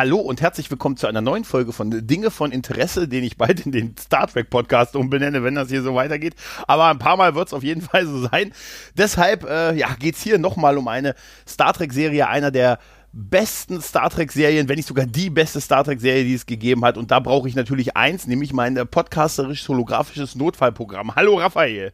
Hallo 0.00 0.16
und 0.16 0.40
herzlich 0.40 0.70
willkommen 0.70 0.96
zu 0.96 1.08
einer 1.08 1.20
neuen 1.20 1.44
Folge 1.44 1.74
von 1.74 1.90
Dinge 2.06 2.30
von 2.30 2.52
Interesse, 2.52 3.06
den 3.06 3.22
ich 3.22 3.36
bald 3.36 3.66
in 3.66 3.70
den 3.70 3.94
Star 3.98 4.26
Trek 4.28 4.48
Podcast 4.48 4.96
umbenenne, 4.96 5.44
wenn 5.44 5.56
das 5.56 5.68
hier 5.68 5.82
so 5.82 5.94
weitergeht. 5.94 6.36
Aber 6.66 6.86
ein 6.86 6.98
paar 6.98 7.18
Mal 7.18 7.34
wird 7.34 7.48
es 7.48 7.52
auf 7.52 7.62
jeden 7.62 7.82
Fall 7.82 8.06
so 8.06 8.26
sein. 8.26 8.54
Deshalb 8.96 9.44
äh, 9.44 9.74
ja, 9.76 9.92
geht 9.98 10.14
es 10.14 10.22
hier 10.22 10.38
nochmal 10.38 10.78
um 10.78 10.88
eine 10.88 11.14
Star 11.46 11.74
Trek-Serie, 11.74 12.28
einer 12.28 12.50
der 12.50 12.78
besten 13.12 13.82
Star 13.82 14.08
Trek-Serien, 14.08 14.70
wenn 14.70 14.76
nicht 14.76 14.88
sogar 14.88 15.04
die 15.04 15.28
beste 15.28 15.60
Star 15.60 15.84
Trek-Serie, 15.84 16.24
die 16.24 16.32
es 16.32 16.46
gegeben 16.46 16.82
hat. 16.86 16.96
Und 16.96 17.10
da 17.10 17.20
brauche 17.20 17.46
ich 17.46 17.54
natürlich 17.54 17.94
eins, 17.94 18.26
nämlich 18.26 18.54
mein 18.54 18.78
äh, 18.78 18.86
podcasterisch-holographisches 18.86 20.34
Notfallprogramm. 20.34 21.14
Hallo 21.14 21.36
Raphael. 21.36 21.92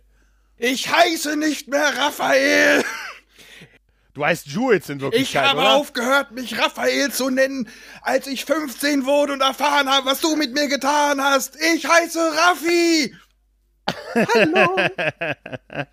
Ich 0.58 0.94
heiße 0.94 1.36
nicht 1.36 1.66
mehr 1.66 1.90
Raphael. 1.98 2.84
Du 4.16 4.24
heißt 4.24 4.46
Jules 4.46 4.88
in 4.88 4.98
Wirklichkeit, 5.02 5.44
Ich 5.44 5.50
habe 5.50 5.60
oder? 5.60 5.74
aufgehört, 5.74 6.32
mich 6.32 6.58
Raphael 6.58 7.12
zu 7.12 7.28
nennen, 7.28 7.68
als 8.00 8.26
ich 8.26 8.46
15 8.46 9.04
wurde 9.04 9.34
und 9.34 9.42
erfahren 9.42 9.90
habe, 9.90 10.06
was 10.06 10.22
du 10.22 10.36
mit 10.36 10.54
mir 10.54 10.68
getan 10.68 11.20
hast. 11.20 11.54
Ich 11.74 11.86
heiße 11.86 12.18
Raffi. 12.18 13.14
Hallo. 14.34 14.76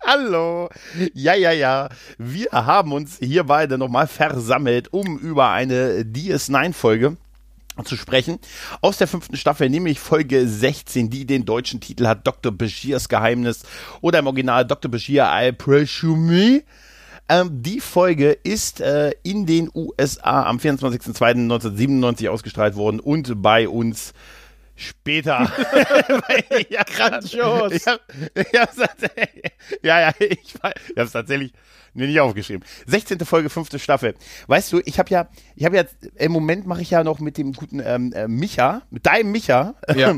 Hallo. 0.06 0.70
Ja, 1.12 1.34
ja, 1.34 1.52
ja. 1.52 1.90
Wir 2.16 2.48
haben 2.50 2.92
uns 2.92 3.18
hier 3.20 3.44
beide 3.44 3.76
nochmal 3.76 4.06
versammelt, 4.06 4.90
um 4.90 5.18
über 5.18 5.50
eine 5.50 6.00
DS9-Folge 6.04 7.18
zu 7.84 7.94
sprechen. 7.98 8.38
Aus 8.80 8.96
der 8.96 9.06
fünften 9.06 9.36
Staffel, 9.36 9.68
nämlich 9.68 10.00
Folge 10.00 10.48
16, 10.48 11.10
die 11.10 11.26
den 11.26 11.44
deutschen 11.44 11.82
Titel 11.82 12.06
hat 12.06 12.26
Dr. 12.26 12.52
Bashirs 12.52 13.10
Geheimnis 13.10 13.64
oder 14.00 14.20
im 14.20 14.26
Original 14.28 14.64
Dr. 14.64 14.90
Bashir 14.90 15.28
I 15.30 15.52
Presume. 15.52 16.62
Ähm, 17.28 17.62
die 17.62 17.80
Folge 17.80 18.32
ist 18.32 18.80
äh, 18.80 19.12
in 19.22 19.46
den 19.46 19.70
USA 19.74 20.42
am 20.44 20.58
24.02.1997 20.58 22.28
ausgestrahlt 22.28 22.76
worden 22.76 23.00
und 23.00 23.40
bei 23.40 23.68
uns 23.68 24.12
später. 24.76 25.50
ja, 26.68 26.82
Grandios. 26.84 27.72
Ich 27.72 27.86
hab, 27.86 28.00
ich 28.34 28.58
hab's 28.60 28.76
tatsächlich, 28.76 29.52
ja, 29.82 30.00
ja, 30.00 30.12
ich, 30.18 30.38
ich 30.44 30.54
habe 30.62 30.74
es 30.96 31.12
tatsächlich 31.12 31.52
mir 31.94 32.06
nicht 32.08 32.20
aufgeschrieben. 32.20 32.64
16. 32.86 33.20
Folge, 33.20 33.48
fünfte 33.48 33.78
Staffel. 33.78 34.14
Weißt 34.48 34.72
du, 34.72 34.80
ich 34.84 34.98
habe 34.98 35.10
ja, 35.10 35.28
ich 35.54 35.64
habe 35.64 35.76
ja, 35.76 35.84
im 36.16 36.32
Moment 36.32 36.66
mache 36.66 36.82
ich 36.82 36.90
ja 36.90 37.04
noch 37.04 37.20
mit 37.20 37.38
dem 37.38 37.52
guten 37.52 37.80
ähm, 37.84 38.12
äh, 38.12 38.26
Micha, 38.26 38.82
mit 38.90 39.06
deinem 39.06 39.30
Micha, 39.30 39.74
Ja. 39.94 40.14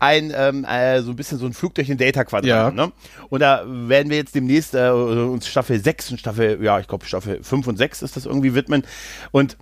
ein 0.00 0.32
ähm, 0.34 0.64
äh, 0.64 1.02
so 1.02 1.10
ein 1.10 1.16
bisschen 1.16 1.38
so 1.38 1.46
ein 1.46 1.52
Flug 1.52 1.74
durch 1.74 1.88
den 1.88 1.98
Data-Quadrant. 1.98 2.46
Ja. 2.46 2.70
Ne? 2.70 2.92
Und 3.28 3.40
da 3.40 3.64
werden 3.66 4.08
wir 4.10 4.16
jetzt 4.16 4.34
demnächst 4.34 4.74
äh, 4.74 4.88
uns 4.88 5.46
Staffel 5.46 5.82
6 5.82 6.12
und 6.12 6.20
Staffel, 6.20 6.62
ja, 6.62 6.80
ich 6.80 6.88
glaube 6.88 7.04
Staffel 7.04 7.42
5 7.42 7.66
und 7.66 7.76
6 7.76 8.02
ist 8.02 8.16
das 8.16 8.24
irgendwie 8.24 8.54
widmen. 8.54 8.84
Und 9.30 9.58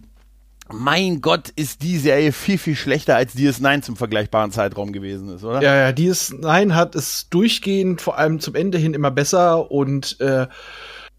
mein 0.73 1.21
Gott, 1.21 1.51
ist 1.51 1.83
die 1.83 1.99
Serie 1.99 2.33
viel, 2.33 2.59
viel 2.59 2.75
schlechter 2.75 3.17
als 3.17 3.37
DS9 3.37 3.83
zum 3.83 3.97
vergleichbaren 3.97 4.51
Zeitraum 4.51 4.93
gewesen 4.93 5.29
ist, 5.29 5.45
oder? 5.45 5.63
Ja, 5.63 5.77
ja, 5.77 5.89
DS9 5.89 6.75
hat 6.75 6.95
es 6.95 7.29
durchgehend, 7.31 8.01
vor 8.01 8.19
allem 8.19 8.41
zum 8.41 8.55
Ende 8.55 8.79
hin 8.79 8.95
immer 8.95 9.11
besser 9.11 9.71
und 9.71 10.21
äh, 10.21 10.47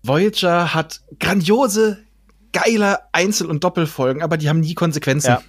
Voyager 0.04 0.74
hat 0.74 1.02
grandiose, 1.20 2.00
geile 2.52 3.00
Einzel- 3.12 3.48
und 3.48 3.64
Doppelfolgen, 3.64 4.22
aber 4.22 4.38
die 4.38 4.50
haben 4.50 4.60
nie 4.60 4.74
Konsequenzen. 4.74 5.30
Ja. 5.30 5.42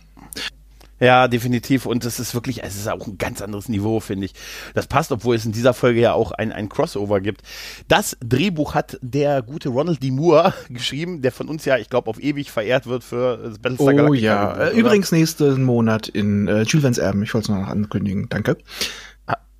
Ja, 1.00 1.28
definitiv. 1.28 1.86
Und 1.86 2.04
es 2.04 2.18
ist 2.18 2.34
wirklich, 2.34 2.62
es 2.64 2.76
ist 2.76 2.88
auch 2.88 3.06
ein 3.06 3.18
ganz 3.18 3.40
anderes 3.40 3.68
Niveau, 3.68 4.00
finde 4.00 4.26
ich. 4.26 4.32
Das 4.74 4.86
passt, 4.86 5.12
obwohl 5.12 5.36
es 5.36 5.44
in 5.44 5.52
dieser 5.52 5.74
Folge 5.74 6.00
ja 6.00 6.12
auch 6.12 6.32
ein, 6.32 6.52
ein 6.52 6.68
Crossover 6.68 7.20
gibt. 7.20 7.42
Das 7.86 8.16
Drehbuch 8.20 8.74
hat 8.74 8.98
der 9.00 9.42
gute 9.42 9.68
Ronald 9.68 10.02
D. 10.02 10.10
Moore 10.10 10.54
geschrieben, 10.68 11.22
der 11.22 11.32
von 11.32 11.48
uns 11.48 11.64
ja, 11.64 11.78
ich 11.78 11.88
glaube, 11.88 12.10
auf 12.10 12.20
ewig 12.20 12.50
verehrt 12.50 12.86
wird 12.86 13.04
für 13.04 13.36
das 13.38 13.58
Battlestar 13.58 13.94
Oh 13.94 13.96
Galactica. 13.96 14.24
ja, 14.24 14.52
Reboot, 14.52 14.74
äh, 14.74 14.80
übrigens 14.80 15.12
nächsten 15.12 15.62
Monat 15.62 16.08
in 16.08 16.48
äh, 16.48 16.62
Jules 16.62 16.98
Erben. 16.98 17.22
Ich 17.22 17.34
wollte 17.34 17.52
es 17.52 17.58
noch 17.58 17.66
ankündigen. 17.68 18.28
Danke. 18.28 18.56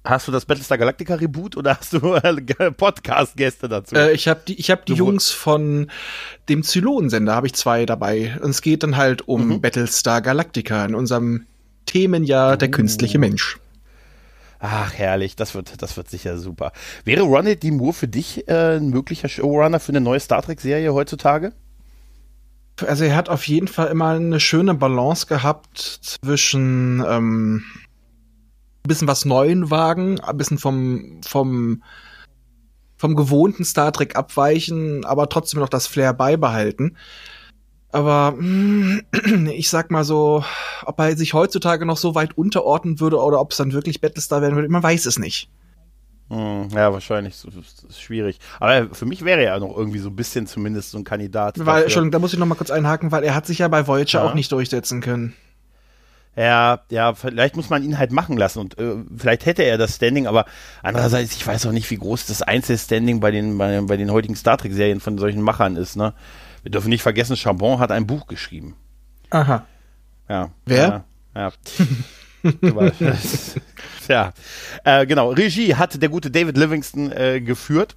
Hast 0.09 0.27
du 0.27 0.33
das 0.33 0.47
Battlestar 0.47 0.79
Galactica 0.79 1.17
Reboot 1.17 1.55
oder 1.55 1.77
hast 1.77 1.93
du 1.93 2.15
äh, 2.15 2.71
Podcast-Gäste 2.73 3.69
dazu? 3.69 3.95
Äh, 3.95 4.13
ich 4.13 4.27
habe 4.27 4.41
die, 4.49 4.55
ich 4.59 4.71
hab 4.71 4.87
die 4.87 4.93
Sowohl- 4.95 4.99
Jungs 5.13 5.31
von 5.31 5.91
dem 6.49 6.63
Zylonensender, 6.63 7.35
habe 7.35 7.47
ich 7.47 7.53
zwei 7.53 7.85
dabei. 7.85 8.39
Und 8.43 8.49
es 8.51 8.63
geht 8.63 8.83
dann 8.83 8.97
halt 8.97 9.29
um 9.29 9.49
Mhm. 9.49 9.61
Battlestar 9.61 10.23
Galactica 10.23 10.83
in 10.87 10.95
unserem 10.95 11.45
Themenjahr 11.85 12.57
der 12.57 12.69
Oh. 12.69 12.73
künstliche 12.73 13.19
Mensch. 13.19 13.59
Ach, 14.61 14.95
herrlich, 14.95 15.37
das 15.37 15.55
wird, 15.55 15.83
das 15.83 15.99
wird 15.99 16.09
sicher 16.09 16.39
super. 16.39 16.73
Wäre 17.05 17.23
Ronald 17.23 17.63
D. 17.63 17.71
Moore 17.71 17.93
für 17.93 18.09
dich 18.09 18.49
äh, 18.49 18.79
ein 18.79 18.89
möglicher 18.89 19.29
Showrunner 19.29 19.79
für 19.79 19.93
eine 19.93 20.01
neue 20.01 20.21
Star 20.21 20.41
Trek-Serie 20.41 20.95
heutzutage? 20.95 21.53
Also 22.87 23.05
er 23.05 23.15
hat 23.15 23.29
auf 23.29 23.47
jeden 23.47 23.69
Fall 23.69 23.89
immer 23.89 24.09
eine 24.13 24.41
schöne 24.41 24.73
Balance 24.73 25.27
gehabt 25.27 25.79
zwischen 25.79 27.05
ähm, 27.07 27.63
bisschen 28.89 29.09
was 29.09 29.25
Neuen 29.25 29.71
wagen, 29.71 30.21
ein 30.21 30.37
bisschen 30.37 30.59
vom, 30.59 31.21
vom, 31.27 31.83
vom 32.97 33.15
gewohnten 33.15 33.65
Star 33.65 33.93
Trek 33.93 34.17
abweichen, 34.17 35.05
aber 35.05 35.29
trotzdem 35.29 35.61
noch 35.61 35.69
das 35.69 35.87
Flair 35.87 36.13
beibehalten. 36.13 36.97
Aber 37.91 38.33
mm, 38.33 39.01
ich 39.55 39.71
sag 39.71 39.91
mal 39.91 40.05
so, 40.05 40.45
ob 40.85 40.99
er 40.99 41.17
sich 41.17 41.33
heutzutage 41.35 41.87
noch 41.87 41.97
so 41.97 42.15
weit 42.15 42.37
unterordnen 42.37 43.01
würde 43.01 43.19
oder 43.19 43.41
ob 43.41 43.53
es 43.53 43.59
dann 43.59 43.73
wirklich 43.73 44.01
Battlestar 44.01 44.43
werden 44.43 44.57
würde, 44.57 44.69
man 44.69 44.83
weiß 44.83 45.07
es 45.07 45.19
nicht. 45.19 45.49
Hm, 46.31 46.69
ja, 46.75 46.93
wahrscheinlich. 46.93 47.41
Das 47.43 47.55
ist, 47.55 48.01
schwierig. 48.03 48.39
Aber 48.61 48.95
für 48.95 49.07
mich 49.07 49.25
wäre 49.25 49.41
er 49.41 49.55
ja 49.55 49.59
noch 49.59 49.75
irgendwie 49.75 49.99
so 49.99 50.11
ein 50.11 50.17
bisschen 50.17 50.47
zumindest 50.47 50.91
so 50.91 50.99
ein 50.99 51.05
Kandidat. 51.05 51.59
Weil, 51.59 51.65
dafür. 51.65 51.83
Entschuldigung, 51.85 52.11
da 52.13 52.19
muss 52.19 52.33
ich 52.35 52.39
noch 52.39 52.47
mal 52.47 52.55
kurz 52.55 52.71
einhaken, 52.71 53.13
weil 53.13 53.25
er 53.25 53.35
hat 53.35 53.47
sich 53.47 53.61
ja 53.61 53.69
bei 53.69 53.87
Voyager 53.87 54.19
Ja. 54.19 54.25
auch 54.25 54.35
nicht 54.35 54.53
durchsetzen 54.53 55.01
können. 55.01 55.35
Ja, 56.39 56.83
ja, 56.89 57.15
vielleicht 57.15 57.57
muss 57.57 57.69
man 57.69 57.83
ihn 57.83 57.99
halt 57.99 58.13
machen 58.13 58.37
lassen 58.37 58.61
und 58.61 58.79
äh, 58.79 58.95
vielleicht 59.17 59.45
hätte 59.45 59.65
er 59.65 59.77
das 59.77 59.97
Standing, 59.97 60.29
aber 60.29 60.45
andererseits, 60.85 61.35
ich 61.35 61.45
weiß 61.45 61.67
auch 61.67 61.73
nicht, 61.73 61.91
wie 61.91 61.97
groß 61.97 62.27
das 62.27 62.43
Einzelstanding 62.43 63.19
bei 63.19 63.33
den, 63.33 63.59
bei, 63.59 63.81
bei 63.81 63.97
den 63.97 64.13
heutigen 64.13 64.37
Star 64.37 64.57
Trek-Serien 64.57 65.01
von 65.01 65.19
solchen 65.19 65.43
Machern 65.43 65.75
ist, 65.75 65.97
ne? 65.97 66.15
Wir 66.63 66.71
dürfen 66.71 66.91
nicht 66.91 67.03
vergessen, 67.03 67.37
Chambon 67.37 67.81
hat 67.81 67.91
ein 67.91 68.07
Buch 68.07 68.29
geschrieben. 68.29 68.77
Aha. 69.31 69.67
Ja. 70.29 70.51
Wer? 70.65 71.05
Ja. 71.35 71.51
ja. 72.45 72.53
Ja. 74.09 74.33
Äh, 74.85 75.07
genau. 75.07 75.33
Regie 75.33 75.75
hat 75.75 76.01
der 76.01 76.09
gute 76.09 76.31
David 76.31 76.57
Livingston 76.57 77.13
äh, 77.13 77.43
geführt. 77.43 77.95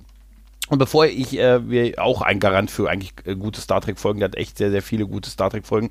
Und 0.68 0.78
bevor 0.78 1.06
ich, 1.06 1.38
äh, 1.38 1.70
wir 1.70 2.02
auch 2.04 2.22
ein 2.22 2.40
Garant 2.40 2.72
für 2.72 2.90
eigentlich 2.90 3.14
äh, 3.26 3.36
gute 3.36 3.62
Star 3.62 3.82
Trek-Folgen, 3.82 4.20
der 4.20 4.30
hat 4.30 4.36
echt 4.36 4.58
sehr, 4.58 4.72
sehr 4.72 4.82
viele 4.82 5.06
gute 5.06 5.30
Star 5.30 5.50
Trek-Folgen 5.50 5.90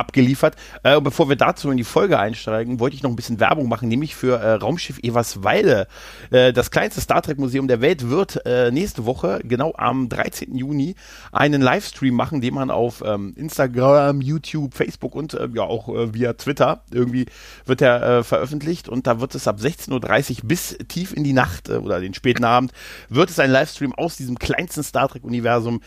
abgeliefert. 0.00 0.56
Äh, 0.82 0.96
und 0.96 1.04
bevor 1.04 1.28
wir 1.28 1.36
dazu 1.36 1.70
in 1.70 1.76
die 1.76 1.84
Folge 1.84 2.18
einsteigen, 2.18 2.80
wollte 2.80 2.96
ich 2.96 3.02
noch 3.02 3.10
ein 3.10 3.16
bisschen 3.16 3.38
Werbung 3.38 3.68
machen, 3.68 3.88
nämlich 3.88 4.16
für 4.16 4.40
äh, 4.40 4.52
Raumschiff 4.54 4.98
Everswalde. 5.02 5.86
Äh, 6.30 6.52
das 6.52 6.70
kleinste 6.70 7.00
Star 7.00 7.22
Trek 7.22 7.38
Museum 7.38 7.68
der 7.68 7.80
Welt 7.80 8.10
wird 8.10 8.44
äh, 8.44 8.70
nächste 8.72 9.06
Woche, 9.06 9.40
genau 9.44 9.74
am 9.76 10.08
13. 10.08 10.56
Juni, 10.56 10.96
einen 11.30 11.62
Livestream 11.62 12.14
machen, 12.14 12.40
den 12.40 12.54
man 12.54 12.70
auf 12.70 13.02
ähm, 13.06 13.32
Instagram, 13.36 14.20
YouTube, 14.20 14.74
Facebook 14.74 15.14
und 15.14 15.34
äh, 15.34 15.48
ja 15.54 15.62
auch 15.62 15.88
äh, 15.88 16.14
via 16.14 16.32
Twitter 16.32 16.82
irgendwie 16.90 17.26
wird 17.66 17.82
er 17.82 18.02
äh, 18.02 18.22
veröffentlicht 18.24 18.88
und 18.88 19.06
da 19.06 19.20
wird 19.20 19.34
es 19.34 19.46
ab 19.46 19.58
16.30 19.58 20.42
Uhr 20.42 20.48
bis 20.48 20.78
tief 20.88 21.12
in 21.12 21.24
die 21.24 21.32
Nacht 21.32 21.68
äh, 21.68 21.74
oder 21.74 22.00
den 22.00 22.14
späten 22.14 22.44
Abend 22.44 22.72
wird 23.08 23.30
es 23.30 23.38
einen 23.38 23.52
Livestream 23.52 23.94
aus 23.94 24.16
diesem 24.16 24.38
kleinsten 24.38 24.82
Star 24.82 25.08
Trek 25.08 25.24
Universum 25.24 25.80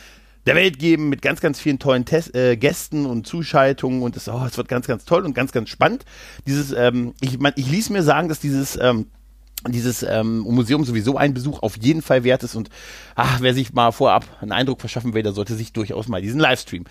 der 0.45 0.55
Welt 0.55 0.79
geben 0.79 1.09
mit 1.09 1.21
ganz, 1.21 1.41
ganz 1.41 1.59
vielen 1.59 1.79
tollen 1.79 2.05
Test 2.05 2.35
äh, 2.35 2.57
Gästen 2.57 3.05
und 3.05 3.25
Zuschaltungen 3.25 4.01
und 4.01 4.15
es, 4.17 4.27
oh, 4.27 4.43
es 4.45 4.57
wird 4.57 4.67
ganz, 4.67 4.87
ganz 4.87 5.05
toll 5.05 5.25
und 5.25 5.33
ganz, 5.33 5.51
ganz 5.51 5.69
spannend. 5.69 6.05
Dieses, 6.45 6.71
ähm, 6.71 7.13
ich, 7.21 7.39
mein, 7.39 7.53
ich 7.55 7.69
ließ 7.69 7.89
mir 7.89 8.03
sagen, 8.03 8.29
dass 8.29 8.39
dieses 8.39 8.77
ähm, 8.79 9.07
dieses 9.69 10.03
ähm, 10.03 10.39
Museum 10.39 10.83
sowieso 10.83 11.17
ein 11.17 11.33
Besuch 11.33 11.61
auf 11.63 11.77
jeden 11.77 12.01
Fall 12.01 12.23
wert 12.23 12.43
ist 12.43 12.55
und 12.55 12.69
ach, 13.15 13.39
wer 13.39 13.53
sich 13.53 13.73
mal 13.73 13.91
vorab 13.91 14.25
einen 14.41 14.51
Eindruck 14.51 14.81
verschaffen 14.81 15.13
will, 15.13 15.23
der 15.23 15.31
sollte 15.31 15.55
sich 15.55 15.71
durchaus 15.71 16.07
mal 16.07 16.21
diesen 16.21 16.39
Livestream 16.39 16.83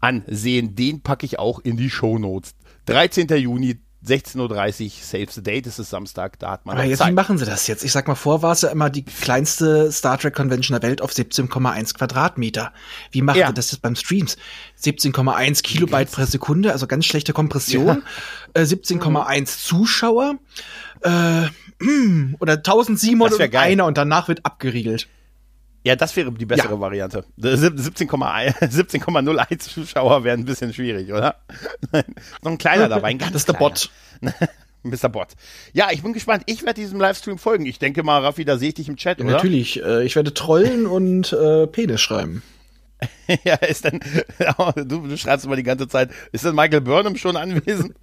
ansehen. 0.00 0.74
Den 0.74 1.02
packe 1.02 1.24
ich 1.24 1.38
auch 1.38 1.60
in 1.60 1.76
die 1.76 1.90
Show 1.90 2.18
Notes. 2.18 2.54
13. 2.86 3.28
Juni, 3.28 3.78
16.30 4.06 4.84
Uhr, 4.84 4.90
Save 5.02 5.26
the 5.30 5.42
Date, 5.42 5.66
das 5.66 5.78
ist 5.78 5.90
Samstag, 5.90 6.38
da 6.38 6.52
hat 6.52 6.66
man 6.66 6.76
Aber 6.76 6.84
jetzt, 6.86 7.00
wie 7.00 7.04
Zeit. 7.04 7.14
machen 7.14 7.38
sie 7.38 7.44
das 7.44 7.66
jetzt? 7.66 7.82
Ich 7.84 7.92
sag 7.92 8.06
mal, 8.06 8.14
vor 8.14 8.42
war 8.42 8.52
es 8.52 8.62
ja 8.62 8.68
immer 8.68 8.88
die 8.90 9.04
kleinste 9.04 9.90
Star 9.90 10.18
Trek 10.18 10.34
Convention 10.34 10.78
der 10.78 10.88
Welt 10.88 11.02
auf 11.02 11.10
17,1 11.12 11.94
Quadratmeter. 11.96 12.72
Wie 13.10 13.22
machen 13.22 13.38
Ja. 13.38 13.48
sie 13.48 13.54
das 13.54 13.72
jetzt 13.72 13.82
beim 13.82 13.96
Streams? 13.96 14.36
17,1 14.82 15.62
Kilobyte 15.62 16.10
pro 16.10 16.24
Sekunde, 16.24 16.72
also 16.72 16.86
ganz 16.86 17.04
schlechte 17.06 17.32
Kompression. 17.32 18.02
Äh, 18.54 18.62
17,1 18.62 19.58
Zuschauer. 19.64 20.36
Äh, 21.02 21.46
oder 22.40 22.56
Das 22.56 22.74
wär 22.74 22.74
1700 22.74 23.52
geil. 23.52 23.72
einer 23.72 23.86
und 23.86 23.98
danach 23.98 24.28
wird 24.28 24.44
abgeriegelt. 24.46 25.08
Ja, 25.86 25.94
das 25.94 26.16
wäre 26.16 26.32
die 26.32 26.46
bessere 26.46 26.72
Ja. 26.72 26.80
Variante. 26.80 27.24
17,1 27.40 28.58
17,01 28.60 29.58
Zuschauer 29.60 30.24
wären 30.24 30.40
ein 30.40 30.44
bisschen 30.44 30.72
schwierig, 30.74 31.12
oder? 31.12 31.36
Noch 32.42 32.50
ein 32.50 32.58
kleiner 32.58 32.88
dabei, 32.88 33.08
ein 33.10 33.18
ganz 33.18 33.32
Das 33.34 33.42
ist 33.42 33.48
der. 33.48 33.52
Bot. 33.52 33.88
Mr. 34.82 35.08
Bot. 35.08 35.28
Ja, 35.74 35.90
ich 35.92 36.02
bin 36.02 36.12
gespannt. 36.12 36.42
Ich 36.46 36.62
werde 36.64 36.80
diesem 36.80 36.98
Livestream 36.98 37.38
folgen. 37.38 37.66
Ich 37.66 37.78
denke 37.78 38.02
mal, 38.02 38.20
Raffi, 38.20 38.44
da 38.44 38.58
sehe 38.58 38.70
ich 38.70 38.74
dich 38.74 38.88
im 38.88 38.96
Chat, 38.96 39.18
Ja, 39.20 39.24
oder? 39.26 39.34
natürlich. 39.34 39.80
Äh, 39.80 40.02
ich 40.04 40.16
werde 40.16 40.34
trollen 40.34 40.86
und 40.86 41.32
äh, 41.32 41.68
Penis 41.68 42.00
schreiben. 42.00 42.42
ja, 43.44 43.54
ist 43.54 43.84
denn, 43.84 44.00
du, 44.76 45.06
du 45.06 45.16
schreibst 45.16 45.46
immer 45.46 45.54
die 45.54 45.62
ganze 45.62 45.86
Zeit, 45.86 46.10
ist 46.32 46.44
denn 46.44 46.54
Michael 46.56 46.80
Burnham 46.80 47.14
schon 47.16 47.36
anwesend? 47.36 47.94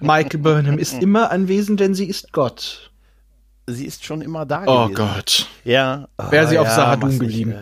Michael 0.00 0.40
Burnham 0.40 0.78
ist 0.78 0.94
immer 1.00 1.30
anwesend, 1.30 1.78
denn 1.78 1.94
sie 1.94 2.06
ist 2.06 2.32
Gott. 2.32 2.87
Sie 3.70 3.84
ist 3.86 4.04
schon 4.04 4.20
immer 4.22 4.46
da 4.46 4.64
Oh 4.66 4.88
gewesen. 4.88 4.94
Gott. 4.94 5.46
Ja. 5.64 6.08
Wäre 6.30 6.46
sie 6.48 6.58
Ah, 6.58 6.62
auf 6.62 6.66
ja, 6.68 6.74
Sahadun 6.74 7.08
nicht, 7.10 7.20
geblieben. 7.20 7.52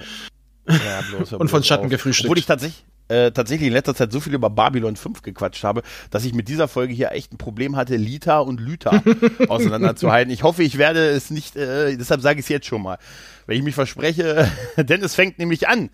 äh, 0.67 0.73
Ja, 0.73 1.01
bloß, 1.11 1.33
Und 1.41 1.49
von 1.49 1.63
Schatten 1.63 1.85
auf. 1.87 1.91
gefrühstückt. 1.91 2.27
Obwohl 2.27 2.39
ich 2.39 2.47
tatsächlich, 2.47 2.85
äh, 3.09 3.31
tatsächlich 3.31 3.69
in 3.69 3.73
letzter 3.73 3.95
Zeit 3.95 4.11
so 4.13 4.19
viel 4.21 4.35
über 4.35 4.51
Babylon 4.51 4.97
5 4.97 5.23
gequatscht 5.23 5.63
habe, 5.65 5.83
dass 6.11 6.25
ich 6.25 6.35
mit 6.35 6.49
dieser 6.49 6.67
Folge 6.69 6.93
hier 6.93 7.13
echt 7.13 7.33
ein 7.33 7.39
Problem 7.39 7.77
hatte, 7.77 7.97
Lita 7.97 8.41
und 8.41 8.61
Lyta 8.61 9.01
auseinanderzuhalten. 9.49 10.33
Ich 10.33 10.43
hoffe, 10.43 10.63
ich 10.63 10.77
werde 10.79 11.09
es 11.11 11.31
nicht, 11.31 11.55
äh, 11.57 11.97
deshalb 11.97 12.21
sage 12.21 12.41
ich 12.41 12.47
es 12.47 12.49
jetzt 12.49 12.67
schon 12.67 12.83
mal. 12.83 12.99
Wenn 13.47 13.57
ich 13.59 13.63
mich 13.63 13.77
verspreche, 13.77 14.51
denn 14.77 15.03
es 15.05 15.15
fängt 15.15 15.39
nämlich 15.39 15.69
an 15.69 15.91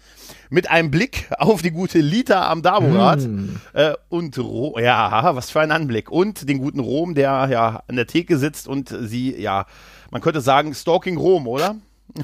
mit 0.48 0.70
einem 0.70 0.90
Blick 0.90 1.28
auf 1.38 1.60
die 1.60 1.70
gute 1.70 1.98
Lita 2.00 2.50
am 2.50 2.62
Daborat 2.62 3.28
äh, 3.74 3.92
und 4.08 4.38
Ro 4.38 4.78
ja, 4.78 5.34
was 5.34 5.50
für 5.50 5.60
ein 5.60 5.70
Anblick. 5.70 6.10
Und 6.10 6.48
den 6.48 6.58
guten 6.58 6.80
Rom, 6.80 7.14
der 7.14 7.48
ja 7.50 7.82
an 7.88 7.96
der 7.96 8.06
Theke 8.06 8.38
sitzt 8.38 8.66
und 8.68 8.94
sie, 9.02 9.38
ja, 9.38 9.66
man 10.12 10.20
könnte 10.20 10.40
sagen, 10.40 10.72
Stalking 10.74 11.16
Rom, 11.16 11.48
oder? 11.48 11.74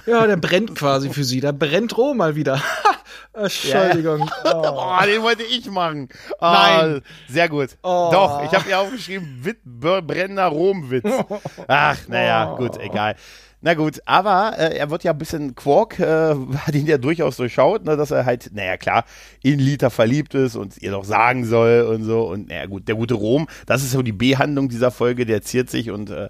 Ja, 0.07 0.27
der 0.27 0.37
brennt 0.37 0.77
quasi 0.77 1.09
für 1.11 1.25
sie. 1.25 1.41
Da 1.41 1.51
brennt 1.51 1.97
Rom 1.97 2.19
mal 2.19 2.37
wieder. 2.37 2.63
Entschuldigung. 3.33 4.29
Oh. 4.45 4.63
Oh, 4.65 5.05
den 5.07 5.23
wollte 5.23 5.43
ich 5.45 5.71
machen. 5.71 6.09
Oh, 6.33 6.37
Nein. 6.41 7.03
Sehr 7.29 7.49
gut. 7.49 7.71
Oh. 7.83 8.11
Doch, 8.13 8.43
ich 8.45 8.53
habe 8.53 8.69
ja 8.69 8.81
aufgeschrieben, 8.81 9.45
Wit 9.45 9.59
Br- 9.65 10.03
brennender 10.03 10.47
Romwitz. 10.47 11.05
Ach, 11.69 11.97
naja, 12.09 12.55
gut, 12.57 12.77
egal. 12.79 13.17
Na 13.61 13.75
gut, 13.75 14.01
aber 14.07 14.57
äh, 14.57 14.77
er 14.77 14.91
wird 14.91 15.03
ja 15.03 15.11
ein 15.11 15.19
bisschen 15.19 15.57
Quark, 15.57 15.99
äh, 15.99 16.35
hat 16.67 16.75
ihn 16.75 16.87
ja 16.87 16.99
durchaus 16.99 17.37
durchschaut, 17.37 17.85
ne, 17.85 17.97
dass 17.97 18.13
er 18.13 18.25
halt, 18.25 18.51
naja 18.53 18.77
klar, 18.77 19.05
in 19.43 19.59
Lita 19.59 19.91
verliebt 19.91 20.35
ist 20.35 20.55
und 20.55 20.81
ihr 20.81 20.93
doch 20.93 21.05
sagen 21.05 21.45
soll 21.45 21.83
und 21.83 22.05
so. 22.05 22.29
Und 22.29 22.49
naja 22.49 22.67
gut, 22.67 22.87
der 22.87 22.95
gute 22.95 23.15
Rom, 23.15 23.49
das 23.67 23.83
ist 23.83 23.93
so 23.93 24.03
die 24.03 24.13
B-Handlung 24.13 24.69
dieser 24.69 24.91
Folge, 24.91 25.27
der 25.27 25.43
ziert 25.43 25.71
sich 25.71 25.91
und 25.91 26.11
äh, 26.11 26.29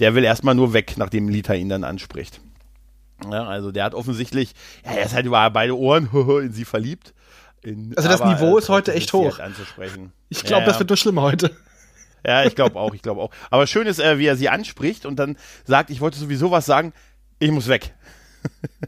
der 0.00 0.14
will 0.14 0.24
erstmal 0.24 0.56
nur 0.56 0.72
weg, 0.72 0.94
nachdem 0.96 1.28
Lita 1.28 1.54
ihn 1.54 1.68
dann 1.68 1.84
anspricht. 1.84 2.40
Ja, 3.30 3.44
also 3.44 3.70
der 3.70 3.84
hat 3.84 3.94
offensichtlich, 3.94 4.54
ja, 4.84 4.92
er 4.92 5.06
ist 5.06 5.14
halt 5.14 5.26
über 5.26 5.48
beide 5.50 5.78
Ohren 5.78 6.08
in 6.42 6.52
sie 6.52 6.64
verliebt. 6.64 7.14
In, 7.62 7.92
Also 7.96 8.08
das 8.08 8.20
aber, 8.20 8.34
Niveau 8.34 8.56
äh, 8.56 8.58
ist 8.58 8.68
heute 8.68 8.92
echt 8.92 9.12
hoch. 9.12 9.38
Anzusprechen. 9.38 10.12
Ich 10.28 10.42
glaube, 10.42 10.62
ja, 10.62 10.68
das 10.68 10.80
wird 10.80 10.90
nur 10.90 10.96
schlimmer 10.96 11.22
heute. 11.22 11.56
Ja, 12.26 12.44
ich 12.44 12.54
glaube 12.54 12.78
auch, 12.78 12.94
ich 12.94 13.02
glaube 13.02 13.20
auch. 13.20 13.30
Aber 13.50 13.66
schön 13.66 13.86
ist, 13.86 14.00
äh, 14.00 14.18
wie 14.18 14.26
er 14.26 14.36
sie 14.36 14.48
anspricht 14.48 15.06
und 15.06 15.16
dann 15.16 15.36
sagt, 15.64 15.90
ich 15.90 16.00
wollte 16.00 16.18
sowieso 16.18 16.50
was 16.50 16.66
sagen, 16.66 16.92
ich 17.38 17.50
muss 17.50 17.68
weg. 17.68 17.94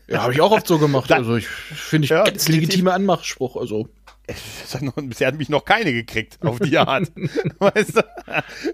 Ja, 0.07 0.23
habe 0.23 0.35
ich 0.35 0.41
auch 0.43 0.53
oft 0.53 0.67
so 0.67 0.79
gemacht. 0.79 1.11
Also 1.11 1.37
ich 1.37 1.49
finde 1.49 2.05
ich 2.05 2.11
Ja, 2.11 2.25
ganz 2.25 2.47
legitimer 2.47 2.93
Anmachspruch. 2.93 3.57
Also 3.57 3.89
Das 4.27 4.75
hat 4.75 4.83
noch, 4.83 4.95
bisher 4.97 5.29
hat 5.29 5.37
mich 5.37 5.49
noch 5.49 5.65
keine 5.65 5.93
gekriegt 5.93 6.39
auf 6.45 6.59
die 6.59 6.77
Art. 6.79 7.11
weißt 7.59 7.97
du? 7.97 8.03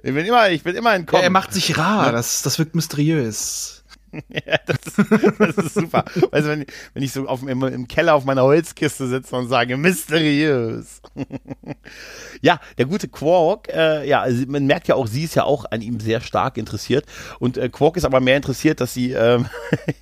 Ich 0.02 0.12
bin 0.12 0.26
immer, 0.26 0.50
ich 0.50 0.62
bin 0.62 0.74
immer 0.74 0.90
ja, 0.90 0.96
entkommen. 0.96 1.22
er 1.22 1.30
macht 1.30 1.54
sich 1.54 1.78
rar. 1.78 2.10
Das, 2.12 2.42
das 2.42 2.58
wirkt 2.58 2.74
mysteriös. 2.74 3.81
Ja, 4.28 4.58
das, 4.66 4.98
ist, 4.98 5.10
das 5.38 5.56
ist 5.56 5.74
super. 5.74 6.04
Weißt 6.30 6.46
du, 6.46 6.50
wenn, 6.50 6.66
wenn 6.94 7.02
ich 7.02 7.12
so 7.12 7.26
auf, 7.26 7.46
im, 7.46 7.62
im 7.62 7.88
Keller 7.88 8.14
auf 8.14 8.24
meiner 8.24 8.42
Holzkiste 8.42 9.06
sitze 9.06 9.36
und 9.36 9.48
sage, 9.48 9.76
mysteriös. 9.76 11.00
ja, 12.42 12.60
der 12.78 12.86
gute 12.86 13.08
Quark, 13.08 13.68
äh, 13.68 14.06
ja, 14.06 14.20
also 14.20 14.44
man 14.48 14.66
merkt 14.66 14.88
ja 14.88 14.94
auch, 14.94 15.06
sie 15.06 15.24
ist 15.24 15.34
ja 15.34 15.44
auch 15.44 15.64
an 15.70 15.80
ihm 15.80 16.00
sehr 16.00 16.20
stark 16.20 16.56
interessiert. 16.56 17.06
Und 17.38 17.56
äh, 17.56 17.68
Quark 17.68 17.96
ist 17.96 18.04
aber 18.04 18.20
mehr 18.20 18.36
interessiert, 18.36 18.80
dass 18.80 18.94
sie 18.94 19.12
ähm, 19.12 19.46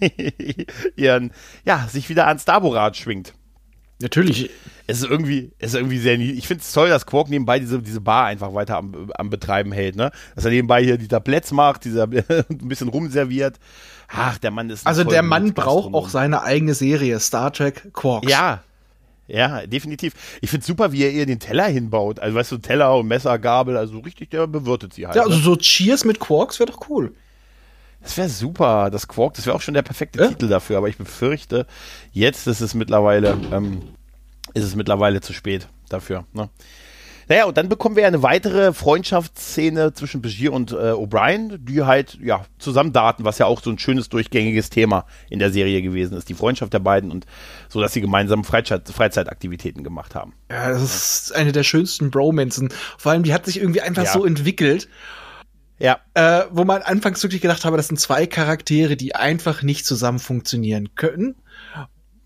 ihren, 0.96 1.32
ja, 1.64 1.86
sich 1.88 2.08
wieder 2.08 2.26
ans 2.26 2.44
Daborat 2.44 2.96
schwingt. 2.96 3.34
Natürlich. 4.00 4.50
Es 4.86 5.02
ist 5.02 5.10
irgendwie, 5.10 5.52
es 5.58 5.74
ist 5.74 5.74
irgendwie 5.74 5.98
sehr, 5.98 6.18
ich 6.18 6.46
finde 6.46 6.62
es 6.62 6.72
toll, 6.72 6.88
dass 6.88 7.06
Quark 7.06 7.28
nebenbei 7.28 7.58
diese, 7.58 7.80
diese 7.80 8.00
Bar 8.00 8.26
einfach 8.26 8.54
weiter 8.54 8.78
am, 8.78 9.12
am 9.14 9.30
Betreiben 9.30 9.72
hält, 9.72 9.94
ne? 9.94 10.10
Dass 10.34 10.44
er 10.44 10.50
nebenbei 10.50 10.82
hier 10.82 10.96
die 10.96 11.06
Tabletts 11.06 11.52
macht, 11.52 11.84
dieser, 11.84 12.04
ein 12.08 12.44
bisschen 12.48 12.88
rumserviert. 12.88 13.58
Ach, 14.08 14.38
der 14.38 14.50
Mann 14.50 14.70
ist 14.70 14.86
Also 14.86 15.04
der 15.04 15.22
Mann 15.22 15.52
braucht 15.52 15.94
auch 15.94 16.08
seine 16.08 16.42
eigene 16.42 16.74
Serie, 16.74 17.20
Star 17.20 17.52
Trek 17.52 17.92
Quarks. 17.92 18.30
Ja. 18.30 18.62
Ja, 19.28 19.64
definitiv. 19.64 20.14
Ich 20.40 20.50
finde 20.50 20.66
super, 20.66 20.90
wie 20.90 21.04
er 21.04 21.12
ihr 21.12 21.24
den 21.24 21.38
Teller 21.38 21.68
hinbaut. 21.68 22.18
Also, 22.18 22.34
weißt 22.34 22.50
du, 22.50 22.58
Teller 22.58 22.96
und 22.96 23.06
Messer, 23.06 23.38
Gabel, 23.38 23.76
also 23.76 24.00
richtig, 24.00 24.30
der 24.30 24.48
bewirtet 24.48 24.92
sie 24.92 25.06
halt. 25.06 25.14
Ja, 25.14 25.22
also 25.22 25.36
ne? 25.36 25.44
so 25.44 25.54
Cheers 25.54 26.04
mit 26.04 26.18
Quarks 26.18 26.58
wäre 26.58 26.72
doch 26.72 26.88
cool. 26.88 27.14
Das 28.02 28.16
wäre 28.16 28.28
super, 28.28 28.90
das 28.90 29.08
Quark, 29.08 29.34
das 29.34 29.46
wäre 29.46 29.54
auch 29.56 29.60
schon 29.60 29.74
der 29.74 29.82
perfekte 29.82 30.20
Ja. 30.20 30.28
Titel 30.28 30.48
dafür, 30.48 30.78
aber 30.78 30.88
ich 30.88 30.96
befürchte, 30.96 31.66
jetzt 32.12 32.46
ist 32.46 32.60
es 32.60 32.74
mittlerweile, 32.74 33.36
ähm, 33.52 33.82
ist 34.54 34.64
es 34.64 34.74
mittlerweile 34.74 35.20
zu 35.20 35.32
spät 35.32 35.68
dafür. 35.88 36.24
Ne? 36.32 36.48
Naja, 37.28 37.44
und 37.44 37.56
dann 37.56 37.68
bekommen 37.68 37.94
wir 37.94 38.06
eine 38.08 38.24
weitere 38.24 38.72
Freundschaftsszene 38.72 39.92
zwischen 39.92 40.20
Begier 40.20 40.52
und 40.52 40.72
äh, 40.72 40.90
O'Brien, 40.92 41.58
die 41.58 41.82
halt, 41.84 42.18
ja, 42.20 42.44
zusammen 42.58 42.92
daten, 42.92 43.22
was 43.24 43.38
ja 43.38 43.46
auch 43.46 43.62
so 43.62 43.70
ein 43.70 43.78
schönes 43.78 44.08
durchgängiges 44.08 44.68
Thema 44.70 45.06
in 45.28 45.38
der 45.38 45.52
Serie 45.52 45.80
gewesen 45.80 46.16
ist, 46.16 46.28
die 46.28 46.34
Freundschaft 46.34 46.72
der 46.72 46.80
beiden 46.80 47.12
und 47.12 47.26
so, 47.68 47.80
dass 47.80 47.92
sie 47.92 48.00
gemeinsam 48.00 48.42
Freizeit, 48.42 48.88
Freizeitaktivitäten 48.88 49.84
gemacht 49.84 50.16
haben. 50.16 50.32
Ja, 50.50 50.70
das 50.70 50.82
ist 50.82 51.34
eine 51.36 51.52
der 51.52 51.62
schönsten 51.62 52.10
Bromanzen. 52.10 52.72
Vor 52.98 53.12
allem, 53.12 53.22
die 53.22 53.32
hat 53.32 53.46
sich 53.46 53.58
irgendwie 53.60 53.82
einfach 53.82 54.04
Ja. 54.04 54.12
so 54.12 54.24
entwickelt, 54.24 54.88
Ja, 55.80 56.00
äh, 56.14 56.44
wo 56.50 56.64
man 56.64 56.82
anfangs 56.82 57.22
wirklich 57.22 57.40
gedacht 57.40 57.64
habe, 57.64 57.78
das 57.78 57.88
sind 57.88 57.98
zwei 57.98 58.26
Charaktere, 58.26 58.96
die 58.96 59.14
einfach 59.14 59.62
nicht 59.62 59.86
zusammen 59.86 60.18
funktionieren 60.18 60.94
können. 60.94 61.36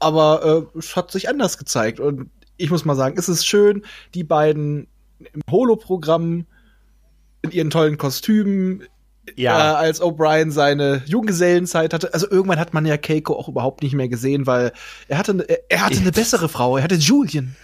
Aber 0.00 0.68
äh, 0.74 0.78
es 0.78 0.96
hat 0.96 1.12
sich 1.12 1.28
anders 1.28 1.56
gezeigt. 1.56 2.00
Und 2.00 2.30
ich 2.56 2.70
muss 2.70 2.84
mal 2.84 2.96
sagen, 2.96 3.16
es 3.16 3.28
ist 3.28 3.46
schön, 3.46 3.84
die 4.14 4.24
beiden 4.24 4.88
im 5.20 5.40
Holo-Programm 5.50 6.46
in 7.42 7.50
ihren 7.52 7.70
tollen 7.70 7.96
Kostümen, 7.96 8.82
ja. 9.36 9.72
äh, 9.72 9.76
als 9.76 10.02
O'Brien 10.02 10.50
seine 10.50 11.02
Junggesellenzeit 11.06 11.94
hatte. 11.94 12.12
Also 12.12 12.28
irgendwann 12.30 12.58
hat 12.58 12.74
man 12.74 12.86
ja 12.86 12.96
Keiko 12.96 13.34
auch 13.38 13.48
überhaupt 13.48 13.82
nicht 13.82 13.94
mehr 13.94 14.08
gesehen, 14.08 14.46
weil 14.46 14.72
er 15.08 15.18
hatte, 15.18 15.34
ne- 15.34 15.48
er, 15.48 15.58
er 15.68 15.86
hatte 15.86 16.00
eine 16.00 16.12
bessere 16.12 16.48
Frau, 16.48 16.76
er 16.76 16.82
hatte 16.82 16.96
Julian. 16.96 17.54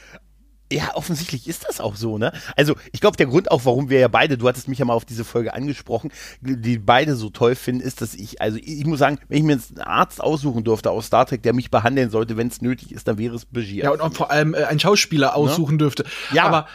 Ja, 0.72 0.94
offensichtlich 0.94 1.48
ist 1.48 1.66
das 1.68 1.80
auch 1.80 1.96
so, 1.96 2.16
ne? 2.16 2.32
Also, 2.56 2.76
ich 2.92 3.00
glaube, 3.00 3.16
der 3.16 3.26
Grund 3.26 3.50
auch, 3.50 3.64
warum 3.64 3.90
wir 3.90 3.98
ja 3.98 4.08
beide, 4.08 4.38
du 4.38 4.46
hattest 4.46 4.68
mich 4.68 4.78
ja 4.78 4.84
mal 4.84 4.94
auf 4.94 5.04
diese 5.04 5.24
Folge 5.24 5.52
angesprochen, 5.52 6.12
die 6.40 6.78
beide 6.78 7.16
so 7.16 7.30
toll 7.30 7.56
finden, 7.56 7.80
ist, 7.80 8.00
dass 8.00 8.14
ich, 8.14 8.40
also 8.40 8.58
ich 8.62 8.84
muss 8.86 9.00
sagen, 9.00 9.18
wenn 9.28 9.38
ich 9.38 9.44
mir 9.44 9.54
jetzt 9.54 9.70
einen 9.70 9.86
Arzt 9.86 10.20
aussuchen 10.20 10.62
durfte 10.62 10.90
aus 10.90 11.06
Star 11.06 11.26
Trek, 11.26 11.42
der 11.42 11.54
mich 11.54 11.70
behandeln 11.70 12.10
sollte, 12.10 12.36
wenn 12.36 12.46
es 12.46 12.62
nötig 12.62 12.92
ist, 12.92 13.08
dann 13.08 13.18
wäre 13.18 13.34
es 13.34 13.46
Begier. 13.46 13.84
Ja, 13.84 13.90
und 13.90 14.00
auch 14.00 14.12
vor 14.12 14.30
allem 14.30 14.54
äh, 14.54 14.64
einen 14.64 14.78
Schauspieler 14.78 15.34
aussuchen 15.34 15.78
dürfte. 15.78 16.04
Ja, 16.32 16.44
aber 16.44 16.68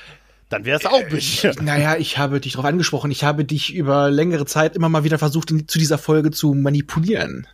dann 0.50 0.66
wäre 0.66 0.78
es 0.78 0.86
auch 0.86 1.04
Begier. 1.10 1.56
naja, 1.62 1.96
ich 1.96 2.18
habe 2.18 2.40
dich 2.40 2.54
darauf 2.54 2.66
angesprochen. 2.66 3.12
Ich 3.12 3.24
habe 3.24 3.46
dich 3.46 3.74
über 3.74 4.12
längere 4.12 4.46
Zeit 4.46 4.76
immer 4.76 4.90
mal 4.90 5.04
wieder 5.04 5.18
versucht, 5.18 5.52
in, 5.52 5.68
zu 5.68 5.80
dieser 5.80 5.98
Folge 5.98 6.32
zu 6.32 6.54
manipulieren. 6.54 7.48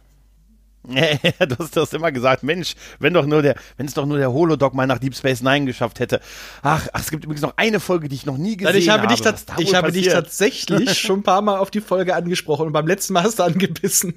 du 0.83 1.57
hast, 1.59 1.75
du 1.75 1.81
hast 1.81 1.93
immer 1.93 2.11
gesagt, 2.11 2.43
Mensch, 2.43 2.75
wenn 2.99 3.13
doch 3.13 3.25
nur 3.25 3.41
der, 3.41 3.55
wenn 3.77 3.85
es 3.85 3.93
doch 3.93 4.05
nur 4.05 4.17
der 4.17 4.33
Holodog 4.33 4.73
mal 4.73 4.87
nach 4.87 4.99
Deep 4.99 5.15
Space 5.15 5.41
Nine 5.41 5.65
geschafft 5.65 5.99
hätte. 5.99 6.21
Ach, 6.63 6.87
ach, 6.93 7.01
es 7.01 7.11
gibt 7.11 7.23
übrigens 7.23 7.41
noch 7.41 7.53
eine 7.57 7.79
Folge, 7.79 8.09
die 8.09 8.15
ich 8.15 8.25
noch 8.25 8.37
nie 8.37 8.57
gesehen 8.57 8.73
Nein, 8.73 8.81
ich 8.81 8.89
habe, 8.89 9.07
dich, 9.07 9.21
ich 9.59 9.75
habe 9.75 9.91
dich 9.91 10.07
passiert? 10.07 10.13
tatsächlich 10.13 10.99
schon 10.99 11.19
ein 11.19 11.23
paar 11.23 11.41
Mal 11.41 11.57
auf 11.59 11.71
die 11.71 11.81
Folge 11.81 12.15
angesprochen 12.15 12.67
und 12.67 12.73
beim 12.73 12.87
letzten 12.87 13.13
Mal 13.13 13.23
hast 13.23 13.39
du 13.39 13.43
angebissen. 13.43 14.15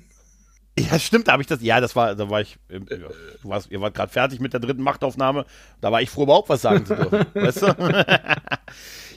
Ja, 0.78 0.98
stimmt, 0.98 1.28
da 1.28 1.32
habe 1.32 1.42
ich 1.42 1.46
das. 1.46 1.62
Ja, 1.62 1.80
das 1.80 1.94
war, 1.94 2.16
da 2.16 2.28
war 2.28 2.40
ich. 2.40 2.58
ja, 2.68 2.78
Du 2.80 3.48
warst, 3.48 3.70
ihr 3.70 3.80
wart 3.80 3.94
gerade 3.94 4.10
fertig 4.10 4.40
mit 4.40 4.52
der 4.54 4.60
dritten 4.60 4.82
Machtaufnahme. 4.82 5.46
Da 5.80 5.92
war 5.92 6.02
ich 6.02 6.10
froh, 6.10 6.24
überhaupt 6.24 6.48
was 6.48 6.62
sagen 6.62 6.84
zu 6.84 6.96
dürfen. 6.96 7.26
weißt 7.34 7.62
du? 7.62 7.76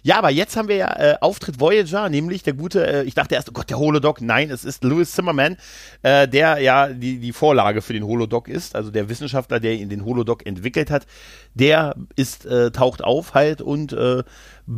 Ja, 0.08 0.20
aber 0.20 0.30
jetzt 0.30 0.56
haben 0.56 0.70
wir 0.70 0.78
ja 0.78 0.96
äh, 0.96 1.16
Auftritt 1.20 1.60
Voyager, 1.60 2.08
nämlich 2.08 2.42
der 2.42 2.54
gute. 2.54 2.88
Äh, 2.88 3.04
ich 3.04 3.14
dachte 3.14 3.36
erst, 3.36 3.50
oh 3.50 3.52
Gott, 3.52 3.70
der 3.70 3.78
Holodog. 3.78 4.22
Nein, 4.22 4.50
es 4.50 4.64
ist 4.64 4.86
Louis 4.86 5.12
Zimmerman, 5.12 5.58
äh, 6.02 6.30
der 6.30 6.60
ja 6.60 6.88
die 6.88 7.20
die 7.20 7.34
Vorlage 7.34 7.82
für 7.82 7.92
den 7.92 8.06
Holodog 8.06 8.48
ist. 8.48 8.74
Also 8.74 8.90
der 8.90 9.10
Wissenschaftler, 9.10 9.60
der 9.60 9.74
ihn 9.74 9.90
den 9.90 10.06
Holodog 10.06 10.46
entwickelt 10.46 10.92
hat, 10.92 11.08
der 11.56 11.98
ist 12.16 12.46
äh, 12.46 12.72
taucht 12.72 13.04
auf 13.04 13.34
halt 13.34 13.62
und 13.62 13.92
äh, 13.92 14.20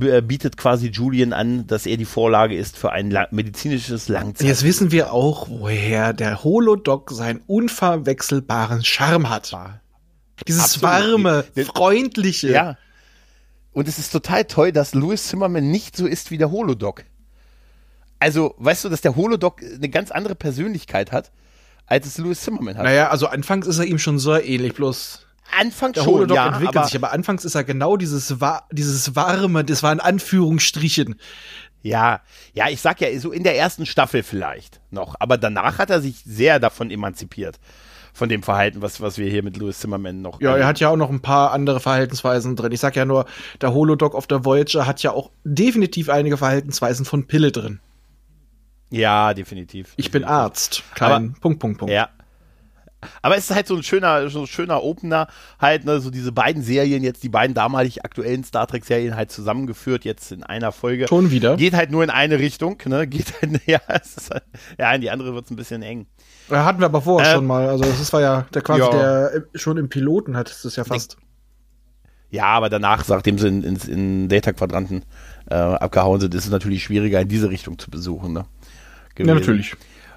äh, 0.01 0.21
bietet 0.24 0.57
quasi 0.57 0.88
Julian 0.88 1.31
an, 1.31 1.67
dass 1.67 1.86
er 1.86 1.98
die 1.98 2.05
Vorlage 2.05 2.55
ist 2.55 2.75
für 2.75 2.91
ein 2.91 3.12
la 3.12 3.27
medizinisches 3.29 4.07
Langzeit. 4.07 4.48
Jetzt 4.48 4.63
wissen 4.63 4.91
wir 4.91 5.13
auch, 5.13 5.48
woher 5.48 6.12
der 6.13 6.43
Holodog 6.43 7.12
seinen 7.12 7.41
unverwechselbaren 7.45 8.83
Charme 8.83 9.29
hat. 9.29 9.55
Dieses 10.48 10.63
Absolut. 10.63 10.83
warme, 10.83 11.45
freundliche. 11.67 12.51
Ja. 12.51 12.77
Und 13.71 13.88
es 13.88 13.99
ist 13.99 14.11
total 14.11 14.45
toll, 14.45 14.71
dass 14.71 14.93
Louis 14.93 15.27
Zimmerman 15.27 15.69
nicht 15.69 15.95
so 15.95 16.07
ist 16.07 16.31
wie 16.31 16.38
der 16.38 16.51
Holodog. 16.51 17.03
Also, 18.19 18.55
weißt 18.57 18.85
du, 18.85 18.89
dass 18.89 19.01
der 19.01 19.15
Holodog 19.15 19.61
eine 19.61 19.89
ganz 19.89 20.11
andere 20.11 20.35
Persönlichkeit 20.35 21.11
hat, 21.11 21.31
als 21.85 22.05
es 22.05 22.17
Louis 22.17 22.41
Zimmerman 22.41 22.77
hat. 22.77 22.83
Naja, 22.83 23.09
also 23.09 23.27
anfangs 23.27 23.67
ist 23.67 23.79
er 23.79 23.85
ihm 23.85 23.99
schon 23.99 24.19
sehr 24.19 24.45
ähnlich, 24.45 24.73
bloß 24.73 25.25
Anfangs 25.57 25.93
der 25.95 26.03
schon, 26.03 26.13
Holodog 26.13 26.35
ja, 26.35 26.47
entwickelt 26.47 26.77
aber, 26.77 26.85
sich, 26.85 26.95
aber 26.95 27.11
anfangs 27.11 27.45
ist 27.45 27.55
er 27.55 27.63
genau 27.63 27.97
dieses, 27.97 28.39
wa 28.39 28.63
dieses 28.71 29.15
warme, 29.15 29.63
das 29.63 29.81
war 29.83 29.91
in 29.91 29.99
Anführungsstrichen. 29.99 31.15
ja, 31.81 32.21
ja, 32.53 32.69
ich 32.69 32.81
sag 32.81 33.01
ja, 33.01 33.19
so 33.19 33.31
in 33.31 33.43
der 33.43 33.57
ersten 33.57 33.85
Staffel 33.85 34.23
vielleicht 34.23 34.79
noch, 34.91 35.15
aber 35.19 35.38
danach 35.38 35.79
hat 35.79 35.89
er 35.89 36.01
sich 36.01 36.21
sehr 36.25 36.59
davon 36.59 36.91
emanzipiert. 36.91 37.59
Von 38.19 38.29
dem 38.29 38.43
Verhalten, 38.43 38.83
was, 38.83 39.01
was 39.01 39.17
wir 39.17 39.29
hier 39.29 39.41
mit 39.41 39.57
Louis 39.57 39.79
Zimmerman 39.79 40.21
noch. 40.21 40.39
Ja, 40.41 40.55
er 40.55 40.67
hat 40.67 40.79
ja 40.79 40.89
auch 40.89 40.97
noch 40.97 41.09
ein 41.09 41.21
paar 41.21 41.51
andere 41.51 41.79
Verhaltensweisen 41.79 42.55
drin. 42.55 42.71
Ich 42.71 42.81
sag 42.81 42.95
ja 42.95 43.05
nur, 43.05 43.25
der 43.61 43.73
Holodoc 43.73 44.13
auf 44.13 44.27
der 44.27 44.45
Voyager 44.45 44.85
hat 44.85 45.01
ja 45.01 45.11
auch 45.11 45.31
definitiv 45.43 46.09
einige 46.09 46.38
Verhaltensweisen 46.38 47.05
von 47.05 47.25
Pille 47.25 47.51
drin. 47.51 47.79
Ja, 48.91 49.33
definitiv. 49.33 49.93
Ich 49.95 50.11
bin 50.11 50.23
Arzt. 50.23 50.83
Kein 50.95 51.11
Aber, 51.11 51.39
Punkt, 51.39 51.59
Punkt, 51.59 51.77
Punkt. 51.79 51.93
Ja. 51.93 52.09
Aber 53.21 53.38
es 53.38 53.49
ist 53.49 53.55
halt 53.55 53.67
so 53.67 53.75
ein 53.75 53.83
schöner, 53.83 54.29
so 54.29 54.41
ein 54.41 54.47
schöner 54.47 54.83
Opener, 54.83 55.27
halt, 55.57 55.85
ne, 55.85 56.01
so 56.01 56.09
diese 56.09 56.33
beiden 56.33 56.61
Serien, 56.61 57.01
jetzt 57.01 57.23
die 57.23 57.29
beiden 57.29 57.53
damalig 57.53 58.03
aktuellen 58.03 58.43
Star 58.43 58.67
Trek-Serien 58.67 59.15
halt 59.15 59.31
zusammengeführt, 59.31 60.03
jetzt 60.03 60.33
in 60.33 60.43
einer 60.43 60.73
Folge. 60.73 61.07
Schon 61.07 61.31
wieder. 61.31 61.55
Geht 61.55 61.73
halt 61.73 61.91
nur 61.91 62.03
in 62.03 62.09
eine 62.09 62.39
Richtung, 62.39 62.77
ne? 62.85 63.07
Geht 63.07 63.41
halt, 63.41 63.61
ja, 63.65 63.79
halt, 63.88 64.03
ja, 64.77 64.93
in 64.93 64.99
die 64.99 65.09
andere 65.09 65.33
wird 65.33 65.45
es 65.45 65.51
ein 65.51 65.55
bisschen 65.55 65.81
eng. 65.81 66.07
Ja, 66.49 66.65
hatten 66.65 66.79
wir 66.79 66.85
aber 66.85 67.01
vorher 67.01 67.31
Äh, 67.31 67.35
schon 67.35 67.47
mal. 67.47 67.67
Also 67.67 67.83
das 67.83 68.11
war 68.13 68.21
ja 68.21 68.45
der 68.53 68.61
quasi 68.61 68.81
ja. 68.81 68.89
der 68.89 69.33
äh, 69.35 69.41
schon 69.57 69.77
im 69.77 69.89
Piloten 69.89 70.35
hat 70.35 70.49
es 70.49 70.75
ja 70.75 70.83
fast. 70.83 71.17
Ja, 72.31 72.45
aber 72.45 72.69
danach, 72.69 73.07
nachdem 73.07 73.39
sie 73.39 73.47
in, 73.47 73.63
in, 73.63 73.75
in 73.75 74.29
Data-Quadranten 74.29 75.03
äh, 75.49 75.55
abgehauen 75.55 76.19
sind, 76.21 76.35
ist 76.35 76.45
es 76.45 76.51
natürlich 76.51 76.83
schwieriger, 76.83 77.19
in 77.21 77.27
diese 77.27 77.49
Richtung 77.49 77.79
zu 77.79 77.89
besuchen, 77.89 78.33
ne? 78.33 78.45
Ja, 79.17 79.33
natürlich. 79.33 79.75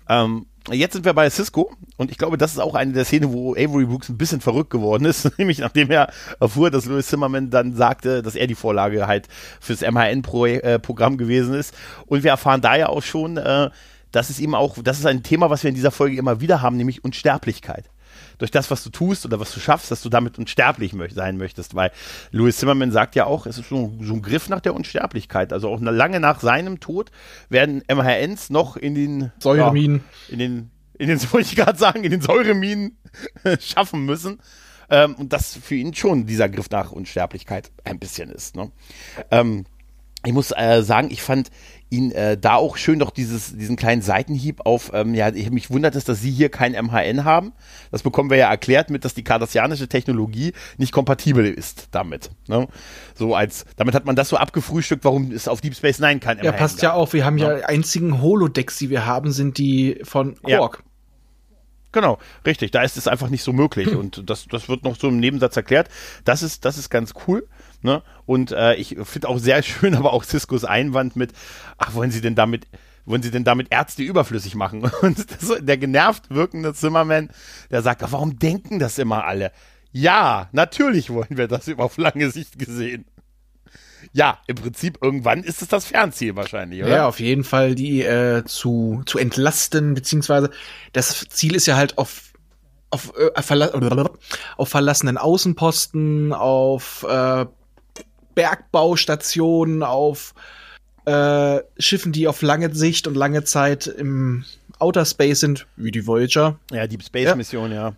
Ähm, 0.09 0.47
jetzt 0.71 0.93
sind 0.93 1.05
wir 1.05 1.15
bei 1.15 1.29
Cisco 1.31 1.73
und 1.97 2.11
ich 2.11 2.19
glaube, 2.19 2.37
das 2.37 2.53
ist 2.53 2.59
auch 2.59 2.75
eine 2.75 2.93
der 2.93 3.05
Szenen, 3.05 3.33
wo 3.33 3.53
Avery 3.55 3.87
Brooks 3.87 4.11
ein 4.11 4.19
bisschen 4.19 4.41
verrückt 4.41 4.71
geworden 4.71 5.07
ist, 5.07 5.39
nämlich 5.39 5.59
nachdem 5.59 5.91
er 5.91 6.13
erfuhr, 6.39 6.71
dass 6.71 6.85
Louis 6.85 7.07
Zimmerman 7.07 7.51
dann 7.51 7.75
sagte, 7.75 8.23
dass 8.23 8.35
er 8.35 8.47
die 8.47 8.55
Vorlage 8.55 9.07
halt 9.07 9.29
fürs 9.61 9.81
MHN-Programm 9.81 11.17
gewesen 11.17 11.55
ist. 11.55 11.75
Und 12.07 12.23
wir 12.23 12.31
erfahren 12.31 12.61
da 12.61 12.77
ja 12.77 12.89
auch 12.89 13.03
schon, 13.03 13.39
äh, 13.39 13.71
dass 14.13 14.31
es 14.31 14.39
ihm 14.39 14.55
auch, 14.55 14.79
das 14.83 14.99
ist 14.99 15.07
ein 15.07 15.23
Thema, 15.23 15.51
was 15.51 15.63
wir 15.63 15.69
in 15.71 15.75
dieser 15.75 15.91
Folge 15.91 16.17
immer 16.17 16.41
wieder 16.41 16.63
haben, 16.63 16.77
nämlich 16.77 17.05
Unsterblichkeit. 17.05 17.91
Durch 18.39 18.51
das, 18.51 18.71
was 18.71 18.85
du 18.85 18.91
tust 18.91 19.25
oder 19.25 19.41
was 19.41 19.53
du 19.53 19.61
schaffst, 19.61 19.91
dass 19.91 20.03
du 20.03 20.09
damit 20.09 20.39
unsterblich 20.39 20.93
mö 20.93 21.09
sein 21.11 21.39
möchtest, 21.39 21.75
weil 21.75 21.91
Louis 22.31 22.57
Zimmerman 22.57 22.91
sagt 22.91 23.15
ja 23.15 23.25
auch, 23.25 23.47
es 23.47 23.59
ist 23.59 23.69
so, 23.69 23.93
so 24.01 24.15
ein 24.15 24.23
Griff 24.23 24.49
nach 24.49 24.61
der 24.61 24.75
Unsterblichkeit. 24.75 25.53
Also 25.53 25.69
auch 25.69 25.81
lange 25.81 26.21
nach 26.21 26.41
seinem 26.41 26.81
Tod 26.81 27.11
werden 27.49 27.83
MHNs 27.89 28.51
noch 28.51 28.77
in 28.77 28.95
den 28.95 29.33
Säureminen. 29.39 30.05
ja, 30.29 30.33
in 30.33 30.39
den, 30.39 30.71
in 30.99 31.09
den, 31.09 31.21
wollte 31.33 31.49
ich 31.49 31.57
gerade 31.57 31.79
sagen, 31.79 32.05
in 32.05 32.11
den 32.11 32.21
Säureminen 32.21 32.99
schaffen 33.61 34.05
müssen. 34.05 34.41
Ähm, 34.91 35.15
und 35.15 35.33
das 35.33 35.57
für 35.57 35.75
ihn 35.75 35.95
schon 35.95 36.27
dieser 36.27 36.49
Griff 36.49 36.69
nach 36.71 36.93
Unsterblichkeit 36.93 37.71
ein 37.85 37.99
bisschen 37.99 38.31
ist. 38.31 38.57
Ne? 38.57 38.71
Ähm, 39.31 39.65
ich 40.25 40.33
muss 40.33 40.53
äh, 40.53 40.83
sagen, 40.83 41.11
ich 41.11 41.23
fand 41.23 41.51
ihn 41.93 42.11
äh, 42.11 42.37
da 42.39 42.55
auch 42.57 42.77
schön 42.77 42.99
doch 42.99 43.11
dieses, 43.11 43.57
diesen 43.57 43.77
kleinen 43.77 44.03
Seitenhieb 44.03 44.63
auf, 44.65 44.91
ähm, 44.95 45.15
ja, 45.15 45.29
ich, 45.29 45.51
mich 45.51 45.71
wundert 45.71 45.95
es, 45.95 46.05
dass 46.05 46.21
sie 46.21 46.31
hier 46.31 46.49
kein 46.49 46.73
MHN 46.73 47.25
haben. 47.25 47.53
Das 47.91 48.03
bekommen 48.03 48.31
wir 48.31 48.39
ja 48.39 48.51
erklärt 48.51 48.91
mit, 48.91 49.05
dass 49.05 49.15
die 49.15 49.23
kardassianische 49.23 49.89
Technologie 49.89 50.55
nicht 50.79 50.93
kompatibel 50.93 51.45
ist 51.47 51.89
damit. 51.93 52.31
Ne? 52.49 52.67
So 53.15 53.35
als, 53.35 53.67
damit 53.77 53.95
hat 53.95 54.07
man 54.07 54.17
das 54.17 54.31
so 54.31 54.37
abgefrühstückt, 54.39 55.05
warum 55.05 55.31
es 55.31 55.47
auf 55.47 55.61
Deep 55.61 55.77
Space 55.77 55.99
Nine 56.01 56.19
kein 56.19 56.39
Ja, 56.39 56.51
MHN 56.53 56.59
passt 56.59 56.77
gab. 56.79 56.83
ja 56.83 56.93
auch. 56.95 57.13
Wir 57.13 57.25
haben 57.25 57.37
ja, 57.39 57.51
Ja. 57.53 57.59
die 57.59 57.65
einzigen 57.67 58.21
Holodecks, 58.23 58.79
die 58.79 58.89
wir 58.91 59.05
haben, 59.07 59.31
sind 59.31 59.59
die 59.59 60.01
von 60.03 60.37
Ja. 60.47 60.57
Quark. 60.59 60.83
Genau, 61.93 62.19
richtig. 62.47 62.71
Da 62.71 62.83
ist 62.83 62.97
es 62.97 63.07
einfach 63.07 63.29
nicht 63.29 63.43
so 63.43 63.53
möglich. 63.53 63.89
Und 63.95 64.29
das, 64.31 64.47
das 64.51 64.69
wird 64.69 64.83
noch 64.83 64.97
so 64.97 65.09
im 65.09 65.19
Nebensatz 65.21 65.57
erklärt. 65.57 65.89
Das 66.25 66.43
ist, 66.43 66.65
das 66.65 66.79
ist 66.79 66.89
ganz 66.89 67.13
cool. 67.29 67.47
Ne? 67.83 68.03
Und 68.27 68.53
äh, 68.53 68.75
ich 68.75 68.97
finde 69.03 69.29
auch 69.29 69.39
sehr 69.39 69.63
schön, 69.63 69.95
aber 69.97 70.13
auch 70.13 70.25
Ciscos 70.25 70.65
Einwand 70.65 71.17
mit, 71.17 71.33
ach, 71.79 71.95
wollen 71.95 72.11
Sie 72.11 72.21
denn 72.21 72.35
damit, 72.35 72.67
wollen 73.05 73.23
Sie 73.23 73.31
denn 73.31 73.45
damit 73.45 73.69
Ärzte 73.71 74.03
überflüssig 74.03 74.55
machen? 74.55 74.83
Und 75.03 75.31
das, 75.31 75.59
der 75.61 75.79
genervt 75.79 76.31
wirkende 76.31 76.75
Zimmerman, 76.75 77.31
der 77.71 77.83
sagt, 77.83 78.03
warum 78.11 78.39
denken 78.39 78.79
das 78.79 78.99
immer 78.99 79.25
alle? 79.25 79.53
Ja, 79.93 80.49
natürlich 80.53 81.11
wollen 81.11 81.37
wir 81.37 81.49
das 81.49 81.69
auf 81.79 81.97
lange 81.99 82.31
Sicht 82.31 82.59
gesehen. 82.59 83.05
Ja, 84.13 84.39
im 84.49 84.57
Prinzip 84.57 84.99
irgendwann 85.01 85.45
ist 85.45 85.63
es 85.63 85.69
das 85.69 85.87
Fernziel 85.87 86.35
wahrscheinlich, 86.35 86.83
oder? 86.83 86.91
Ja, 86.91 87.07
auf 87.07 87.21
jeden 87.21 87.45
Fall 87.45 87.77
die 87.77 88.03
äh, 88.03 88.45
zu, 88.45 89.03
zu 89.07 89.19
entlasten, 89.19 89.95
beziehungsweise 89.95 90.51
das 90.93 91.29
Ziel 91.29 91.55
ist 91.55 91.67
ja 91.67 91.77
halt 91.77 91.99
auf, 91.99 92.33
auf, 92.91 93.13
äh, 93.17 93.41
verla 93.43 94.11
auf 94.57 94.69
verlassenen 94.69 95.19
Außenposten, 95.19 96.33
auf 96.33 97.07
äh, 97.09 97.47
Bergbaustationen, 98.35 99.83
auf 99.83 100.35
äh, 101.05 101.61
Schiffen, 101.79 102.13
die 102.13 102.29
auf 102.29 102.43
lange 102.43 102.75
Sicht 102.75 103.07
und 103.07 103.15
lange 103.17 103.45
Zeit 103.45 103.87
im 103.87 104.45
Outer 104.79 105.05
Space 105.05 105.41
sind, 105.41 105.67
wie 105.77 105.91
die 105.91 106.07
Voyager. 106.07 106.59
Ja, 106.71 106.87
Deep 106.87 107.03
Space 107.03 107.25
Ja. 107.27 107.35
Mission, 107.35 107.73
ja. 107.73 107.95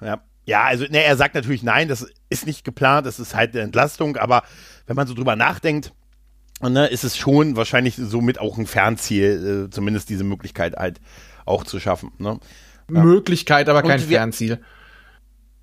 Ja. 0.00 0.20
Ja, 0.46 0.64
also 0.64 0.84
ne, 0.84 1.04
er 1.04 1.16
sagt 1.16 1.34
natürlich 1.34 1.62
nein, 1.62 1.88
das 1.88 2.06
ist 2.28 2.46
nicht 2.46 2.64
geplant, 2.64 3.06
das 3.06 3.20
ist 3.20 3.34
halt 3.34 3.52
eine 3.54 3.62
Entlastung, 3.62 4.16
aber 4.16 4.42
wenn 4.86 4.96
man 4.96 5.06
so 5.06 5.14
drüber 5.14 5.36
nachdenkt, 5.36 5.92
ne, 6.60 6.86
ist 6.88 7.04
es 7.04 7.16
schon 7.16 7.56
wahrscheinlich 7.56 7.96
somit 7.96 8.40
auch 8.40 8.58
ein 8.58 8.66
Fernziel, 8.66 9.66
äh, 9.66 9.70
zumindest 9.70 10.08
diese 10.08 10.24
Möglichkeit 10.24 10.76
halt 10.76 11.00
auch 11.44 11.64
zu 11.64 11.78
schaffen. 11.78 12.12
Ne? 12.18 12.38
Möglichkeit, 12.88 13.68
aber 13.68 13.82
kein 13.82 14.00
wir- 14.00 14.18
Fernziel. 14.18 14.58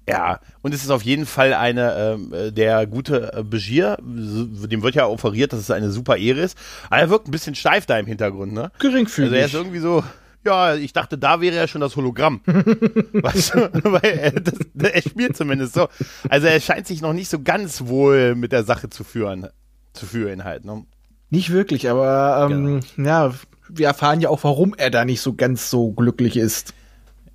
Ja, 0.10 0.40
und 0.62 0.74
es 0.74 0.84
ist 0.84 0.90
auf 0.90 1.02
jeden 1.04 1.26
Fall 1.26 1.54
eine, 1.54 1.94
ähm, 1.96 2.34
äh, 2.34 2.52
der 2.52 2.88
gute 2.88 3.34
äh, 3.34 3.44
Begier, 3.44 3.98
dem 4.00 4.82
wird 4.82 4.96
ja 4.96 5.06
offeriert, 5.06 5.52
dass 5.52 5.60
es 5.60 5.70
eine 5.72 5.92
super 5.92 6.16
Ehre 6.16 6.40
ist, 6.40 6.58
aber 6.90 7.02
er 7.02 7.10
wirkt 7.10 7.28
ein 7.28 7.32
bisschen 7.32 7.56
steif 7.56 7.86
da 7.86 8.00
im 8.00 8.06
Hintergrund, 8.06 8.54
ne? 8.54 8.72
Geringfügig. 8.80 9.32
Also 9.32 9.36
er 9.36 9.46
ist 9.46 9.54
irgendwie 9.54 9.80
so, 9.80 10.04
ja, 10.46 10.76
ich 10.76 10.94
dachte, 10.94 11.18
da 11.18 11.42
wäre 11.42 11.58
ja 11.58 11.68
schon 11.68 11.82
das 11.82 11.98
Hologramm. 11.98 12.40
weißt 12.46 13.56
du? 13.56 13.70
Weil 13.84 14.06
er, 14.06 14.32
das, 14.32 14.54
er 14.94 15.02
spielt 15.02 15.36
zumindest 15.36 15.74
so. 15.74 15.90
Also 16.30 16.48
er 16.48 16.62
scheint 16.62 16.88
sich 16.88 17.02
noch 17.02 17.12
nicht 17.14 17.28
so 17.30 17.42
ganz 17.42 17.88
wohl 17.88 18.36
mit 18.36 18.54
der 18.54 18.64
Sache 18.64 18.90
zu 18.90 19.04
führen. 19.04 19.48
Zu 19.92 20.06
führen 20.06 20.46
halt, 20.46 20.64
ne? 20.64 20.86
Nicht 21.30 21.52
wirklich, 21.52 21.90
aber 21.90 22.48
ähm, 22.50 22.80
Genau. 22.96 23.10
ja, 23.10 23.34
wir 23.68 23.88
erfahren 23.88 24.22
ja 24.22 24.30
auch, 24.30 24.46
warum 24.46 24.74
er 24.78 24.90
da 24.90 25.04
nicht 25.04 25.20
so 25.20 25.34
ganz 25.34 25.70
so 25.70 25.92
glücklich 25.92 26.38
ist. 26.38 26.74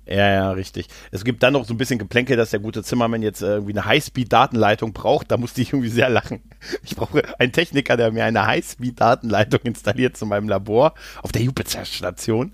Ja, 0.05 0.29
ja, 0.33 0.51
richtig. 0.51 0.87
Es 1.11 1.23
gibt 1.23 1.43
dann 1.43 1.53
noch 1.53 1.65
so 1.65 1.73
ein 1.73 1.77
bisschen 1.77 1.97
Geplänkel, 1.97 2.35
dass 2.35 2.49
der 2.49 2.59
gute 2.59 2.83
Zimmermann 2.83 3.21
jetzt 3.21 3.41
äh, 3.41 3.53
irgendwie 3.53 3.71
eine 3.73 3.85
Highspeed-Datenleitung 3.85 4.91
braucht. 4.91 5.31
Da 5.31 5.37
musste 5.37 5.61
ich 5.61 5.69
irgendwie 5.71 5.89
sehr 5.89 6.09
lachen. 6.09 6.41
Ich 6.83 6.95
brauche 6.95 7.21
einen 7.39 7.51
Techniker, 7.53 7.95
der 7.97 8.11
mir 8.11 8.25
eine 8.25 8.45
Highspeed-Datenleitung 8.45 9.61
installiert 9.63 10.17
zu 10.17 10.25
meinem 10.25 10.49
Labor 10.49 10.93
auf 11.21 11.31
der 11.31 11.41
Jupiter-Station. 11.43 12.53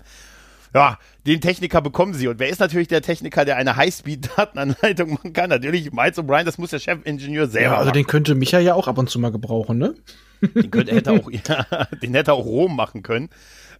Ja, 0.72 0.98
den 1.26 1.40
Techniker 1.40 1.80
bekommen 1.82 2.14
sie. 2.14 2.28
Und 2.28 2.38
wer 2.38 2.48
ist 2.48 2.60
natürlich 2.60 2.86
der 2.86 3.02
Techniker, 3.02 3.44
der 3.44 3.56
eine 3.56 3.74
Highspeed-Datenanleitung 3.76 5.10
machen 5.14 5.32
kann? 5.32 5.50
Natürlich 5.50 5.92
Miles 5.92 6.18
O'Brien, 6.18 6.44
das 6.44 6.58
muss 6.58 6.70
der 6.70 6.78
Chefingenieur 6.78 7.48
selber 7.48 7.66
Ja, 7.66 7.72
also 7.78 7.86
machen. 7.86 7.94
den 7.94 8.06
könnte 8.06 8.34
Micha 8.36 8.60
ja 8.60 8.74
auch 8.74 8.86
ab 8.86 8.98
und 8.98 9.10
zu 9.10 9.18
mal 9.18 9.32
gebrauchen, 9.32 9.78
ne? 9.78 9.94
Den, 10.42 10.70
könnte, 10.70 10.94
hätte 10.94 11.10
auch, 11.12 11.30
ja, 11.48 11.66
den 12.02 12.14
hätte 12.14 12.32
auch 12.32 12.44
Rom 12.44 12.76
machen 12.76 13.02
können. 13.02 13.28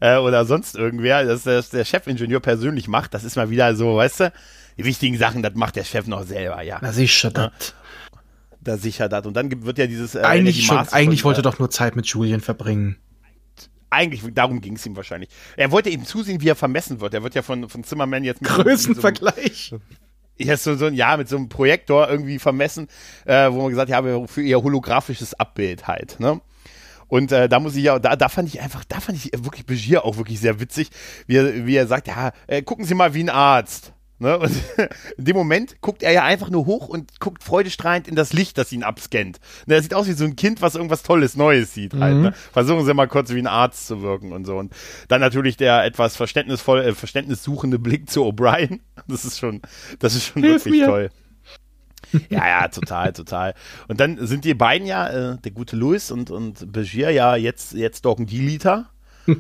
Äh, 0.01 0.17
oder 0.17 0.45
sonst 0.45 0.77
irgendwer, 0.77 1.25
dass 1.25 1.45
das 1.45 1.71
der 1.71 1.85
Chefingenieur 1.85 2.41
persönlich 2.41 2.89
macht. 2.89 3.15
Das 3.15 3.25
ist 3.25 3.37
mal 3.37 3.51
wieder 3.51 3.77
so, 3.77 3.97
weißt 3.97 4.21
du, 4.21 4.33
die 4.79 4.85
wichtigen 4.85 5.19
Sachen, 5.19 5.43
das 5.43 5.55
macht 5.55 5.77
der 5.77 5.85
Chef 5.85 6.07
noch 6.07 6.25
selber, 6.25 6.63
ja. 6.63 6.79
Na 6.81 6.93
sicher, 6.93 7.31
das. 7.31 7.75
Da 8.63 8.77
sichert 8.77 9.13
das. 9.13 9.27
Und 9.27 9.35
dann 9.35 9.49
gibt, 9.49 9.65
wird 9.65 9.79
ja 9.79 9.87
dieses. 9.87 10.15
Äh, 10.15 10.21
eigentlich 10.21 10.67
schon, 10.67 10.79
eigentlich 10.79 11.23
von, 11.23 11.29
wollte 11.29 11.41
äh, 11.41 11.45
er 11.45 11.51
doch 11.51 11.59
nur 11.59 11.71
Zeit 11.71 11.97
mit 11.97 12.07
Julian 12.07 12.41
verbringen. 12.41 12.97
Eigentlich, 13.91 14.23
darum 14.35 14.61
ging 14.61 14.77
es 14.77 14.87
ihm 14.87 14.95
wahrscheinlich. 14.97 15.31
Er 15.57 15.73
wollte 15.73 15.91
eben 15.91 16.05
zusehen, 16.05 16.41
wie 16.41 16.49
er 16.49 16.57
vermessen 16.57 17.01
wird. 17.01 17.13
Er 17.13 17.23
wird 17.23 17.35
ja 17.35 17.43
von, 17.43 17.69
von 17.69 17.83
Zimmerman 17.83 18.23
jetzt 18.23 18.41
mit, 18.41 18.51
mit 18.51 18.59
so, 18.59 18.63
Größenvergleich. 18.63 19.75
ja, 20.39 20.57
so, 20.57 20.77
so 20.77 20.87
ein 20.87 20.95
Jahr 20.95 21.17
mit 21.17 21.29
so 21.29 21.37
einem 21.37 21.49
Projektor 21.49 22.09
irgendwie 22.09 22.39
vermessen, 22.39 22.89
äh, 23.25 23.51
wo 23.51 23.63
man 23.63 23.71
gesagt 23.71 23.93
hat, 23.93 24.05
ja, 24.05 24.27
für 24.27 24.43
ihr 24.43 24.63
holographisches 24.63 25.35
Abbild 25.35 25.89
halt, 25.89 26.21
ne? 26.21 26.41
Und 27.11 27.33
äh, 27.33 27.49
da 27.49 27.61
muss 27.61 27.77
ich 27.77 27.85
ja, 27.85 27.99
da, 27.99 28.17
da 28.17 28.29
fand 28.29 28.49
ich 28.49 28.61
einfach, 28.61 28.85
da 28.85 29.01
fand 29.01 29.19
ich 29.19 29.33
wirklich 29.37 29.67
Begier 29.67 30.05
auch 30.05 30.17
wirklich 30.17 30.41
sehr 30.41 30.61
witzig, 30.61 30.91
wie 31.27 31.37
er, 31.37 31.67
wie 31.67 31.77
er 31.77 31.87
sagt, 31.87 32.07
ja, 32.09 32.33
äh, 32.47 32.63
gucken 32.63 32.85
Sie 32.85 32.95
mal 32.95 33.13
wie 33.13 33.23
ein 33.23 33.29
Arzt. 33.29 33.93
Ne? 34.21 34.39
Und 34.39 34.53
in 35.17 35.25
dem 35.25 35.37
Moment 35.37 35.81
guckt 35.81 36.03
er 36.03 36.13
ja 36.13 36.25
einfach 36.25 36.51
nur 36.51 36.67
hoch 36.67 36.89
und 36.89 37.19
guckt 37.21 37.43
freudestrahlend 37.43 38.07
in 38.07 38.15
das 38.15 38.33
Licht, 38.33 38.59
das 38.59 38.71
ihn 38.71 38.85
abscannt. 38.85 39.41
Ne, 39.67 39.75
er 39.75 39.83
sieht 39.83 39.95
aus 39.95 40.07
wie 40.07 40.13
so 40.13 40.25
ein 40.25 40.37
Kind, 40.37 40.63
was 40.63 40.75
irgendwas 40.75 41.03
Tolles 41.03 41.37
Neues 41.37 41.75
sieht. 41.75 41.95
Halt, 41.95 42.17
ne? 42.17 42.35
Versuchen 42.53 42.85
Sie 42.85 42.95
mal 42.95 43.09
kurz 43.09 43.31
wie 43.31 43.39
ein 43.39 43.47
Arzt 43.47 43.87
zu 43.87 44.03
wirken 44.03 44.33
und 44.33 44.45
so. 44.45 44.57
Und 44.59 44.73
dann 45.09 45.21
natürlich 45.23 45.57
der 45.57 45.85
etwas 45.85 46.17
verständnisvoll, 46.17 46.81
äh, 46.81 46.95
verständnissuchende 46.95 47.79
Blick 47.79 48.09
zu 48.09 48.25
O'Brien. 48.25 48.81
Das 49.09 49.25
ist 49.25 49.39
schon, 49.39 49.63
das 49.99 50.15
ist 50.15 50.27
schon 50.27 50.43
Hilf 50.43 50.67
wirklich 50.67 50.83
mir. 50.83 50.87
toll. 50.87 51.11
Ja, 52.31 52.47
ja, 52.47 52.69
total, 52.69 53.13
total. 53.13 53.55
Und 53.89 54.01
dann 54.01 54.27
sind 54.27 54.45
die 54.45 54.55
beiden 54.55 54.87
ja, 54.87 55.33
äh, 55.33 55.39
der 55.39 55.53
gute 55.53 55.77
Louis 55.77 56.11
und, 56.11 56.31
und 56.31 56.73
Begier, 56.73 57.11
ja 57.11 57.37
jetzt, 57.37 57.73
jetzt 57.73 58.05
doch 58.05 58.19
ein 58.19 58.27
Diliter. 58.27 58.91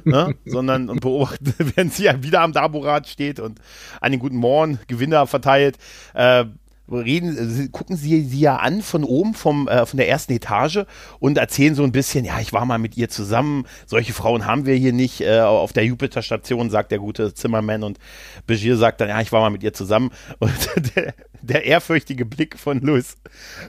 ne? 0.05 0.35
sondern 0.45 0.89
und 0.89 1.01
beobachten, 1.01 1.55
während 1.59 1.95
sie 1.95 2.05
ja 2.05 2.23
wieder 2.23 2.43
am 2.43 2.53
Daborat 2.53 3.09
steht 3.09 3.41
und 3.41 3.61
an 4.01 4.13
den 4.13 4.21
guten 4.21 4.37
Morn 4.37 4.79
Gewinner 4.87 5.27
verteilt, 5.27 5.79
äh, 6.15 6.45
reden, 6.91 7.71
gucken 7.73 7.97
sie 7.97 8.23
sie 8.25 8.41
ja 8.41 8.57
an 8.57 8.83
von 8.83 9.05
oben 9.05 9.35
vom 9.35 9.69
äh, 9.69 9.87
von 9.87 9.97
der 9.97 10.09
ersten 10.09 10.33
Etage 10.33 10.85
und 11.19 11.39
erzählen 11.39 11.75
so 11.75 11.83
ein 11.83 11.93
bisschen, 11.93 12.25
ja, 12.25 12.41
ich 12.41 12.53
war 12.53 12.65
mal 12.65 12.79
mit 12.79 12.97
ihr 12.97 13.09
zusammen. 13.09 13.67
Solche 13.87 14.13
Frauen 14.13 14.47
haben 14.47 14.67
wir 14.67 14.75
hier 14.75 14.93
nicht 14.93 15.21
äh, 15.21 15.41
auf 15.41 15.73
der 15.73 15.85
Jupiter 15.85 16.23
Station, 16.23 16.71
sagt 16.71 16.93
der 16.93 16.99
gute 16.99 17.35
Zimmermann 17.35 17.83
und 17.83 17.99
Begier 18.47 18.77
sagt 18.77 19.01
dann, 19.01 19.09
ja, 19.09 19.21
ich 19.21 19.33
war 19.33 19.41
mal 19.41 19.51
mit 19.51 19.63
ihr 19.63 19.73
zusammen 19.73 20.11
und 20.39 20.53
der, 20.97 21.15
der 21.43 21.65
ehrfürchtige 21.65 22.27
Blick 22.27 22.59
von 22.59 22.81
Louis 22.81 23.17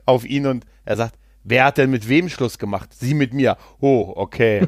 auf 0.06 0.26
ihn 0.26 0.46
und 0.48 0.66
er 0.86 0.98
sagt, 0.98 1.16
Wer 1.44 1.66
hat 1.66 1.80
denn 1.80 1.90
mit 1.90 2.08
wem 2.08 2.30
Schluss 2.30 2.60
gemacht? 2.60 2.94
Sie 2.94 3.16
mit 3.16 3.34
mir. 3.34 3.58
Oh, 3.80 4.14
okay. 4.16 4.68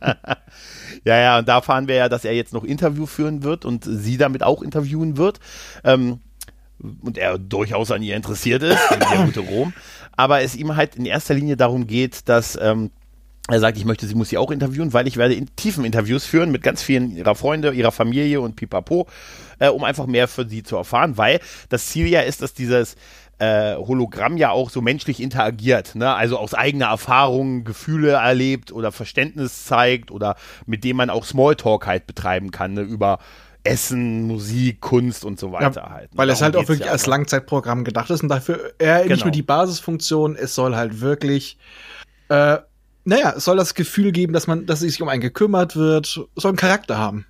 ja, 1.06 1.16
ja, 1.20 1.38
und 1.38 1.46
da 1.46 1.60
fahren 1.60 1.86
wir 1.86 1.94
ja, 1.94 2.08
dass 2.08 2.24
er 2.24 2.34
jetzt 2.34 2.52
noch 2.52 2.64
Interview 2.64 3.06
führen 3.06 3.44
wird 3.44 3.64
und 3.64 3.84
sie 3.84 4.16
damit 4.16 4.42
auch 4.42 4.60
interviewen 4.60 5.16
wird. 5.16 5.38
Ähm, 5.84 6.18
und 6.78 7.16
er 7.16 7.38
durchaus 7.38 7.92
an 7.92 8.02
ihr 8.02 8.16
interessiert 8.16 8.64
ist, 8.64 8.80
der 8.90 9.24
gute 9.24 9.40
Rom. 9.40 9.72
Aber 10.16 10.42
es 10.42 10.56
ihm 10.56 10.74
halt 10.74 10.96
in 10.96 11.06
erster 11.06 11.34
Linie 11.34 11.56
darum 11.56 11.86
geht, 11.86 12.28
dass 12.28 12.58
ähm, 12.60 12.90
er 13.48 13.60
sagt, 13.60 13.78
ich 13.78 13.84
möchte, 13.84 14.08
sie 14.08 14.16
muss 14.16 14.30
sie 14.30 14.38
auch 14.38 14.50
interviewen, 14.50 14.92
weil 14.92 15.06
ich 15.06 15.16
werde 15.16 15.34
in 15.34 15.54
tiefen 15.54 15.84
Interviews 15.84 16.26
führen 16.26 16.50
mit 16.50 16.62
ganz 16.62 16.82
vielen 16.82 17.16
ihrer 17.16 17.36
Freunde, 17.36 17.70
ihrer 17.70 17.92
Familie 17.92 18.40
und 18.40 18.56
pipapo, 18.56 19.06
äh, 19.60 19.68
um 19.68 19.84
einfach 19.84 20.06
mehr 20.06 20.26
für 20.26 20.48
sie 20.48 20.64
zu 20.64 20.76
erfahren, 20.76 21.16
weil 21.16 21.38
das 21.68 21.86
Ziel 21.86 22.08
ja 22.08 22.22
ist, 22.22 22.42
dass 22.42 22.52
dieses 22.52 22.96
äh, 23.38 23.76
Hologramm 23.76 24.36
ja 24.36 24.50
auch 24.50 24.70
so 24.70 24.80
menschlich 24.80 25.20
interagiert, 25.20 25.94
ne? 25.94 26.14
also 26.14 26.38
aus 26.38 26.54
eigener 26.54 26.86
Erfahrung 26.86 27.64
Gefühle 27.64 28.12
erlebt 28.12 28.72
oder 28.72 28.92
Verständnis 28.92 29.64
zeigt 29.66 30.10
oder 30.10 30.36
mit 30.64 30.84
dem 30.84 30.96
man 30.96 31.10
auch 31.10 31.24
Smalltalk 31.24 31.86
halt 31.86 32.06
betreiben 32.06 32.50
kann 32.50 32.74
ne? 32.74 32.80
über 32.80 33.18
Essen, 33.62 34.26
Musik, 34.26 34.80
Kunst 34.80 35.24
und 35.24 35.38
so 35.38 35.52
weiter 35.52 35.82
ja, 35.82 35.90
halt. 35.90 36.12
Ne? 36.12 36.18
Weil 36.18 36.30
es 36.30 36.40
halt 36.40 36.56
auch 36.56 36.68
wirklich 36.68 36.86
ja, 36.86 36.92
als 36.92 37.06
Langzeitprogramm 37.06 37.84
gedacht 37.84 38.10
ist 38.10 38.22
und 38.22 38.28
dafür 38.28 38.72
er 38.78 39.02
genau. 39.02 39.14
nicht 39.14 39.24
nur 39.24 39.32
die 39.32 39.42
Basisfunktion, 39.42 40.36
es 40.36 40.54
soll 40.54 40.74
halt 40.74 41.00
wirklich 41.00 41.58
äh, 42.28 42.58
naja, 43.04 43.34
es 43.36 43.44
soll 43.44 43.56
das 43.56 43.74
Gefühl 43.74 44.10
geben, 44.10 44.32
dass 44.32 44.48
man, 44.48 44.66
dass 44.66 44.80
sich 44.80 45.00
um 45.00 45.08
einen 45.08 45.20
gekümmert 45.20 45.76
wird, 45.76 46.06
soll 46.34 46.48
einen 46.48 46.56
Charakter 46.56 46.98
haben. 46.98 47.24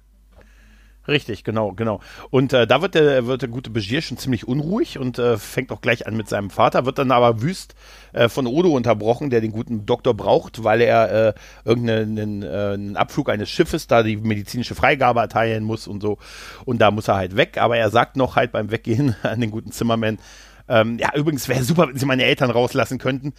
Richtig, 1.08 1.44
genau, 1.44 1.72
genau. 1.72 2.00
Und 2.30 2.52
äh, 2.52 2.66
da 2.66 2.82
wird 2.82 2.94
der, 2.94 3.26
wird 3.26 3.42
der 3.42 3.48
gute 3.48 3.70
Begier 3.70 4.02
schon 4.02 4.18
ziemlich 4.18 4.48
unruhig 4.48 4.98
und 4.98 5.18
äh, 5.18 5.36
fängt 5.36 5.70
auch 5.70 5.80
gleich 5.80 6.06
an 6.06 6.16
mit 6.16 6.28
seinem 6.28 6.50
Vater, 6.50 6.84
wird 6.84 6.98
dann 6.98 7.12
aber 7.12 7.42
wüst 7.42 7.74
äh, 8.12 8.28
von 8.28 8.46
Odo 8.46 8.70
unterbrochen, 8.70 9.30
der 9.30 9.40
den 9.40 9.52
guten 9.52 9.86
Doktor 9.86 10.14
braucht, 10.14 10.64
weil 10.64 10.80
er 10.80 11.28
äh, 11.28 11.34
irgendeinen 11.64 12.42
äh, 12.42 12.46
einen 12.46 12.96
Abflug 12.96 13.30
eines 13.30 13.50
Schiffes 13.50 13.86
da 13.86 14.02
die 14.02 14.16
medizinische 14.16 14.74
Freigabe 14.74 15.20
erteilen 15.20 15.62
muss 15.62 15.86
und 15.86 16.00
so. 16.00 16.18
Und 16.64 16.80
da 16.80 16.90
muss 16.90 17.08
er 17.08 17.16
halt 17.16 17.36
weg, 17.36 17.58
aber 17.58 17.76
er 17.76 17.90
sagt 17.90 18.16
noch 18.16 18.36
halt 18.36 18.52
beim 18.52 18.70
Weggehen 18.70 19.14
an 19.22 19.40
den 19.40 19.50
guten 19.50 19.70
Zimmermann, 19.70 20.18
ähm, 20.68 20.98
ja, 20.98 21.14
übrigens 21.14 21.48
wäre 21.48 21.62
super, 21.62 21.88
wenn 21.88 21.96
sie 21.96 22.06
meine 22.06 22.24
Eltern 22.24 22.50
rauslassen 22.50 22.98
könnten 22.98 23.32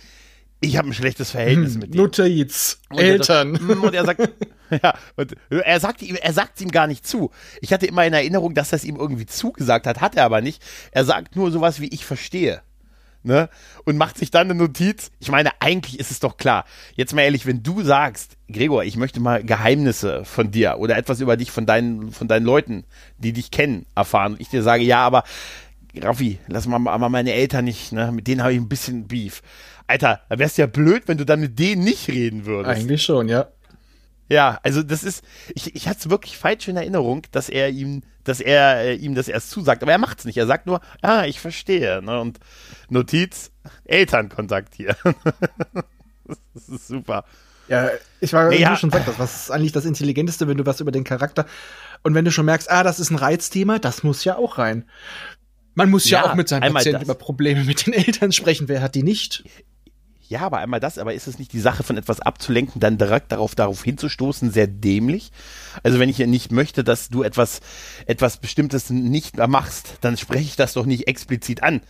ich 0.59 0.77
habe 0.77 0.89
ein 0.89 0.93
schlechtes 0.93 1.31
Verhältnis 1.31 1.73
hm, 1.73 1.81
mit 1.81 1.95
ihm. 1.95 2.01
Notiz. 2.01 2.79
Eltern. 2.89 3.59
Hm, 3.59 3.83
und 3.83 3.93
er 3.93 4.05
sagt, 4.05 4.29
ja, 4.83 4.93
und 5.15 5.35
er 5.49 5.79
sagt 5.79 6.01
ihm, 6.01 6.15
er 6.15 6.33
sagt 6.33 6.59
ihm 6.61 6.71
gar 6.71 6.87
nicht 6.87 7.05
zu. 7.05 7.31
Ich 7.61 7.73
hatte 7.73 7.85
immer 7.85 8.05
in 8.05 8.13
Erinnerung, 8.13 8.53
dass 8.53 8.71
er 8.73 8.77
es 8.77 8.83
ihm 8.83 8.95
irgendwie 8.95 9.25
zugesagt 9.25 9.85
hat, 9.85 10.01
hat 10.01 10.15
er 10.15 10.25
aber 10.25 10.41
nicht. 10.41 10.63
Er 10.91 11.05
sagt 11.05 11.35
nur 11.35 11.51
sowas 11.51 11.79
wie 11.79 11.87
ich 11.87 12.05
verstehe. 12.05 12.61
Ne? 13.23 13.49
Und 13.83 13.97
macht 13.97 14.17
sich 14.17 14.31
dann 14.31 14.49
eine 14.49 14.57
Notiz. 14.57 15.11
Ich 15.19 15.29
meine, 15.29 15.49
eigentlich 15.59 15.99
ist 15.99 16.11
es 16.11 16.19
doch 16.19 16.37
klar. 16.37 16.65
Jetzt 16.95 17.13
mal 17.13 17.23
ehrlich, 17.23 17.45
wenn 17.45 17.61
du 17.61 17.83
sagst, 17.83 18.37
Gregor, 18.49 18.85
ich 18.85 18.95
möchte 18.95 19.19
mal 19.19 19.43
Geheimnisse 19.43 20.23
von 20.23 20.49
dir 20.49 20.77
oder 20.79 20.97
etwas 20.97 21.19
über 21.19 21.35
dich 21.35 21.51
von 21.51 21.65
deinen, 21.65 22.13
von 22.13 22.29
deinen 22.29 22.45
Leuten, 22.45 22.85
die 23.17 23.33
dich 23.33 23.51
kennen, 23.51 23.85
erfahren. 23.95 24.33
Und 24.33 24.41
ich 24.41 24.49
dir 24.49 24.63
sage, 24.63 24.83
ja, 24.83 24.99
aber 24.99 25.23
Raffi, 25.95 26.39
lass 26.47 26.67
mal, 26.67 26.79
mal 26.79 27.09
meine 27.09 27.33
Eltern 27.33 27.65
nicht, 27.65 27.91
ne? 27.91 28.11
Mit 28.11 28.27
denen 28.27 28.41
habe 28.41 28.53
ich 28.53 28.59
ein 28.59 28.69
bisschen 28.69 29.07
Beef. 29.07 29.41
Alter, 29.87 30.21
da 30.29 30.37
wär's 30.37 30.57
ja 30.57 30.67
blöd, 30.67 31.03
wenn 31.07 31.17
du 31.17 31.25
dann 31.25 31.39
mit 31.39 31.57
denen 31.57 31.83
nicht 31.83 32.09
reden 32.09 32.45
würdest. 32.45 32.81
Eigentlich 32.81 33.03
schon, 33.03 33.29
ja. 33.29 33.47
Ja, 34.29 34.59
also 34.63 34.83
das 34.83 35.03
ist, 35.03 35.23
ich, 35.55 35.73
ich 35.75 35.87
hatte 35.87 35.99
es 35.99 36.09
wirklich 36.09 36.37
falsch 36.37 36.67
in 36.67 36.75
Erinnerung, 36.75 37.23
dass 37.31 37.47
er 37.47 37.69
ihm, 37.69 38.03
dass 38.25 38.41
er 38.41 38.81
äh, 38.81 38.95
ihm 38.95 39.15
das 39.15 39.29
erst 39.29 39.51
zusagt, 39.51 39.81
aber 39.83 39.93
er 39.93 39.97
macht's 39.97 40.25
nicht. 40.25 40.37
Er 40.37 40.47
sagt 40.47 40.65
nur, 40.67 40.81
ah, 41.01 41.23
ich 41.25 41.39
verstehe. 41.39 42.01
Ne? 42.01 42.19
Und 42.19 42.39
Notiz, 42.89 43.51
Elternkontakt 43.85 44.75
hier. 44.75 44.97
das 46.53 46.67
ist 46.67 46.87
super. 46.87 47.23
Ja, 47.69 47.89
ich 48.21 48.33
war, 48.33 48.49
wie 48.51 48.59
ja. 48.59 48.71
du 48.71 48.77
schon 48.77 48.91
sagst, 48.91 49.07
was 49.17 49.43
ist 49.43 49.51
eigentlich 49.51 49.71
das 49.71 49.85
Intelligenteste, 49.85 50.47
wenn 50.47 50.57
du 50.57 50.65
was 50.65 50.79
über 50.79 50.91
den 50.91 51.03
Charakter 51.03 51.45
und 52.03 52.13
wenn 52.13 52.25
du 52.25 52.31
schon 52.31 52.45
merkst, 52.45 52.69
ah, 52.71 52.83
das 52.83 52.99
ist 52.99 53.11
ein 53.11 53.17
Reizthema, 53.17 53.79
das 53.79 54.03
muss 54.03 54.23
ja 54.23 54.37
auch 54.37 54.57
rein. 54.57 54.85
Man 55.77 55.91
muss 55.91 56.09
ja, 56.09 56.23
ja 56.23 56.31
auch 56.31 56.35
mit 56.35 56.49
seinen 56.49 56.73
Patienten 56.73 57.03
über 57.03 57.13
Probleme 57.13 57.63
mit 57.63 57.85
den 57.85 57.93
Eltern 57.93 58.31
sprechen. 58.31 58.67
Wer 58.67 58.81
hat 58.81 58.95
die 58.95 59.03
nicht? 59.03 59.43
Ja, 60.27 60.41
aber 60.41 60.57
einmal 60.57 60.79
das, 60.79 60.97
aber 60.97 61.13
ist 61.13 61.27
es 61.27 61.37
nicht 61.37 61.53
die 61.53 61.59
Sache 61.59 61.83
von 61.83 61.97
etwas 61.97 62.19
abzulenken, 62.19 62.81
dann 62.81 62.97
direkt 62.97 63.31
darauf, 63.31 63.53
darauf 63.53 63.83
hinzustoßen, 63.83 64.49
sehr 64.49 64.65
dämlich? 64.65 65.31
Also 65.83 65.99
wenn 65.99 66.09
ich 66.09 66.17
ja 66.17 66.25
nicht 66.25 66.51
möchte, 66.51 66.83
dass 66.83 67.09
du 67.09 67.21
etwas, 67.21 67.61
etwas 68.07 68.37
Bestimmtes 68.37 68.89
nicht 68.89 69.37
machst, 69.37 69.99
dann 70.01 70.17
spreche 70.17 70.45
ich 70.45 70.55
das 70.55 70.73
doch 70.73 70.87
nicht 70.87 71.07
explizit 71.07 71.61
an, 71.61 71.81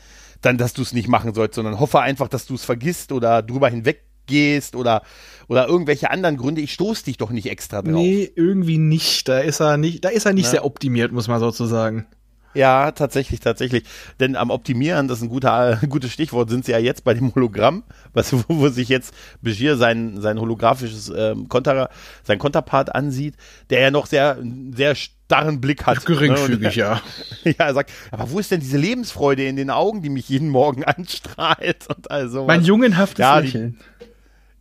dann, 0.41 0.57
dass 0.57 0.73
du 0.73 0.81
es 0.81 0.91
nicht 0.91 1.07
machen 1.07 1.33
sollst, 1.33 1.55
sondern 1.55 1.79
hoffe 1.79 2.01
einfach, 2.01 2.27
dass 2.27 2.45
du 2.45 2.55
es 2.55 2.65
vergisst 2.65 3.13
oder 3.13 3.41
drüber 3.41 3.69
hinweggehst 3.69 4.75
oder, 4.75 5.01
oder 5.47 5.65
irgendwelche 5.65 6.11
anderen 6.11 6.35
Gründe. 6.35 6.59
Ich 6.59 6.73
stoße 6.73 7.05
dich 7.05 7.15
doch 7.15 7.29
nicht 7.29 7.49
extra 7.49 7.81
drauf. 7.81 7.93
Nee, 7.93 8.29
irgendwie 8.35 8.79
nicht. 8.79 9.29
Da 9.29 9.39
ist 9.39 9.61
er 9.61 9.77
nicht, 9.77 10.03
da 10.03 10.09
ist 10.09 10.25
er 10.25 10.33
nicht 10.33 10.45
ja. 10.45 10.51
sehr 10.51 10.65
optimiert, 10.65 11.13
muss 11.13 11.29
man 11.29 11.39
sozusagen. 11.39 12.05
Ja, 12.53 12.91
tatsächlich, 12.91 13.39
tatsächlich. 13.39 13.83
Denn 14.19 14.35
am 14.35 14.49
Optimieren, 14.49 15.07
das 15.07 15.19
ist 15.19 15.25
ein 15.25 15.29
guter, 15.29 15.79
gutes 15.89 16.11
Stichwort, 16.11 16.49
sind 16.49 16.65
sie 16.65 16.71
ja 16.71 16.79
jetzt 16.79 17.03
bei 17.03 17.13
dem 17.13 17.33
Hologramm, 17.33 17.83
was, 18.13 18.33
wo, 18.33 18.43
wo 18.47 18.69
sich 18.69 18.89
jetzt 18.89 19.13
Begier 19.41 19.77
sein, 19.77 20.19
sein 20.21 20.39
holographisches 20.39 21.11
ähm, 21.15 21.47
Konter, 21.49 21.89
sein 22.23 22.39
Konterpart 22.39 22.95
ansieht, 22.95 23.35
der 23.69 23.81
ja 23.81 23.91
noch 23.91 24.07
sehr, 24.07 24.37
sehr 24.73 24.95
starren 24.95 25.61
Blick 25.61 25.85
hat. 25.85 26.05
Geringfügig, 26.05 26.75
ne? 26.75 26.81
ja. 26.81 27.01
Ja, 27.43 27.67
er 27.67 27.73
sagt, 27.73 27.91
aber 28.11 28.31
wo 28.31 28.39
ist 28.39 28.51
denn 28.51 28.59
diese 28.59 28.77
Lebensfreude 28.77 29.45
in 29.45 29.55
den 29.55 29.69
Augen, 29.69 30.01
die 30.01 30.09
mich 30.09 30.29
jeden 30.29 30.49
Morgen 30.49 30.83
anstrahlt 30.83 31.87
und 31.87 32.09
also. 32.11 32.45
Mein 32.45 32.63
jungenhaftes 32.63 33.19
ja, 33.19 33.39
Lächeln. 33.39 33.77
Die, 34.01 34.06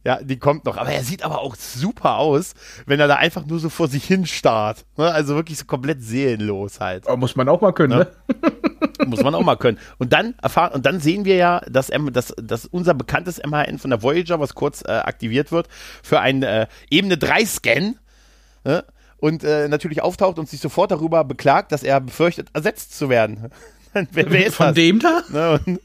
ja, 0.07 0.23
die 0.23 0.39
kommt 0.39 0.65
noch. 0.67 0.77
Aber 0.77 0.91
er 0.91 1.03
sieht 1.03 1.25
aber 1.25 1.41
auch 1.41 1.57
super 1.57 2.19
aus, 2.19 2.55
wenn 2.87 3.01
er 3.01 3.09
da 3.09 3.17
einfach 3.17 3.45
nur 3.45 3.59
so 3.59 3.69
vor 3.69 3.89
sich 3.89 4.05
hin 4.05 4.25
starrt. 4.25 4.85
Ne? 4.97 5.11
Also 5.11 5.35
wirklich 5.35 5.59
so 5.59 5.65
komplett 5.65 6.01
seelenlos 6.01 6.79
halt. 6.79 7.09
Aber 7.09 7.17
muss 7.17 7.35
man 7.35 7.49
auch 7.49 7.61
mal 7.61 7.73
können, 7.73 7.99
ne? 7.99 8.07
ne? 8.41 8.53
muss 9.07 9.25
man 9.25 9.35
auch 9.35 9.43
mal 9.43 9.57
können. 9.57 9.79
Und 9.99 10.13
dann 10.13 10.37
erfahren, 10.41 10.75
und 10.75 10.87
dann 10.87 11.01
sehen 11.01 11.25
wir 11.25 11.35
ja, 11.35 11.59
dass, 11.69 11.91
dass, 12.13 12.33
dass 12.41 12.67
unser 12.67 12.95
bekanntes 12.95 13.43
MHN 13.45 13.81
von 13.81 13.91
der 13.91 14.01
Voyager, 14.01 14.39
was 14.39 14.55
kurz 14.55 14.83
äh, 14.83 14.93
aktiviert 14.93 15.51
wird, 15.51 15.67
für 16.05 16.21
einen 16.21 16.45
äh, 16.45 16.69
Ebene 16.89 17.19
3 17.19 17.45
Scan, 17.45 17.95
ne? 18.63 18.85
und 19.17 19.43
äh, 19.43 19.67
natürlich 19.67 20.03
auftaucht 20.03 20.39
und 20.39 20.49
sich 20.49 20.61
sofort 20.61 20.93
darüber 20.93 21.25
beklagt, 21.25 21.73
dass 21.73 21.83
er 21.83 22.01
befürchtet, 22.01 22.47
ersetzt 22.53 22.97
zu 22.97 23.09
werden. 23.09 23.51
wer, 23.93 24.31
wer 24.31 24.47
ist 24.47 24.55
Von 24.55 24.67
das? 24.67 24.75
dem 24.77 25.01
da? 25.01 25.23
Ne? 25.31 25.61
Und, 25.67 25.81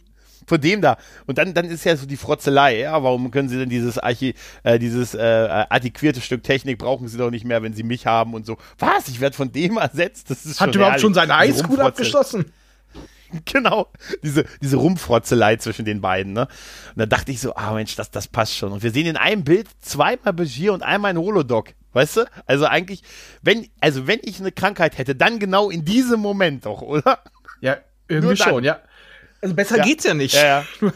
von 0.51 0.59
dem 0.59 0.81
da. 0.81 0.97
Und 1.27 1.37
dann, 1.37 1.53
dann 1.53 1.65
ist 1.65 1.85
ja 1.85 1.95
so 1.95 2.05
die 2.05 2.17
Frotzelei, 2.17 2.79
ja, 2.79 3.01
warum 3.01 3.31
können 3.31 3.47
sie 3.47 3.57
denn 3.57 3.69
dieses 3.69 3.97
Archi, 3.97 4.35
äh, 4.63 4.79
dieses 4.79 5.13
äh, 5.13 5.65
antiquierte 5.69 6.19
Stück 6.19 6.43
Technik 6.43 6.77
brauchen 6.77 7.07
sie 7.07 7.17
doch 7.17 7.31
nicht 7.31 7.45
mehr, 7.45 7.63
wenn 7.63 7.73
sie 7.73 7.83
mich 7.83 8.05
haben 8.05 8.33
und 8.33 8.45
so. 8.45 8.57
Was? 8.77 9.07
Ich 9.07 9.21
werde 9.21 9.35
von 9.35 9.51
dem 9.53 9.77
ersetzt? 9.77 10.29
Das 10.29 10.45
ist 10.45 10.59
Hat 10.59 10.75
überhaupt 10.75 10.99
schon 10.99 11.13
seine 11.13 11.37
Highschool 11.37 11.79
abgeschlossen? 11.81 12.45
Genau, 13.45 13.87
diese, 14.23 14.43
diese 14.61 14.75
Rumfrotzelei 14.75 15.55
zwischen 15.55 15.85
den 15.85 16.01
beiden, 16.01 16.33
ne? 16.33 16.49
Und 16.89 16.97
da 16.97 17.05
dachte 17.05 17.31
ich 17.31 17.39
so, 17.39 17.55
ah 17.55 17.71
Mensch, 17.71 17.95
das, 17.95 18.11
das 18.11 18.27
passt 18.27 18.57
schon. 18.57 18.73
Und 18.73 18.83
wir 18.83 18.91
sehen 18.91 19.05
in 19.05 19.15
einem 19.15 19.45
Bild 19.45 19.69
zweimal 19.79 20.33
Begier 20.33 20.73
und 20.73 20.83
einmal 20.83 21.11
ein 21.11 21.17
Holodoc. 21.17 21.69
Weißt 21.93 22.17
du? 22.17 22.25
Also 22.45 22.65
eigentlich, 22.65 23.03
wenn, 23.41 23.69
also 23.79 24.05
wenn 24.05 24.19
ich 24.23 24.41
eine 24.41 24.51
Krankheit 24.51 24.97
hätte, 24.97 25.15
dann 25.15 25.39
genau 25.39 25.69
in 25.69 25.85
diesem 25.85 26.19
Moment 26.19 26.65
doch, 26.65 26.81
oder? 26.81 27.19
Ja, 27.61 27.77
irgendwie 28.09 28.35
schon, 28.35 28.65
ja. 28.65 28.81
Also 29.41 29.55
besser 29.55 29.77
ja. 29.77 29.83
geht's 29.83 30.03
ja 30.03 30.13
nicht. 30.13 30.35
Ja, 30.35 30.45
ja. 30.45 30.65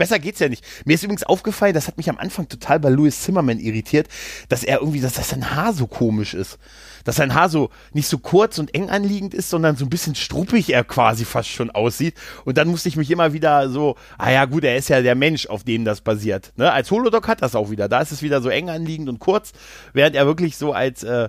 Besser 0.00 0.18
geht's 0.18 0.40
ja 0.40 0.48
nicht. 0.48 0.64
Mir 0.86 0.94
ist 0.94 1.02
übrigens 1.02 1.24
aufgefallen, 1.24 1.74
das 1.74 1.86
hat 1.86 1.98
mich 1.98 2.08
am 2.08 2.16
Anfang 2.16 2.48
total 2.48 2.80
bei 2.80 2.88
Louis 2.88 3.20
Zimmerman 3.20 3.58
irritiert, 3.58 4.08
dass 4.48 4.64
er 4.64 4.78
irgendwie, 4.78 5.02
dass, 5.02 5.12
dass 5.12 5.28
sein 5.28 5.54
Haar 5.54 5.74
so 5.74 5.86
komisch 5.86 6.32
ist. 6.32 6.58
Dass 7.04 7.16
sein 7.16 7.34
Haar 7.34 7.50
so 7.50 7.68
nicht 7.92 8.08
so 8.08 8.16
kurz 8.16 8.58
und 8.58 8.74
eng 8.74 8.88
anliegend 8.88 9.34
ist, 9.34 9.50
sondern 9.50 9.76
so 9.76 9.84
ein 9.84 9.90
bisschen 9.90 10.14
struppig 10.14 10.70
er 10.70 10.84
quasi 10.84 11.26
fast 11.26 11.50
schon 11.50 11.70
aussieht. 11.70 12.14
Und 12.46 12.56
dann 12.56 12.68
musste 12.68 12.88
ich 12.88 12.96
mich 12.96 13.10
immer 13.10 13.34
wieder 13.34 13.68
so, 13.68 13.96
ah 14.16 14.30
ja 14.30 14.46
gut, 14.46 14.64
er 14.64 14.78
ist 14.78 14.88
ja 14.88 15.02
der 15.02 15.16
Mensch, 15.16 15.44
auf 15.44 15.64
dem 15.64 15.84
das 15.84 16.00
basiert. 16.00 16.54
Ne? 16.56 16.72
Als 16.72 16.90
Holodoc 16.90 17.28
hat 17.28 17.42
das 17.42 17.54
auch 17.54 17.68
wieder. 17.68 17.86
Da 17.86 18.00
ist 18.00 18.10
es 18.10 18.22
wieder 18.22 18.40
so 18.40 18.48
eng 18.48 18.70
anliegend 18.70 19.10
und 19.10 19.18
kurz, 19.18 19.52
während 19.92 20.16
er 20.16 20.24
wirklich 20.24 20.56
so 20.56 20.72
als 20.72 21.02
äh, 21.02 21.28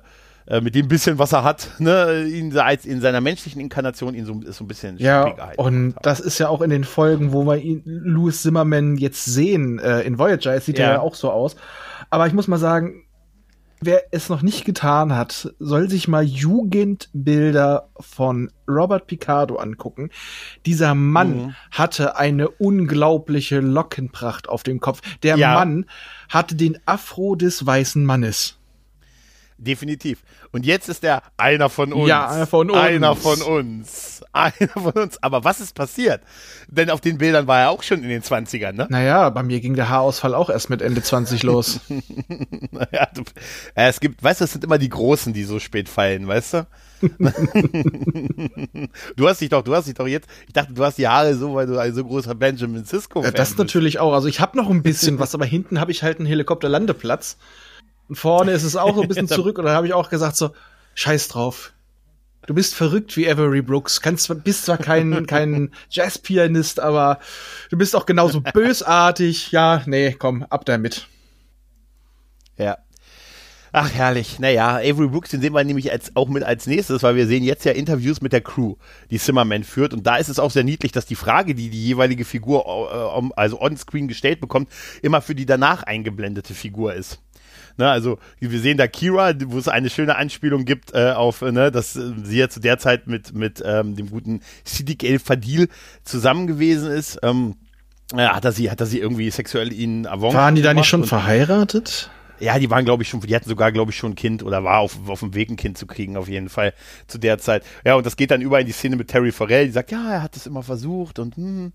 äh, 0.52 0.60
mit 0.60 0.76
dem 0.76 0.90
bisschen, 0.90 1.18
was 1.18 1.32
er 1.32 1.46
hat, 1.46 1.70
ne, 1.80 2.26
ihn 2.26 2.58
als 2.58 2.86
in 2.86 3.00
seiner 3.00 3.22
menschlichen 3.22 3.62
Inkarnation 3.62 4.14
ihn 4.14 4.26
so, 4.26 4.38
so 4.52 4.66
ein 4.66 4.68
bisschen 4.68 4.98
ja, 4.98 5.34
und 5.56 5.96
das 6.02 6.20
ist 6.20 6.40
ja 6.40 6.50
auch 6.50 6.62
in 6.62 6.70
den 6.70 6.84
Folgen, 6.84 7.32
wo 7.32 7.46
wir 7.46 7.56
ihn, 7.56 7.84
Louis 7.86 8.42
Zimmerman 8.42 8.98
jetzt 8.98 9.24
sehen, 9.24 9.80
äh, 9.80 10.02
in 10.02 10.20
Voyager, 10.20 10.54
es 10.54 10.66
sieht 10.66 10.78
ja. 10.78 10.92
ja 10.92 11.00
auch 11.00 11.16
so 11.16 11.32
aus. 11.32 11.56
Aber 12.10 12.28
ich 12.28 12.34
muss 12.34 12.50
mal 12.50 12.58
sagen, 12.58 13.06
wer 13.80 14.04
es 14.12 14.28
noch 14.28 14.42
nicht 14.42 14.66
getan 14.66 15.16
hat, 15.16 15.54
soll 15.58 15.90
sich 15.90 16.10
mal 16.10 16.24
Jugendbilder 16.26 17.88
von 17.98 18.52
Robert 18.68 19.08
Picardo 19.08 19.56
angucken. 19.56 20.10
Dieser 20.66 20.96
Mann 20.96 21.38
mhm. 21.38 21.56
hatte 21.72 22.18
eine 22.18 22.50
unglaubliche 22.50 23.62
Lockenpracht 23.62 24.50
auf 24.50 24.64
dem 24.64 24.82
Kopf. 24.82 25.00
Der 25.24 25.38
ja. 25.38 25.54
Mann 25.54 25.86
hatte 26.28 26.56
den 26.56 26.78
Afro 26.86 27.38
des 27.38 27.66
weißen 27.66 28.04
Mannes. 28.04 28.58
Definitiv. 29.62 30.24
Und 30.52 30.66
jetzt 30.66 30.90
ist 30.90 31.04
er 31.04 31.24
einer 31.38 31.70
von 31.70 31.94
uns. 31.94 32.10
Ja, 32.10 32.28
einer 32.30 32.46
von 32.46 32.70
uns. 32.70 32.80
Einer 32.80 33.16
von 33.16 33.42
uns. 33.42 34.22
Einer 34.34 34.70
von 34.70 34.94
uns. 34.94 35.22
Aber 35.22 35.44
was 35.44 35.60
ist 35.60 35.76
passiert? 35.76 36.22
Denn 36.70 36.90
auf 36.90 37.02
den 37.02 37.18
Bildern 37.18 37.48
war 37.48 37.60
er 37.60 37.70
auch 37.70 37.84
schon 37.84 38.02
in 38.02 38.08
den 38.08 38.22
20ern, 38.22 38.72
ne? 38.72 38.88
Naja, 38.90 39.30
bei 39.30 39.44
mir 39.44 39.60
ging 39.60 39.76
der 39.76 39.90
Haarausfall 39.90 40.34
auch 40.34 40.50
erst 40.50 40.70
mit 40.70 40.82
Ende 40.82 41.04
20 41.04 41.44
los. 41.44 41.82
naja, 42.72 43.10
du, 43.14 43.24
äh, 43.76 43.90
es 43.90 44.00
gibt, 44.00 44.24
weißt 44.24 44.40
du, 44.40 44.46
es 44.46 44.54
sind 44.54 44.64
immer 44.64 44.78
die 44.78 44.88
Großen, 44.88 45.34
die 45.34 45.44
so 45.44 45.60
spät 45.60 45.90
fallen, 45.90 46.30
weißt 46.30 46.54
du? 46.54 46.66
du 49.18 49.28
hast 49.28 49.42
dich 49.42 49.50
doch, 49.50 49.64
du 49.64 49.76
hast 49.76 49.88
dich 49.88 49.96
doch 49.96 50.08
jetzt, 50.08 50.30
ich 50.48 50.54
dachte, 50.54 50.72
du 50.74 50.84
hast 50.86 50.98
die 50.98 51.10
Haare 51.10 51.36
so, 51.36 51.56
weil 51.56 51.68
du 51.68 51.78
ein 51.78 51.94
so 51.94 52.06
großer 52.06 52.36
Benjamin 52.36 52.86
Cisco 52.86 53.24
ja, 53.24 53.32
Das 53.32 53.50
bist. 53.50 53.60
natürlich 53.60 54.00
auch. 54.00 54.14
Also 54.14 54.30
ich 54.30 54.40
habe 54.40 54.56
noch 54.58 54.70
ein 54.70 54.82
bisschen 54.82 55.20
was, 55.20 55.36
aber 55.36 55.46
hinten 55.46 55.82
habe 55.82 55.92
ich 55.92 56.04
halt 56.04 56.20
einen 56.20 56.28
Helikopterlandeplatz. 56.28 57.38
Und 58.12 58.18
vorne 58.18 58.52
ist 58.52 58.64
es 58.64 58.76
auch 58.76 58.94
so 58.94 59.04
ein 59.04 59.08
bisschen 59.08 59.28
zurück 59.30 59.58
und 59.58 59.64
dann 59.64 59.74
habe 59.74 59.88
ich 59.88 59.94
auch 59.94 60.10
gesagt 60.10 60.36
so, 60.36 60.50
scheiß 60.96 61.30
drauf. 61.30 61.72
Du 62.46 62.54
bist 62.54 62.76
verrückt 62.76 63.16
wie 63.16 63.32
Avery 63.32 63.62
Brooks. 63.62 64.02
Kannst, 64.02 64.44
bist 64.44 64.66
zwar 64.66 64.78
kein, 64.78 65.26
kein 65.28 65.72
Jazzpianist, 65.90 66.82
aber 66.82 67.20
du 67.70 67.78
bist 67.78 67.96
auch 67.96 68.06
genauso 68.06 68.42
bösartig. 68.54 69.54
Ja, 69.54 69.82
nee, 69.86 70.12
komm, 70.12 70.44
ab 70.44 70.66
damit. 70.66 71.08
Ja. 72.58 72.80
Ach, 73.72 73.90
herrlich. 73.90 74.40
Naja, 74.40 74.80
Avery 74.80 75.08
Brooks, 75.08 75.30
den 75.30 75.40
sehen 75.40 75.54
wir 75.54 75.64
nämlich 75.64 75.90
als, 75.90 76.14
auch 76.18 76.28
mit 76.28 76.44
als 76.44 76.68
nächstes, 76.68 77.04
weil 77.04 77.16
wir 77.16 77.28
sehen 77.28 77.46
jetzt 77.46 77.64
ja 77.64 77.72
Interviews 77.72 78.20
mit 78.20 78.34
der 78.34 78.42
Crew, 78.42 78.76
die 79.10 79.20
Zimmerman 79.20 79.64
führt. 79.64 79.94
Und 79.94 80.06
da 80.06 80.18
ist 80.18 80.28
es 80.28 80.38
auch 80.38 80.52
sehr 80.52 80.66
niedlich, 80.66 80.92
dass 80.92 81.06
die 81.06 81.16
Frage, 81.16 81.56
die 81.56 81.70
die 81.70 81.86
jeweilige 81.86 82.26
Figur, 82.26 82.66
äh, 82.92 83.40
also 83.40 83.62
on-screen 83.62 84.10
gestellt 84.10 84.42
bekommt, 84.42 84.70
immer 85.02 85.22
für 85.22 85.34
die 85.34 85.46
danach 85.46 85.84
eingeblendete 85.84 86.54
Figur 86.54 86.94
ist. 86.94 87.22
Ne, 87.82 87.90
also 87.90 88.20
wir 88.40 88.60
sehen 88.60 88.78
da 88.78 88.86
Kira, 88.86 89.34
wo 89.48 89.58
es 89.58 89.68
eine 89.68 89.90
schöne 89.90 90.16
Anspielung 90.16 90.66
gibt 90.66 90.94
äh, 90.94 91.14
auf, 91.14 91.42
ne, 91.42 91.72
dass 91.72 91.96
äh, 91.96 92.12
sie 92.22 92.38
ja 92.38 92.48
zu 92.48 92.60
der 92.60 92.78
Zeit 92.78 93.08
mit, 93.08 93.34
mit 93.34 93.60
ähm, 93.66 93.96
dem 93.96 94.12
guten 94.12 94.42
Siddiq 94.64 95.04
El 95.04 95.18
Fadil 95.18 95.68
zusammen 96.04 96.46
gewesen 96.46 96.92
ist. 96.92 97.18
Ähm, 97.24 97.56
ja, 98.16 98.36
hat 98.36 98.46
er 98.46 98.52
sie, 98.52 98.70
hat 98.70 98.80
er 98.82 98.86
sie 98.86 99.00
irgendwie 99.00 99.32
sexuell 99.32 99.74
ihn 99.74 100.06
erworben? 100.06 100.36
Waren 100.36 100.54
die 100.54 100.62
da 100.62 100.76
nicht 100.76 100.86
schon 100.86 101.06
verheiratet? 101.06 102.12
Ja, 102.42 102.58
die 102.58 102.70
waren, 102.70 102.86
glaube 102.86 103.04
ich, 103.04 103.10
schon, 103.10 103.22
die 103.22 103.36
hatten 103.36 103.48
sogar, 103.48 103.72
glaube 103.72 103.92
ich, 103.92 103.98
schon 103.98 104.12
ein 104.12 104.16
Kind 104.16 104.44
oder 104.44 104.64
war 104.64 104.80
auf, 104.80 104.98
auf 105.08 105.20
dem 105.20 105.36
Weg, 105.36 105.50
ein 105.50 105.58
Kind 105.58 105.78
zu 105.78 105.86
kriegen, 105.86 106.18
auf 106.18 106.28
jeden 106.28 106.50
Fall 106.50 106.74
zu 107.08 107.18
der 107.18 107.38
Zeit. 107.38 107.64
Ja, 107.86 107.96
und 107.96 108.06
das 108.06 108.18
geht 108.18 108.32
dann 108.32 108.42
über 108.42 108.60
in 108.60 108.66
die 108.66 108.72
Szene 108.72 108.96
mit 108.96 109.10
Terry 109.10 109.32
Farrell, 109.32 109.68
die 109.68 109.72
sagt, 109.72 109.92
ja, 109.92 110.12
er 110.12 110.24
hat 110.24 110.36
es 110.36 110.48
immer 110.48 110.64
versucht 110.64 111.20
und 111.20 111.36
hm, 111.36 111.72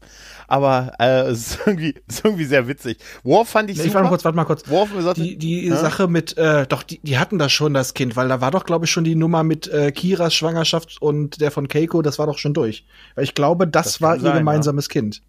aber 0.49 0.93
äh, 0.99 1.21
es 1.31 1.53
ist 1.53 1.59
irgendwie, 1.67 1.95
ist 2.09 2.25
irgendwie 2.25 2.45
sehr 2.45 2.67
witzig. 2.67 2.99
Worf 3.23 3.49
fand 3.49 3.71
ich 3.71 3.77
nee, 3.77 3.85
super. 3.85 3.89
Ich 3.89 3.95
warte 3.95 4.05
mal 4.05 4.11
kurz, 4.11 4.25
warte 4.25 4.37
mal 4.37 4.45
kurz. 4.45 4.69
Worf, 4.69 4.91
sagte, 4.99 5.23
die 5.23 5.37
die 5.37 5.67
ja? 5.67 5.77
Sache 5.77 6.09
mit, 6.09 6.37
äh, 6.37 6.67
doch, 6.67 6.83
die, 6.83 6.99
die 7.01 7.19
hatten 7.19 7.39
da 7.39 7.49
schon 7.49 7.73
das 7.73 7.95
Kind, 7.95 8.17
weil 8.17 8.29
da 8.29 8.41
war 8.41 8.51
doch, 8.51 8.65
glaube 8.65 8.87
ich, 8.87 8.91
schon 8.91 9.05
die 9.05 9.15
Nummer 9.15 9.45
mit 9.45 9.69
äh, 9.69 9.93
Kiras 9.93 10.35
Schwangerschaft 10.35 11.01
und 11.01 11.41
der 11.41 11.51
von 11.51 11.69
Keiko, 11.69 12.03
das 12.03 12.19
war 12.19 12.27
doch 12.27 12.39
schon 12.39 12.55
durch. 12.55 12.87
Weil 13.15 13.25
ich 13.25 13.35
glaube, 13.35 13.69
das, 13.69 13.85
das 13.85 14.03
war 14.03 14.17
ihr 14.17 14.33
gemeinsames 14.33 14.87
ja. 14.87 14.93
Kind. 14.93 15.23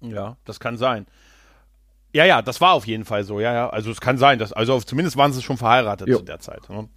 Ja, 0.00 0.36
das 0.44 0.60
kann 0.60 0.76
sein. 0.76 1.06
Ja, 2.12 2.24
ja, 2.24 2.42
das 2.42 2.60
war 2.60 2.72
auf 2.72 2.86
jeden 2.86 3.04
Fall 3.04 3.24
so, 3.24 3.40
ja, 3.40 3.52
ja. 3.52 3.70
Also 3.70 3.90
es 3.90 4.00
kann 4.00 4.18
sein, 4.18 4.38
dass, 4.38 4.52
also 4.52 4.80
zumindest 4.80 5.16
waren 5.16 5.32
sie 5.32 5.42
schon 5.42 5.56
verheiratet 5.56 6.08
jo. 6.08 6.18
zu 6.18 6.24
der 6.24 6.40
Zeit. 6.40 6.68
Ne? 6.68 6.88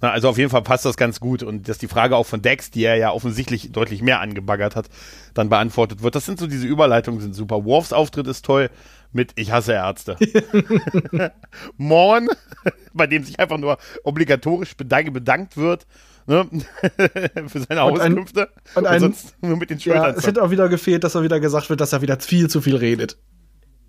Na, 0.00 0.10
also 0.10 0.28
auf 0.28 0.38
jeden 0.38 0.50
Fall 0.50 0.62
passt 0.62 0.84
das 0.84 0.96
ganz 0.96 1.20
gut 1.20 1.42
und 1.42 1.68
dass 1.68 1.78
die 1.78 1.88
Frage 1.88 2.16
auch 2.16 2.26
von 2.26 2.40
Dex, 2.40 2.70
die 2.70 2.84
er 2.84 2.96
ja 2.96 3.10
offensichtlich 3.10 3.72
deutlich 3.72 4.00
mehr 4.00 4.20
angebaggert 4.20 4.74
hat, 4.76 4.88
dann 5.34 5.50
beantwortet 5.50 6.02
wird. 6.02 6.14
Das 6.14 6.24
sind 6.24 6.38
so 6.38 6.46
diese 6.46 6.66
Überleitungen 6.66 7.20
sind 7.20 7.34
super. 7.34 7.64
Worfs 7.64 7.92
Auftritt 7.92 8.26
ist 8.26 8.44
toll 8.44 8.70
mit 9.12 9.32
Ich 9.36 9.52
hasse 9.52 9.72
Ärzte. 9.72 10.16
Morn, 11.76 12.28
bei 12.94 13.06
dem 13.06 13.24
sich 13.24 13.38
einfach 13.40 13.58
nur 13.58 13.76
obligatorisch 14.04 14.76
bedank 14.76 15.12
bedankt 15.12 15.56
wird. 15.56 15.86
Ne? 16.26 16.46
für 17.48 17.60
seine 17.60 17.84
und 17.84 18.00
Auskünfte. 18.00 18.48
Ein, 18.74 18.76
und, 18.76 18.86
ein, 18.86 18.94
und 18.94 19.00
sonst 19.00 19.42
nur 19.42 19.56
mit 19.56 19.68
den 19.68 19.80
Schultern. 19.80 20.02
Ja, 20.02 20.10
es 20.10 20.26
hätte 20.26 20.42
auch 20.42 20.50
wieder 20.50 20.68
gefehlt, 20.68 21.04
dass 21.04 21.14
er 21.14 21.22
wieder 21.22 21.40
gesagt 21.40 21.68
wird, 21.68 21.80
dass 21.80 21.92
er 21.92 22.02
wieder 22.02 22.18
viel 22.20 22.48
zu 22.48 22.60
viel 22.60 22.76
redet. 22.76 23.18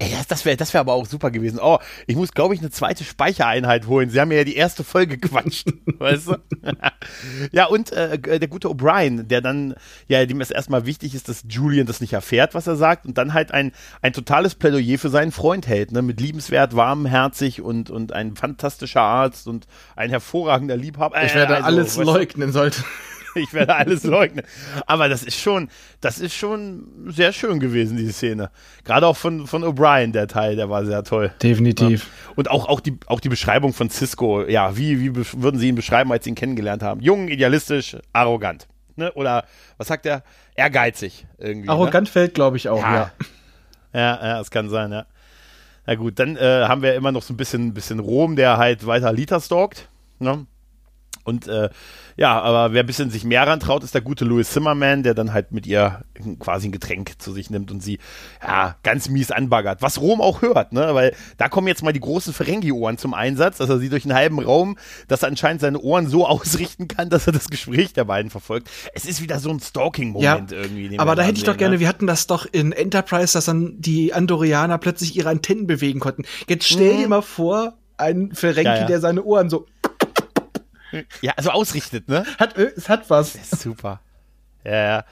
Ey, 0.02 0.16
das 0.28 0.46
wäre 0.46 0.58
das 0.58 0.74
wär 0.74 0.82
aber 0.82 0.94
auch 0.94 1.06
super 1.06 1.30
gewesen. 1.30 1.60
Oh, 1.62 1.78
ich 2.08 2.16
muss, 2.16 2.32
glaube 2.32 2.56
ich, 2.56 2.60
eine 2.60 2.72
zweite 2.72 3.04
Speichereinheit 3.04 3.86
holen. 3.86 4.10
Sie 4.10 4.20
haben 4.20 4.30
mir 4.30 4.38
ja 4.38 4.44
die 4.44 4.56
erste 4.56 4.84
Folge 4.84 5.16
gequatscht, 5.20 5.68
weißt 5.86 6.28
du? 6.28 6.38
ja, 7.52 7.66
und 7.68 7.92
äh, 7.92 8.18
der 8.18 8.48
gute 8.48 8.68
O'Brien, 8.70 9.28
der 9.28 9.42
dann, 9.42 9.76
ja, 10.08 10.26
dem 10.26 10.42
es 10.42 10.50
erstmal 10.50 10.88
wichtig 10.88 11.14
ist, 11.14 11.30
dass 11.30 11.44
Julian 11.48 11.86
das 11.86 12.02
nicht 12.02 12.14
erfährt, 12.14 12.56
was 12.56 12.66
er 12.66 12.78
sagt, 12.78 13.06
und 13.06 13.20
dann 13.20 13.36
halt 13.36 13.52
ein, 13.52 13.74
ein 14.02 14.12
totales 14.12 14.56
Plädoyer 14.56 14.98
für 14.98 15.10
seinen 15.10 15.32
Freund 15.32 15.68
hält, 15.68 15.92
ne? 15.92 16.02
Mit 16.02 16.20
liebenswert, 16.20 16.76
warmherzig 16.76 17.62
und, 17.62 17.92
und 17.92 18.12
ein 18.12 18.36
fantastischer 18.36 19.02
Arzt 19.02 19.48
und 19.48 19.68
ein 19.96 20.10
hervorragender 20.10 20.78
Liebhaber. 20.78 21.24
ich 21.24 21.36
werde 21.36 21.58
also, 21.58 21.68
alles 21.68 21.98
leugnen, 21.98 22.52
sollte. 22.52 22.84
ich 23.36 23.54
werde 23.54 23.76
alles 23.76 24.04
leugnen. 24.04 24.46
Aber 24.86 25.10
das 25.10 25.24
ist 25.24 25.39
schon, 25.39 25.70
das 26.00 26.20
ist 26.20 26.34
schon 26.34 26.88
sehr 27.08 27.34
schön 27.34 27.60
gewesen, 27.60 27.98
diese 27.98 28.13
Szene. 28.13 28.50
Gerade 28.84 29.08
auch 29.08 29.17
von, 29.17 29.48
von 29.48 29.63
O'Brien, 29.63 30.12
der 30.12 30.28
Teil, 30.28 30.56
der 30.56 30.70
war 30.70 30.86
sehr 30.86 31.04
toll. 31.04 31.32
Definitiv. 31.41 32.04
Ja. 32.04 32.34
Und 32.36 32.50
auch, 32.50 32.67
auch, 32.67 32.80
die, 32.80 32.98
auch 33.08 33.20
die 33.20 33.30
Beschreibung 33.30 33.74
von 33.74 33.89
Cisco, 33.89 34.44
ja, 34.44 34.78
wie, 34.78 35.00
wie 35.00 35.15
würden 35.15 35.60
Sie 35.60 35.70
ihn 35.70 35.76
beschreiben, 35.76 36.12
als 36.12 36.24
Sie 36.24 36.32
ihn 36.32 36.36
kennengelernt 36.36 36.84
haben? 36.84 37.02
Jung, 37.02 37.28
idealistisch, 37.28 37.98
arrogant. 38.13 38.67
Ne? 38.96 39.12
Oder 39.13 39.46
was 39.78 39.88
sagt 39.88 40.06
er? 40.06 40.24
Ehrgeizig 40.56 41.26
irgendwie. 41.38 41.67
Ne? 41.67 41.74
Arrogant 41.74 42.08
ne? 42.08 42.12
fällt, 42.12 42.34
glaube 42.34 42.58
ich, 42.58 42.70
auch, 42.70 42.82
ja. 42.82 42.96
ja. 42.96 43.12
Ja, 43.94 44.26
ja, 44.26 44.38
das 44.38 44.50
kann 44.50 44.70
sein, 44.70 44.89
ja. 44.94 45.06
Na 45.86 45.96
gut, 45.96 46.17
dann 46.17 46.38
äh, 46.38 46.65
haben 46.65 46.82
wir 46.82 46.96
immer 46.96 47.12
noch 47.12 47.24
so 47.24 47.34
ein 47.34 47.38
bisschen, 47.38 47.74
bisschen 47.74 48.00
Rom, 48.00 48.38
der 48.38 48.58
halt 48.58 48.86
weiter 48.86 49.12
Liter 49.12 49.41
stalkt. 49.41 49.89
Ne? 50.20 50.46
Und 51.24 51.48
äh, 51.48 51.70
ja, 52.22 52.40
aber 52.40 52.72
wer 52.72 52.84
ein 52.84 52.86
bisschen 52.86 53.10
sich 53.10 53.24
mehr 53.24 53.48
rantraut, 53.48 53.84
ist 53.84 53.96
der 53.96 54.02
gute 54.02 54.26
Louis 54.26 54.52
Zimmerman, 54.52 55.02
der 55.02 55.16
dann 55.16 55.34
halt 55.34 55.52
mit 55.52 55.66
ihr 55.66 56.02
quasi 56.38 56.68
ein 56.68 56.72
Getränk 56.72 57.14
zu 57.18 57.34
sich 57.34 57.50
nimmt 57.50 57.72
und 57.72 57.82
sie 57.82 57.98
ja 58.44 58.76
ganz 58.84 59.10
mies 59.10 59.32
anbaggert. 59.32 59.82
Was 59.82 60.00
Rom 60.00 60.22
auch 60.22 60.44
hört, 60.44 60.72
ne? 60.72 60.94
Weil 60.94 61.16
da 61.38 61.50
kommen 61.50 61.68
jetzt 61.68 61.82
mal 61.82 61.94
die 61.94 62.00
großen 62.00 62.32
Ferengi-Ohren 62.32 63.00
zum 63.00 63.16
Einsatz, 63.16 63.58
dass 63.58 63.70
er 63.70 63.80
sie 63.80 63.90
durch 63.90 64.06
einen 64.06 64.14
halben 64.14 64.38
Raum, 64.38 64.78
dass 65.08 65.24
er 65.24 65.30
anscheinend 65.30 65.62
seine 65.62 65.80
Ohren 65.80 66.06
so 66.06 66.28
ausrichten 66.28 66.88
kann, 66.88 67.10
dass 67.10 67.26
er 67.26 67.34
das 67.34 67.50
Gespräch 67.50 67.94
der 67.94 68.04
beiden 68.04 68.30
verfolgt. 68.30 68.70
Es 68.94 69.06
ist 69.06 69.24
wieder 69.24 69.40
so 69.40 69.50
ein 69.50 69.60
Stalking-Moment 69.60 70.52
ja, 70.52 70.58
irgendwie. 70.58 71.00
Aber 71.00 71.16
da 71.16 71.24
hätte 71.24 71.40
ich 71.40 71.44
doch 71.44 71.58
gerne, 71.58 71.78
ne? 71.78 71.80
wir 71.80 71.88
hatten 71.88 72.06
das 72.06 72.28
doch 72.28 72.46
in 72.52 72.72
Enterprise, 72.72 73.34
dass 73.34 73.46
dann 73.46 73.82
die 73.82 74.14
Andorianer 74.14 74.78
plötzlich 74.78 75.16
ihre 75.16 75.30
Antennen 75.30 75.66
bewegen 75.66 76.00
konnten. 76.00 76.26
Jetzt 76.48 76.68
stell 76.68 76.94
mhm. 76.94 76.98
dir 77.00 77.08
mal 77.08 77.22
vor, 77.24 77.74
ein 77.98 78.32
Ferengi, 78.34 78.68
ja, 78.68 78.78
ja. 78.78 78.86
der 78.86 79.00
seine 79.00 79.24
Ohren 79.24 79.50
so 79.50 79.66
ja, 81.22 81.34
also 81.36 81.52
ausrichtet, 81.52 82.08
ne? 82.08 82.26
Hat, 82.40 82.58
äh, 82.58 82.72
es 82.76 82.90
hat 82.90 83.10
was. 83.10 83.34
Super. 83.62 84.02
Ja, 84.64 84.72
ja. 84.72 85.06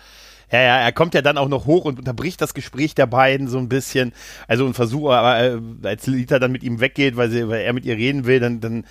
Ja, 0.51 0.61
ja, 0.61 0.77
er 0.79 0.91
kommt 0.91 1.13
ja 1.13 1.21
dann 1.21 1.37
auch 1.37 1.47
noch 1.47 1.67
hoch 1.67 1.85
und 1.85 1.99
unterbricht 1.99 2.41
das 2.41 2.55
Gespräch 2.55 2.95
der 2.95 3.05
beiden 3.05 3.47
so 3.47 3.59
ein 3.59 3.69
bisschen. 3.69 4.13
Also 4.47 4.65
ein 4.65 4.73
Versuch, 4.73 5.11
aber 5.11 5.39
äh, 5.39 5.59
als 5.83 6.07
Lita 6.07 6.39
dann 6.39 6.51
mit 6.51 6.63
ihm 6.63 6.79
weggeht, 6.79 7.17
weil, 7.17 7.29
sie, 7.29 7.47
weil 7.47 7.61
er 7.61 7.73
mit 7.73 7.85
ihr 7.85 7.95
reden 7.95 8.25
will, 8.25 8.39
dann, 8.39 8.59
dann 8.59 8.83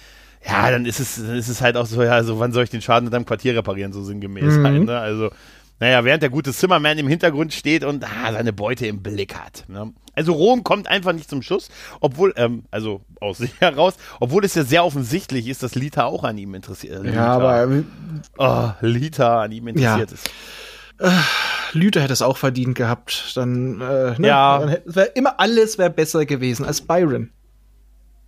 ja, 0.46 0.70
dann 0.70 0.86
ist 0.86 1.00
es, 1.00 1.16
dann 1.16 1.36
ist 1.36 1.48
es 1.48 1.60
halt 1.60 1.76
auch 1.76 1.86
so, 1.86 2.02
ja, 2.02 2.12
also 2.12 2.38
wann 2.38 2.52
soll 2.52 2.64
ich 2.64 2.70
den 2.70 2.80
Schaden 2.80 3.08
in 3.08 3.12
deinem 3.12 3.26
Quartier 3.26 3.56
reparieren, 3.56 3.92
so 3.92 4.04
sinngemäß 4.04 4.54
mhm. 4.54 4.64
halt, 4.64 4.84
ne? 4.84 4.98
Also, 4.98 5.30
naja, 5.80 6.04
während 6.04 6.22
der 6.22 6.30
gute 6.30 6.52
Zimmerman 6.52 6.98
im 6.98 7.08
Hintergrund 7.08 7.52
steht 7.52 7.84
und 7.84 8.04
ah, 8.04 8.32
seine 8.32 8.52
Beute 8.52 8.86
im 8.86 9.02
Blick 9.02 9.34
hat. 9.34 9.64
Ne? 9.68 9.92
Also 10.14 10.32
Rom 10.32 10.64
kommt 10.64 10.88
einfach 10.88 11.12
nicht 11.12 11.30
zum 11.30 11.42
Schuss, 11.42 11.68
obwohl, 12.00 12.32
ähm, 12.36 12.64
also 12.70 13.02
aus 13.20 13.38
sich 13.38 13.52
heraus, 13.60 13.94
obwohl 14.20 14.44
es 14.44 14.54
ja 14.54 14.64
sehr 14.64 14.84
offensichtlich 14.84 15.46
ist, 15.48 15.62
dass 15.62 15.74
Lita 15.74 16.04
auch 16.04 16.24
an 16.24 16.38
ihm 16.38 16.54
interessiert 16.54 17.04
ist. 17.04 17.14
Ja, 17.14 17.26
aber 17.26 17.68
oh, 18.38 18.70
Lita 18.80 19.42
an 19.42 19.52
ihm 19.52 19.68
interessiert 19.68 20.10
ja. 20.10 20.14
ist. 20.14 20.30
Äh, 20.98 21.10
Lüther 21.72 22.00
hätte 22.00 22.12
es 22.12 22.22
auch 22.22 22.36
verdient 22.36 22.74
gehabt. 22.74 23.32
Dann, 23.36 23.80
äh, 23.80 24.18
ne? 24.18 24.28
ja. 24.28 24.58
Dann 24.58 24.68
hätte, 24.68 24.96
wär 24.96 25.16
immer 25.16 25.38
alles 25.38 25.78
wäre 25.78 25.90
besser 25.90 26.26
gewesen 26.26 26.64
als 26.64 26.80
Byron. 26.80 27.30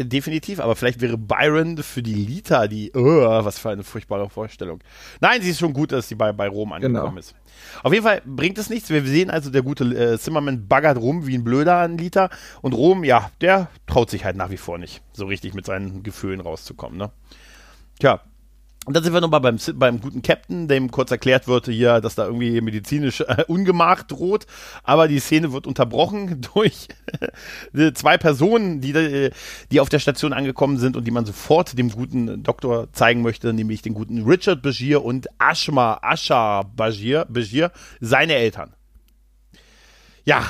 Definitiv, 0.02 0.60
aber 0.60 0.76
vielleicht 0.76 1.02
wäre 1.02 1.18
Byron 1.18 1.76
für 1.76 2.02
die 2.02 2.14
Lita 2.14 2.66
die, 2.68 2.90
oh, 2.94 3.44
was 3.44 3.58
für 3.58 3.68
eine 3.68 3.82
furchtbare 3.82 4.30
Vorstellung. 4.30 4.80
Nein, 5.20 5.42
sie 5.42 5.50
ist 5.50 5.58
schon 5.58 5.74
gut, 5.74 5.92
dass 5.92 6.08
sie 6.08 6.14
bei, 6.14 6.32
bei 6.32 6.48
Rom 6.48 6.72
angekommen 6.72 7.16
genau. 7.16 7.18
ist. 7.18 7.34
Auf 7.82 7.92
jeden 7.92 8.04
Fall 8.04 8.22
bringt 8.24 8.56
es 8.56 8.70
nichts. 8.70 8.88
Wir 8.88 9.04
sehen 9.04 9.28
also, 9.28 9.50
der 9.50 9.62
gute 9.62 9.84
äh, 9.84 10.18
Zimmermann 10.18 10.66
baggert 10.66 10.96
rum 10.96 11.26
wie 11.26 11.36
ein 11.36 11.44
Blöder 11.44 11.76
an 11.76 11.98
Lita. 11.98 12.30
Und 12.62 12.72
Rom, 12.72 13.04
ja, 13.04 13.30
der 13.42 13.68
traut 13.86 14.08
sich 14.08 14.24
halt 14.24 14.36
nach 14.36 14.50
wie 14.50 14.56
vor 14.56 14.78
nicht, 14.78 15.02
so 15.12 15.26
richtig 15.26 15.52
mit 15.52 15.66
seinen 15.66 16.02
Gefühlen 16.02 16.40
rauszukommen. 16.40 16.96
Ne? 16.96 17.10
Tja, 17.98 18.22
Und 18.90 18.94
dann 18.94 19.05
sind 19.05 19.12
wir 19.12 19.20
nochmal 19.20 19.40
beim, 19.40 19.57
beim 19.74 20.00
guten 20.00 20.20
Captain, 20.20 20.66
dem 20.66 20.90
kurz 20.90 21.12
erklärt 21.12 21.46
wird 21.46 21.66
hier, 21.66 22.00
dass 22.00 22.16
da 22.16 22.24
irgendwie 22.26 22.61
medizinisch 22.61 23.20
äh, 23.20 23.44
Ungemach 23.46 24.03
droht. 24.03 24.48
Aber 24.83 25.07
die 25.07 25.20
Szene 25.20 25.53
wird 25.53 25.68
unterbrochen 25.68 26.40
durch 26.55 26.88
zwei 27.94 28.18
Personen, 28.18 28.81
die, 28.81 29.31
die 29.70 29.79
auf 29.79 29.90
der 29.90 30.00
Station 30.00 30.33
angekommen 30.33 30.76
sind 30.76 30.96
und 30.96 31.05
die 31.05 31.12
man 31.12 31.24
sofort 31.24 31.79
dem 31.79 31.92
guten 31.92 32.42
Doktor 32.42 32.92
zeigen 32.92 33.22
möchte, 33.22 33.53
nämlich 33.53 33.81
den 33.81 33.94
guten 33.94 34.24
Richard 34.24 34.61
Bashir 34.61 35.05
und 35.05 35.29
Ashma, 35.38 36.00
Asha 36.03 36.64
Bashir, 36.64 37.26
Bashir 37.29 37.70
seine 38.00 38.35
Eltern. 38.35 38.74
Ja. 40.24 40.40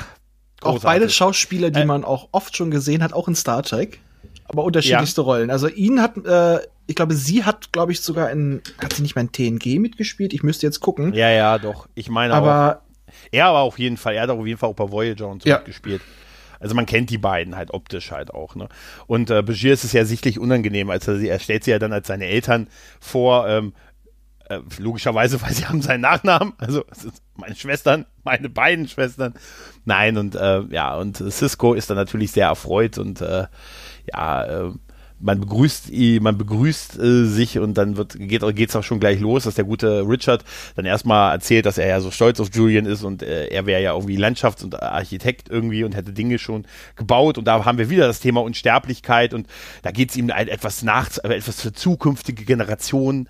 Großartig. 0.61 0.63
Auch 0.63 0.83
beide 0.83 1.09
Schauspieler, 1.11 1.69
die 1.69 1.81
äh, 1.81 1.85
man 1.85 2.03
auch 2.03 2.29
oft 2.31 2.57
schon 2.57 2.71
gesehen 2.71 3.03
hat, 3.03 3.13
auch 3.13 3.27
in 3.27 3.35
Star 3.35 3.61
Trek 3.61 3.99
aber 4.51 4.63
unterschiedlichste 4.63 5.21
ja. 5.21 5.25
Rollen. 5.25 5.49
Also 5.49 5.67
ihn 5.67 6.01
hat, 6.01 6.17
äh, 6.25 6.59
ich 6.91 6.95
glaube, 6.95 7.15
sie 7.15 7.43
hat, 7.43 7.71
glaube 7.71 7.91
ich, 7.93 8.01
sogar 8.01 8.29
in, 8.31 8.61
hat 8.77 8.93
sie 8.93 9.01
nicht 9.01 9.15
mal 9.15 9.21
in 9.21 9.31
TNG 9.31 9.79
mitgespielt? 9.79 10.33
Ich 10.33 10.43
müsste 10.43 10.67
jetzt 10.67 10.81
gucken. 10.81 11.13
Ja, 11.13 11.29
ja, 11.29 11.57
doch. 11.57 11.87
Ich 11.95 12.09
meine 12.09 12.33
aber 12.33 12.81
auch. 12.83 12.91
Er 13.31 13.47
aber 13.47 13.59
auf 13.59 13.79
jeden 13.79 13.97
Fall, 13.97 14.15
er 14.15 14.23
hat 14.23 14.29
auf 14.29 14.45
jeden 14.45 14.57
Fall 14.57 14.69
auch 14.69 14.75
bei 14.75 14.89
Voyager 14.89 15.27
und 15.27 15.43
so 15.43 15.49
ja. 15.49 15.57
mitgespielt. 15.57 16.01
Also 16.59 16.75
man 16.75 16.85
kennt 16.85 17.09
die 17.09 17.17
beiden 17.17 17.55
halt 17.55 17.73
optisch 17.73 18.11
halt 18.11 18.33
auch, 18.33 18.55
ne? 18.55 18.69
Und 19.07 19.29
äh, 19.31 19.41
Bashir 19.41 19.73
ist 19.73 19.83
es 19.83 19.93
ja 19.93 20.05
sichtlich 20.05 20.37
unangenehm, 20.37 20.89
als 20.89 21.07
er 21.07 21.17
sie, 21.17 21.27
er 21.27 21.39
stellt 21.39 21.63
sie 21.63 21.71
ja 21.71 21.79
dann 21.79 21.91
als 21.91 22.07
seine 22.07 22.25
Eltern 22.25 22.67
vor, 22.99 23.47
ähm, 23.47 23.73
äh, 24.47 24.59
logischerweise, 24.77 25.41
weil 25.41 25.53
sie 25.53 25.65
haben 25.65 25.81
seinen 25.81 26.01
Nachnamen, 26.01 26.53
also 26.57 26.85
meine 27.35 27.55
Schwestern, 27.55 28.05
meine 28.23 28.49
beiden 28.49 28.87
Schwestern. 28.87 29.33
Nein, 29.85 30.17
und 30.17 30.35
äh, 30.35 30.61
ja, 30.69 30.95
und 30.95 31.17
Cisco 31.17 31.73
ist 31.73 31.89
dann 31.89 31.97
natürlich 31.97 32.31
sehr 32.31 32.47
erfreut 32.47 32.97
und 32.97 33.21
äh, 33.21 33.47
ja, 34.13 34.43
äh, 34.45 34.71
man 35.21 35.39
begrüßt 35.39 35.91
man 36.21 36.37
begrüßt 36.37 36.99
äh, 36.99 37.25
sich 37.25 37.59
und 37.59 37.75
dann 37.75 37.97
wird 37.97 38.17
geht 38.19 38.41
geht's 38.55 38.75
auch 38.75 38.83
schon 38.83 38.99
gleich 38.99 39.19
los, 39.19 39.43
dass 39.43 39.55
der 39.55 39.65
gute 39.65 40.01
Richard 40.07 40.43
dann 40.75 40.85
erstmal 40.85 41.33
erzählt, 41.33 41.65
dass 41.65 41.77
er 41.77 41.87
ja 41.87 41.99
so 42.01 42.11
stolz 42.11 42.39
auf 42.39 42.49
Julian 42.53 42.85
ist 42.85 43.03
und 43.03 43.23
äh, 43.23 43.47
er 43.47 43.65
wäre 43.65 43.81
ja 43.81 43.93
irgendwie 43.93 44.17
Landschafts- 44.17 44.63
und 44.63 44.81
Architekt 44.81 45.49
irgendwie 45.49 45.83
und 45.83 45.95
hätte 45.95 46.13
Dinge 46.13 46.39
schon 46.39 46.65
gebaut. 46.95 47.37
Und 47.37 47.45
da 47.45 47.63
haben 47.65 47.77
wir 47.77 47.89
wieder 47.89 48.07
das 48.07 48.19
Thema 48.19 48.41
Unsterblichkeit 48.41 49.33
und 49.33 49.47
da 49.83 49.91
geht's 49.91 50.15
ihm 50.15 50.29
etwas 50.29 50.83
nach 50.83 51.09
etwas 51.23 51.61
für 51.61 51.73
zukünftige 51.73 52.43
Generationen 52.43 53.27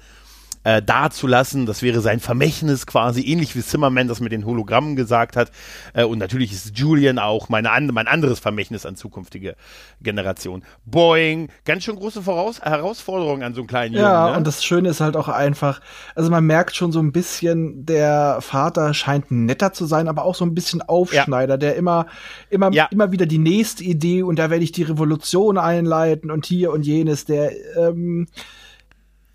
äh, 0.64 0.82
dazulassen. 0.82 1.66
Das 1.66 1.82
wäre 1.82 2.02
sein 2.02 2.20
Vermächtnis 2.20 2.86
quasi, 2.86 3.22
ähnlich 3.22 3.56
wie 3.56 3.62
Zimmerman 3.62 4.08
das 4.08 4.20
mit 4.20 4.32
den 4.32 4.46
Hologrammen 4.46 4.96
gesagt 4.96 5.36
hat. 5.36 5.52
Äh, 5.94 6.04
und 6.04 6.20
natürlich 6.20 6.52
ist 6.52 6.78
Julian 6.78 7.20
auch 7.20 7.50
meine 7.50 7.72
an, 7.72 7.88
mein 7.88 8.08
anderes 8.08 8.40
Vermächtnis 8.40 8.86
an 8.86 8.96
zukünftige 8.96 9.56
Generationen. 10.02 10.64
Boeing, 10.86 11.50
ganz 11.66 11.84
schön 11.84 11.96
große 11.96 12.22
Voraus 12.22 12.62
Herausforderung 12.62 13.44
an 13.44 13.54
so 13.54 13.62
einen 13.62 13.68
kleinen 13.68 13.94
Jungen. 13.94 14.06
Ja, 14.06 14.32
ne? 14.32 14.38
und 14.38 14.48
das 14.48 14.64
Schöne 14.64 14.90
ist 14.90 15.02
halt 15.02 15.16
auch 15.16 15.28
einfach, 15.28 15.82
also 16.16 16.30
man 16.30 16.46
merkt 16.46 16.76
schon 16.76 16.92
so 16.92 17.00
ein 17.00 17.12
bisschen, 17.12 17.86
der 17.86 18.38
Vater 18.42 18.94
scheint 18.94 19.32
netter 19.32 19.74
zu 19.74 19.86
sein, 19.86 20.08
aber 20.08 20.24
auch 20.26 20.36
so 20.36 20.46
ein 20.46 20.54
bisschen 20.54 20.82
Aufschneider, 20.82 21.56
ja. 21.56 21.58
der 21.58 21.76
immer, 21.76 22.08
immer, 22.50 22.72
ja. 22.72 22.88
immer 22.92 23.12
wieder 23.12 23.26
die 23.26 23.38
nächste 23.38 23.84
Idee 23.84 24.24
und 24.24 24.38
da 24.38 24.50
werde 24.50 24.64
ich 24.64 24.72
die 24.72 24.84
Revolution 24.84 25.58
einleiten 25.58 26.32
und 26.32 26.46
hier 26.46 26.72
und 26.72 26.86
jenes, 26.86 27.26
der, 27.26 27.52
ähm, 27.78 28.28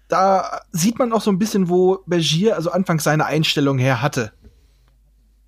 da 0.09 0.61
sieht 0.73 0.99
man 0.99 1.13
auch 1.13 1.21
so 1.21 1.31
ein 1.31 1.39
bisschen, 1.39 1.69
wo 1.69 1.99
Bergier 2.07 2.57
also 2.57 2.71
anfangs 2.71 3.05
seine 3.05 3.27
Einstellung 3.27 3.79
her 3.79 4.03
hatte. 4.03 4.33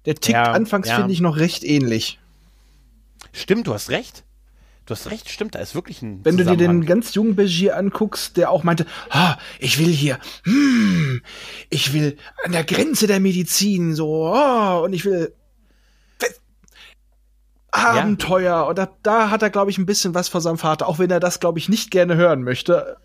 Der 0.04 0.14
tickt 0.14 0.28
ja, 0.28 0.52
anfangs, 0.52 0.88
ja. 0.88 0.96
finde 0.96 1.12
ich, 1.12 1.20
noch 1.20 1.36
recht 1.36 1.64
ähnlich. 1.64 2.18
Stimmt, 3.32 3.66
du 3.66 3.74
hast 3.74 3.90
recht. 3.90 4.24
Du 4.86 4.94
hast 4.94 5.10
recht, 5.10 5.28
stimmt, 5.28 5.54
da 5.54 5.58
ist 5.58 5.74
wirklich 5.74 6.00
ein. 6.00 6.24
Wenn 6.24 6.38
du 6.38 6.46
dir 6.46 6.56
den 6.56 6.86
ganz 6.86 7.14
jungen 7.14 7.36
Bergier 7.36 7.76
anguckst, 7.76 8.38
der 8.38 8.50
auch 8.50 8.64
meinte, 8.64 8.86
ah, 9.10 9.36
ich 9.58 9.78
will 9.78 9.92
hier, 9.92 10.18
hm, 10.44 11.20
ich 11.68 11.92
will 11.92 12.16
an 12.42 12.52
der 12.52 12.64
Grenze 12.64 13.06
der 13.06 13.20
Medizin, 13.20 13.94
so, 13.94 14.32
oh, 14.32 14.82
und 14.82 14.94
ich 14.94 15.04
will 15.04 15.34
Abenteuer. 17.70 18.44
Ja. 18.44 18.62
Und 18.62 18.78
da, 18.78 18.88
da 19.02 19.30
hat 19.30 19.42
er, 19.42 19.50
glaube 19.50 19.70
ich, 19.70 19.78
ein 19.78 19.86
bisschen 19.86 20.14
was 20.14 20.28
von 20.28 20.40
seinem 20.40 20.58
Vater, 20.58 20.88
auch 20.88 20.98
wenn 20.98 21.10
er 21.10 21.20
das, 21.20 21.40
glaube 21.40 21.58
ich, 21.58 21.68
nicht 21.68 21.90
gerne 21.90 22.16
hören 22.16 22.42
möchte. 22.42 22.96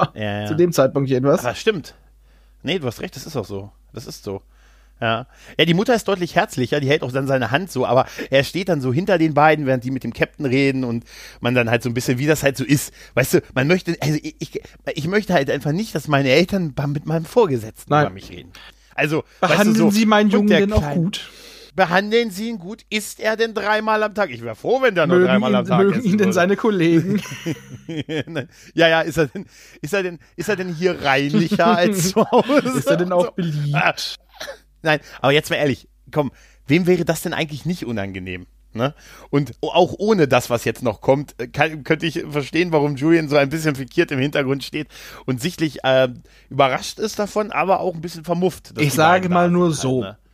Aber 0.00 0.18
ja, 0.18 0.42
ja. 0.42 0.46
zu 0.46 0.54
dem 0.54 0.72
Zeitpunkt 0.72 1.10
jedenfalls. 1.10 1.44
Aber 1.44 1.54
stimmt. 1.54 1.94
Nee, 2.62 2.78
du 2.78 2.86
hast 2.86 3.00
recht, 3.00 3.16
das 3.16 3.26
ist 3.26 3.36
auch 3.36 3.44
so. 3.44 3.70
Das 3.92 4.06
ist 4.06 4.24
so. 4.24 4.42
Ja. 5.00 5.26
Ja, 5.58 5.64
die 5.64 5.74
Mutter 5.74 5.94
ist 5.94 6.06
deutlich 6.08 6.36
herzlicher, 6.36 6.78
die 6.78 6.88
hält 6.88 7.02
auch 7.02 7.12
dann 7.12 7.26
seine 7.26 7.50
Hand 7.50 7.72
so, 7.72 7.86
aber 7.86 8.06
er 8.28 8.44
steht 8.44 8.68
dann 8.68 8.82
so 8.82 8.92
hinter 8.92 9.16
den 9.16 9.32
beiden, 9.32 9.64
während 9.64 9.82
die 9.82 9.90
mit 9.90 10.04
dem 10.04 10.12
Captain 10.12 10.44
reden 10.44 10.84
und 10.84 11.04
man 11.40 11.54
dann 11.54 11.70
halt 11.70 11.82
so 11.82 11.88
ein 11.88 11.94
bisschen, 11.94 12.18
wie 12.18 12.26
das 12.26 12.42
halt 12.42 12.58
so 12.58 12.64
ist. 12.64 12.92
Weißt 13.14 13.34
du, 13.34 13.42
man 13.54 13.66
möchte, 13.66 13.96
also 14.00 14.18
ich, 14.22 14.60
ich 14.94 15.08
möchte 15.08 15.32
halt 15.32 15.50
einfach 15.50 15.72
nicht, 15.72 15.94
dass 15.94 16.06
meine 16.06 16.28
Eltern 16.28 16.74
mit 16.88 17.06
meinem 17.06 17.24
Vorgesetzten 17.24 17.90
Nein. 17.90 18.06
über 18.06 18.14
mich 18.14 18.30
reden. 18.30 18.52
Also, 18.94 19.24
behandeln 19.40 19.68
weißt 19.68 19.78
du, 19.78 19.84
so, 19.84 19.90
Sie 19.90 20.04
meinen 20.04 20.28
Jungen 20.28 20.48
denn 20.48 20.72
auch 20.72 20.90
gut? 20.90 21.30
Behandeln 21.80 22.30
Sie 22.30 22.50
ihn 22.50 22.58
gut? 22.58 22.84
Isst 22.90 23.20
er 23.20 23.38
denn 23.38 23.54
dreimal 23.54 24.02
am 24.02 24.14
Tag? 24.14 24.28
Ich 24.28 24.42
wäre 24.42 24.54
froh, 24.54 24.82
wenn 24.82 24.94
der 24.94 25.06
nur 25.06 25.20
dreimal 25.20 25.54
am 25.54 25.64
Tag 25.64 25.80
ist. 25.80 25.94
Mögen 25.96 26.04
ihn 26.04 26.18
denn 26.18 26.34
seine 26.34 26.54
Kollegen? 26.54 27.22
ja, 28.74 28.86
ja, 28.86 29.00
ist 29.00 29.16
er 29.16 29.28
denn, 29.28 29.46
ist 29.80 29.94
er 29.94 30.02
denn, 30.02 30.18
ist 30.36 30.50
er 30.50 30.56
denn 30.56 30.74
hier 30.74 31.02
reinlicher 31.02 31.68
als 31.68 32.10
zu 32.10 32.30
Hause? 32.30 32.68
Ist 32.76 32.86
er 32.86 32.98
denn 32.98 33.12
auch 33.12 33.30
beliebt? 33.30 34.18
Nein, 34.82 35.00
aber 35.22 35.32
jetzt 35.32 35.48
mal 35.48 35.56
ehrlich, 35.56 35.88
komm, 36.12 36.32
wem 36.66 36.86
wäre 36.86 37.06
das 37.06 37.22
denn 37.22 37.32
eigentlich 37.32 37.64
nicht 37.64 37.86
unangenehm? 37.86 38.46
Ne? 38.74 38.94
Und 39.30 39.54
auch 39.62 39.94
ohne 39.96 40.28
das, 40.28 40.50
was 40.50 40.64
jetzt 40.66 40.82
noch 40.82 41.00
kommt, 41.00 41.34
äh, 41.40 41.48
kann, 41.48 41.82
könnte 41.82 42.04
ich 42.04 42.26
verstehen, 42.28 42.72
warum 42.72 42.96
Julian 42.96 43.30
so 43.30 43.36
ein 43.36 43.48
bisschen 43.48 43.74
fikiert 43.74 44.10
im 44.10 44.18
Hintergrund 44.18 44.64
steht 44.64 44.88
und 45.24 45.40
sichtlich 45.40 45.82
äh, 45.82 46.08
überrascht 46.50 46.98
ist 46.98 47.18
davon, 47.18 47.52
aber 47.52 47.80
auch 47.80 47.94
ein 47.94 48.02
bisschen 48.02 48.24
vermufft. 48.24 48.74
Ich 48.76 48.92
sage 48.92 49.30
mal 49.30 49.50
nur 49.50 49.72
so. 49.72 50.04
Halt, 50.04 50.12
ne? 50.12 50.29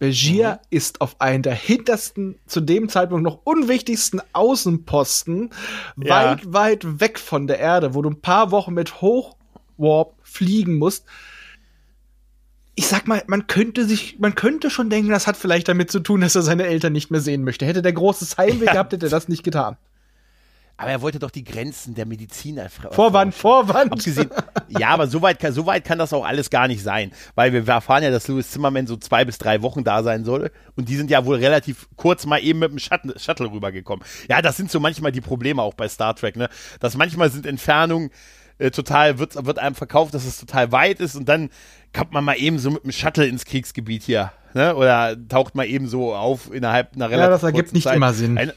Begier 0.00 0.52
mhm. 0.52 0.66
ist 0.70 1.02
auf 1.02 1.20
einen 1.20 1.42
der 1.42 1.54
hintersten, 1.54 2.40
zu 2.46 2.62
dem 2.62 2.88
Zeitpunkt 2.88 3.22
noch 3.22 3.42
unwichtigsten 3.44 4.20
Außenposten, 4.32 5.50
ja. 6.02 6.08
weit, 6.08 6.52
weit 6.52 7.00
weg 7.00 7.18
von 7.18 7.46
der 7.46 7.58
Erde, 7.58 7.94
wo 7.94 8.00
du 8.00 8.08
ein 8.08 8.20
paar 8.20 8.50
Wochen 8.50 8.72
mit 8.72 9.02
Hochwarp 9.02 10.14
fliegen 10.22 10.78
musst. 10.78 11.04
Ich 12.74 12.86
sag 12.86 13.06
mal, 13.06 13.22
man 13.26 13.46
könnte 13.46 13.84
sich, 13.84 14.18
man 14.18 14.34
könnte 14.34 14.70
schon 14.70 14.88
denken, 14.88 15.10
das 15.10 15.26
hat 15.26 15.36
vielleicht 15.36 15.68
damit 15.68 15.90
zu 15.90 16.00
tun, 16.00 16.22
dass 16.22 16.34
er 16.34 16.42
seine 16.42 16.64
Eltern 16.64 16.94
nicht 16.94 17.10
mehr 17.10 17.20
sehen 17.20 17.44
möchte. 17.44 17.66
Hätte 17.66 17.82
der 17.82 17.92
große 17.92 18.38
Heimweh 18.38 18.64
ja. 18.64 18.72
gehabt, 18.72 18.94
hätte 18.94 19.06
er 19.06 19.10
das 19.10 19.28
nicht 19.28 19.44
getan. 19.44 19.76
Aber 20.80 20.90
er 20.90 21.02
wollte 21.02 21.18
doch 21.18 21.30
die 21.30 21.44
Grenzen 21.44 21.94
der 21.94 22.06
Medizin 22.06 22.56
erforschen. 22.56 22.94
Vorwand, 22.94 23.34
Vorwand. 23.34 23.92
Abgesehen, 23.92 24.30
ja, 24.68 24.88
aber 24.88 25.08
so 25.08 25.20
weit, 25.20 25.38
kann, 25.38 25.52
so 25.52 25.66
weit 25.66 25.84
kann 25.84 25.98
das 25.98 26.14
auch 26.14 26.24
alles 26.24 26.48
gar 26.48 26.68
nicht 26.68 26.82
sein. 26.82 27.12
Weil 27.34 27.52
wir 27.52 27.68
erfahren 27.68 28.02
ja, 28.02 28.10
dass 28.10 28.26
Louis 28.28 28.50
Zimmerman 28.50 28.86
so 28.86 28.96
zwei 28.96 29.26
bis 29.26 29.36
drei 29.36 29.60
Wochen 29.60 29.84
da 29.84 30.02
sein 30.02 30.24
soll. 30.24 30.50
Und 30.76 30.88
die 30.88 30.96
sind 30.96 31.10
ja 31.10 31.26
wohl 31.26 31.36
relativ 31.36 31.86
kurz 31.96 32.24
mal 32.24 32.38
eben 32.38 32.60
mit 32.60 32.70
dem 32.70 32.78
Shuttle, 32.78 33.18
Shuttle 33.18 33.52
rübergekommen. 33.52 34.02
Ja, 34.30 34.40
das 34.40 34.56
sind 34.56 34.70
so 34.70 34.80
manchmal 34.80 35.12
die 35.12 35.20
Probleme 35.20 35.60
auch 35.60 35.74
bei 35.74 35.86
Star 35.86 36.16
Trek, 36.16 36.36
ne? 36.36 36.48
Dass 36.80 36.96
manchmal 36.96 37.30
sind 37.30 37.44
Entfernungen 37.44 38.10
äh, 38.56 38.70
total, 38.70 39.18
wird, 39.18 39.44
wird 39.44 39.58
einem 39.58 39.74
verkauft, 39.74 40.14
dass 40.14 40.24
es 40.24 40.40
total 40.40 40.72
weit 40.72 41.00
ist 41.00 41.14
und 41.14 41.28
dann 41.28 41.50
kommt 41.92 42.12
man 42.12 42.24
mal 42.24 42.38
eben 42.38 42.58
so 42.58 42.70
mit 42.70 42.84
dem 42.84 42.92
Shuttle 42.92 43.26
ins 43.26 43.44
Kriegsgebiet 43.44 44.04
hier. 44.04 44.32
Ne? 44.54 44.74
Oder 44.74 45.16
taucht 45.28 45.54
mal 45.54 45.66
eben 45.66 45.88
so 45.88 46.14
auf 46.14 46.52
innerhalb 46.52 46.94
einer 46.94 47.10
relativ 47.10 47.26
Ja, 47.26 47.30
das 47.30 47.42
ergibt 47.42 47.72
nicht 47.74 47.84
Zeit. 47.84 47.96
immer 47.96 48.12
Sinn. 48.12 48.38
Ein, 48.38 48.52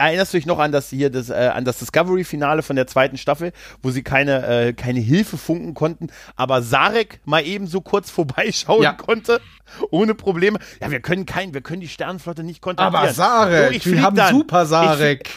erinnerst 0.00 0.32
du 0.32 0.38
dich 0.38 0.46
noch 0.46 0.58
an 0.58 0.72
das 0.72 0.88
hier, 0.88 1.10
das, 1.10 1.28
äh, 1.28 1.50
an 1.54 1.64
das 1.64 1.78
Discovery-Finale 1.78 2.62
von 2.62 2.76
der 2.76 2.86
zweiten 2.86 3.18
Staffel, 3.18 3.52
wo 3.82 3.90
sie 3.90 4.02
keine, 4.02 4.46
äh, 4.46 4.72
keine 4.72 5.00
Hilfe 5.00 5.36
funken 5.36 5.74
konnten, 5.74 6.08
aber 6.36 6.62
Sarek 6.62 7.20
mal 7.24 7.44
eben 7.44 7.66
so 7.66 7.80
kurz 7.80 8.10
vorbeischauen 8.10 8.82
ja. 8.82 8.92
konnte, 8.92 9.40
ohne 9.90 10.14
Probleme. 10.14 10.58
Ja, 10.80 10.90
wir 10.90 11.00
können 11.00 11.26
kein, 11.26 11.54
wir 11.54 11.60
können 11.60 11.80
die 11.80 11.88
Sternenflotte 11.88 12.42
nicht 12.42 12.62
kontaktieren. 12.62 12.94
Aber 12.94 13.12
Sarek, 13.12 13.68
so, 13.68 13.76
ich 13.76 13.86
wir 13.86 14.02
haben 14.02 14.16
dann, 14.16 14.34
super 14.34 14.66
Sarek. 14.66 15.28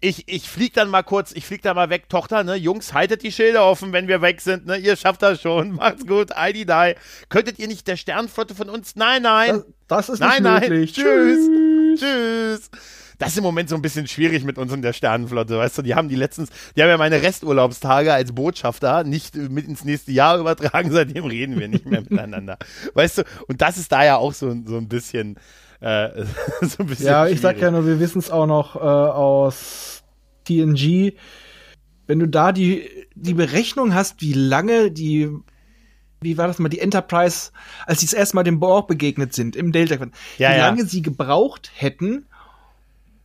Ich, 0.00 0.28
ich, 0.28 0.28
ich 0.28 0.48
flieg 0.48 0.74
dann 0.74 0.90
mal 0.90 1.02
kurz, 1.02 1.32
ich 1.32 1.44
flieg 1.44 1.62
dann 1.62 1.74
mal 1.74 1.90
weg, 1.90 2.08
Tochter, 2.08 2.44
ne? 2.44 2.54
Jungs, 2.54 2.92
haltet 2.92 3.22
die 3.22 3.32
Schilder 3.32 3.64
offen, 3.64 3.92
wenn 3.92 4.06
wir 4.06 4.22
weg 4.22 4.40
sind, 4.40 4.66
ne? 4.66 4.76
Ihr 4.76 4.96
schafft 4.96 5.22
das 5.22 5.40
schon. 5.40 5.72
Macht's 5.76 6.06
gut, 6.06 6.32
Aldi 6.32 6.66
die. 6.66 6.94
Könntet 7.30 7.58
ihr 7.58 7.66
nicht 7.66 7.88
der 7.88 7.96
Sternenflotte 7.96 8.54
von 8.54 8.68
uns? 8.68 8.94
Nein, 8.96 9.22
nein. 9.22 9.64
Das, 9.88 10.06
das 10.06 10.08
ist 10.10 10.20
nein, 10.20 10.42
nicht 10.42 10.68
möglich. 10.68 10.96
Nein. 10.96 11.04
Tschüss. 11.04 12.00
Tschüss 12.00 12.70
das 13.18 13.30
ist 13.30 13.38
im 13.38 13.44
Moment 13.44 13.68
so 13.68 13.74
ein 13.74 13.82
bisschen 13.82 14.06
schwierig 14.06 14.44
mit 14.44 14.58
uns 14.58 14.72
und 14.72 14.82
der 14.82 14.92
Sternenflotte, 14.92 15.58
weißt 15.58 15.78
du, 15.78 15.82
die 15.82 15.94
haben 15.94 16.08
die 16.08 16.14
letztens, 16.14 16.50
die 16.76 16.82
haben 16.82 16.88
ja 16.88 16.96
meine 16.96 17.20
Resturlaubstage 17.20 18.12
als 18.12 18.32
Botschafter 18.32 19.04
nicht 19.04 19.34
mit 19.34 19.66
ins 19.66 19.84
nächste 19.84 20.12
Jahr 20.12 20.38
übertragen, 20.38 20.90
seitdem 20.92 21.24
reden 21.24 21.58
wir 21.58 21.68
nicht 21.68 21.86
mehr 21.86 22.00
miteinander, 22.00 22.58
weißt 22.94 23.18
du, 23.18 23.22
und 23.48 23.60
das 23.60 23.76
ist 23.76 23.92
da 23.92 24.04
ja 24.04 24.16
auch 24.16 24.32
so, 24.32 24.54
so 24.64 24.76
ein 24.76 24.88
bisschen, 24.88 25.36
äh, 25.80 26.24
so 26.62 26.82
ein 26.82 26.86
bisschen 26.86 27.06
Ja, 27.06 27.26
ich 27.26 27.40
sag 27.40 27.60
ja 27.60 27.70
nur, 27.70 27.86
wir 27.86 28.00
wissen 28.00 28.20
es 28.20 28.30
auch 28.30 28.46
noch 28.46 28.76
äh, 28.76 28.78
aus 28.78 30.04
TNG, 30.44 31.14
wenn 32.06 32.20
du 32.20 32.28
da 32.28 32.52
die, 32.52 32.88
die 33.14 33.34
Berechnung 33.34 33.94
hast, 33.94 34.22
wie 34.22 34.32
lange 34.32 34.90
die 34.90 35.30
wie 36.20 36.36
war 36.36 36.48
das 36.48 36.58
mal, 36.58 36.68
die 36.68 36.80
Enterprise, 36.80 37.52
als 37.86 38.00
sie 38.00 38.06
das 38.06 38.12
erste 38.12 38.34
Mal 38.34 38.42
dem 38.42 38.58
Borg 38.58 38.88
begegnet 38.88 39.34
sind 39.34 39.54
im 39.54 39.70
Delta, 39.70 39.94
ja, 39.94 40.08
wie 40.38 40.42
ja. 40.42 40.56
lange 40.56 40.84
sie 40.84 41.00
gebraucht 41.00 41.70
hätten, 41.74 42.27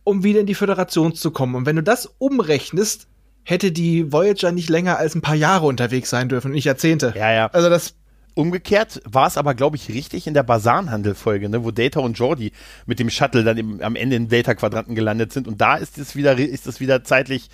um 0.04 0.22
wieder 0.22 0.40
in 0.40 0.46
die 0.46 0.54
Föderation 0.54 1.14
zu 1.14 1.30
kommen. 1.30 1.54
Und 1.54 1.66
wenn 1.66 1.76
du 1.76 1.82
das 1.82 2.14
umrechnest, 2.18 3.08
hätte 3.42 3.72
die 3.72 4.12
Voyager 4.12 4.52
nicht 4.52 4.70
länger 4.70 4.98
als 4.98 5.14
ein 5.14 5.20
paar 5.20 5.34
Jahre 5.34 5.66
unterwegs 5.66 6.10
sein 6.10 6.28
dürfen, 6.28 6.52
nicht 6.52 6.64
Jahrzehnte. 6.64 7.12
Ja, 7.16 7.32
ja. 7.32 7.46
Also 7.48 7.68
das 7.68 7.94
Umgekehrt 8.36 9.00
war 9.04 9.28
es 9.28 9.38
aber, 9.38 9.54
glaube 9.54 9.76
ich, 9.76 9.88
richtig 9.90 10.26
in 10.26 10.34
der 10.34 10.42
Basanhandel-Folge, 10.42 11.48
ne, 11.48 11.64
wo 11.64 11.70
Data 11.70 12.00
und 12.00 12.18
Jordi 12.18 12.50
mit 12.84 12.98
dem 12.98 13.08
Shuttle 13.08 13.44
dann 13.44 13.56
im, 13.56 13.80
am 13.80 13.94
Ende 13.94 14.16
im 14.16 14.28
Data-Quadranten 14.28 14.96
gelandet 14.96 15.32
sind. 15.32 15.46
Und 15.46 15.60
da 15.60 15.76
ist 15.76 15.98
es 15.98 16.16
wieder, 16.16 16.36
ist 16.36 16.66
es 16.66 16.80
wieder 16.80 17.04
zeitlich 17.04 17.48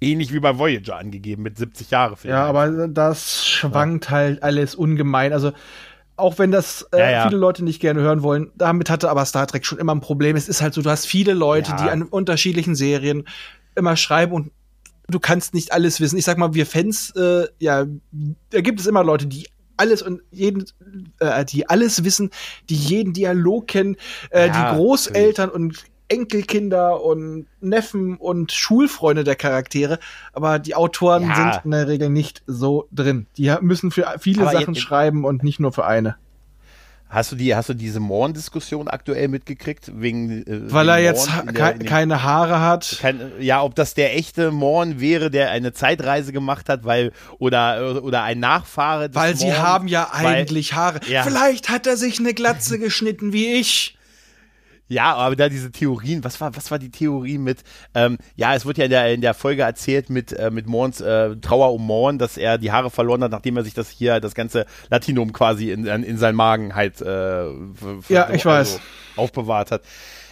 ähnlich 0.00 0.32
wie 0.32 0.40
bei 0.40 0.56
Voyager 0.56 0.96
angegeben, 0.96 1.42
mit 1.42 1.58
70 1.58 1.90
Jahre. 1.90 2.16
Ja, 2.22 2.46
aber 2.46 2.88
das 2.88 3.46
schwankt 3.46 4.06
ja. 4.06 4.10
halt 4.12 4.42
alles 4.42 4.74
ungemein. 4.74 5.34
Also, 5.34 5.52
auch 6.18 6.38
wenn 6.38 6.50
das 6.50 6.86
äh, 6.92 6.98
ja, 6.98 7.10
ja. 7.10 7.22
viele 7.28 7.38
Leute 7.38 7.64
nicht 7.64 7.80
gerne 7.80 8.00
hören 8.00 8.22
wollen, 8.22 8.50
damit 8.56 8.90
hatte 8.90 9.10
aber 9.10 9.24
Star 9.24 9.46
Trek 9.46 9.64
schon 9.64 9.78
immer 9.78 9.94
ein 9.94 10.00
Problem. 10.00 10.36
Es 10.36 10.48
ist 10.48 10.60
halt 10.60 10.74
so, 10.74 10.82
du 10.82 10.90
hast 10.90 11.06
viele 11.06 11.32
Leute, 11.32 11.74
die 11.80 11.88
an 11.88 12.02
unterschiedlichen 12.02 12.74
Serien 12.74 13.24
immer 13.76 13.96
schreiben 13.96 14.32
und 14.32 14.50
du 15.08 15.20
kannst 15.20 15.54
nicht 15.54 15.72
alles 15.72 16.00
wissen. 16.00 16.18
Ich 16.18 16.24
sag 16.24 16.38
mal, 16.38 16.54
wir 16.54 16.66
Fans, 16.66 17.10
äh, 17.16 17.46
ja, 17.58 17.86
da 18.50 18.60
gibt 18.60 18.80
es 18.80 18.86
immer 18.86 19.04
Leute, 19.04 19.26
die 19.26 19.48
alles 19.76 20.02
und 20.02 20.22
jeden, 20.30 20.64
äh, 21.20 21.44
die 21.44 21.68
alles 21.68 22.04
wissen, 22.04 22.30
die 22.68 22.74
jeden 22.74 23.12
Dialog 23.12 23.68
kennen, 23.68 23.96
äh, 24.30 24.48
ja, 24.48 24.72
die 24.72 24.76
Großeltern 24.76 25.50
natürlich. 25.50 25.78
und 25.78 25.84
Enkelkinder 26.08 27.02
und 27.02 27.46
Neffen 27.60 28.16
und 28.16 28.52
Schulfreunde 28.52 29.24
der 29.24 29.36
Charaktere, 29.36 29.98
aber 30.32 30.58
die 30.58 30.74
Autoren 30.74 31.24
ja. 31.24 31.34
sind 31.34 31.64
in 31.64 31.70
der 31.72 31.88
Regel 31.88 32.10
nicht 32.10 32.42
so 32.46 32.88
drin. 32.92 33.26
Die 33.36 33.54
müssen 33.60 33.90
für 33.90 34.14
viele 34.18 34.42
aber 34.42 34.52
Sachen 34.52 34.74
schreiben 34.74 35.24
und 35.24 35.42
nicht 35.42 35.60
nur 35.60 35.72
für 35.72 35.84
eine. 35.84 36.16
Hast 37.10 37.32
du 37.32 37.36
die, 37.36 37.54
hast 37.54 37.70
du 37.70 37.74
diese 37.74 38.00
Morn-Diskussion 38.00 38.86
aktuell 38.86 39.28
mitgekriegt? 39.28 39.90
Wegen, 39.94 40.46
äh, 40.46 40.70
Weil 40.70 40.90
er 40.90 40.98
jetzt 40.98 41.32
ha 41.32 41.42
der, 41.42 41.78
keine 41.78 42.22
Haare 42.22 42.60
hat. 42.60 42.98
Kein, 43.00 43.32
ja, 43.40 43.62
ob 43.62 43.74
das 43.74 43.94
der 43.94 44.14
echte 44.14 44.50
Morn 44.50 45.00
wäre, 45.00 45.30
der 45.30 45.50
eine 45.50 45.72
Zeitreise 45.72 46.32
gemacht 46.32 46.68
hat, 46.68 46.84
weil, 46.84 47.12
oder, 47.38 48.04
oder 48.04 48.24
ein 48.24 48.40
Nachfahre 48.40 49.08
des 49.08 49.16
Weil 49.16 49.34
Morn, 49.36 49.38
sie 49.38 49.54
haben 49.54 49.88
ja 49.88 50.10
eigentlich 50.12 50.72
weil, 50.72 50.78
Haare. 50.78 51.00
Ja. 51.08 51.22
Vielleicht 51.22 51.70
hat 51.70 51.86
er 51.86 51.96
sich 51.96 52.18
eine 52.18 52.34
Glatze 52.34 52.78
geschnitten 52.78 53.32
wie 53.32 53.54
ich. 53.54 53.97
Ja, 54.88 55.14
aber 55.14 55.36
da 55.36 55.48
diese 55.48 55.70
Theorien, 55.70 56.24
was 56.24 56.40
war, 56.40 56.56
was 56.56 56.70
war 56.70 56.78
die 56.78 56.90
Theorie 56.90 57.38
mit, 57.38 57.62
ähm, 57.94 58.18
ja, 58.36 58.54
es 58.54 58.64
wird 58.64 58.78
ja 58.78 58.84
in 58.84 58.90
der, 58.90 59.12
in 59.12 59.20
der 59.20 59.34
Folge 59.34 59.62
erzählt 59.62 60.08
mit, 60.08 60.32
äh, 60.32 60.50
mit 60.50 60.66
Morns 60.66 61.00
äh, 61.00 61.36
Trauer 61.36 61.74
um 61.74 61.86
Morn, 61.86 62.18
dass 62.18 62.38
er 62.38 62.56
die 62.58 62.72
Haare 62.72 62.90
verloren 62.90 63.22
hat, 63.22 63.30
nachdem 63.30 63.56
er 63.58 63.64
sich 63.64 63.74
das 63.74 63.90
hier, 63.90 64.20
das 64.20 64.34
ganze 64.34 64.64
Latinum 64.88 65.32
quasi 65.32 65.70
in, 65.70 65.86
in, 65.86 66.02
in 66.02 66.16
seinen 66.16 66.36
Magen 66.36 66.74
halt 66.74 67.00
äh, 67.02 67.44
ja, 68.08 68.30
ich 68.30 68.46
also 68.46 68.48
weiß. 68.48 68.80
aufbewahrt 69.16 69.70
hat. 69.70 69.82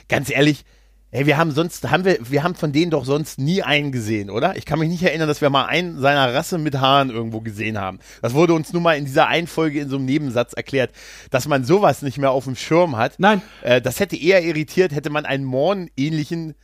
Ganz 0.09 0.31
ehrlich, 0.31 0.65
Hey, 1.13 1.25
wir 1.25 1.37
haben 1.37 1.53
sonst, 1.53 1.89
haben 1.89 2.05
wir, 2.05 2.19
wir 2.21 2.43
haben 2.43 2.57
von 2.57 2.73
denen 2.73 2.91
doch 2.91 3.05
sonst 3.05 3.39
nie 3.39 3.63
einen 3.63 3.93
gesehen, 3.93 4.29
oder? 4.29 4.57
Ich 4.57 4.67
kann 4.67 4.81
mich 4.81 4.89
nicht 4.89 5.05
erinnern, 5.05 5.29
dass 5.29 5.41
wir 5.41 5.51
mal 5.51 5.67
einen 5.67 6.01
seiner 6.01 6.35
Rasse 6.35 6.59
mit 6.59 6.75
Haaren 6.81 7.11
irgendwo 7.11 7.41
gesehen 7.41 7.79
haben. 7.79 8.01
Das 8.23 8.35
wurde 8.35 8.55
uns 8.55 8.73
nun 8.73 8.83
mal 8.83 8.99
in 8.99 9.05
dieser 9.05 9.29
einen 9.29 9.47
Folge 9.47 9.81
in 9.81 9.89
so 9.89 9.97
einem 9.97 10.05
Nebensatz 10.05 10.53
erklärt, 10.53 10.91
dass 11.31 11.47
man 11.47 11.65
sowas 11.65 12.03
nicht 12.03 12.19
mehr 12.19 12.33
auf 12.33 12.45
dem 12.45 12.57
Schirm 12.57 12.97
hat. 12.97 13.15
Nein. 13.19 13.41
Äh, 13.63 13.81
das 13.81 14.01
hätte 14.01 14.17
eher 14.17 14.43
irritiert, 14.43 14.93
hätte 14.93 15.11
man 15.11 15.25
einen 15.27 15.45
Morn-ähnlichen 15.45 16.55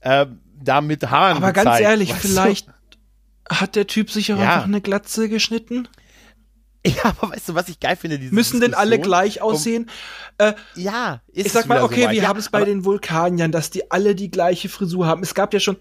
äh, 0.00 0.26
da 0.60 0.80
mit 0.80 1.08
Haaren 1.08 1.36
Aber 1.36 1.52
gezeigt, 1.52 1.66
ganz 1.66 1.80
ehrlich, 1.80 2.12
vielleicht 2.12 2.68
du? 2.68 2.72
hat 3.56 3.76
der 3.76 3.86
Typ 3.86 4.10
sich 4.10 4.32
auch 4.32 4.38
ja. 4.38 4.54
einfach 4.54 4.64
eine 4.64 4.80
Glatze 4.80 5.28
geschnitten? 5.28 5.88
Ja, 6.86 7.14
aber 7.16 7.32
weißt 7.32 7.50
du, 7.50 7.54
was 7.54 7.68
ich 7.68 7.78
geil 7.78 7.96
finde? 7.96 8.18
Müssen 8.18 8.60
denn 8.60 8.74
alle 8.74 8.98
gleich 8.98 9.40
aussehen? 9.40 9.88
Um, 10.40 10.48
äh, 10.48 10.54
ja, 10.74 11.20
ist 11.32 11.46
Ich 11.46 11.52
sag 11.52 11.66
mal, 11.66 11.82
okay, 11.82 12.04
so 12.04 12.10
wir 12.10 12.22
ja, 12.22 12.28
haben 12.28 12.38
es 12.38 12.48
bei 12.50 12.64
den 12.64 12.84
Vulkaniern, 12.84 13.52
dass 13.52 13.70
die 13.70 13.90
alle 13.90 14.14
die 14.14 14.30
gleiche 14.30 14.68
Frisur 14.68 15.06
haben. 15.06 15.22
Es 15.22 15.34
gab 15.34 15.54
ja 15.54 15.60
schon, 15.60 15.76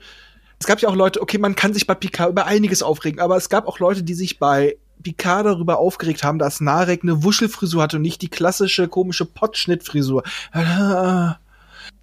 es 0.59 0.67
gab 0.67 0.79
ja 0.79 0.89
auch 0.89 0.95
Leute, 0.95 1.21
okay, 1.21 1.39
man 1.39 1.55
kann 1.55 1.73
sich 1.73 1.87
bei 1.87 1.95
Picard 1.95 2.29
über 2.29 2.45
einiges 2.45 2.83
aufregen, 2.83 3.19
aber 3.19 3.35
es 3.35 3.49
gab 3.49 3.67
auch 3.67 3.79
Leute, 3.79 4.03
die 4.03 4.13
sich 4.13 4.37
bei 4.37 4.77
Picard 5.01 5.47
darüber 5.47 5.79
aufgeregt 5.79 6.23
haben, 6.23 6.37
dass 6.37 6.61
Narek 6.61 7.01
eine 7.01 7.23
Wuschelfrisur 7.23 7.81
hatte 7.81 7.97
und 7.97 8.03
nicht 8.03 8.21
die 8.21 8.29
klassische 8.29 8.87
komische 8.87 9.25
Potschnittfrisur. 9.25 10.23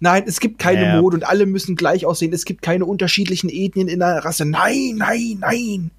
Nein, 0.01 0.23
es 0.27 0.39
gibt 0.39 0.59
keine 0.59 0.83
ja. 0.83 1.01
Mode 1.01 1.17
und 1.17 1.23
alle 1.23 1.45
müssen 1.45 1.75
gleich 1.75 2.05
aussehen. 2.05 2.33
Es 2.33 2.45
gibt 2.45 2.61
keine 2.61 2.85
unterschiedlichen 2.85 3.49
Ethnien 3.49 3.87
in 3.87 3.99
der 3.99 4.23
Rasse. 4.23 4.45
Nein, 4.45 4.95
nein, 4.95 5.37
nein. 5.39 5.91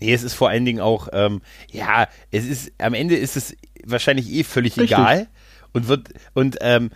Nee, 0.00 0.12
es 0.12 0.22
ist 0.22 0.34
vor 0.34 0.48
allen 0.48 0.64
Dingen 0.64 0.80
auch, 0.80 1.08
ähm, 1.12 1.42
ja, 1.70 2.08
es 2.30 2.46
ist, 2.46 2.72
am 2.78 2.94
Ende 2.94 3.16
ist 3.16 3.36
es 3.36 3.56
wahrscheinlich 3.84 4.30
eh 4.30 4.44
völlig 4.44 4.76
Richtig. 4.76 4.92
egal 4.92 5.28
und 5.72 5.88
wird, 5.88 6.08
und, 6.34 6.56
ähm, 6.60 6.90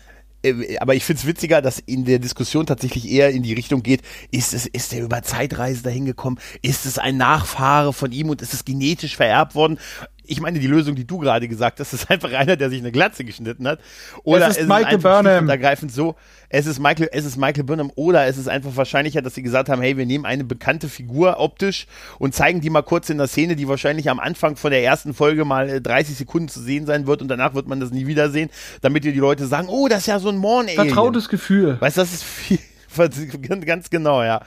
äh, 0.45 0.77
aber 0.79 0.95
ich 0.95 1.05
finde 1.05 1.21
es 1.21 1.27
witziger, 1.27 1.63
dass 1.63 1.79
in 1.79 2.05
der 2.05 2.19
Diskussion 2.19 2.67
tatsächlich 2.67 3.11
eher 3.11 3.31
in 3.31 3.43
die 3.43 3.55
Richtung 3.55 3.83
geht, 3.83 4.03
ist 4.31 4.55
es, 4.55 4.67
ist 4.67 4.93
er 4.93 5.03
über 5.03 5.23
Zeitreise 5.23 5.83
dahin 5.83 6.05
gekommen? 6.05 6.39
Ist 6.63 6.87
es 6.87 6.99
ein 6.99 7.17
Nachfahre 7.17 7.93
von 7.93 8.13
ihm 8.13 8.29
und 8.29 8.43
ist 8.43 8.55
es 8.55 8.65
genetisch 8.65 9.17
vererbt 9.17 9.55
worden? 9.55 9.79
Ich 10.27 10.41
meine, 10.41 10.59
die 10.59 10.67
Lösung, 10.67 10.95
die 10.95 11.07
du 11.07 11.19
gerade 11.19 11.49
gesagt 11.49 11.81
hast, 11.81 11.93
ist 11.93 12.11
einfach 12.11 12.33
einer, 12.33 12.57
der 12.57 12.71
sich 12.71 12.81
eine 12.81 12.93
Glatze 12.93 13.25
geschnitten 13.25 13.67
hat. 13.67 13.81
Oder 14.23 14.49
es 14.49 14.57
ist, 14.57 14.63
es 14.63 14.69
Michael 14.69 14.99
Burnham. 14.99 15.49
Ergreifend 15.49 15.93
so, 15.93 16.17
es 16.49 16.67
ist 16.67 16.79
Michael, 16.79 17.09
es 17.13 17.25
ist 17.25 17.37
Michael 17.37 17.65
Burnham. 17.65 17.91
Oder 17.95 18.27
es 18.27 18.39
ist 18.39 18.49
einfach 18.49 18.77
wahrscheinlicher, 18.77 19.23
dass 19.23 19.35
sie 19.35 19.43
gesagt 19.43 19.69
haben, 19.69 19.83
hey, 19.83 19.97
wir 19.97 20.07
nehmen 20.07 20.25
eine 20.25 20.45
bekannte 20.45 20.89
Figur 20.89 21.39
optisch 21.39 21.87
und 22.19 22.35
zeigen 22.35 22.61
die 22.61 22.71
mal 22.71 22.83
kurz 22.83 23.11
in 23.11 23.19
der 23.19 23.27
Szene, 23.27 23.57
die 23.57 23.69
wahrscheinlich 23.69 24.11
am 24.11 24.21
Anfang 24.21 24.57
von 24.57 24.71
der 24.71 24.83
ersten 24.83 25.15
Folge 25.15 25.45
mal 25.45 25.81
30 25.81 26.15
äh, 26.15 26.17
Sekunden 26.17 26.49
zu 26.49 26.61
sehen 26.61 26.87
sein 26.87 27.07
wird 27.07 27.23
und 27.23 27.29
danach 27.29 27.55
wird 27.55 27.69
man 27.69 27.81
das 27.81 27.91
nie 27.91 28.07
wiedersehen, 28.07 28.51
damit 28.81 29.05
dir 29.05 29.13
die 29.13 29.19
Leute 29.19 29.47
sagen, 29.47 29.69
oh, 29.69 29.89
das 29.89 30.01
ist 30.01 30.07
ja 30.07 30.19
so 30.19 30.29
ein 30.29 30.37
Morn-Alien. 30.37 30.87
Vertrautes 30.87 31.29
Gefühl. 31.29 31.81
Weißt 31.81 31.97
du, 31.97 32.01
das 32.03 32.13
ist 32.13 32.25
viel, 32.25 32.59
ganz 33.65 33.91
genau, 33.91 34.23
ja. 34.23 34.41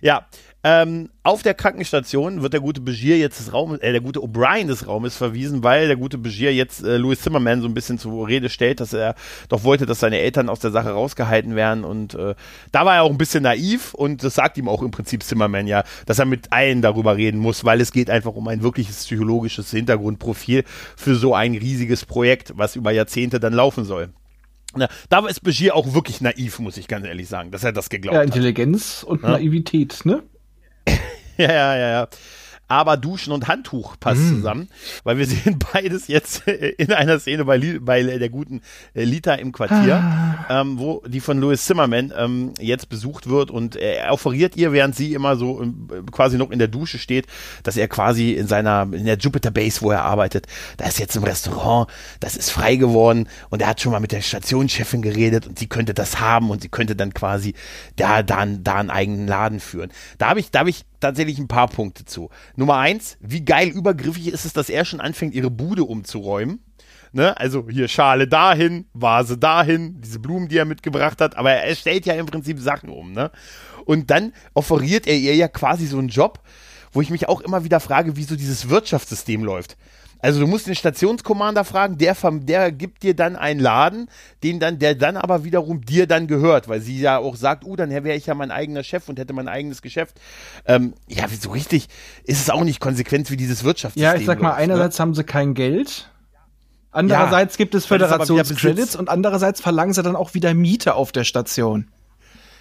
Ja, 0.00 0.26
ähm, 0.64 1.10
auf 1.22 1.42
der 1.42 1.54
Krankenstation 1.54 2.42
wird 2.42 2.52
der 2.52 2.60
gute 2.60 2.80
Begier 2.80 3.16
jetzt 3.16 3.38
des 3.38 3.52
Raumes, 3.52 3.78
äh, 3.78 3.92
der 3.92 4.00
gute 4.00 4.18
O'Brien 4.18 4.66
des 4.66 4.88
Raumes 4.88 5.16
verwiesen, 5.16 5.62
weil 5.62 5.86
der 5.86 5.96
gute 5.96 6.18
Begier 6.18 6.52
jetzt 6.52 6.82
äh, 6.82 6.96
Louis 6.96 7.20
Zimmerman 7.20 7.60
so 7.60 7.68
ein 7.68 7.74
bisschen 7.74 7.98
zur 7.98 8.26
Rede 8.26 8.48
stellt, 8.48 8.80
dass 8.80 8.92
er 8.92 9.14
doch 9.48 9.62
wollte, 9.62 9.86
dass 9.86 10.00
seine 10.00 10.18
Eltern 10.18 10.48
aus 10.48 10.58
der 10.58 10.72
Sache 10.72 10.90
rausgehalten 10.90 11.54
werden 11.54 11.84
und 11.84 12.14
äh, 12.14 12.34
da 12.72 12.84
war 12.84 12.96
er 12.96 13.02
auch 13.04 13.10
ein 13.10 13.18
bisschen 13.18 13.44
naiv 13.44 13.94
und 13.94 14.24
das 14.24 14.34
sagt 14.34 14.58
ihm 14.58 14.68
auch 14.68 14.82
im 14.82 14.90
Prinzip 14.90 15.22
Zimmerman 15.22 15.68
ja, 15.68 15.84
dass 16.06 16.18
er 16.18 16.24
mit 16.24 16.52
allen 16.52 16.82
darüber 16.82 17.16
reden 17.16 17.38
muss, 17.38 17.64
weil 17.64 17.80
es 17.80 17.92
geht 17.92 18.10
einfach 18.10 18.34
um 18.34 18.48
ein 18.48 18.62
wirkliches 18.64 19.04
psychologisches 19.04 19.70
Hintergrundprofil 19.70 20.64
für 20.96 21.14
so 21.14 21.34
ein 21.36 21.54
riesiges 21.54 22.04
Projekt, 22.04 22.52
was 22.56 22.74
über 22.74 22.90
Jahrzehnte 22.90 23.38
dann 23.38 23.52
laufen 23.52 23.84
soll. 23.84 24.08
Na, 24.74 24.88
da 25.08 25.26
ist 25.26 25.40
Begier 25.40 25.76
auch 25.76 25.94
wirklich 25.94 26.20
naiv, 26.20 26.58
muss 26.58 26.76
ich 26.76 26.88
ganz 26.88 27.06
ehrlich 27.06 27.28
sagen, 27.28 27.52
dass 27.52 27.62
er 27.62 27.72
das 27.72 27.88
geglaubt 27.88 28.16
ja, 28.16 28.22
Intelligenz 28.22 29.02
hat. 29.02 29.08
und 29.08 29.22
ja? 29.22 29.30
Naivität, 29.30 30.04
ne? 30.04 30.24
Ja, 31.36 31.52
ja, 31.52 31.88
ja 31.88 32.06
aber 32.68 32.96
Duschen 32.98 33.32
und 33.32 33.48
Handtuch 33.48 33.96
passt 33.98 34.20
mm. 34.20 34.36
zusammen, 34.36 34.68
weil 35.02 35.18
wir 35.18 35.26
sehen 35.26 35.58
beides 35.72 36.06
jetzt 36.08 36.46
in 36.46 36.92
einer 36.92 37.18
Szene 37.18 37.44
bei, 37.44 37.58
bei 37.80 38.02
der 38.02 38.28
guten 38.28 38.60
äh, 38.94 39.04
Lita 39.04 39.34
im 39.34 39.52
Quartier, 39.52 39.96
ah. 39.96 40.60
ähm, 40.60 40.78
wo 40.78 41.02
die 41.06 41.20
von 41.20 41.38
Louis 41.40 41.64
Zimmerman 41.64 42.12
ähm, 42.16 42.52
jetzt 42.60 42.88
besucht 42.88 43.28
wird 43.28 43.50
und 43.50 43.76
er 43.76 44.12
offeriert 44.12 44.56
ihr, 44.56 44.72
während 44.72 44.94
sie 44.94 45.14
immer 45.14 45.36
so 45.36 45.62
ähm, 45.62 45.88
quasi 46.12 46.36
noch 46.36 46.50
in 46.50 46.58
der 46.58 46.68
Dusche 46.68 46.98
steht, 46.98 47.26
dass 47.62 47.76
er 47.76 47.88
quasi 47.88 48.32
in 48.32 48.46
seiner, 48.46 48.82
in 48.92 49.06
der 49.06 49.16
Jupiter 49.16 49.50
Base, 49.50 49.80
wo 49.80 49.90
er 49.90 50.04
arbeitet, 50.04 50.46
da 50.76 50.86
ist 50.86 50.98
jetzt 50.98 51.16
ein 51.16 51.24
Restaurant, 51.24 51.88
das 52.20 52.36
ist 52.36 52.50
frei 52.50 52.76
geworden 52.76 53.28
und 53.48 53.62
er 53.62 53.68
hat 53.68 53.80
schon 53.80 53.92
mal 53.92 54.00
mit 54.00 54.12
der 54.12 54.20
Stationschefin 54.20 55.00
geredet 55.00 55.46
und 55.46 55.58
sie 55.58 55.68
könnte 55.68 55.94
das 55.94 56.20
haben 56.20 56.50
und 56.50 56.62
sie 56.62 56.68
könnte 56.68 56.94
dann 56.94 57.14
quasi 57.14 57.54
da, 57.96 58.22
da, 58.22 58.44
da 58.44 58.74
einen 58.74 58.90
eigenen 58.90 59.26
Laden 59.26 59.60
führen. 59.60 59.90
Da 60.18 60.28
habe 60.28 60.40
ich, 60.40 60.50
da 60.50 60.60
habe 60.60 60.70
ich 60.70 60.84
tatsächlich 61.00 61.38
ein 61.38 61.48
paar 61.48 61.68
Punkte 61.68 62.04
zu. 62.04 62.30
Nummer 62.56 62.76
eins, 62.76 63.16
wie 63.20 63.44
geil 63.44 63.68
übergriffig 63.68 64.28
ist 64.28 64.44
es, 64.44 64.52
dass 64.52 64.70
er 64.70 64.84
schon 64.84 65.00
anfängt, 65.00 65.34
ihre 65.34 65.50
Bude 65.50 65.84
umzuräumen. 65.84 66.60
Ne? 67.12 67.36
Also 67.38 67.66
hier 67.68 67.88
Schale 67.88 68.28
dahin, 68.28 68.86
Vase 68.92 69.38
dahin, 69.38 70.00
diese 70.00 70.18
Blumen, 70.18 70.48
die 70.48 70.58
er 70.58 70.64
mitgebracht 70.64 71.20
hat, 71.20 71.36
aber 71.36 71.52
er 71.52 71.74
stellt 71.74 72.06
ja 72.06 72.14
im 72.14 72.26
Prinzip 72.26 72.58
Sachen 72.58 72.90
um. 72.90 73.12
Ne? 73.12 73.30
Und 73.84 74.10
dann 74.10 74.32
offeriert 74.54 75.06
er 75.06 75.16
ihr 75.16 75.34
ja 75.34 75.48
quasi 75.48 75.86
so 75.86 75.98
einen 75.98 76.08
Job, 76.08 76.40
wo 76.92 77.00
ich 77.00 77.10
mich 77.10 77.28
auch 77.28 77.40
immer 77.40 77.64
wieder 77.64 77.80
frage, 77.80 78.16
wie 78.16 78.24
so 78.24 78.36
dieses 78.36 78.68
Wirtschaftssystem 78.68 79.42
läuft. 79.42 79.76
Also 80.20 80.40
du 80.40 80.46
musst 80.46 80.66
den 80.66 80.74
Stationskommander 80.74 81.64
fragen, 81.64 81.96
der, 81.98 82.16
der 82.22 82.72
gibt 82.72 83.02
dir 83.02 83.14
dann 83.14 83.36
einen 83.36 83.60
Laden, 83.60 84.08
den 84.42 84.58
dann, 84.58 84.78
der 84.78 84.94
dann 84.94 85.16
aber 85.16 85.44
wiederum 85.44 85.84
dir 85.84 86.06
dann 86.06 86.26
gehört, 86.26 86.68
weil 86.68 86.80
sie 86.80 86.98
ja 86.98 87.18
auch 87.18 87.36
sagt, 87.36 87.64
uh, 87.64 87.76
dann 87.76 87.90
wäre 87.90 88.16
ich 88.16 88.26
ja 88.26 88.34
mein 88.34 88.50
eigener 88.50 88.82
Chef 88.82 89.08
und 89.08 89.18
hätte 89.18 89.32
mein 89.32 89.48
eigenes 89.48 89.80
Geschäft. 89.82 90.20
Ähm, 90.66 90.94
ja, 91.06 91.26
so 91.28 91.50
richtig 91.50 91.88
ist 92.24 92.40
es 92.40 92.50
auch 92.50 92.64
nicht 92.64 92.80
konsequent 92.80 93.30
wie 93.30 93.36
dieses 93.36 93.62
Wirtschaftssystem. 93.62 94.12
Ja, 94.12 94.18
ich 94.18 94.26
sag 94.26 94.40
mal, 94.40 94.48
läuft, 94.48 94.58
ne? 94.58 94.64
einerseits 94.64 94.98
ne? 94.98 95.02
haben 95.02 95.14
sie 95.14 95.24
kein 95.24 95.54
Geld. 95.54 96.10
Andererseits 96.90 97.54
ja, 97.54 97.58
gibt 97.58 97.74
es 97.74 97.86
Föderationscredits 97.86 98.96
und 98.96 99.08
andererseits 99.08 99.60
verlangen 99.60 99.92
sie 99.92 100.02
dann 100.02 100.16
auch 100.16 100.34
wieder 100.34 100.54
Miete 100.54 100.94
auf 100.94 101.12
der 101.12 101.24
Station. 101.24 101.88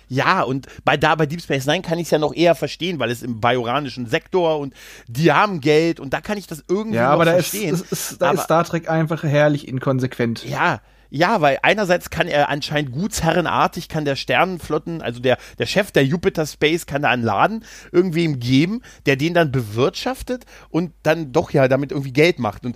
Ja, 0.08 0.42
und 0.42 0.68
bei 0.86 0.98
da 0.98 1.16
bei 1.16 1.26
Deep 1.26 1.42
Space 1.42 1.66
Nine 1.66 1.82
kann 1.82 2.00
ich 2.00 2.06
es 2.06 2.12
ja 2.12 2.20
noch 2.20 2.34
eher 2.34 2.56
verstehen, 2.56 3.00
weil 3.00 3.12
es 3.12 3.24
im 3.24 3.40
bajoranischen 3.42 4.06
Sektor 4.08 4.60
und 4.60 4.74
die 5.08 5.32
haben 5.32 5.62
Geld 5.62 6.00
und 6.00 6.14
da 6.14 6.22
kann 6.22 6.38
ich 6.38 6.48
das 6.48 6.64
irgendwie 6.68 6.98
ja, 6.98 7.10
aber 7.10 7.26
da 7.26 7.34
verstehen. 7.34 7.76
Ist, 7.76 7.92
ist, 7.92 8.22
da 8.22 8.30
aber, 8.30 8.40
ist 8.40 8.46
Star 8.46 8.64
Trek 8.64 8.90
einfach 8.90 9.24
herrlich 9.24 9.68
inkonsequent. 9.68 10.46
Ja, 10.46 10.82
Ja, 11.10 11.42
weil 11.42 11.60
einerseits 11.62 12.10
kann 12.10 12.28
er 12.28 12.50
anscheinend 12.50 12.92
gutsherrenartig, 12.92 13.88
kann 13.88 14.06
der 14.06 14.16
Sternenflotten, 14.16 15.02
also 15.02 15.20
der, 15.20 15.38
der 15.58 15.66
Chef 15.66 15.92
der 15.92 16.06
Jupiter 16.06 16.46
Space, 16.46 16.86
kann 16.86 17.04
da 17.04 17.10
einen 17.10 17.24
Laden 17.24 17.64
irgendwem 17.92 18.40
geben, 18.40 18.82
der 19.06 19.16
den 19.16 19.34
dann 19.34 19.52
bewirtschaftet 19.52 20.46
und 20.70 20.94
dann 21.04 21.32
doch 21.32 21.52
ja 21.52 21.68
damit 21.68 21.92
irgendwie 21.92 22.14
Geld 22.14 22.40
macht. 22.40 22.66
Und 22.66 22.76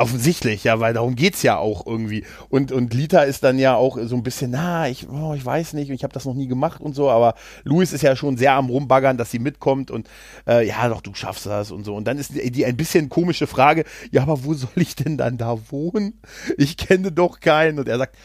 Offensichtlich, 0.00 0.64
ja, 0.64 0.80
weil 0.80 0.94
darum 0.94 1.14
geht's 1.14 1.42
ja 1.42 1.58
auch 1.58 1.86
irgendwie. 1.86 2.24
Und, 2.48 2.72
und 2.72 2.94
Lita 2.94 3.20
ist 3.20 3.44
dann 3.44 3.58
ja 3.58 3.74
auch 3.74 3.98
so 4.00 4.16
ein 4.16 4.22
bisschen, 4.22 4.50
na, 4.52 4.88
ich, 4.88 5.06
oh, 5.10 5.34
ich 5.34 5.44
weiß 5.44 5.74
nicht, 5.74 5.90
ich 5.90 6.04
habe 6.04 6.14
das 6.14 6.24
noch 6.24 6.32
nie 6.32 6.46
gemacht 6.46 6.80
und 6.80 6.94
so, 6.94 7.10
aber 7.10 7.34
Louis 7.64 7.92
ist 7.92 8.00
ja 8.00 8.16
schon 8.16 8.38
sehr 8.38 8.54
am 8.54 8.70
Rumbaggern, 8.70 9.18
dass 9.18 9.30
sie 9.30 9.38
mitkommt 9.38 9.90
und 9.90 10.08
äh, 10.48 10.66
ja, 10.66 10.88
doch, 10.88 11.02
du 11.02 11.12
schaffst 11.12 11.44
das 11.44 11.70
und 11.70 11.84
so. 11.84 11.94
Und 11.94 12.06
dann 12.06 12.16
ist 12.16 12.34
die, 12.34 12.50
die 12.50 12.64
ein 12.64 12.78
bisschen 12.78 13.10
komische 13.10 13.46
Frage, 13.46 13.84
ja, 14.10 14.22
aber 14.22 14.42
wo 14.42 14.54
soll 14.54 14.70
ich 14.76 14.96
denn 14.96 15.18
dann 15.18 15.36
da 15.36 15.58
wohnen? 15.70 16.18
Ich 16.56 16.78
kenne 16.78 17.12
doch 17.12 17.40
keinen. 17.40 17.78
Und 17.78 17.86
er 17.86 17.98
sagt, 17.98 18.16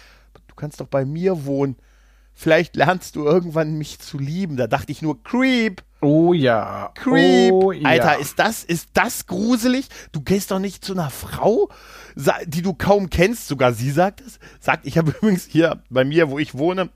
du 0.48 0.56
kannst 0.56 0.80
doch 0.80 0.88
bei 0.88 1.04
mir 1.04 1.44
wohnen. 1.44 1.76
Vielleicht 2.34 2.78
lernst 2.78 3.18
du 3.18 3.26
irgendwann 3.26 3.78
mich 3.78 4.00
zu 4.00 4.18
lieben. 4.18 4.56
Da 4.56 4.68
dachte 4.68 4.94
ich 4.94 5.02
nur, 5.02 5.22
Creep. 5.24 5.84
Oh 6.06 6.34
ja. 6.34 6.92
Creep. 6.94 7.52
Oh, 7.52 7.72
ja. 7.72 7.90
Alter, 7.90 8.20
ist 8.20 8.38
das, 8.38 8.64
ist 8.64 8.90
das 8.94 9.26
gruselig? 9.26 9.88
Du 10.12 10.22
gehst 10.22 10.52
doch 10.52 10.60
nicht 10.60 10.86
zu 10.86 10.94
einer 10.94 11.10
Frau, 11.10 11.70
die 12.46 12.62
du 12.62 12.76
kaum 12.76 13.10
kennst. 13.10 13.48
Sogar 13.48 13.74
sie 13.74 13.90
sagt 13.90 14.22
es. 14.22 14.38
Sagt, 14.60 14.86
ich 14.86 15.00
habe 15.00 15.12
übrigens 15.18 15.46
hier 15.46 15.82
bei 15.90 16.06
mir, 16.06 16.30
wo 16.30 16.38
ich 16.38 16.56
wohne, 16.56 16.90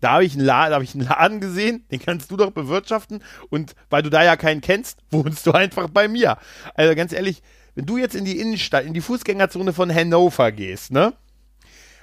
da 0.00 0.14
habe 0.14 0.24
ich, 0.24 0.34
einen 0.34 0.44
Laden, 0.44 0.74
hab 0.74 0.82
ich 0.82 0.96
einen 0.96 1.06
Laden 1.06 1.40
gesehen, 1.40 1.84
den 1.92 2.00
kannst 2.00 2.32
du 2.32 2.36
doch 2.36 2.50
bewirtschaften. 2.50 3.22
Und 3.48 3.76
weil 3.90 4.02
du 4.02 4.10
da 4.10 4.24
ja 4.24 4.36
keinen 4.36 4.60
kennst, 4.60 4.98
wohnst 5.12 5.46
du 5.46 5.52
einfach 5.52 5.88
bei 5.88 6.08
mir. 6.08 6.36
Also 6.74 6.96
ganz 6.96 7.12
ehrlich, 7.12 7.42
wenn 7.76 7.86
du 7.86 7.96
jetzt 7.96 8.16
in 8.16 8.24
die 8.24 8.40
Innenstadt, 8.40 8.84
in 8.84 8.92
die 8.92 9.00
Fußgängerzone 9.00 9.72
von 9.72 9.94
Hannover 9.94 10.50
gehst, 10.50 10.90
ne? 10.90 11.14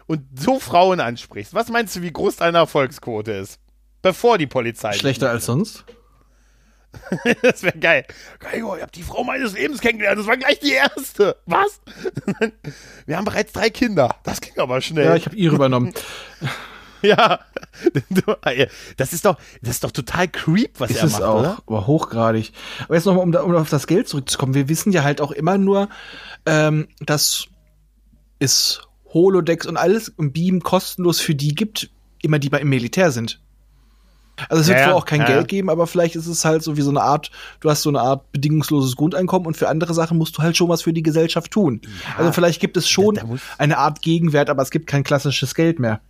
Und 0.08 0.22
so 0.40 0.62
Frauen 0.62 1.02
ansprichst, 1.02 1.54
was 1.54 1.68
meinst 1.68 1.98
du, 1.98 2.02
wie 2.02 2.14
groß 2.14 2.38
deine 2.38 2.60
Erfolgsquote 2.60 3.34
ist? 3.34 3.60
Bevor 4.02 4.38
die 4.38 4.48
Polizei. 4.48 4.94
Schlechter 4.94 5.32
als 5.32 5.48
sonst? 5.48 5.84
das 7.42 7.64
wäre 7.64 7.78
geil. 7.78 8.06
Gregor, 8.40 8.76
ich 8.78 8.82
habe 8.82 8.92
die 8.92 9.04
Frau 9.04 9.24
meines 9.24 9.54
Lebens 9.54 9.82
kennengelernt. 9.82 10.20
Das 10.20 10.28
war 10.28 10.38
gleich 10.38 10.60
die 10.60 10.72
erste. 10.72 11.38
Was? 11.46 11.82
Wir 13.06 13.18
haben 13.18 13.26
bereits 13.26 13.54
drei 13.54 13.70
Kinder. 13.70 14.16
Das 14.24 14.42
ging 14.42 14.58
aber 14.58 14.82
schnell. 14.82 15.06
Ja, 15.06 15.16
ich 15.16 15.26
habe 15.26 15.36
ihre 15.36 15.56
übernommen. 15.56 15.94
ja. 17.02 17.40
Das 18.98 19.14
ist 19.14 19.26
doch, 19.26 19.38
das 19.62 19.72
ist 19.76 19.84
doch 19.84 19.92
total 19.92 20.28
creep, 20.28 20.80
was 20.80 20.92
ist 20.92 20.98
er 20.98 21.04
es 21.06 21.12
macht, 21.14 21.24
auch, 21.24 21.40
oder? 21.40 21.58
aber 21.68 21.88
hochgradig. 21.88 22.54
Aber 22.86 22.96
jetzt 22.96 23.06
nochmal, 23.06 23.24
um, 23.24 23.32
da- 23.32 23.42
um 23.42 23.56
auf 23.56 23.70
das 23.70 23.88
Geld 23.88 24.08
zurückzukommen. 24.08 24.54
Wir 24.54 24.70
wissen 24.70 24.92
ja 24.92 25.04
halt 25.04 25.22
auch 25.22 25.32
immer 25.32 25.58
nur, 25.58 25.90
ähm, 26.46 26.88
dass 27.02 27.46
es 28.40 28.82
Holodecks 29.14 29.66
und 29.66 29.78
alles 29.78 30.10
und 30.10 30.34
Beam 30.34 30.62
kostenlos 30.62 31.20
für 31.20 31.36
die 31.36 31.56
gibt, 31.56 31.90
immer 32.22 32.40
die 32.40 32.50
bei 32.50 32.60
im 32.60 32.70
Militär 32.70 33.12
sind. 33.12 33.40
Also 34.50 34.62
es 34.62 34.68
wird 34.68 34.80
Ja, 34.80 34.86
wohl 34.86 34.92
ja, 34.92 34.98
auch 34.98 35.06
kein 35.06 35.22
ja, 35.22 35.28
Geld 35.28 35.40
ja. 35.42 35.46
geben, 35.48 35.70
aber 35.70 35.88
vielleicht 35.88 36.16
ist 36.16 36.28
es 36.28 36.44
halt 36.44 36.62
so 36.64 36.76
wie 36.78 36.82
so 36.82 36.90
eine 36.90 37.02
Art, 37.02 37.32
du 37.62 37.70
hast 37.70 37.82
so 37.84 37.90
eine 37.90 38.02
Art 38.02 38.32
bedingungsloses 38.32 38.96
Grundeinkommen 38.96 39.48
und 39.48 39.56
für 39.58 39.70
andere 39.70 39.94
Sachen 39.94 40.18
musst 40.18 40.38
du 40.38 40.42
halt 40.42 40.58
schon 40.58 40.70
was 40.70 40.82
für 40.82 40.94
die 40.94 41.04
Gesellschaft 41.04 41.52
tun. 41.52 41.82
also 42.18 42.32
vielleicht 42.32 42.60
gibt 42.60 42.78
es 42.78 42.90
schon 42.90 43.20
eine 43.58 43.78
Art 43.78 44.02
Gegenwert, 44.02 44.50
aber 44.50 44.62
es 44.62 44.72
gibt 44.72 44.88
kein 44.88 45.04
klassisches 45.04 45.56
Geld 45.56 45.80
mehr. 45.80 46.02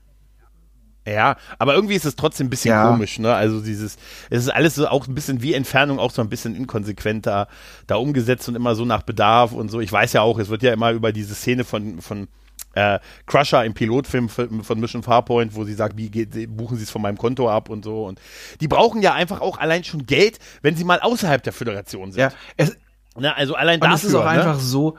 Ja, 1.08 1.38
aber 1.60 1.76
irgendwie 1.76 1.94
ist 1.94 2.06
es 2.06 2.16
trotzdem 2.16 2.48
ein 2.48 2.50
bisschen 2.50 2.72
Ja. 2.72 2.90
komisch, 2.90 3.20
ne? 3.20 3.32
Also 3.32 3.62
dieses, 3.62 3.98
es 4.32 4.44
ist 4.46 4.50
alles 4.50 4.74
so 4.74 4.88
auch 4.88 5.08
ein 5.08 5.14
bisschen 5.14 5.44
wie 5.44 5.54
Entfernung, 5.54 6.00
auch 6.00 6.10
so 6.10 6.24
ein 6.24 6.30
bisschen 6.30 6.56
inkonsequenter 6.56 7.48
da 7.86 7.96
umgesetzt 7.98 8.50
und 8.50 8.56
immer 8.56 8.74
so 8.74 8.86
nach 8.86 9.04
Bedarf 9.04 9.52
und 9.52 9.70
so. 9.70 9.82
Ich 9.82 9.92
weiß 9.92 10.14
ja 10.14 10.22
auch, 10.24 10.40
es 10.40 10.50
wird 10.50 10.64
ja 10.64 10.74
immer 10.74 10.92
über 10.94 11.12
diese 11.12 11.36
Szene 11.36 11.64
von, 11.64 12.02
von 12.02 12.28
äh, 12.76 13.00
Crusher 13.26 13.66
im 13.66 13.74
Pilotfilm 13.74 14.30
von 14.30 14.80
Mission 14.80 15.04
Farpoint, 15.04 15.56
wo 15.56 15.64
sie 15.64 15.74
sagt, 15.74 15.98
wie 15.98 16.10
geht, 16.10 16.56
buchen 16.56 16.78
sie 16.78 16.84
es 16.84 16.92
von 16.92 17.02
meinem 17.02 17.18
Konto 17.18 17.50
ab 17.50 17.70
und 17.70 17.84
so. 17.84 18.06
Und 18.06 18.22
die 18.62 18.68
brauchen 18.68 19.02
ja 19.02 19.14
einfach 19.14 19.42
auch 19.42 19.58
allein 19.58 19.84
schon 19.84 20.06
Geld, 20.06 20.40
wenn 20.62 20.76
sie 20.76 20.84
mal 20.84 21.00
außerhalb 21.00 21.42
der 21.42 21.54
Föderation 21.54 22.12
sind. 22.12 22.22
Ja, 22.22 22.32
es, 22.58 22.78
Ne? 23.18 23.36
Also 23.36 23.56
allein 23.56 23.82
es 23.82 24.04
ist 24.04 24.16
auch 24.16 24.24
ne? 24.24 24.30
einfach 24.30 24.60
so, 24.60 24.98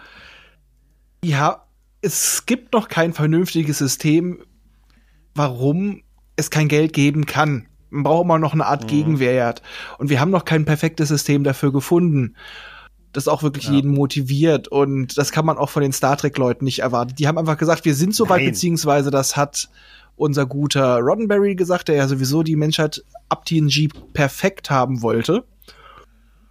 ja, 1.22 1.66
es 2.00 2.46
gibt 2.46 2.72
noch 2.72 2.88
kein 2.88 3.12
vernünftiges 3.12 3.78
System, 3.78 4.42
warum 5.34 6.02
es 6.36 6.50
kein 6.50 6.68
Geld 6.68 6.92
geben 6.92 7.26
kann. 7.26 7.68
Man 7.90 8.02
braucht 8.04 8.24
immer 8.24 8.38
noch 8.38 8.52
eine 8.52 8.64
Mhm. 8.64 8.68
Art 8.68 8.88
Gegenwert. 8.88 9.62
Und 9.98 10.10
wir 10.10 10.20
haben 10.20 10.30
noch 10.30 10.44
kein 10.44 10.64
perfektes 10.64 11.08
System 11.08 11.44
dafür 11.44 11.72
gefunden, 11.72 12.36
das 13.12 13.28
auch 13.28 13.42
wirklich 13.42 13.66
Ja. 13.66 13.72
jeden 13.72 13.92
motiviert. 13.92 14.68
Und 14.68 15.16
das 15.18 15.32
kann 15.32 15.46
man 15.46 15.58
auch 15.58 15.70
von 15.70 15.82
den 15.82 15.92
Star 15.92 16.16
Trek-Leuten 16.16 16.64
nicht 16.64 16.80
erwarten. 16.80 17.14
Die 17.16 17.26
haben 17.28 17.38
einfach 17.38 17.56
gesagt, 17.56 17.84
wir 17.84 17.94
sind 17.94 18.14
so 18.14 18.28
weit, 18.28 18.42
Nein. 18.42 18.50
beziehungsweise 18.50 19.10
das 19.10 19.36
hat 19.36 19.68
unser 20.16 20.46
guter 20.46 20.98
Roddenberry 21.00 21.54
gesagt, 21.54 21.88
der 21.88 21.96
ja 21.96 22.08
sowieso 22.08 22.42
die 22.42 22.56
Menschheit 22.56 23.04
ab 23.28 23.44
TNG 23.44 23.88
perfekt 24.12 24.70
haben 24.70 25.02
wollte. 25.02 25.44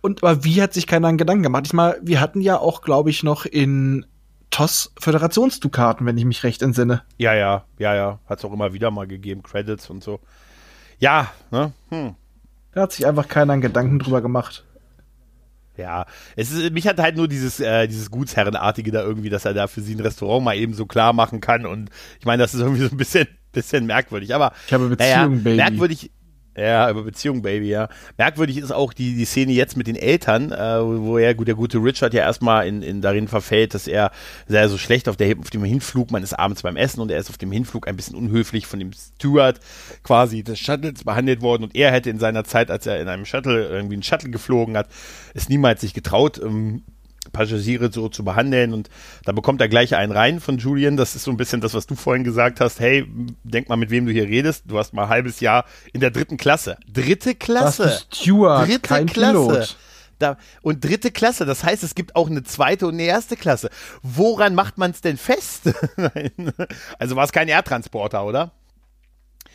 Und 0.01 0.23
aber 0.23 0.43
wie 0.43 0.61
hat 0.61 0.73
sich 0.73 0.85
keiner 0.85 1.07
einen 1.07 1.17
Gedanken 1.17 1.43
gemacht? 1.43 1.63
Ich 1.65 1.73
mal, 1.73 1.99
wir 2.03 2.21
hatten 2.21 2.41
ja 2.41 2.59
auch, 2.59 2.81
glaube 2.81 3.09
ich, 3.09 3.23
noch 3.23 3.45
in 3.45 4.05
TOS 4.51 4.93
Föderationsdukaten, 4.99 6.05
wenn 6.05 6.17
ich 6.17 6.25
mich 6.25 6.43
recht 6.43 6.61
entsinne. 6.61 7.01
Ja, 7.17 7.33
ja, 7.33 7.65
ja, 7.79 7.95
ja. 7.95 8.19
Hat 8.27 8.39
es 8.39 8.45
auch 8.45 8.53
immer 8.53 8.73
wieder 8.73 8.91
mal 8.91 9.07
gegeben, 9.07 9.41
Credits 9.41 9.89
und 9.89 10.03
so. 10.03 10.19
Ja, 10.99 11.31
ne? 11.51 11.73
Hm. 11.89 12.15
Da 12.73 12.81
hat 12.81 12.91
sich 12.91 13.07
einfach 13.07 13.27
keiner 13.27 13.53
einen 13.53 13.61
Gedanken 13.61 13.99
drüber 13.99 14.21
gemacht. 14.21 14.64
Ja, 15.78 16.05
es 16.36 16.51
ist, 16.51 16.71
mich 16.71 16.88
hat 16.88 16.99
halt 16.99 17.17
nur 17.17 17.28
dieses, 17.28 17.59
äh, 17.59 17.88
dieses 17.88 18.11
Gutsherrenartige 18.11 18.91
da 18.91 19.01
irgendwie, 19.01 19.30
dass 19.30 19.45
er 19.45 19.53
da 19.53 19.67
für 19.67 19.82
sie 19.82 19.95
ein 19.95 19.99
Restaurant 19.99 20.43
mal 20.43 20.55
eben 20.55 20.73
so 20.73 20.86
klar 20.86 21.13
machen 21.13 21.41
kann. 21.41 21.65
Und 21.65 21.89
ich 22.19 22.26
meine, 22.26 22.43
das 22.43 22.53
ist 22.53 22.61
irgendwie 22.61 22.84
so 22.84 22.89
ein 22.91 22.97
bisschen, 22.97 23.28
bisschen 23.51 23.86
merkwürdig. 23.86 24.34
Aber 24.34 24.53
Ich 24.67 24.73
habe 24.73 24.88
Beziehung, 24.89 24.97
naja, 25.09 25.28
Baby. 25.28 25.55
merkwürdig, 25.55 26.11
ja, 26.57 26.89
über 26.89 27.03
Beziehung, 27.03 27.41
Baby, 27.41 27.69
ja. 27.69 27.89
Merkwürdig 28.17 28.57
ist 28.57 28.71
auch 28.71 28.93
die, 28.93 29.15
die 29.15 29.25
Szene 29.25 29.51
jetzt 29.51 29.75
mit 29.75 29.87
den 29.87 29.95
Eltern, 29.95 30.51
äh, 30.51 30.79
wo 30.81 31.17
er, 31.17 31.35
gut, 31.35 31.47
der 31.47 31.55
gute 31.55 31.79
Richard 31.79 32.13
ja 32.13 32.21
erstmal 32.21 32.67
in, 32.67 32.81
in 32.81 33.01
darin 33.01 33.27
verfällt, 33.27 33.73
dass 33.73 33.87
er 33.87 34.11
sehr 34.47 34.69
so 34.69 34.77
schlecht 34.77 35.09
auf, 35.09 35.17
der, 35.17 35.37
auf 35.37 35.49
dem 35.49 35.63
Hinflug, 35.63 36.11
man 36.11 36.23
ist 36.23 36.33
abends 36.33 36.61
beim 36.61 36.77
Essen 36.77 37.01
und 37.01 37.11
er 37.11 37.19
ist 37.19 37.29
auf 37.29 37.37
dem 37.37 37.51
Hinflug 37.51 37.87
ein 37.87 37.95
bisschen 37.95 38.15
unhöflich 38.15 38.67
von 38.67 38.79
dem 38.79 38.91
Steward 38.93 39.59
quasi 40.03 40.43
des 40.43 40.59
Shuttles 40.59 41.03
behandelt 41.03 41.41
worden 41.41 41.63
und 41.63 41.75
er 41.75 41.91
hätte 41.91 42.09
in 42.09 42.19
seiner 42.19 42.43
Zeit, 42.45 42.71
als 42.71 42.85
er 42.85 43.01
in 43.01 43.07
einem 43.07 43.25
Shuttle, 43.25 43.67
irgendwie 43.67 43.95
einen 43.95 44.03
Shuttle 44.03 44.29
geflogen 44.29 44.77
hat, 44.77 44.87
es 45.33 45.49
niemals 45.49 45.81
sich 45.81 45.93
getraut, 45.93 46.39
ähm, 46.41 46.83
Passagiere 47.32 47.91
so 47.91 48.09
zu 48.09 48.23
behandeln 48.23 48.73
und 48.73 48.89
da 49.23 49.32
bekommt 49.32 49.61
er 49.61 49.67
gleich 49.69 49.95
einen 49.95 50.11
rein 50.11 50.39
von 50.39 50.57
Julian. 50.57 50.97
Das 50.97 51.15
ist 51.15 51.23
so 51.23 51.32
ein 51.32 51.38
bisschen 51.38 51.61
das, 51.61 51.73
was 51.73 51.88
du 51.88 51.95
vorhin 51.95 52.23
gesagt 52.23 52.59
hast. 52.61 52.80
Hey, 52.80 53.05
denk 53.43 53.69
mal, 53.69 53.76
mit 53.76 53.89
wem 53.89 54.05
du 54.05 54.11
hier 54.11 54.26
redest. 54.28 54.63
Du 54.67 54.78
hast 54.78 54.93
mal 54.93 55.03
ein 55.03 55.09
halbes 55.09 55.39
Jahr 55.39 55.65
in 55.93 56.01
der 56.01 56.11
dritten 56.11 56.38
Klasse. 56.38 56.78
Dritte 56.91 57.36
Klasse. 57.36 57.84
ist 57.84 58.15
Steward, 58.15 58.67
Dritte 58.67 58.80
kein 58.80 59.05
Klasse. 59.07 59.34
Pilot. 59.47 59.78
Da, 60.17 60.38
und 60.61 60.82
dritte 60.82 61.11
Klasse, 61.11 61.45
das 61.45 61.65
heißt, 61.65 61.84
es 61.84 61.93
gibt 61.93 62.15
auch 62.15 62.30
eine 62.30 62.41
zweite 62.43 62.88
und 62.88 62.93
eine 62.93 63.03
erste 63.03 63.36
Klasse. 63.36 63.69
Woran 64.01 64.55
macht 64.55 64.78
man 64.78 64.91
es 64.91 65.01
denn 65.01 65.17
fest? 65.17 65.63
Also 66.99 67.15
war 67.17 67.26
es 67.26 67.32
kein 67.34 67.49
Erdtransporter, 67.49 68.23
oder? 68.26 68.51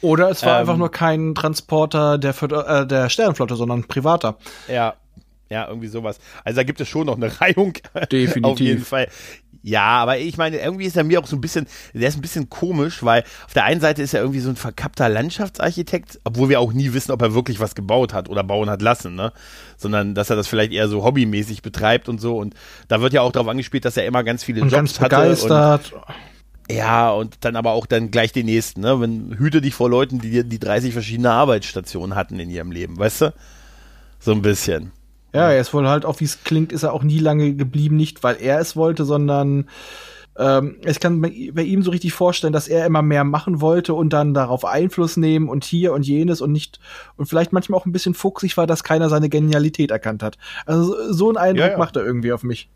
Oder 0.03 0.31
es 0.31 0.43
war 0.45 0.55
Ähm. 0.57 0.61
einfach 0.61 0.77
nur 0.77 0.91
kein 0.91 1.35
Transporter 1.35 2.19
der, 2.19 2.35
äh, 2.43 2.87
der 2.87 3.09
Sternenflotte, 3.11 3.57
sondern 3.57 3.81
ein 3.81 3.89
privater. 3.89 4.37
Ja, 4.69 4.95
ja, 5.51 5.67
irgendwie 5.67 5.89
sowas. 5.89 6.19
Also 6.45 6.57
da 6.59 6.63
gibt 6.63 6.81
es 6.81 6.89
schon 6.89 7.07
noch 7.07 7.17
eine 7.17 7.31
Reihung. 7.41 7.75
Definitiv. 8.11 8.45
Auf 8.45 8.61
jeden 8.61 8.85
Fall. 8.85 9.09
Ja, 9.63 9.83
aber 9.83 10.17
ich 10.17 10.39
meine, 10.39 10.59
irgendwie 10.59 10.87
ist 10.87 10.97
er 10.97 11.05
mir 11.05 11.21
auch 11.21 11.27
so 11.27 11.37
ein 11.37 11.41
bisschen, 11.43 11.67
der 11.93 12.09
ist 12.09 12.17
ein 12.17 12.23
bisschen 12.23 12.49
komisch, 12.49 13.03
weil 13.03 13.25
auf 13.45 13.53
der 13.53 13.65
einen 13.65 13.81
Seite 13.81 14.01
ist 14.01 14.15
er 14.15 14.21
irgendwie 14.21 14.41
so 14.41 14.49
ein 14.49 14.57
verkappter 14.57 15.11
Landschaftsarchitekt, 15.11 16.19
obwohl 16.25 16.49
wir 16.49 16.61
auch 16.61 16.73
nie 16.73 16.95
wissen, 16.95 17.13
ob 17.13 17.21
er 17.21 17.35
wirklich 17.35 17.61
was 17.61 17.75
gebaut 17.75 18.15
hat 18.15 18.31
oder 18.31 18.43
bauen 18.43 18.71
hat 18.71 18.81
lassen, 18.81 19.17
ne? 19.17 19.33
Sondern, 19.77 20.15
dass 20.15 20.31
er 20.31 20.37
das 20.37 20.49
vielleicht 20.49 20.73
eher 20.73 20.89
so 20.89 21.05
hobbymäßig 21.05 21.61
betreibt 21.61 22.09
und 22.09 22.21
so. 22.21 22.39
Und 22.39 22.55
da 22.89 23.03
wird 23.03 23.13
ja 23.13 23.21
auch 23.21 23.33
darauf 23.33 23.49
angespielt, 23.49 23.85
dass 23.85 23.99
er 23.99 24.07
immer 24.07 24.25
ganz 24.25 24.45
viele 24.45 24.63
Und 24.63 24.69
Jobs 24.69 24.77
ganz 24.77 25.01
hatte. 25.01 25.17
begeistert. 25.17 25.93
Und, 25.93 26.75
ja, 26.75 27.11
und 27.11 27.45
dann 27.45 27.57
aber 27.57 27.73
auch 27.73 27.85
dann 27.85 28.11
gleich 28.11 28.33
den 28.33 28.47
nächsten, 28.47 28.81
ne? 28.81 28.99
Wenn, 29.01 29.37
hüte 29.37 29.61
dich 29.61 29.75
vor 29.75 29.91
Leuten, 29.91 30.21
die, 30.21 30.43
die 30.45 30.59
30 30.59 30.95
verschiedene 30.95 31.33
Arbeitsstationen 31.33 32.17
hatten 32.17 32.39
in 32.41 32.49
ihrem 32.49 32.71
Leben, 32.71 32.99
weißt 32.99 33.21
du? 33.23 33.35
So 34.21 34.33
ein 34.33 34.41
bisschen. 34.41 34.93
Ja, 35.33 35.51
er 35.51 35.61
ist 35.61 35.73
wohl 35.75 35.87
halt, 35.89 36.05
auch 36.05 36.21
wie 36.21 36.25
es 36.25 36.43
klingt, 36.45 36.73
ist 36.73 36.83
er 36.83 36.93
auch 36.93 37.03
nie 37.03 37.19
lange 37.19 37.55
geblieben, 37.55 37.97
nicht 37.97 38.23
weil 38.23 38.37
er 38.41 38.59
es 38.59 38.75
wollte, 38.77 39.05
sondern 39.05 39.69
ähm, 40.39 40.77
ich 40.87 41.01
kann 41.01 41.21
bei, 41.21 41.51
bei 41.53 41.63
ihm 41.63 41.83
so 41.83 41.91
richtig 41.91 42.13
vorstellen, 42.13 42.53
dass 42.53 42.69
er 42.69 42.87
immer 42.87 43.03
mehr 43.03 43.25
machen 43.25 43.61
wollte 43.61 43.95
und 43.95 44.13
dann 44.13 44.33
darauf 44.35 44.65
Einfluss 44.65 45.17
nehmen 45.17 45.49
und 45.49 45.65
hier 45.65 45.93
und 45.93 46.07
jenes 46.07 46.41
und 46.41 46.53
nicht 46.53 46.79
und 47.17 47.27
vielleicht 47.27 47.53
manchmal 47.53 47.79
auch 47.81 47.87
ein 47.87 47.93
bisschen 47.93 48.15
fuchsig 48.15 48.57
war, 48.57 48.67
dass 48.67 48.83
keiner 48.85 49.09
seine 49.09 49.29
Genialität 49.29 49.91
erkannt 49.91 50.23
hat. 50.23 50.39
Also 50.67 51.13
so- 51.13 51.29
einen 51.29 51.37
Eindruck 51.37 51.67
Ja, 51.67 51.73
ja. 51.73 51.79
macht 51.79 51.97
er 51.97 52.05
irgendwie 52.05 52.33
auf 52.33 52.43
mich. 52.43 52.69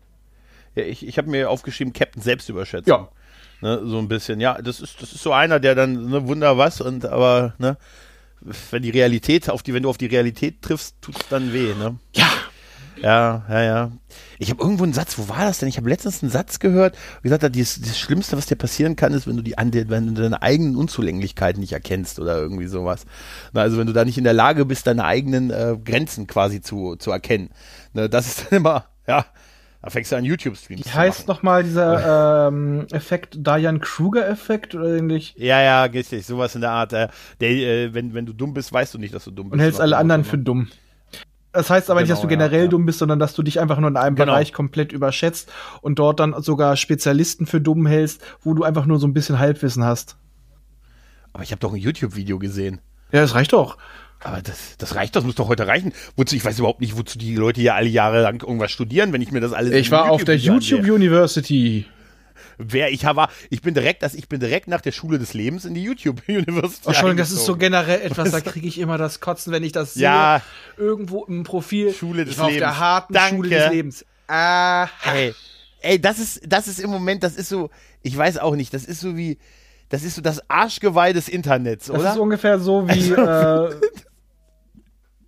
Ja, 0.75 0.83
ich 0.83 1.07
ich 1.07 1.17
habe 1.17 1.29
mir 1.29 1.49
aufgeschrieben, 1.49 1.93
Captain 1.93 2.21
Selbstüberschätzung. 2.21 2.91
Ja. 2.93 3.09
Ne, 3.61 3.81
so 3.85 3.97
ein 3.99 4.09
bisschen. 4.09 4.41
Ja, 4.41 4.61
das 4.61 4.81
ist, 4.81 5.01
das 5.01 5.13
ist 5.13 5.23
so 5.23 5.31
einer, 5.31 5.61
der 5.61 5.75
dann, 5.75 6.09
ne, 6.09 6.27
Wunder 6.27 6.57
was, 6.57 6.81
und 6.81 7.05
aber, 7.05 7.53
ne, 7.57 7.77
wenn 8.69 8.83
die 8.83 8.89
Realität, 8.89 9.49
auf 9.49 9.63
die, 9.63 9.73
wenn 9.73 9.83
du 9.83 9.89
auf 9.89 9.97
die 9.97 10.05
Realität 10.07 10.61
triffst, 10.61 10.95
tut's 11.01 11.25
dann 11.29 11.53
weh, 11.53 11.73
ne? 11.73 11.97
Ja, 12.13 12.27
Ja, 13.01 13.43
ja, 13.49 13.63
ja. 13.63 13.91
Ich 14.39 14.49
habe 14.49 14.61
irgendwo 14.61 14.83
einen 14.83 14.93
Satz, 14.93 15.17
wo 15.17 15.29
war 15.29 15.45
das 15.45 15.59
denn? 15.59 15.69
Ich 15.69 15.77
habe 15.77 15.89
letztens 15.89 16.21
einen 16.21 16.31
Satz 16.31 16.59
gehört, 16.59 16.97
wie 17.21 17.29
gesagt, 17.29 17.43
das, 17.43 17.79
das 17.81 17.99
Schlimmste, 17.99 18.37
was 18.37 18.45
dir 18.45 18.55
passieren 18.55 18.95
kann, 18.95 19.13
ist, 19.13 19.27
wenn 19.27 19.37
du 19.37 19.43
die 19.43 19.55
wenn 19.57 20.15
du 20.15 20.21
deine 20.21 20.41
eigenen 20.41 20.75
Unzulänglichkeiten 20.75 21.59
nicht 21.59 21.73
erkennst 21.73 22.19
oder 22.19 22.37
irgendwie 22.37 22.67
sowas. 22.67 23.05
Na, 23.53 23.61
also 23.61 23.77
wenn 23.77 23.87
du 23.87 23.93
da 23.93 24.05
nicht 24.05 24.17
in 24.17 24.23
der 24.23 24.33
Lage 24.33 24.65
bist, 24.65 24.87
deine 24.87 25.05
eigenen 25.05 25.51
äh, 25.51 25.77
Grenzen 25.83 26.27
quasi 26.27 26.61
zu, 26.61 26.95
zu 26.95 27.11
erkennen. 27.11 27.49
Ne, 27.93 28.09
das 28.09 28.27
ist 28.27 28.51
dann 28.51 28.59
immer, 28.59 28.85
ja, 29.07 29.25
da 29.85 29.91
fängst 29.91 30.11
du 30.11 30.15
an 30.15 30.25
YouTube-Streams 30.25 30.83
Wie 30.83 30.89
heißt 30.89 31.27
nochmal 31.27 31.63
dieser 31.63 32.47
ähm, 32.47 32.87
Effekt, 32.91 33.35
Diane 33.37 33.77
Kruger-Effekt 33.77 34.73
oder 34.73 34.97
ähnlich? 34.97 35.35
Ja, 35.37 35.61
ja, 35.61 35.83
richtig, 35.83 36.25
sowas 36.25 36.55
in 36.55 36.61
der 36.61 36.71
Art. 36.71 36.91
Äh, 36.93 37.07
der, 37.39 37.51
äh, 37.51 37.93
wenn, 37.93 38.15
wenn 38.15 38.25
du 38.25 38.33
dumm 38.33 38.55
bist, 38.55 38.73
weißt 38.73 38.95
du 38.95 38.97
nicht, 38.97 39.13
dass 39.13 39.25
du 39.25 39.31
dumm 39.31 39.49
bist. 39.49 39.53
Und 39.53 39.59
hältst 39.59 39.79
alle 39.79 39.97
anderen 39.97 40.23
für 40.23 40.39
dumm. 40.39 40.69
Das 41.55 41.69
heißt 41.69 41.89
aber 41.89 42.01
genau, 42.01 42.03
nicht, 42.03 42.11
dass 42.11 42.21
du 42.21 42.27
genau, 42.27 42.43
generell 42.43 42.65
ja, 42.65 42.67
dumm 42.67 42.85
bist, 42.85 42.99
sondern 42.99 43.17
dass 43.17 43.33
du 43.33 43.41
dich 43.41 43.61
einfach 43.61 43.79
nur 43.79 43.89
in 43.89 43.95
einem 43.95 44.17
genau. 44.17 44.33
Bereich 44.33 44.51
komplett 44.51 44.91
überschätzt 44.91 45.49
und 45.81 45.99
dort 45.99 46.19
dann 46.19 46.35
sogar 46.41 46.75
Spezialisten 46.75 47.45
für 47.45 47.61
dumm 47.61 47.87
hältst, 47.87 48.21
wo 48.41 48.53
du 48.53 48.63
einfach 48.63 48.85
nur 48.85 48.99
so 48.99 49.07
ein 49.07 49.13
bisschen 49.13 49.39
Halbwissen 49.39 49.85
hast. 49.85 50.17
Aber 51.31 51.43
ich 51.43 51.51
habe 51.51 51.61
doch 51.61 51.73
ein 51.73 51.79
YouTube-Video 51.79 52.39
gesehen. 52.39 52.81
Ja, 53.13 53.21
das 53.21 53.35
reicht 53.35 53.53
doch. 53.53 53.77
Aber 54.19 54.41
das, 54.41 54.75
das 54.77 54.95
reicht, 54.95 55.15
das 55.15 55.23
muss 55.23 55.35
doch 55.35 55.47
heute 55.47 55.65
reichen. 55.65 55.93
Wozu, 56.17 56.35
ich 56.35 56.43
weiß 56.43 56.59
überhaupt 56.59 56.81
nicht, 56.81 56.97
wozu 56.97 57.17
die 57.17 57.35
Leute 57.35 57.61
ja 57.61 57.75
alle 57.75 57.87
Jahre 57.87 58.21
lang 58.21 58.41
irgendwas 58.41 58.71
studieren, 58.71 59.13
wenn 59.13 59.21
ich 59.21 59.31
mir 59.31 59.39
das 59.39 59.53
alles. 59.53 59.71
Ich 59.73 59.91
war 59.91 60.11
auf 60.11 60.25
der 60.25 60.35
YouTube 60.35 60.79
ansehe. 60.79 60.93
University. 60.93 61.85
Wer 62.57 62.91
ich 62.91 63.03
war, 63.05 63.29
ich 63.49 63.61
bin 63.61 63.73
direkt, 63.73 64.03
dass 64.03 64.13
ich 64.13 64.27
bin 64.27 64.39
direkt 64.39 64.67
nach 64.67 64.81
der 64.81 64.91
Schule 64.91 65.19
des 65.19 65.33
Lebens 65.33 65.65
in 65.65 65.73
die 65.73 65.83
YouTube 65.83 66.21
University. 66.27 66.81
Oh, 66.85 66.89
Entschuldigung, 66.89 67.17
das 67.17 67.31
ist 67.31 67.45
so 67.45 67.55
generell 67.55 68.01
etwas, 68.01 68.31
da 68.31 68.41
kriege 68.41 68.67
ich 68.67 68.79
immer 68.79 68.97
das 68.97 69.19
Kotzen, 69.19 69.53
wenn 69.53 69.63
ich 69.63 69.71
das 69.71 69.95
ja, 69.95 70.41
sehe. 70.75 70.85
Irgendwo 70.87 71.25
im 71.25 71.43
Profil. 71.43 71.93
Schule 71.93 72.25
des 72.25 72.37
Lebens. 72.37 72.53
Auf 72.53 72.57
der 72.57 72.79
harten 72.79 73.13
Danke. 73.13 73.35
Schule 73.35 73.49
des 73.49 73.69
Lebens. 73.71 74.05
Ah. 74.27 74.87
Ey, 75.13 75.33
ey, 75.81 76.01
das 76.01 76.19
ist, 76.19 76.41
das 76.47 76.67
ist 76.67 76.79
im 76.79 76.89
Moment, 76.89 77.23
das 77.23 77.35
ist 77.35 77.49
so, 77.49 77.69
ich 78.01 78.17
weiß 78.17 78.37
auch 78.39 78.55
nicht, 78.55 78.73
das 78.73 78.85
ist 78.85 79.01
so 79.01 79.15
wie, 79.15 79.37
das 79.89 80.03
ist 80.03 80.15
so 80.15 80.21
das 80.21 80.49
Arschgeweih 80.49 81.13
des 81.13 81.29
Internets, 81.29 81.89
oder? 81.89 82.03
Das 82.03 82.13
ist 82.13 82.19
ungefähr 82.19 82.59
so 82.59 82.87
wie, 82.87 83.11
äh, 83.11 83.75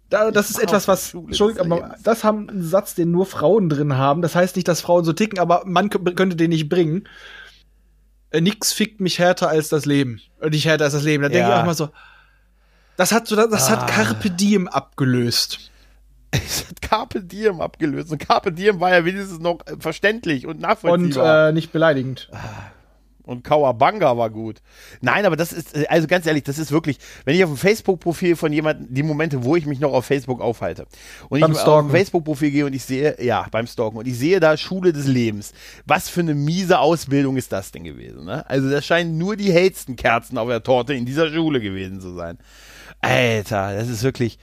Da, 0.10 0.32
das 0.32 0.49
ist 0.49 0.60
etwas, 0.60 0.88
was, 0.88 1.14
Entschuldigung, 1.14 1.72
aber 1.72 1.95
das 2.01 2.24
haben 2.24 2.49
einen 2.49 2.64
Satz, 2.64 2.95
den 2.95 3.12
nur 3.12 3.26
Frauen 3.26 3.68
drin 3.68 3.97
haben. 3.97 4.22
Das 4.22 4.36
heißt 4.36 4.55
nicht, 4.55 4.68
dass 4.68 4.80
Frauen 4.80 5.03
so 5.03 5.12
ticken, 5.12 5.38
aber 5.38 5.64
man 5.66 5.89
könnte 5.89 6.38
den 6.38 6.49
nicht 6.49 6.70
bringen. 6.70 7.10
Äh, 8.30 8.41
nix 8.41 8.72
fickt 8.72 9.01
mich 9.01 9.20
härter 9.20 9.49
als 9.49 9.68
das 9.70 9.86
Leben. 9.86 10.22
Und 10.39 10.51
nicht 10.51 10.66
härter 10.66 10.86
als 10.86 10.93
das 10.93 11.03
Leben. 11.03 11.24
Da 11.24 11.30
ja. 11.30 11.34
denke 11.34 11.49
ich 11.49 11.55
auch 11.55 11.66
mal 11.66 11.74
so, 11.74 11.89
das 12.95 13.12
hat 13.12 13.28
so, 13.28 13.36
das 13.36 13.68
ah. 13.68 13.72
hat 13.72 13.88
Carpe 13.89 14.30
Diem 14.30 14.68
abgelöst. 14.68 15.60
Es 16.30 16.68
hat 16.68 16.82
Carpe 16.82 17.22
Diem 17.22 17.62
abgelöst. 17.62 18.12
Und 18.12 18.20
Carpe 18.20 18.51
Diem 18.51 18.82
war 18.82 18.93
ja 18.93 19.05
wenigstens 19.05 19.39
noch 19.39 19.60
verständlich 19.80 20.45
und 20.45 20.60
nachvollziehbar. 20.60 21.45
Und 21.45 21.49
äh, 21.49 21.53
nicht 21.53 21.72
beleidigend. 21.72 22.30
Ah. 22.34 22.72
Und 23.28 23.43
Kawabanga 23.43 24.17
war 24.17 24.30
gut. 24.30 24.61
Nein, 25.01 25.25
aber 25.25 25.36
das 25.36 25.53
ist, 25.53 25.78
also 25.89 26.07
ganz 26.07 26.25
ehrlich, 26.25 26.43
das 26.43 26.57
ist 26.57 26.71
wirklich, 26.71 26.97
wenn 27.25 27.36
ich 27.36 27.43
auf 27.43 27.51
dem 27.51 27.57
Facebook-Profil 27.57 28.36
von 28.36 28.51
jemandem, 28.51 28.88
die 28.89 29.03
Momente, 29.03 29.43
wo 29.43 29.55
ich 29.55 29.65
mich 29.65 29.80
noch 29.80 29.93
auf 29.93 30.05
Facebook 30.05 30.41
aufhalte, 30.41 30.88
und 31.30 31.41
beim 31.41 31.51
ich 31.51 31.57
Stalken. 31.57 31.71
auf 31.71 31.86
ein 31.86 31.91
Facebook-Profil 31.91 32.51
gehe 32.51 32.65
und 32.65 32.73
ich 32.73 32.84
sehe, 32.84 33.21
ja, 33.23 33.45
beim 33.51 33.67
Stalken, 33.67 33.97
und 33.97 34.07
ich 34.07 34.17
sehe 34.17 34.39
da 34.39 34.57
Schule 34.57 34.93
des 34.93 35.05
Lebens. 35.07 35.53
Was 35.86 36.09
für 36.09 36.21
eine 36.21 36.34
miese 36.34 36.80
Ausbildung 36.80 37.38
ist 37.38 37.51
das 37.51 37.71
denn 37.71 37.84
gewesen, 37.84 38.25
ne? 38.25 38.49
Also 38.49 38.69
das 38.69 38.86
scheinen 38.86 39.17
nur 39.17 39.36
die 39.36 39.51
hellsten 39.51 39.95
Kerzen 39.95 40.38
auf 40.38 40.47
der 40.47 40.63
Torte 40.63 40.93
in 40.93 41.05
dieser 41.05 41.30
Schule 41.30 41.59
gewesen 41.59 41.99
zu 41.99 42.15
sein. 42.15 42.38
Alter, 43.01 43.75
das 43.75 43.89
ist 43.89 44.03
wirklich, 44.03 44.39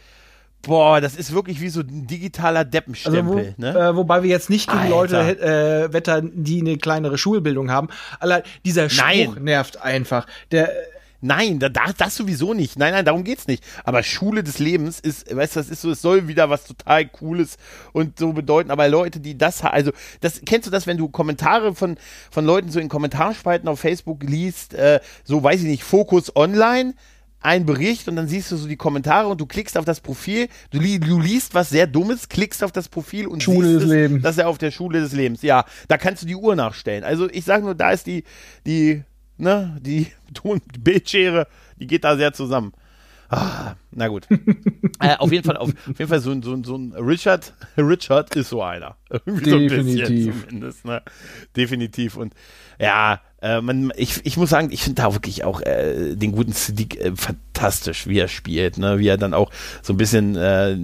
Boah, 0.67 1.01
das 1.01 1.17
ist 1.17 1.33
wirklich 1.33 1.61
wie 1.61 1.69
so 1.69 1.81
ein 1.81 2.07
digitaler 2.07 2.65
Deppenstempel. 2.65 3.39
Also 3.39 3.55
wo, 3.57 3.63
ne? 3.63 3.79
äh, 3.79 3.97
wobei 3.97 4.23
wir 4.23 4.31
jetzt 4.31 4.51
nicht 4.51 4.69
gegen 4.69 4.93
Alter. 4.93 5.25
Leute 5.25 5.41
äh, 5.41 5.93
wettern, 5.93 6.33
die 6.35 6.61
eine 6.61 6.79
kleinere 6.79 7.19
Schulbildung 7.19 7.71
haben. 7.71 7.89
Allein 8.21 8.43
dieser 8.65 8.89
Spruch 8.89 9.05
nein. 9.07 9.45
nervt 9.45 9.81
einfach. 9.81 10.27
Der 10.51 10.71
Nein, 11.27 11.59
da, 11.59 11.71
das 11.71 12.17
sowieso 12.17 12.53
nicht. 12.53 12.79
Nein, 12.79 12.93
nein, 12.93 13.07
darum 13.07 13.25
geht's 13.25 13.47
nicht. 13.47 13.65
Aber 13.85 14.03
Schule 14.03 14.45
des 14.45 14.59
Lebens 14.59 15.01
ist, 15.01 15.35
weißt 15.35 15.57
du, 15.57 15.61
das 15.61 15.71
ist 15.71 15.81
so, 15.81 15.91
es 15.91 16.03
soll 16.03 16.29
wieder 16.29 16.51
was 16.51 16.67
total 16.67 17.07
Cooles 17.09 17.57
und 17.95 18.19
so 18.19 18.35
bedeuten. 18.35 18.71
Aber 18.71 18.87
Leute, 18.89 19.21
die 19.21 19.39
das, 19.39 19.65
also, 19.65 19.91
das, 20.21 20.43
kennst 20.45 20.67
du 20.67 20.71
das, 20.71 20.87
wenn 20.87 20.99
du 20.99 21.09
Kommentare 21.09 21.75
von, 21.75 21.97
von 22.31 22.45
Leuten 22.45 22.71
so 22.71 22.79
in 22.79 22.91
Kommentarspalten 22.91 23.71
auf 23.71 23.81
Facebook 23.81 24.23
liest, 24.23 24.75
äh, 24.75 25.01
so, 25.25 25.43
weiß 25.43 25.63
ich 25.63 25.67
nicht, 25.67 25.83
Fokus 25.83 26.37
online, 26.37 26.93
ein 27.45 27.67
Bericht 27.67 28.09
und 28.09 28.17
dann 28.17 28.27
siehst 28.27 28.51
du 28.51 28.57
so 28.57 28.67
die 28.67 28.77
Kommentare 28.77 29.29
und 29.29 29.41
du 29.41 29.47
klickst 29.47 29.77
auf 29.77 29.85
das 29.85 30.01
Profil, 30.01 30.49
du, 30.71 30.81
li 30.81 30.99
du 30.99 31.21
liest 31.21 31.55
was 31.55 31.69
sehr 31.69 31.87
Dummes, 31.87 32.29
klickst 32.29 32.65
auf 32.65 32.73
das 32.73 32.89
Profil 32.89 33.27
und 33.27 33.43
Schule 33.43 33.69
siehst 33.69 33.77
des 33.77 33.85
es, 33.85 33.91
Lebens. 33.91 34.23
dass 34.23 34.39
er 34.39 34.49
auf 34.49 34.57
der 34.59 34.71
Schule 34.71 35.01
des 35.01 35.13
Lebens. 35.13 35.43
Ja, 35.43 35.65
da 35.89 35.99
kannst 35.99 36.23
du 36.23 36.27
die 36.27 36.37
Uhr 36.37 36.57
nachstellen. 36.57 37.05
Also 37.05 37.29
ich 37.31 37.45
sage 37.45 37.65
nur, 37.65 37.75
da 37.75 37.91
ist 37.91 38.07
die, 38.07 38.25
die, 38.67 39.03
ne, 39.37 39.77
die 39.83 40.07
Bildschere, 40.79 41.47
die 41.79 41.87
geht 41.87 42.05
da 42.05 42.17
sehr 42.17 42.33
zusammen. 42.33 42.73
Ah, 43.35 43.75
na 43.91 44.09
gut. 44.09 44.27
äh, 45.01 45.17
auf 45.19 45.33
jeden 45.33 45.45
Fall, 45.45 45.57
auf, 45.57 45.71
auf, 45.71 45.99
jeden 45.99 46.09
Fall 46.09 46.21
so, 46.21 46.41
so, 46.41 46.63
so 46.63 46.77
ein 46.77 46.93
Richard, 46.93 47.53
Richard 47.77 48.35
ist 48.37 48.51
so 48.51 48.63
einer. 48.63 48.97
Irgendwie 49.27 49.69
Definitiv. 49.69 50.35
So 50.35 50.41
zumindest, 50.47 50.85
ne? 50.85 51.03
Definitiv. 51.57 52.17
Und 52.17 52.35
ja, 52.79 53.21
äh, 53.43 53.61
man, 53.61 53.93
ich, 53.97 54.25
ich 54.25 54.37
muss 54.37 54.51
sagen, 54.51 54.69
ich 54.71 54.83
finde 54.83 55.03
da 55.03 55.13
wirklich 55.15 55.45
auch 55.45 55.61
äh, 55.63 56.15
den 56.15 56.33
guten 56.33 56.53
Siddiq 56.53 56.97
äh, 56.97 57.13
fantastisch, 57.15 58.07
wie 58.07 58.19
er 58.19 58.29
spielt, 58.29 58.79
ne? 58.79 58.99
wie 58.99 59.09
er 59.09 59.19
dann 59.19 59.35
auch 59.35 59.51
so 59.83 59.93
ein 59.93 59.97
bisschen 59.97 60.37
äh, 60.37 60.77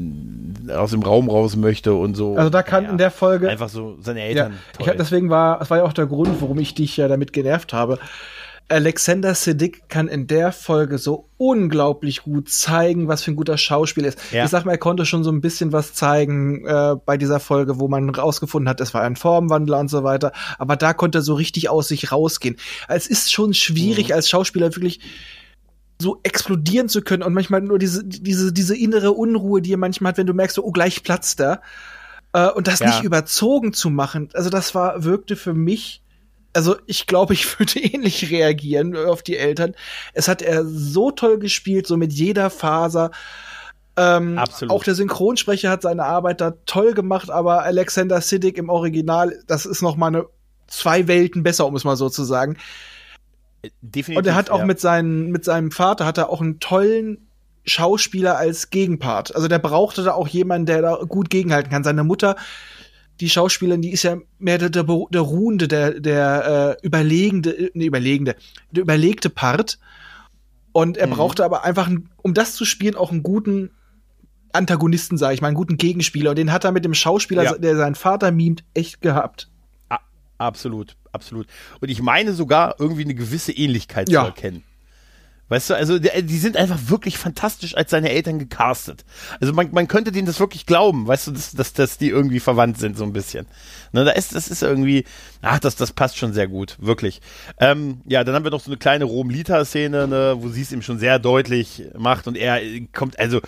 aus 0.72 0.90
dem 0.90 1.02
Raum 1.02 1.30
raus 1.30 1.56
möchte 1.56 1.94
und 1.94 2.16
so. 2.16 2.36
Also 2.36 2.50
da 2.50 2.62
kann 2.62 2.84
ja, 2.84 2.90
in 2.90 2.98
der 2.98 3.10
Folge 3.10 3.48
einfach 3.48 3.68
so 3.68 3.96
seine 4.00 4.22
Eltern. 4.22 4.52
Ja, 4.52 4.80
ich 4.80 4.88
hab, 4.88 4.96
deswegen 4.96 5.30
war, 5.30 5.60
das 5.60 5.70
war 5.70 5.78
ja 5.78 5.84
auch 5.84 5.92
der 5.92 6.06
Grund, 6.06 6.40
warum 6.40 6.58
ich 6.58 6.74
dich 6.74 6.96
ja 6.96 7.08
damit 7.08 7.32
genervt 7.32 7.72
habe. 7.72 7.98
Alexander 8.70 9.34
Siddiq 9.34 9.88
kann 9.88 10.06
in 10.06 10.26
der 10.26 10.52
Folge 10.52 10.98
so 10.98 11.28
unglaublich 11.38 12.22
gut 12.22 12.48
zeigen, 12.48 13.08
was 13.08 13.22
für 13.22 13.32
ein 13.32 13.36
guter 13.36 13.58
Schauspieler 13.58 14.08
ist. 14.08 14.18
Ja. 14.30 14.44
Ich 14.44 14.50
sag 14.50 14.64
mal, 14.64 14.72
er 14.72 14.78
konnte 14.78 15.04
schon 15.06 15.24
so 15.24 15.32
ein 15.32 15.40
bisschen 15.40 15.72
was 15.72 15.92
zeigen 15.92 16.64
äh, 16.64 16.94
bei 17.04 17.16
dieser 17.16 17.40
Folge, 17.40 17.80
wo 17.80 17.88
man 17.88 18.08
rausgefunden 18.08 18.68
hat, 18.68 18.80
es 18.80 18.94
war 18.94 19.02
ein 19.02 19.16
Formwandler 19.16 19.78
und 19.80 19.88
so 19.88 20.04
weiter. 20.04 20.32
Aber 20.58 20.76
da 20.76 20.92
konnte 20.92 21.18
er 21.18 21.22
so 21.22 21.34
richtig 21.34 21.68
aus 21.68 21.88
sich 21.88 22.12
rausgehen. 22.12 22.56
Es 22.88 23.08
ist 23.08 23.32
schon 23.32 23.54
schwierig, 23.54 24.08
mhm. 24.08 24.14
als 24.14 24.28
Schauspieler 24.28 24.74
wirklich 24.76 25.00
so 26.00 26.20
explodieren 26.22 26.88
zu 26.88 27.02
können 27.02 27.22
und 27.22 27.34
manchmal 27.34 27.60
nur 27.60 27.78
diese, 27.78 28.04
diese, 28.04 28.52
diese 28.52 28.76
innere 28.76 29.12
Unruhe, 29.12 29.60
die 29.60 29.72
er 29.72 29.78
manchmal 29.78 30.10
hat, 30.10 30.18
wenn 30.18 30.26
du 30.26 30.32
merkst, 30.32 30.56
so, 30.56 30.64
oh, 30.64 30.70
gleich 30.70 31.02
platzt 31.02 31.40
er. 31.40 31.60
Äh, 32.32 32.48
und 32.50 32.68
das 32.68 32.78
ja. 32.78 32.86
nicht 32.86 33.02
überzogen 33.02 33.72
zu 33.72 33.90
machen. 33.90 34.28
Also 34.32 34.48
das 34.48 34.74
war, 34.74 35.02
wirkte 35.04 35.34
für 35.34 35.54
mich 35.54 36.02
also 36.52 36.76
ich 36.86 37.06
glaube, 37.06 37.34
ich 37.34 37.58
würde 37.58 37.80
ähnlich 37.80 38.30
reagieren 38.30 38.96
auf 38.96 39.22
die 39.22 39.36
Eltern. 39.36 39.74
Es 40.12 40.28
hat 40.28 40.42
er 40.42 40.64
so 40.64 41.10
toll 41.10 41.38
gespielt, 41.38 41.86
so 41.86 41.96
mit 41.96 42.12
jeder 42.12 42.50
Faser. 42.50 43.10
Ähm, 43.96 44.38
Absolut. 44.38 44.72
Auch 44.72 44.84
der 44.84 44.94
Synchronsprecher 44.94 45.70
hat 45.70 45.82
seine 45.82 46.04
Arbeit 46.04 46.40
da 46.40 46.54
toll 46.66 46.94
gemacht, 46.94 47.30
aber 47.30 47.64
Alexander 47.64 48.20
Siddig 48.20 48.56
im 48.56 48.68
Original, 48.68 49.42
das 49.46 49.66
ist 49.66 49.82
noch 49.82 49.96
mal 49.96 50.08
eine 50.08 50.26
zwei 50.68 51.08
Welten 51.08 51.42
besser, 51.42 51.66
um 51.66 51.76
es 51.76 51.84
mal 51.84 51.96
so 51.96 52.08
zu 52.08 52.24
sagen. 52.24 52.56
Definitiv. 53.82 54.16
Und 54.16 54.26
er 54.26 54.34
hat 54.36 54.50
auch 54.50 54.60
ja. 54.60 54.64
mit, 54.64 54.80
seinen, 54.80 55.30
mit 55.30 55.44
seinem 55.44 55.70
Vater 55.70 56.06
hat 56.06 56.18
er 56.18 56.30
auch 56.30 56.40
einen 56.40 56.60
tollen 56.60 57.26
Schauspieler 57.66 58.38
als 58.38 58.70
Gegenpart. 58.70 59.34
Also 59.34 59.48
der 59.48 59.58
brauchte 59.58 60.02
da 60.02 60.12
auch 60.12 60.28
jemanden, 60.28 60.66
der 60.66 60.82
da 60.82 60.94
gut 61.06 61.28
gegenhalten 61.28 61.70
kann. 61.70 61.84
Seine 61.84 62.04
Mutter 62.04 62.36
die 63.20 63.28
Schauspielerin, 63.28 63.82
die 63.82 63.90
ist 63.90 64.02
ja 64.02 64.16
mehr 64.38 64.58
der, 64.58 64.70
der, 64.70 64.84
der 64.84 65.20
ruhende, 65.20 65.68
der, 65.68 66.00
der 66.00 66.76
äh, 66.80 66.86
überlegende, 66.86 67.70
ne, 67.74 67.84
überlegende, 67.84 68.36
der 68.70 68.82
überlegte 68.82 69.30
Part. 69.30 69.78
Und 70.72 70.96
er 70.96 71.08
mhm. 71.08 71.12
brauchte 71.12 71.44
aber 71.44 71.64
einfach, 71.64 71.90
um 72.22 72.34
das 72.34 72.54
zu 72.54 72.64
spielen, 72.64 72.94
auch 72.94 73.10
einen 73.10 73.22
guten 73.22 73.70
Antagonisten, 74.52 75.18
sage 75.18 75.34
ich 75.34 75.40
mal, 75.40 75.48
einen 75.48 75.56
guten 75.56 75.76
Gegenspieler. 75.76 76.30
Und 76.30 76.36
den 76.36 76.52
hat 76.52 76.64
er 76.64 76.72
mit 76.72 76.84
dem 76.84 76.94
Schauspieler, 76.94 77.44
ja. 77.44 77.58
der 77.58 77.76
seinen 77.76 77.94
Vater 77.94 78.30
mimt, 78.32 78.64
echt 78.74 79.00
gehabt. 79.00 79.50
absolut, 80.38 80.96
absolut. 81.12 81.46
Und 81.80 81.88
ich 81.88 82.00
meine 82.02 82.32
sogar 82.32 82.76
irgendwie 82.78 83.04
eine 83.04 83.14
gewisse 83.14 83.52
Ähnlichkeit 83.52 84.08
ja. 84.08 84.22
zu 84.22 84.26
erkennen. 84.26 84.64
Weißt 85.50 85.68
du, 85.68 85.74
also 85.74 85.98
die, 85.98 86.38
sind 86.38 86.56
einfach 86.56 86.78
wirklich 86.86 87.18
fantastisch 87.18 87.76
als 87.76 87.90
seine 87.90 88.10
Eltern 88.10 88.38
gecastet. 88.38 89.04
Also 89.40 89.52
man, 89.52 89.72
man 89.72 89.88
könnte 89.88 90.12
denen 90.12 90.26
das 90.26 90.38
wirklich 90.38 90.64
glauben, 90.64 91.08
weißt 91.08 91.26
du, 91.26 91.32
dass, 91.32 91.50
dass, 91.50 91.72
dass 91.72 91.98
die 91.98 92.08
irgendwie 92.08 92.38
verwandt 92.38 92.78
sind, 92.78 92.96
so 92.96 93.02
ein 93.02 93.12
bisschen. 93.12 93.46
Ne, 93.90 94.04
da 94.04 94.12
ist, 94.12 94.32
das 94.32 94.46
ist 94.46 94.62
irgendwie, 94.62 95.04
ach, 95.42 95.58
das, 95.58 95.74
das 95.74 95.90
passt 95.92 96.16
schon 96.16 96.32
sehr 96.32 96.46
gut, 96.46 96.76
wirklich. 96.80 97.20
Ähm, 97.58 98.00
ja, 98.06 98.22
dann 98.22 98.36
haben 98.36 98.44
wir 98.44 98.52
noch 98.52 98.60
so 98.60 98.70
eine 98.70 98.78
kleine 98.78 99.06
Rom-Lita-Szene, 99.06 100.06
ne, 100.06 100.36
wo 100.38 100.50
sie 100.50 100.62
es 100.62 100.70
ihm 100.70 100.82
schon 100.82 101.00
sehr 101.00 101.18
deutlich 101.18 101.82
macht 101.98 102.28
und 102.28 102.36
er 102.36 102.60
kommt, 102.92 103.18
also, 103.18 103.38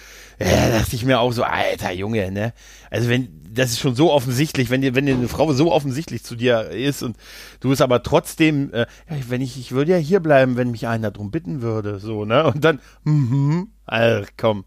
äh, 0.41 0.73
dachte 0.73 0.97
ich 0.97 1.05
mir 1.05 1.21
auch 1.21 1.33
so, 1.33 1.45
alter 1.45 1.93
Junge, 1.93 2.33
ne? 2.33 2.53
Also 2.91 3.09
wenn, 3.09 3.29
das 3.55 3.71
ist 3.71 3.81
schon 3.81 3.95
so 3.95 4.13
offensichtlich, 4.13 4.71
wenn 4.71 4.81
dir, 4.81 4.95
wenn 4.95 5.07
dir 5.07 5.15
eine 5.15 5.29
Frau 5.29 5.53
so 5.53 5.73
offensichtlich 5.73 6.25
zu 6.25 6.37
dir 6.37 6.71
ist 6.71 7.03
und 7.03 7.17
du 7.61 7.73
es 7.73 7.81
aber 7.81 8.03
trotzdem, 8.03 8.73
äh, 8.73 8.87
wenn 9.29 9.41
ich, 9.41 9.59
ich 9.59 9.73
würde 9.73 9.93
ja 9.93 9.99
hier 9.99 10.21
bleiben, 10.21 10.57
wenn 10.57 10.71
mich 10.71 10.87
einer 10.87 11.11
drum 11.11 11.31
bitten 11.31 11.63
würde, 11.63 11.99
so, 11.99 12.25
ne? 12.25 12.47
Und 12.47 12.65
dann, 12.65 12.81
mhm, 13.05 13.69
ach 13.87 14.27
komm. 14.37 14.65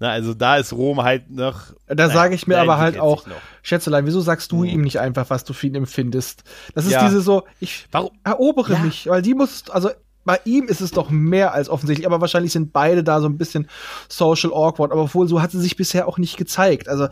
Na, 0.00 0.10
also 0.10 0.34
da 0.34 0.56
ist 0.56 0.72
Rom 0.72 1.02
halt 1.02 1.30
noch. 1.30 1.72
Da 1.86 2.10
sage 2.10 2.34
ich 2.34 2.48
mir 2.48 2.58
aber 2.58 2.78
halt 2.78 2.98
auch, 2.98 3.24
Schätzelein, 3.62 4.06
wieso 4.06 4.20
sagst 4.20 4.50
du 4.50 4.58
mhm. 4.58 4.64
ihm 4.64 4.80
nicht 4.82 4.98
einfach, 4.98 5.30
was 5.30 5.44
du 5.44 5.52
für 5.52 5.68
ihn 5.68 5.76
empfindest? 5.76 6.42
Das 6.74 6.84
ist 6.84 6.92
ja. 6.92 7.04
diese 7.04 7.20
so, 7.20 7.44
ich 7.60 7.86
Warum? 7.92 8.10
erobere 8.24 8.72
ja. 8.72 8.78
mich, 8.80 9.06
weil 9.06 9.22
die 9.22 9.34
muss, 9.34 9.70
also 9.70 9.90
bei 10.24 10.40
ihm 10.44 10.66
ist 10.66 10.80
es 10.80 10.90
doch 10.90 11.10
mehr 11.10 11.52
als 11.52 11.68
offensichtlich, 11.68 12.06
aber 12.06 12.20
wahrscheinlich 12.20 12.52
sind 12.52 12.72
beide 12.72 13.04
da 13.04 13.20
so 13.20 13.28
ein 13.28 13.38
bisschen 13.38 13.68
social 14.08 14.52
awkward, 14.52 14.90
aber 14.90 15.02
obwohl 15.02 15.28
so 15.28 15.40
hat 15.40 15.52
sie 15.52 15.60
sich 15.60 15.76
bisher 15.76 16.08
auch 16.08 16.18
nicht 16.18 16.36
gezeigt. 16.36 16.88
Also 16.88 17.08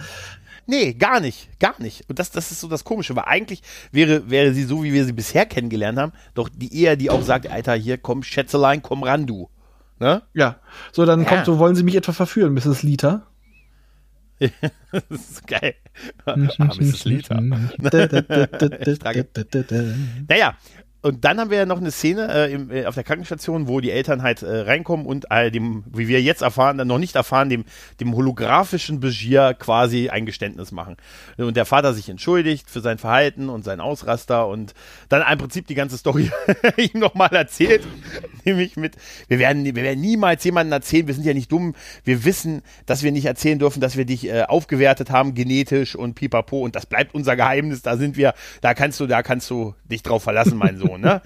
Nee, 0.66 0.94
gar 0.94 1.20
nicht, 1.20 1.58
gar 1.58 1.80
nicht. 1.80 2.08
Und 2.08 2.18
das, 2.18 2.30
das 2.30 2.50
ist 2.52 2.60
so 2.60 2.68
das 2.68 2.84
Komische, 2.84 3.16
weil 3.16 3.24
eigentlich 3.26 3.62
wäre, 3.90 4.30
wäre 4.30 4.54
sie 4.54 4.64
so, 4.64 4.84
wie 4.84 4.92
wir 4.92 5.04
sie 5.04 5.12
bisher 5.12 5.46
kennengelernt 5.46 5.98
haben, 5.98 6.12
doch 6.34 6.48
die 6.48 6.82
eher, 6.82 6.96
die 6.96 7.10
auch 7.10 7.22
sagt, 7.22 7.48
Alter, 7.48 7.74
hier 7.74 7.98
komm, 7.98 8.22
Schätzelein, 8.22 8.82
komm 8.82 9.02
ran, 9.02 9.26
du. 9.26 9.48
Ne? 9.98 10.22
Ja. 10.34 10.56
So, 10.92 11.04
dann 11.04 11.22
ja. 11.22 11.28
kommt 11.28 11.46
so, 11.46 11.58
wollen 11.58 11.74
Sie 11.74 11.82
mich 11.82 11.96
etwa 11.96 12.12
verführen, 12.12 12.54
Mrs. 12.54 12.82
Lita? 12.82 13.26
das 14.90 15.04
ist 15.10 15.46
geil. 15.46 15.74
ah, 16.24 16.36
Mrs. 16.36 17.04
Lita. 17.04 17.40
naja, 20.28 20.56
und 21.02 21.24
dann 21.24 21.40
haben 21.40 21.50
wir 21.50 21.58
ja 21.58 21.66
noch 21.66 21.78
eine 21.78 21.90
Szene 21.90 22.28
äh, 22.32 22.52
im, 22.52 22.70
äh, 22.70 22.86
auf 22.86 22.94
der 22.94 23.02
Krankenstation, 23.02 23.66
wo 23.66 23.80
die 23.80 23.90
Eltern 23.90 24.22
halt 24.22 24.42
äh, 24.42 24.60
reinkommen 24.60 25.04
und 25.04 25.26
äh, 25.30 25.50
dem, 25.50 25.82
wie 25.92 26.06
wir 26.06 26.22
jetzt 26.22 26.42
erfahren, 26.42 26.76
noch 26.86 26.98
nicht 26.98 27.16
erfahren, 27.16 27.48
dem, 27.48 27.64
dem 27.98 28.14
holographischen 28.14 29.00
Begier 29.00 29.54
quasi 29.54 30.10
ein 30.10 30.26
Geständnis 30.26 30.70
machen. 30.70 30.96
Und 31.36 31.56
der 31.56 31.64
Vater 31.64 31.92
sich 31.92 32.08
entschuldigt 32.08 32.70
für 32.70 32.80
sein 32.80 32.98
Verhalten 32.98 33.48
und 33.48 33.64
sein 33.64 33.80
Ausraster 33.80 34.46
und 34.46 34.74
dann 35.08 35.24
im 35.28 35.38
Prinzip 35.38 35.66
die 35.66 35.74
ganze 35.74 35.98
Story 35.98 36.30
ihm 36.76 37.00
nochmal 37.00 37.34
erzählt. 37.34 37.82
Nämlich 38.44 38.76
mit, 38.76 38.94
wir 39.26 39.40
werden, 39.40 39.64
wir 39.64 39.74
werden 39.74 40.00
niemals 40.00 40.44
jemanden 40.44 40.72
erzählen, 40.72 41.08
wir 41.08 41.14
sind 41.14 41.26
ja 41.26 41.34
nicht 41.34 41.50
dumm, 41.50 41.74
wir 42.04 42.24
wissen, 42.24 42.62
dass 42.86 43.02
wir 43.02 43.10
nicht 43.10 43.26
erzählen 43.26 43.58
dürfen, 43.58 43.80
dass 43.80 43.96
wir 43.96 44.04
dich 44.04 44.28
äh, 44.28 44.42
aufgewertet 44.42 45.10
haben, 45.10 45.34
genetisch 45.34 45.96
und 45.96 46.14
pipapo 46.14 46.60
und 46.60 46.76
das 46.76 46.86
bleibt 46.86 47.12
unser 47.12 47.34
Geheimnis, 47.34 47.82
da 47.82 47.96
sind 47.96 48.16
wir, 48.16 48.34
da 48.60 48.74
kannst 48.74 49.00
du, 49.00 49.08
da 49.08 49.22
kannst 49.22 49.50
du 49.50 49.74
dich 49.90 50.04
drauf 50.04 50.22
verlassen, 50.22 50.56
mein 50.58 50.78
Sohn. 50.78 50.91
Ne? 50.98 51.22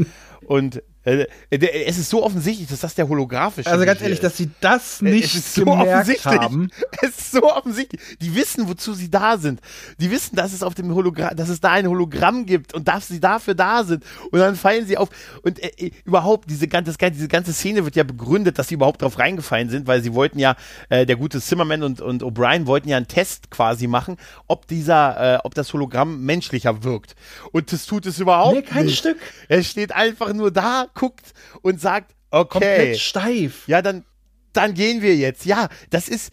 Und 0.46 0.82
es 1.06 1.98
ist 1.98 2.10
so 2.10 2.24
offensichtlich, 2.24 2.68
dass 2.68 2.80
das 2.80 2.96
der 2.96 3.08
holographische 3.08 3.70
Also 3.70 3.84
ganz 3.84 4.00
ehrlich, 4.00 4.18
ist. 4.18 4.24
dass 4.24 4.36
sie 4.36 4.50
das 4.60 5.00
nicht 5.02 5.30
so 5.30 5.64
gemerkt 5.64 6.24
haben. 6.26 6.68
Es 7.02 7.10
ist 7.10 7.32
so 7.32 7.52
offensichtlich. 7.52 8.00
Die 8.20 8.34
wissen, 8.34 8.68
wozu 8.68 8.94
sie 8.94 9.10
da 9.10 9.36
sind. 9.36 9.60
Die 10.00 10.10
wissen, 10.10 10.34
dass 10.34 10.52
es 10.52 10.62
auf 10.62 10.74
dem 10.74 10.92
Hologramm, 10.94 11.36
dass 11.36 11.48
es 11.48 11.60
da 11.60 11.72
ein 11.72 11.86
Hologramm 11.86 12.46
gibt 12.46 12.74
und 12.74 12.88
dass 12.88 13.08
sie 13.08 13.20
dafür 13.20 13.54
da 13.54 13.84
sind. 13.84 14.04
Und 14.30 14.38
dann 14.40 14.56
fallen 14.56 14.86
sie 14.86 14.96
auf. 14.96 15.10
Und 15.42 15.62
äh, 15.62 15.70
äh 15.76 15.90
überhaupt, 16.04 16.50
diese 16.50 16.66
ganze, 16.66 16.94
diese 16.96 17.28
ganze 17.28 17.52
Szene 17.52 17.84
wird 17.84 17.96
ja 17.96 18.02
begründet, 18.02 18.58
dass 18.58 18.68
sie 18.68 18.74
überhaupt 18.74 19.02
drauf 19.02 19.18
reingefallen 19.18 19.68
sind, 19.68 19.86
weil 19.86 20.02
sie 20.02 20.14
wollten 20.14 20.38
ja, 20.38 20.56
äh, 20.88 21.06
der 21.06 21.16
gute 21.16 21.40
Zimmerman 21.40 21.82
und, 21.82 22.00
und 22.00 22.22
O'Brien 22.24 22.66
wollten 22.66 22.88
ja 22.88 22.96
einen 22.96 23.08
Test 23.08 23.50
quasi 23.50 23.86
machen, 23.86 24.16
ob 24.48 24.66
dieser, 24.66 25.36
äh, 25.36 25.38
ob 25.44 25.54
das 25.54 25.72
Hologramm 25.72 26.24
menschlicher 26.24 26.82
wirkt. 26.82 27.14
Und 27.52 27.72
das 27.72 27.86
tut 27.86 28.06
es 28.06 28.18
überhaupt 28.18 28.56
nee, 28.56 28.62
kein 28.62 28.86
nicht. 28.86 28.98
Stück. 28.98 29.18
Er 29.48 29.62
steht 29.62 29.92
einfach 29.92 30.32
nur 30.32 30.50
da, 30.50 30.86
guckt 30.96 31.32
und 31.62 31.80
sagt, 31.80 32.16
okay. 32.30 32.48
Komplett 32.48 32.98
steif. 32.98 33.68
Ja, 33.68 33.82
dann, 33.82 34.04
dann 34.52 34.74
gehen 34.74 35.02
wir 35.02 35.14
jetzt. 35.14 35.44
Ja, 35.44 35.68
das 35.90 36.08
ist, 36.08 36.32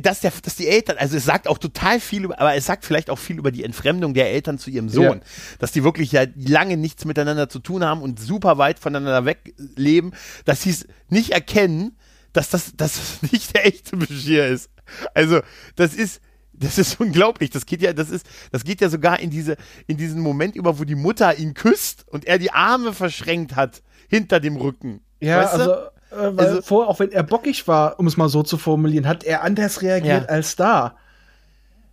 dass, 0.00 0.20
der, 0.20 0.32
dass 0.42 0.56
die 0.56 0.68
Eltern, 0.68 0.98
also 0.98 1.16
es 1.16 1.24
sagt 1.24 1.48
auch 1.48 1.58
total 1.58 2.00
viel, 2.00 2.32
aber 2.32 2.54
es 2.54 2.66
sagt 2.66 2.84
vielleicht 2.84 3.10
auch 3.10 3.18
viel 3.18 3.38
über 3.38 3.50
die 3.50 3.64
Entfremdung 3.64 4.14
der 4.14 4.30
Eltern 4.30 4.58
zu 4.58 4.70
ihrem 4.70 4.88
Sohn. 4.88 5.18
Ja. 5.18 5.56
Dass 5.58 5.72
die 5.72 5.84
wirklich 5.84 6.12
ja 6.12 6.24
lange 6.34 6.76
nichts 6.76 7.04
miteinander 7.04 7.48
zu 7.48 7.58
tun 7.58 7.84
haben 7.84 8.02
und 8.02 8.20
super 8.20 8.58
weit 8.58 8.78
voneinander 8.78 9.24
wegleben, 9.24 10.12
dass 10.44 10.62
sie 10.62 10.70
es 10.70 10.86
nicht 11.08 11.30
erkennen, 11.30 11.96
dass 12.32 12.50
das, 12.50 12.76
dass 12.76 13.20
das 13.20 13.22
nicht 13.32 13.54
der 13.54 13.66
echte 13.66 13.96
Beschir 13.96 14.46
ist. 14.46 14.70
Also, 15.14 15.40
das 15.76 15.94
ist, 15.94 16.20
das 16.52 16.78
ist 16.78 17.00
unglaublich. 17.00 17.50
Das 17.50 17.66
geht 17.66 17.82
ja, 17.82 17.92
das 17.92 18.10
ist, 18.10 18.26
das 18.52 18.62
geht 18.62 18.80
ja 18.80 18.88
sogar 18.88 19.18
in 19.18 19.30
diese, 19.30 19.56
in 19.88 19.96
diesen 19.96 20.20
Moment 20.20 20.54
über, 20.54 20.78
wo 20.78 20.84
die 20.84 20.94
Mutter 20.94 21.36
ihn 21.36 21.54
küsst 21.54 22.06
und 22.08 22.26
er 22.26 22.38
die 22.38 22.52
Arme 22.52 22.92
verschränkt 22.92 23.56
hat 23.56 23.82
hinter 24.10 24.40
dem 24.40 24.56
Rücken. 24.56 25.00
Ja, 25.20 25.38
weißt 25.38 25.54
also, 25.54 25.70
äh, 25.72 26.36
also, 26.36 26.62
vor, 26.62 26.88
auch 26.88 26.98
wenn 26.98 27.12
er 27.12 27.22
bockig 27.22 27.66
war, 27.68 27.98
um 27.98 28.06
es 28.06 28.16
mal 28.16 28.28
so 28.28 28.42
zu 28.42 28.58
formulieren, 28.58 29.06
hat 29.06 29.24
er 29.24 29.42
anders 29.42 29.82
reagiert 29.82 30.24
ja. 30.24 30.28
als 30.28 30.56
da. 30.56 30.96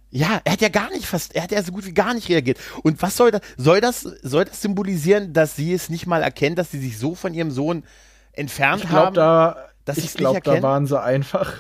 Ja, 0.10 0.42
er 0.44 0.54
hat 0.54 0.62
ja 0.62 0.70
gar 0.70 0.90
nicht 0.90 1.06
fast, 1.06 1.36
er 1.36 1.44
hat 1.44 1.52
ja 1.52 1.62
so 1.62 1.72
gut 1.72 1.86
wie 1.86 1.94
gar 1.94 2.14
nicht 2.14 2.30
reagiert. 2.30 2.58
Und 2.82 3.02
was 3.02 3.18
soll 3.18 3.32
das, 3.32 3.42
soll 3.58 3.82
das, 3.82 4.02
soll 4.02 4.46
das 4.46 4.62
symbolisieren, 4.62 5.34
dass 5.34 5.56
sie 5.56 5.74
es 5.74 5.90
nicht 5.90 6.08
mal 6.08 6.24
erkennt, 6.24 6.58
dass 6.58 6.72
sie 6.72 6.80
sich 6.80 6.98
so 6.98 7.14
von 7.14 7.34
ihrem 7.34 7.52
Sohn 7.52 7.84
entfernt 8.32 8.84
ich 8.84 8.90
glaub, 8.90 9.06
haben? 9.08 9.14
Da, 9.16 9.68
dass 9.86 9.98
ich 9.98 10.14
glaube, 10.14 10.42
da 10.42 10.62
waren 10.64 10.88
sie 10.88 11.00
einfach. 11.00 11.54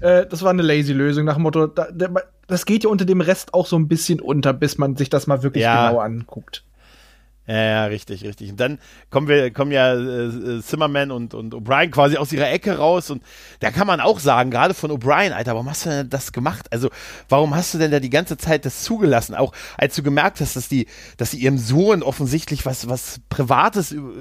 Äh, 0.00 0.26
das 0.26 0.42
war 0.42 0.50
eine 0.50 0.62
lazy 0.62 0.92
Lösung 0.92 1.24
nach 1.24 1.34
dem 1.34 1.42
Motto, 1.42 1.66
da, 1.66 1.88
das 2.46 2.66
geht 2.66 2.84
ja 2.84 2.90
unter 2.90 3.04
dem 3.04 3.20
Rest 3.20 3.54
auch 3.54 3.66
so 3.66 3.76
ein 3.76 3.88
bisschen 3.88 4.20
unter, 4.20 4.52
bis 4.52 4.78
man 4.78 4.96
sich 4.96 5.10
das 5.10 5.26
mal 5.26 5.42
wirklich 5.42 5.62
ja. 5.62 5.88
genau 5.88 6.00
anguckt. 6.00 6.64
Ja, 7.46 7.56
ja, 7.56 7.84
richtig, 7.86 8.22
richtig. 8.22 8.50
Und 8.50 8.60
dann 8.60 8.78
kommen 9.10 9.26
wir, 9.26 9.50
kommen 9.50 9.72
ja 9.72 9.94
äh, 9.94 10.62
Zimmerman 10.62 11.10
und, 11.10 11.34
und 11.34 11.54
O'Brien 11.54 11.90
quasi 11.90 12.16
aus 12.16 12.32
ihrer 12.32 12.48
Ecke 12.48 12.78
raus 12.78 13.10
und 13.10 13.20
da 13.58 13.72
kann 13.72 13.88
man 13.88 14.00
auch 14.00 14.20
sagen, 14.20 14.52
gerade 14.52 14.74
von 14.74 14.92
O'Brien, 14.92 15.32
Alter, 15.32 15.54
warum 15.54 15.68
hast 15.68 15.84
du 15.84 15.90
denn 15.90 16.08
das 16.08 16.30
gemacht? 16.30 16.66
Also, 16.70 16.88
warum 17.28 17.56
hast 17.56 17.74
du 17.74 17.78
denn 17.78 17.90
da 17.90 17.98
die 17.98 18.10
ganze 18.10 18.36
Zeit 18.36 18.64
das 18.64 18.84
zugelassen? 18.84 19.34
Auch 19.34 19.52
als 19.76 19.96
du 19.96 20.04
gemerkt 20.04 20.40
hast, 20.40 20.54
dass 20.54 20.68
die, 20.68 20.86
dass 21.16 21.32
sie 21.32 21.38
ihrem 21.38 21.58
Sohn 21.58 22.04
offensichtlich 22.04 22.64
was, 22.64 22.88
was 22.88 23.20
Privates 23.28 23.90
über, 23.90 24.12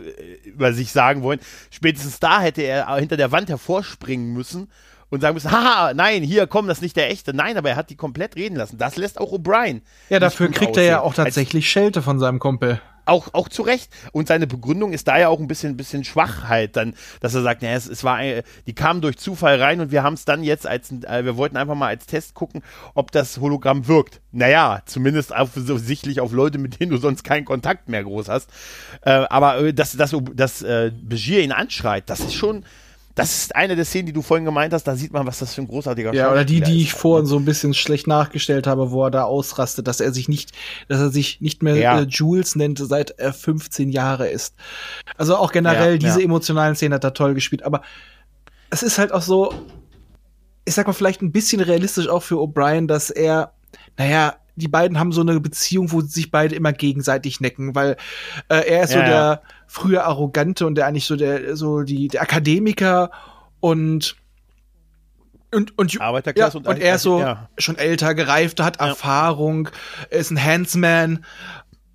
über 0.43 0.73
sich 0.73 0.91
sagen 0.91 1.21
wollen, 1.21 1.39
spätestens 1.69 2.19
da 2.19 2.41
hätte 2.41 2.63
er 2.63 2.95
hinter 2.95 3.17
der 3.17 3.31
Wand 3.31 3.49
hervorspringen 3.49 4.33
müssen 4.33 4.67
und 5.11 5.21
sagen 5.21 5.35
müssen, 5.35 5.51
haha, 5.51 5.93
nein, 5.93 6.23
hier, 6.23 6.47
komm, 6.47 6.67
das 6.67 6.79
ist 6.79 6.81
nicht 6.81 6.95
der 6.95 7.11
echte. 7.11 7.35
Nein, 7.35 7.57
aber 7.57 7.69
er 7.69 7.75
hat 7.75 7.91
die 7.91 7.95
komplett 7.95 8.35
reden 8.35 8.55
lassen. 8.55 8.79
Das 8.79 8.95
lässt 8.95 9.19
auch 9.19 9.31
O'Brien. 9.31 9.81
Ja, 10.09 10.19
dafür 10.19 10.47
kriegt 10.47 10.71
aussehen. 10.71 10.85
er 10.85 10.89
ja 10.89 11.01
auch 11.01 11.13
tatsächlich 11.13 11.65
Als, 11.65 11.71
Schelte 11.71 12.01
von 12.01 12.17
seinem 12.17 12.39
Kumpel 12.39 12.81
auch, 13.05 13.33
auch 13.33 13.49
zu 13.49 13.61
Recht. 13.61 13.91
Und 14.11 14.27
seine 14.27 14.47
Begründung 14.47 14.93
ist 14.93 15.07
da 15.07 15.17
ja 15.17 15.27
auch 15.27 15.39
ein 15.39 15.47
bisschen, 15.47 15.77
bisschen 15.77 16.03
Schwachheit 16.03 16.75
dann, 16.75 16.93
dass 17.19 17.35
er 17.35 17.41
sagt, 17.41 17.61
naja, 17.61 17.75
es, 17.75 17.87
es 17.87 18.03
war, 18.03 18.19
die 18.65 18.73
kamen 18.73 19.01
durch 19.01 19.17
Zufall 19.17 19.61
rein 19.61 19.81
und 19.81 19.91
wir 19.91 20.03
haben 20.03 20.13
es 20.13 20.25
dann 20.25 20.43
jetzt 20.43 20.65
als, 20.65 20.91
äh, 20.91 21.25
wir 21.25 21.37
wollten 21.37 21.57
einfach 21.57 21.75
mal 21.75 21.87
als 21.87 22.05
Test 22.05 22.33
gucken, 22.33 22.61
ob 22.93 23.11
das 23.11 23.39
Hologramm 23.39 23.87
wirkt. 23.87 24.21
Naja, 24.31 24.81
zumindest 24.85 25.31
offensichtlich 25.31 26.21
auf 26.21 26.31
Leute, 26.31 26.57
mit 26.57 26.79
denen 26.79 26.91
du 26.91 26.97
sonst 26.97 27.23
keinen 27.23 27.45
Kontakt 27.45 27.89
mehr 27.89 28.03
groß 28.03 28.29
hast. 28.29 28.49
Äh, 29.01 29.11
aber 29.29 29.59
äh, 29.59 29.73
dass, 29.73 29.91
dass, 29.91 30.15
dass 30.33 30.61
äh, 30.61 30.91
Begier 31.01 31.43
ihn 31.43 31.51
anschreit, 31.51 32.09
das 32.09 32.21
ist 32.21 32.33
schon, 32.33 32.63
das 33.15 33.35
ist 33.35 33.55
eine 33.55 33.75
der 33.75 33.85
Szenen, 33.85 34.07
die 34.07 34.13
du 34.13 34.21
vorhin 34.21 34.45
gemeint 34.45 34.73
hast, 34.73 34.83
da 34.83 34.95
sieht 34.95 35.11
man, 35.11 35.25
was 35.25 35.39
das 35.39 35.53
für 35.53 35.61
ein 35.61 35.67
großartiger 35.67 36.13
Ja, 36.13 36.31
oder 36.31 36.45
die, 36.45 36.61
die 36.61 36.81
ich 36.81 36.93
vorhin 36.93 37.25
so 37.25 37.37
ein 37.37 37.45
bisschen 37.45 37.73
schlecht 37.73 38.07
nachgestellt 38.07 38.67
habe, 38.67 38.91
wo 38.91 39.05
er 39.05 39.11
da 39.11 39.23
ausrastet, 39.23 39.87
dass 39.87 39.99
er 39.99 40.13
sich 40.13 40.29
nicht, 40.29 40.51
dass 40.87 40.99
er 40.99 41.09
sich 41.09 41.41
nicht 41.41 41.63
mehr 41.63 41.75
ja. 41.75 41.99
äh, 41.99 42.03
Jules 42.03 42.55
nennt, 42.55 42.79
seit 42.79 43.11
er 43.11 43.33
15 43.33 43.89
Jahre 43.89 44.29
ist. 44.29 44.55
Also 45.17 45.35
auch 45.35 45.51
generell, 45.51 45.93
ja, 45.93 45.97
diese 45.97 46.19
ja. 46.19 46.25
emotionalen 46.25 46.75
Szenen 46.75 46.93
hat 46.93 47.03
er 47.03 47.13
toll 47.13 47.33
gespielt, 47.33 47.63
aber 47.63 47.81
es 48.69 48.83
ist 48.83 48.97
halt 48.97 49.11
auch 49.11 49.21
so, 49.21 49.53
ich 50.65 50.73
sag 50.73 50.87
mal, 50.87 50.93
vielleicht 50.93 51.21
ein 51.21 51.31
bisschen 51.31 51.61
realistisch 51.61 52.07
auch 52.07 52.23
für 52.23 52.35
O'Brien, 52.35 52.87
dass 52.87 53.09
er, 53.09 53.53
naja, 53.97 54.35
die 54.55 54.67
beiden 54.67 54.99
haben 54.99 55.11
so 55.11 55.21
eine 55.21 55.39
Beziehung, 55.39 55.91
wo 55.91 56.01
sich 56.01 56.31
beide 56.31 56.55
immer 56.55 56.73
gegenseitig 56.73 57.39
necken, 57.39 57.75
weil 57.75 57.97
äh, 58.49 58.67
er 58.67 58.83
ist 58.83 58.93
ja, 58.93 58.99
so 58.99 59.05
der 59.05 59.11
ja. 59.11 59.41
früher 59.67 60.05
arrogante 60.05 60.65
und 60.65 60.75
der 60.75 60.87
eigentlich 60.87 61.05
so 61.05 61.15
der 61.15 61.55
so 61.55 61.81
die 61.81 62.07
der 62.07 62.21
Akademiker 62.21 63.11
und 63.59 64.15
und 65.51 65.77
und, 65.77 65.99
Arbeiterklasse 65.99 66.57
ja, 66.57 66.59
und, 66.59 66.67
und 66.67 66.81
er 66.81 66.95
ist 66.95 67.01
so 67.01 67.19
ja. 67.19 67.49
schon 67.57 67.77
älter, 67.77 68.15
gereifter, 68.15 68.63
hat 68.63 68.79
Erfahrung, 68.79 69.69
ist 70.09 70.31
ein 70.31 70.41
Handsman 70.41 71.25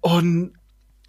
und 0.01 0.53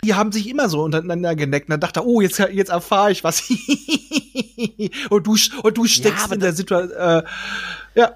die 0.04 0.14
haben 0.14 0.32
sich 0.32 0.48
immer 0.50 0.70
so 0.70 0.84
untereinander 0.84 1.36
geneckt. 1.36 1.68
Und 1.68 1.72
dann 1.72 1.80
dachte 1.80 2.02
er, 2.02 2.06
oh, 2.06 2.22
jetzt, 2.22 2.40
jetzt 2.40 2.70
erfahre 2.70 3.12
ich 3.12 3.24
was. 3.24 3.50
und 5.10 5.28
du, 5.28 5.36
und 5.64 5.78
du 5.78 5.86
steckst 5.86 6.32
in 6.32 6.40
der 6.40 6.54
Situation. 6.54 6.98
Äh, 6.98 7.24
ja. 7.96 8.16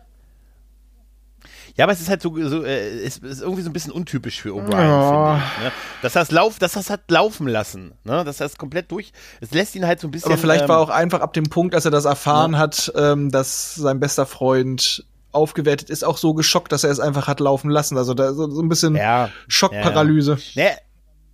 Ja, 1.78 1.86
aber 1.86 1.94
es 1.94 2.02
ist 2.02 2.10
halt 2.10 2.22
so, 2.22 2.36
so 2.48 2.64
äh, 2.64 3.04
es 3.04 3.18
ist 3.18 3.42
irgendwie 3.42 3.62
so 3.62 3.70
ein 3.70 3.74
bisschen 3.74 3.92
untypisch 3.92 4.42
für 4.42 4.50
O'Brien, 4.50 4.72
ja. 4.72 5.36
finde 5.36 5.44
ich. 5.58 5.64
Ne? 5.64 5.72
Dass 6.02 6.16
er 6.16 6.22
es 6.24 6.32
lauf, 6.32 6.60
dass 6.60 6.74
das 6.74 6.90
hat 6.90 7.10
laufen 7.10 7.48
lassen, 7.48 7.94
ne? 8.04 8.24
Dass 8.24 8.40
er 8.40 8.46
es 8.48 8.58
komplett 8.58 8.92
durch. 8.92 9.12
Es 9.40 9.52
lässt 9.52 9.76
ihn 9.76 9.86
halt 9.86 10.00
so 10.00 10.08
ein 10.08 10.12
bisschen. 10.12 10.32
Aber 10.32 10.38
vielleicht 10.40 10.64
ähm, 10.64 10.70
war 10.70 10.80
auch 10.80 10.90
einfach 10.90 11.22
ab 11.22 11.34
dem 11.34 11.46
Punkt, 11.46 11.74
dass 11.74 11.86
er 11.86 11.92
das 11.92 12.06
erfahren 12.06 12.54
ja. 12.54 12.60
hat, 12.60 12.92
ähm, 12.96 13.32
dass 13.32 13.76
sein 13.76 14.00
bester 14.00 14.26
Freund 14.26 15.06
aufgewertet 15.32 15.90
ist, 15.90 16.04
auch 16.04 16.18
so 16.18 16.34
geschockt, 16.34 16.72
dass 16.72 16.84
er 16.84 16.92
es 16.92 17.00
einfach 17.00 17.28
hat 17.28 17.40
laufen 17.40 17.70
lassen. 17.70 17.98
Also 17.98 18.14
da 18.14 18.34
so, 18.34 18.50
so 18.50 18.62
ein 18.62 18.70
bisschen 18.70 18.96
ja, 18.96 19.30
Schockparalyse. 19.48 20.38
Ja. 20.54 20.64
Nee, 20.64 20.72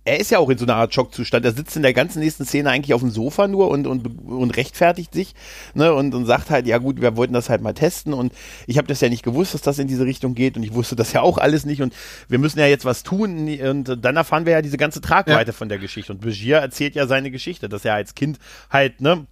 er 0.08 0.18
ist 0.18 0.30
ja 0.30 0.38
auch 0.38 0.48
in 0.48 0.56
so 0.56 0.64
einer 0.64 0.76
Art 0.76 0.94
Schockzustand. 0.94 1.44
Er 1.44 1.52
sitzt 1.52 1.76
in 1.76 1.82
der 1.82 1.92
ganzen 1.92 2.20
nächsten 2.20 2.44
Szene 2.46 2.70
eigentlich 2.70 2.94
auf 2.94 3.02
dem 3.02 3.10
Sofa 3.10 3.46
nur 3.46 3.68
und, 3.68 3.86
und, 3.86 4.06
und 4.26 4.56
rechtfertigt 4.56 5.12
sich 5.12 5.34
ne, 5.74 5.92
und, 5.92 6.14
und 6.14 6.24
sagt 6.24 6.50
halt, 6.50 6.66
ja 6.66 6.78
gut, 6.78 7.00
wir 7.00 7.16
wollten 7.16 7.34
das 7.34 7.50
halt 7.50 7.60
mal 7.60 7.74
testen 7.74 8.14
und 8.14 8.32
ich 8.66 8.78
habe 8.78 8.88
das 8.88 9.00
ja 9.00 9.08
nicht 9.08 9.22
gewusst, 9.22 9.54
dass 9.54 9.60
das 9.60 9.78
in 9.78 9.86
diese 9.86 10.06
Richtung 10.06 10.34
geht 10.34 10.56
und 10.56 10.62
ich 10.62 10.72
wusste 10.72 10.96
das 10.96 11.12
ja 11.12 11.20
auch 11.20 11.36
alles 11.38 11.66
nicht 11.66 11.82
und 11.82 11.94
wir 12.28 12.38
müssen 12.38 12.58
ja 12.58 12.66
jetzt 12.66 12.84
was 12.84 13.02
tun 13.02 13.48
und 13.60 14.04
dann 14.04 14.16
erfahren 14.16 14.46
wir 14.46 14.54
ja 14.54 14.62
diese 14.62 14.78
ganze 14.78 15.00
Tragweite 15.00 15.50
ja. 15.50 15.56
von 15.56 15.68
der 15.68 15.78
Geschichte 15.78 16.12
und 16.12 16.20
Begier 16.20 16.56
erzählt 16.58 16.94
ja 16.94 17.06
seine 17.06 17.30
Geschichte, 17.30 17.68
dass 17.68 17.84
er 17.84 17.94
als 17.94 18.14
Kind 18.14 18.38
halt, 18.70 19.00
ne, 19.00 19.26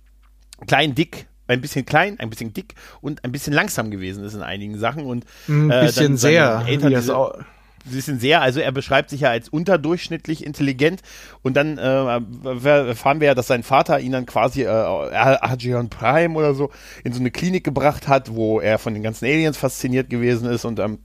klein, 0.66 0.94
dick, 0.94 1.26
ein 1.48 1.60
bisschen 1.60 1.86
klein, 1.86 2.18
ein 2.18 2.28
bisschen 2.28 2.52
dick 2.52 2.74
und 3.00 3.24
ein 3.24 3.32
bisschen 3.32 3.52
langsam 3.52 3.90
gewesen 3.90 4.24
ist 4.24 4.34
in 4.34 4.42
einigen 4.42 4.78
Sachen 4.78 5.06
und 5.06 5.24
Ein 5.48 5.70
äh, 5.70 5.86
bisschen 5.86 6.08
dann 6.08 6.16
sehr. 6.16 6.64
Eltern 6.66 6.90
diese- 6.90 7.46
Sie 7.88 8.00
sind 8.00 8.20
sehr, 8.20 8.42
also 8.42 8.60
er 8.60 8.72
beschreibt 8.72 9.10
sich 9.10 9.20
ja 9.20 9.30
als 9.30 9.48
unterdurchschnittlich 9.48 10.44
intelligent 10.44 11.02
und 11.42 11.56
dann 11.56 11.78
äh, 11.78 12.20
erfahren 12.88 13.20
wir 13.20 13.28
ja, 13.28 13.34
dass 13.34 13.46
sein 13.46 13.62
Vater 13.62 14.00
ihn 14.00 14.12
dann 14.12 14.26
quasi 14.26 14.62
äh, 14.62 14.68
Archeon 14.68 15.88
Prime 15.88 16.34
oder 16.34 16.54
so 16.54 16.70
in 17.04 17.12
so 17.12 17.20
eine 17.20 17.30
Klinik 17.30 17.64
gebracht 17.64 18.08
hat, 18.08 18.34
wo 18.34 18.60
er 18.60 18.78
von 18.78 18.94
den 18.94 19.02
ganzen 19.02 19.26
Aliens 19.26 19.56
fasziniert 19.56 20.10
gewesen 20.10 20.48
ist 20.48 20.64
und 20.64 20.78
ähm, 20.78 20.98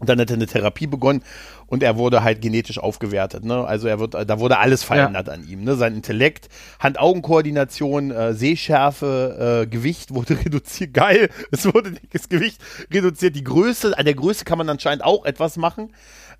dann 0.00 0.20
hat 0.20 0.30
er 0.30 0.36
eine 0.36 0.46
Therapie 0.46 0.88
begonnen 0.88 1.22
und 1.66 1.82
er 1.82 1.96
wurde 1.96 2.22
halt 2.24 2.40
genetisch 2.40 2.78
aufgewertet. 2.78 3.44
Ne? 3.44 3.64
Also 3.64 3.86
er 3.86 4.00
wird, 4.00 4.14
da 4.14 4.40
wurde 4.40 4.58
alles 4.58 4.82
verändert 4.82 5.28
an 5.28 5.46
ihm. 5.46 5.62
Ne? 5.62 5.76
Sein 5.76 5.94
Intellekt, 5.94 6.48
Hand-Augen-Koordination, 6.80 8.10
äh, 8.10 8.34
Sehschärfe, 8.34 9.62
äh, 9.62 9.66
Gewicht 9.66 10.12
wurde 10.12 10.38
reduziert. 10.44 10.94
Geil, 10.94 11.30
es 11.52 11.64
wurde 11.64 11.94
das 12.12 12.28
Gewicht 12.28 12.60
reduziert. 12.92 13.36
Die 13.36 13.44
Größe, 13.44 13.96
an 13.96 14.04
der 14.04 14.14
Größe 14.14 14.44
kann 14.44 14.58
man 14.58 14.68
anscheinend 14.68 15.04
auch 15.04 15.24
etwas 15.24 15.56
machen. 15.56 15.92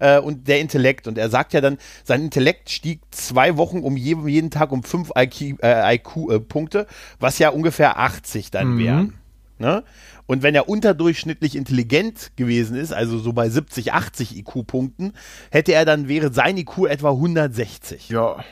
Äh, 0.04 0.18
und 0.18 0.48
der 0.48 0.60
Intellekt. 0.60 1.08
Und 1.08 1.16
er 1.16 1.30
sagt 1.30 1.54
ja 1.54 1.62
dann, 1.62 1.78
sein 2.04 2.22
Intellekt 2.24 2.68
stieg 2.68 3.00
zwei 3.10 3.56
Wochen 3.56 3.80
um 3.80 3.96
je, 3.96 4.16
jeden 4.26 4.50
Tag 4.50 4.70
um 4.70 4.82
fünf 4.82 5.10
IQ-Punkte, 5.16 5.62
äh, 5.62 5.94
IQ, 5.94 6.30
äh, 6.30 6.40
Punkte, 6.40 6.86
was 7.20 7.38
ja 7.38 7.48
ungefähr 7.48 7.98
80 7.98 8.50
dann 8.50 8.74
Mhm. 8.74 8.78
wären. 8.78 9.14
Ne? 9.58 9.82
Und 10.26 10.42
wenn 10.42 10.54
er 10.54 10.68
unterdurchschnittlich 10.68 11.56
intelligent 11.56 12.32
gewesen 12.36 12.76
ist, 12.76 12.92
also 12.92 13.18
so 13.18 13.32
bei 13.32 13.48
70, 13.48 13.92
80 13.94 14.36
IQ-Punkten, 14.36 15.12
hätte 15.50 15.72
er 15.72 15.84
dann 15.86 16.06
wäre 16.08 16.32
sein 16.32 16.58
IQ 16.58 16.86
etwa 16.86 17.10
160. 17.10 18.10
Ja, 18.10 18.44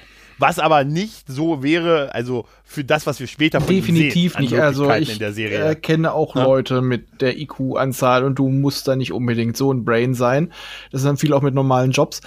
Was 0.42 0.58
aber 0.58 0.82
nicht 0.84 1.24
so 1.28 1.62
wäre, 1.62 2.12
also 2.14 2.46
für 2.64 2.82
das, 2.84 3.06
was 3.06 3.20
wir 3.20 3.28
später 3.28 3.60
von 3.60 3.72
definitiv 3.74 4.32
sehen, 4.32 4.42
nicht. 4.42 4.54
Also 4.58 4.90
ich 4.92 5.12
in 5.12 5.18
der 5.20 5.32
Serie. 5.32 5.70
äh, 5.70 5.74
kenne 5.76 6.12
auch 6.12 6.34
Ja. 6.34 6.42
Leute 6.44 6.82
mit 6.82 7.20
der 7.20 7.38
IQ-Anzahl 7.38 8.24
und 8.24 8.38
du 8.38 8.48
musst 8.48 8.88
da 8.88 8.96
nicht 8.96 9.12
unbedingt 9.12 9.56
so 9.56 9.72
ein 9.72 9.84
Brain 9.84 10.14
sein. 10.14 10.52
Das 10.90 11.02
ist 11.02 11.06
dann 11.06 11.16
viel 11.16 11.32
auch 11.32 11.42
mit 11.42 11.54
normalen 11.54 11.92
Jobs. 11.92 12.20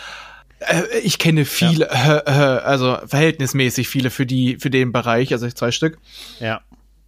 Äh, 0.59 0.82
Ich 1.03 1.20
kenne 1.20 1.43
viele, 1.43 1.89
äh, 1.91 2.22
äh, 2.26 2.59
also 2.63 2.97
verhältnismäßig 3.05 3.89
viele 3.89 4.09
für 4.09 4.26
die, 4.26 4.57
für 4.59 4.70
den 4.70 4.91
Bereich, 4.93 5.34
also 5.34 5.47
zwei 5.49 5.72
Stück. 5.72 5.97
ja. 6.39 6.61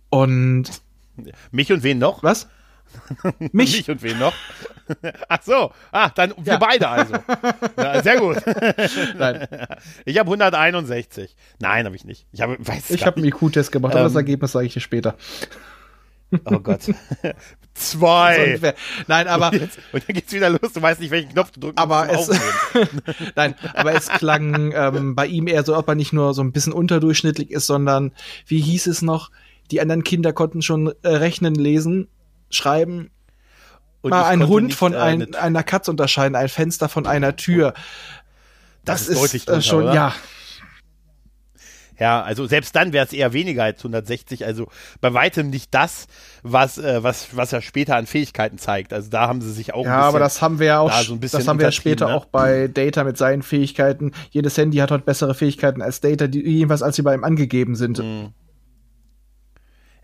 Und 0.10 0.66
Mich 1.52 1.72
und 1.72 1.84
wen 1.84 1.98
noch? 2.00 2.22
was? 2.24 2.48
Mich? 3.40 3.78
Mich 3.78 3.90
und 3.90 4.02
wen 4.04 4.20
noch? 4.20 4.34
Ach 5.30 5.40
so, 5.44 5.72
ah, 5.92 6.10
dann 6.10 6.34
wir 6.38 6.54
Ja. 6.54 6.58
beide 6.60 6.88
also. 6.88 7.14
Ja, 7.78 8.02
sehr 8.02 8.20
gut. 8.20 8.38
Nein, 9.18 9.48
Ich 10.06 10.18
habe 10.18 10.30
161. 10.32 11.36
Nein, 11.60 11.86
habe 11.86 11.96
ich 11.96 12.06
nicht. 12.06 12.26
Ich 12.32 12.42
habe, 12.42 12.58
ich 12.90 13.06
habe 13.06 13.18
einen 13.18 13.26
IQ-Test 13.26 13.72
gemacht, 13.72 13.94
aber 13.94 14.04
das 14.04 14.14
Ähm, 14.14 14.18
Ergebnis 14.20 14.52
sage 14.52 14.66
ich 14.68 14.74
dir 14.74 14.80
später. 14.80 15.16
Oh 16.46 16.60
Gott. 16.60 16.82
Zwei. 17.74 18.56
Und 18.56 18.62
wer- 18.64 18.76
Nein, 19.08 19.28
aber 19.28 19.54
Jetzt, 19.54 19.78
und 19.94 20.04
dann 20.08 20.14
geht's 20.16 20.34
wieder 20.34 20.50
los. 20.50 20.74
Du 20.74 20.82
weißt 20.82 21.00
nicht, 21.00 21.12
welchen 21.12 21.30
Knopf 21.30 21.52
du 21.52 21.60
drücken 21.60 21.78
Aber 21.78 22.10
es, 22.10 22.30
nein, 23.36 23.56
aber 23.76 23.94
es 23.94 24.08
klang 24.10 24.72
ähm, 24.76 25.16
bei 25.16 25.28
ihm 25.28 25.48
eher 25.48 25.64
so, 25.64 25.78
ob 25.78 25.88
er 25.88 25.96
nicht 25.96 26.12
nur 26.14 26.34
so 26.34 26.42
ein 26.42 26.52
bisschen 26.52 26.74
unterdurchschnittlich 26.74 27.52
ist, 27.52 27.68
sondern 27.68 28.12
wie 28.48 28.60
hieß 28.60 28.88
es 28.88 29.02
noch? 29.02 29.30
Die 29.72 29.80
anderen 29.80 30.04
Kinder 30.04 30.34
konnten 30.34 30.62
schon 30.62 30.92
äh, 31.04 31.08
rechnen, 31.10 31.54
lesen, 31.56 32.08
schreiben. 32.50 33.10
Und 34.02 34.12
Mal 34.12 34.22
ich 34.22 34.28
ein 34.28 34.40
konnte 34.40 34.54
Hund 34.54 34.66
nicht, 34.68 34.78
von 34.78 34.94
äh, 34.94 34.98
ein, 34.98 35.22
eine- 35.24 35.40
einer 35.40 35.64
Katze 35.64 35.92
unterscheiden, 35.92 36.36
ein 36.36 36.50
Fenster 36.50 36.88
von 36.90 37.08
einer 37.08 37.36
Tür. 37.36 37.74
Das 38.86 39.08
ist 39.08 39.20
deutlich 39.22 39.44
äh, 39.44 39.46
drunter, 39.48 39.62
schon, 39.62 39.84
oder? 39.84 39.94
ja. 39.94 40.14
Ja, 42.00 42.22
also 42.22 42.46
selbst 42.46 42.76
dann 42.76 42.94
wäre 42.94 43.04
es 43.08 43.12
eher 43.12 43.34
weniger 43.34 43.64
als 43.64 43.80
160. 43.80 44.46
Also 44.46 44.68
bei 45.02 45.16
weitem 45.16 45.50
nicht 45.50 45.74
das, 45.74 46.06
was, 46.44 46.78
äh, 46.78 47.02
was, 47.02 47.36
was 47.36 47.52
er 47.54 47.62
später 47.64 47.96
an 47.96 48.06
Fähigkeiten 48.06 48.60
zeigt. 48.60 48.94
Also 48.94 49.10
da 49.10 49.28
haben 49.28 49.42
sie 49.42 49.52
sich 49.52 49.74
auch 49.74 49.84
Ja, 49.84 49.96
bisschen, 49.96 50.08
aber 50.10 50.20
das 50.20 50.42
haben 50.44 50.60
wir 50.60 50.68
ja 50.68 50.80
auch, 50.80 50.92
da 50.92 51.02
so 51.04 51.14
ein 51.14 51.20
bisschen 51.20 51.40
das 51.40 51.48
haben 51.48 51.58
wir 51.58 51.66
ja 51.66 51.72
später 51.72 52.10
ne? 52.10 52.14
auch 52.14 52.26
bei 52.26 52.68
Data 52.68 53.04
mit 53.04 53.18
seinen 53.18 53.42
Fähigkeiten. 53.42 54.12
Jedes 54.30 54.56
Handy 54.58 54.78
hat 54.78 54.92
heute 54.92 55.06
bessere 55.06 55.34
Fähigkeiten 55.34 55.82
als 55.82 56.00
Data, 56.00 56.28
die 56.28 56.42
jedenfalls 56.42 56.84
als 56.84 56.98
sie 56.98 57.02
bei 57.02 57.16
ihm 57.16 57.24
angegeben 57.24 57.76
sind. 57.76 57.98
Mhm. 57.98 58.30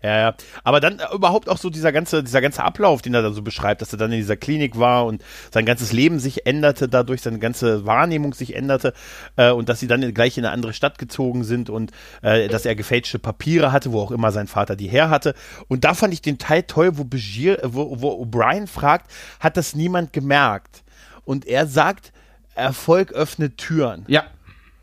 Ja, 0.04 0.18
ja. 0.18 0.34
Aber 0.64 0.80
dann 0.80 0.98
äh, 0.98 1.14
überhaupt 1.14 1.48
auch 1.48 1.56
so 1.56 1.70
dieser 1.70 1.90
ganze, 1.90 2.22
dieser 2.22 2.42
ganze 2.42 2.62
Ablauf, 2.62 3.00
den 3.00 3.14
er 3.14 3.22
da 3.22 3.32
so 3.32 3.40
beschreibt, 3.40 3.80
dass 3.80 3.90
er 3.90 3.98
dann 3.98 4.12
in 4.12 4.18
dieser 4.18 4.36
Klinik 4.36 4.78
war 4.78 5.06
und 5.06 5.24
sein 5.50 5.64
ganzes 5.64 5.94
Leben 5.94 6.18
sich 6.18 6.46
änderte, 6.46 6.90
dadurch 6.90 7.22
seine 7.22 7.38
ganze 7.38 7.86
Wahrnehmung 7.86 8.34
sich 8.34 8.54
änderte 8.54 8.92
äh, 9.36 9.50
und 9.50 9.70
dass 9.70 9.80
sie 9.80 9.86
dann 9.86 10.12
gleich 10.12 10.36
in 10.36 10.44
eine 10.44 10.52
andere 10.52 10.74
Stadt 10.74 10.98
gezogen 10.98 11.42
sind 11.42 11.70
und 11.70 11.90
äh, 12.20 12.48
dass 12.48 12.66
er 12.66 12.74
gefälschte 12.74 13.18
Papiere 13.18 13.72
hatte, 13.72 13.92
wo 13.92 14.00
auch 14.02 14.10
immer 14.10 14.30
sein 14.30 14.46
Vater 14.46 14.76
die 14.76 14.88
her 14.88 15.08
hatte. 15.08 15.32
Und 15.68 15.84
da 15.84 15.94
fand 15.94 16.12
ich 16.12 16.20
den 16.20 16.36
Teil 16.36 16.64
toll, 16.64 16.98
wo 16.98 17.04
Begier, 17.04 17.60
wo, 17.64 18.02
wo 18.02 18.22
O'Brien 18.22 18.66
fragt, 18.66 19.10
hat 19.40 19.56
das 19.56 19.74
niemand 19.74 20.12
gemerkt? 20.12 20.82
Und 21.24 21.46
er 21.46 21.66
sagt, 21.66 22.12
Erfolg 22.54 23.12
öffnet 23.12 23.56
Türen. 23.56 24.04
Ja. 24.08 24.24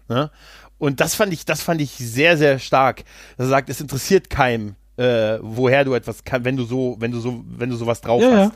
Ne? 0.09 0.31
Und 0.79 0.99
das 0.99 1.13
fand 1.13 1.31
ich, 1.31 1.45
das 1.45 1.61
fand 1.61 1.79
ich 1.79 1.91
sehr, 1.91 2.37
sehr 2.37 2.57
stark. 2.57 3.03
Er 3.37 3.45
sagt, 3.45 3.69
es 3.69 3.79
interessiert 3.81 4.31
keinem, 4.31 4.75
äh, 5.01 5.39
woher 5.41 5.83
du 5.85 5.93
etwas 5.93 6.23
kann, 6.23 6.45
wenn 6.45 6.57
du 6.57 6.63
so, 6.63 6.95
wenn 6.99 7.11
du 7.11 7.19
so, 7.19 7.43
wenn 7.47 7.69
du 7.69 7.75
sowas 7.75 8.01
drauf 8.01 8.21
Ja, 8.21 8.29
ja. 8.29 8.37
hast. 8.37 8.51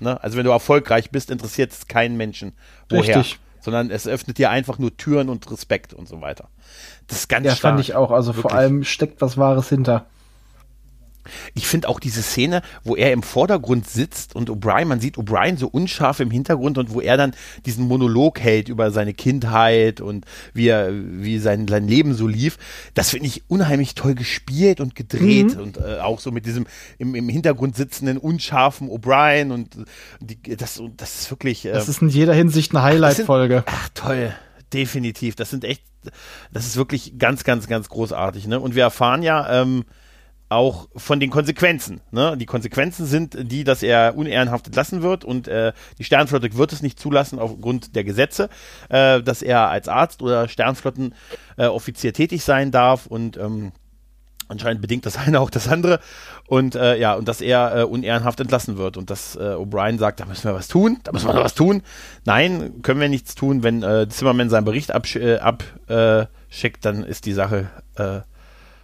Ne? 0.00 0.22
Also 0.22 0.36
wenn 0.38 0.44
du 0.44 0.50
erfolgreich 0.50 1.10
bist, 1.10 1.30
interessiert 1.30 1.72
es 1.72 1.86
keinen 1.86 2.16
Menschen, 2.16 2.52
woher. 2.88 3.18
Richtig. 3.18 3.38
Sondern 3.62 3.90
es 3.90 4.06
öffnet 4.06 4.38
dir 4.38 4.48
einfach 4.48 4.78
nur 4.78 4.96
Türen 4.96 5.28
und 5.28 5.50
Respekt 5.50 5.92
und 5.92 6.08
so 6.08 6.22
weiter. 6.22 6.48
Das 7.08 7.18
ist 7.18 7.28
ganz 7.28 7.44
Ja, 7.44 7.54
stark. 7.54 7.72
fand 7.74 7.80
ich 7.80 7.94
auch. 7.94 8.10
Also 8.10 8.32
vor 8.32 8.44
Wirklich. 8.44 8.58
allem 8.58 8.84
steckt 8.84 9.20
was 9.20 9.36
Wahres 9.36 9.68
hinter. 9.68 10.06
Ich 11.54 11.66
finde 11.66 11.88
auch 11.88 12.00
diese 12.00 12.22
Szene, 12.22 12.62
wo 12.84 12.96
er 12.96 13.12
im 13.12 13.22
Vordergrund 13.22 13.88
sitzt 13.88 14.34
und 14.34 14.50
O'Brien, 14.50 14.86
man 14.86 15.00
sieht 15.00 15.16
O'Brien 15.16 15.56
so 15.58 15.68
unscharf 15.68 16.20
im 16.20 16.30
Hintergrund 16.30 16.78
und 16.78 16.92
wo 16.92 17.00
er 17.00 17.16
dann 17.16 17.32
diesen 17.66 17.86
Monolog 17.86 18.40
hält 18.40 18.68
über 18.68 18.90
seine 18.90 19.14
Kindheit 19.14 20.00
und 20.00 20.24
wie 20.54 20.68
er, 20.68 20.90
wie 20.92 21.38
sein, 21.38 21.66
sein 21.68 21.86
Leben 21.86 22.14
so 22.14 22.26
lief. 22.26 22.58
Das 22.94 23.10
finde 23.10 23.26
ich 23.26 23.42
unheimlich 23.48 23.94
toll 23.94 24.14
gespielt 24.14 24.80
und 24.80 24.94
gedreht 24.94 25.56
Mhm. 25.56 25.62
und 25.62 25.76
äh, 25.78 25.98
auch 26.00 26.20
so 26.20 26.30
mit 26.30 26.46
diesem 26.46 26.66
im, 26.98 27.14
im 27.14 27.28
Hintergrund 27.28 27.76
sitzenden 27.76 28.18
unscharfen 28.18 28.88
O'Brien 28.88 29.50
und 29.52 29.76
die, 30.20 30.56
das, 30.56 30.82
das 30.96 31.20
ist 31.20 31.30
wirklich. 31.30 31.64
Äh, 31.64 31.72
Das 31.72 31.88
ist 31.88 32.02
in 32.02 32.08
jeder 32.08 32.34
Hinsicht 32.34 32.72
eine 32.72 32.82
Highlight-Folge. 32.82 33.64
Ach, 33.66 33.88
toll. 33.94 34.34
Definitiv. 34.72 35.34
Das 35.34 35.50
sind 35.50 35.64
echt, 35.64 35.82
das 36.52 36.66
ist 36.66 36.76
wirklich 36.76 37.18
ganz, 37.18 37.44
ganz, 37.44 37.66
ganz 37.66 37.88
großartig. 37.88 38.46
Ne? 38.46 38.60
Und 38.60 38.74
wir 38.74 38.82
erfahren 38.84 39.22
ja 39.22 39.62
ähm, 39.62 39.84
auch 40.50 40.88
von 40.96 41.20
den 41.20 41.30
Konsequenzen. 41.30 42.00
Ne? 42.10 42.36
Die 42.36 42.44
Konsequenzen 42.44 43.06
sind 43.06 43.50
die, 43.50 43.64
dass 43.64 43.82
er 43.82 44.16
unehrenhaft 44.16 44.66
entlassen 44.66 45.00
wird 45.00 45.24
und 45.24 45.46
äh, 45.48 45.72
die 45.98 46.04
Sternflotte 46.04 46.54
wird 46.56 46.72
es 46.72 46.82
nicht 46.82 46.98
zulassen 46.98 47.38
aufgrund 47.38 47.94
der 47.94 48.02
Gesetze, 48.02 48.50
äh, 48.88 49.22
dass 49.22 49.42
er 49.42 49.70
als 49.70 49.88
Arzt 49.88 50.22
oder 50.22 50.48
Sternflottenoffizier 50.48 52.10
äh, 52.10 52.12
tätig 52.12 52.42
sein 52.42 52.72
darf 52.72 53.06
und 53.06 53.36
ähm, 53.36 53.72
Anscheinend 54.48 54.82
bedingt 54.82 55.06
das 55.06 55.16
eine 55.26 55.38
auch 55.38 55.48
das 55.48 55.68
andere. 55.68 56.00
Und 56.48 56.74
äh, 56.74 56.98
ja, 56.98 57.14
und 57.14 57.28
dass 57.28 57.40
er 57.40 57.76
äh, 57.76 57.84
unehrenhaft 57.84 58.40
entlassen 58.40 58.78
wird. 58.78 58.96
Und 58.96 59.08
dass 59.08 59.36
äh, 59.36 59.54
O'Brien 59.54 59.96
sagt, 59.98 60.18
da 60.18 60.24
müssen 60.24 60.42
wir 60.42 60.54
was 60.54 60.66
tun, 60.66 60.98
da 61.04 61.12
müssen 61.12 61.28
wir 61.28 61.34
noch 61.34 61.44
was 61.44 61.54
tun. 61.54 61.82
Nein, 62.24 62.82
können 62.82 63.00
wir 63.00 63.08
nichts 63.08 63.36
tun. 63.36 63.62
Wenn 63.62 63.84
äh, 63.84 64.08
Zimmerman 64.08 64.50
seinen 64.50 64.64
Bericht 64.64 64.90
äh, 64.90 65.36
abschickt, 65.36 66.84
dann 66.84 67.04
ist 67.04 67.26
die 67.26 67.32
Sache 67.32 67.70
äh, 67.94 68.22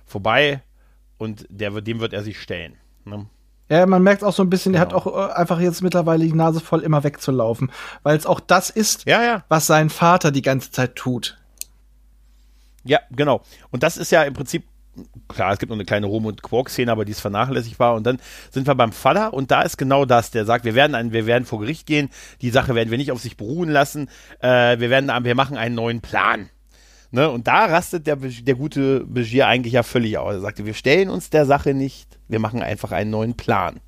vorbei 0.07 0.63
und 1.19 1.47
der, 1.49 1.71
dem 1.81 2.01
wird 2.01 2.13
er 2.13 2.23
sich 2.23 2.41
stellen. 2.41 2.75
Ne? 3.05 3.27
Ja, 3.69 3.85
man 3.87 4.03
merkt 4.03 4.23
auch 4.23 4.33
so 4.33 4.43
ein 4.43 4.51
bisschen, 4.51 4.75
er 4.75 4.81
hat 4.81 4.91
Genau. 4.91 5.01
auch 5.03 5.31
äh, 5.31 5.33
einfach 5.33 5.59
jetzt 5.61 5.83
mittlerweile 5.83 6.25
die 6.25 6.33
Nase 6.33 6.61
voll, 6.61 6.83
immer 6.83 7.03
wegzulaufen. 7.03 7.73
Weil 8.03 8.17
es 8.17 8.27
auch 8.27 8.39
das 8.41 8.71
ist, 8.71 9.07
Ja, 9.07 9.23
ja. 9.23 9.45
was 9.49 9.67
sein 9.67 9.91
Vater 9.91 10.31
die 10.31 10.43
ganze 10.43 10.71
Zeit 10.71 10.95
tut. 10.95 11.37
Ja, 12.85 13.01
genau. 13.11 13.43
Und 13.71 13.83
das 13.83 13.97
ist 13.97 14.13
ja 14.13 14.23
im 14.23 14.35
Prinzip, 14.35 14.65
klar, 15.29 15.53
es 15.53 15.59
gibt 15.59 15.71
noch 15.71 15.77
eine 15.77 15.85
kleine 15.85 16.07
Rom- 16.07 16.27
und 16.27 16.43
Quark-Szene, 16.43 16.93
aber 16.93 17.05
die 17.05 17.11
ist 17.11 17.21
vernachlässigbar. 17.21 17.95
Und 17.97 18.05
dann 18.07 18.19
sind 18.51 18.69
wir 18.69 18.75
beim 18.77 18.93
Vater 18.93 19.35
und 19.35 19.51
da 19.51 19.63
ist 19.63 19.77
genau 19.77 20.05
das. 20.05 20.31
Der 20.31 20.45
sagt, 20.45 20.65
wir 20.65 20.77
werden, 20.77 20.95
ein, 20.95 21.13
wir 21.13 21.27
werden 21.27 21.45
vor 21.45 21.59
Gericht 21.61 21.87
gehen, 21.87 22.11
die 22.43 22.51
Sache 22.51 22.77
werden 22.77 22.91
wir 22.93 22.99
nicht 22.99 23.11
auf 23.11 23.21
sich 23.21 23.37
beruhen 23.37 23.69
lassen, 23.69 24.09
äh, 24.41 24.79
wir, 24.79 24.91
werden, 24.91 25.11
wir 25.25 25.35
machen 25.35 25.57
einen 25.57 25.75
neuen 25.75 26.01
Plan. 26.01 26.49
Ne? 27.17 27.31
Und 27.31 27.47
da 27.47 27.65
rastet 27.65 28.07
der, 28.07 28.17
der 28.17 28.55
gute 28.57 29.01
Begier 29.07 29.47
eigentlich 29.47 29.73
ja 29.73 29.83
völlig 29.83 30.19
aus. 30.19 30.35
Er 30.35 30.41
sagte, 30.43 30.67
wir 30.67 30.75
stellen 30.75 31.09
uns 31.09 31.31
der 31.31 31.47
Sache 31.47 31.73
nicht, 31.73 32.19
wir 32.29 32.41
machen 32.41 32.61
einfach 32.61 32.93
einen 32.93 33.09
neuen 33.09 33.33
Plan. 33.33 33.81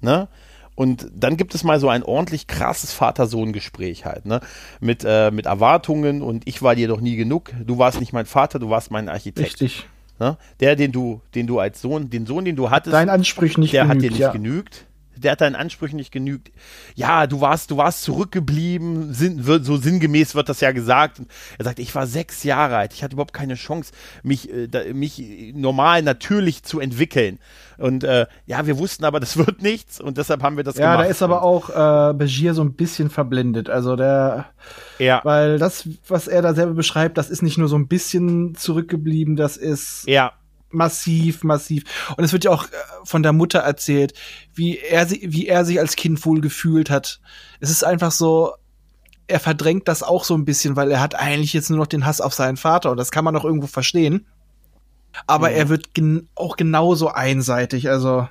Ne? 0.00 0.28
Und 0.76 1.08
dann 1.12 1.36
gibt 1.36 1.56
es 1.56 1.64
mal 1.64 1.80
so 1.80 1.88
ein 1.88 2.04
ordentlich 2.04 2.46
krasses 2.46 2.92
Vater-Sohn-Gespräch 2.92 4.04
halt, 4.04 4.26
ne? 4.26 4.38
Mit, 4.78 5.04
äh, 5.04 5.32
mit 5.32 5.46
Erwartungen 5.46 6.22
und 6.22 6.46
ich 6.46 6.62
war 6.62 6.76
dir 6.76 6.86
doch 6.86 7.00
nie 7.00 7.16
genug. 7.16 7.50
Du 7.66 7.78
warst 7.78 7.98
nicht 7.98 8.12
mein 8.12 8.26
Vater, 8.26 8.60
du 8.60 8.70
warst 8.70 8.92
mein 8.92 9.08
Architekt. 9.08 9.60
Richtig. 9.60 9.88
Ne? 10.20 10.36
Der, 10.60 10.76
den 10.76 10.92
du, 10.92 11.20
den 11.34 11.48
du 11.48 11.58
als 11.58 11.80
Sohn, 11.80 12.10
den 12.10 12.26
Sohn, 12.26 12.44
den 12.44 12.54
du 12.54 12.70
hattest, 12.70 12.94
Dein 12.94 13.10
Ansprüch 13.10 13.58
nicht 13.58 13.72
der 13.72 13.88
hat 13.88 13.96
dir 13.96 14.02
genügt, 14.02 14.12
nicht 14.12 14.20
ja. 14.20 14.30
genügt. 14.30 14.86
Der 15.20 15.32
hat 15.32 15.40
deinen 15.40 15.56
Ansprüchen 15.56 15.96
nicht 15.96 16.12
genügt. 16.12 16.50
Ja, 16.94 17.26
du 17.26 17.40
warst, 17.40 17.70
du 17.70 17.76
warst 17.76 18.02
zurückgeblieben, 18.02 19.12
sinn, 19.14 19.46
wird, 19.46 19.64
so 19.64 19.76
sinngemäß 19.76 20.34
wird 20.34 20.48
das 20.48 20.60
ja 20.60 20.72
gesagt. 20.72 21.18
Und 21.18 21.28
er 21.58 21.64
sagt, 21.64 21.78
ich 21.78 21.94
war 21.94 22.06
sechs 22.06 22.44
Jahre 22.44 22.76
alt, 22.76 22.94
ich 22.94 23.02
hatte 23.02 23.14
überhaupt 23.14 23.34
keine 23.34 23.54
Chance, 23.54 23.92
mich, 24.22 24.52
äh, 24.52 24.68
da, 24.68 24.84
mich 24.92 25.22
normal, 25.54 26.02
natürlich 26.02 26.62
zu 26.62 26.80
entwickeln. 26.80 27.38
Und 27.78 28.02
äh, 28.02 28.26
ja, 28.46 28.66
wir 28.66 28.78
wussten 28.78 29.04
aber, 29.04 29.20
das 29.20 29.36
wird 29.36 29.62
nichts 29.62 30.00
und 30.00 30.18
deshalb 30.18 30.42
haben 30.42 30.56
wir 30.56 30.64
das 30.64 30.76
ja, 30.76 30.92
gemacht. 30.92 30.98
Ja, 30.98 31.04
da 31.04 31.10
ist 31.10 31.22
aber 31.22 31.42
auch 31.42 32.10
äh, 32.10 32.14
Begier 32.14 32.54
so 32.54 32.62
ein 32.62 32.74
bisschen 32.74 33.08
verblendet. 33.08 33.70
Also 33.70 33.94
der, 33.94 34.46
ja. 34.98 35.20
weil 35.24 35.58
das, 35.58 35.88
was 36.08 36.26
er 36.26 36.42
da 36.42 36.54
selber 36.54 36.74
beschreibt, 36.74 37.18
das 37.18 37.30
ist 37.30 37.42
nicht 37.42 37.58
nur 37.58 37.68
so 37.68 37.76
ein 37.76 37.86
bisschen 37.86 38.54
zurückgeblieben, 38.56 39.36
das 39.36 39.56
ist 39.56 40.04
ja 40.06 40.32
massiv, 40.70 41.44
massiv. 41.44 41.84
Und 42.16 42.24
es 42.24 42.32
wird 42.32 42.44
ja 42.44 42.50
auch 42.50 42.64
äh, 42.64 42.68
von 43.04 43.22
der 43.22 43.32
Mutter 43.32 43.60
erzählt, 43.60 44.14
wie 44.54 44.78
er, 44.78 45.10
wie 45.10 45.46
er 45.46 45.64
sich 45.64 45.80
als 45.80 45.96
Kind 45.96 46.24
wohl 46.24 46.40
gefühlt 46.40 46.90
hat. 46.90 47.20
Es 47.60 47.70
ist 47.70 47.84
einfach 47.84 48.12
so, 48.12 48.54
er 49.26 49.40
verdrängt 49.40 49.88
das 49.88 50.02
auch 50.02 50.24
so 50.24 50.34
ein 50.34 50.44
bisschen, 50.44 50.76
weil 50.76 50.90
er 50.90 51.00
hat 51.00 51.14
eigentlich 51.14 51.52
jetzt 51.52 51.70
nur 51.70 51.78
noch 51.78 51.86
den 51.86 52.06
Hass 52.06 52.20
auf 52.20 52.34
seinen 52.34 52.56
Vater 52.56 52.90
und 52.90 52.96
das 52.96 53.10
kann 53.10 53.24
man 53.24 53.36
auch 53.36 53.44
irgendwo 53.44 53.66
verstehen. 53.66 54.26
Aber 55.26 55.50
mhm. 55.50 55.56
er 55.56 55.68
wird 55.68 55.94
gen 55.94 56.28
auch 56.34 56.56
genauso 56.56 57.08
einseitig, 57.08 57.88
also. 57.88 58.28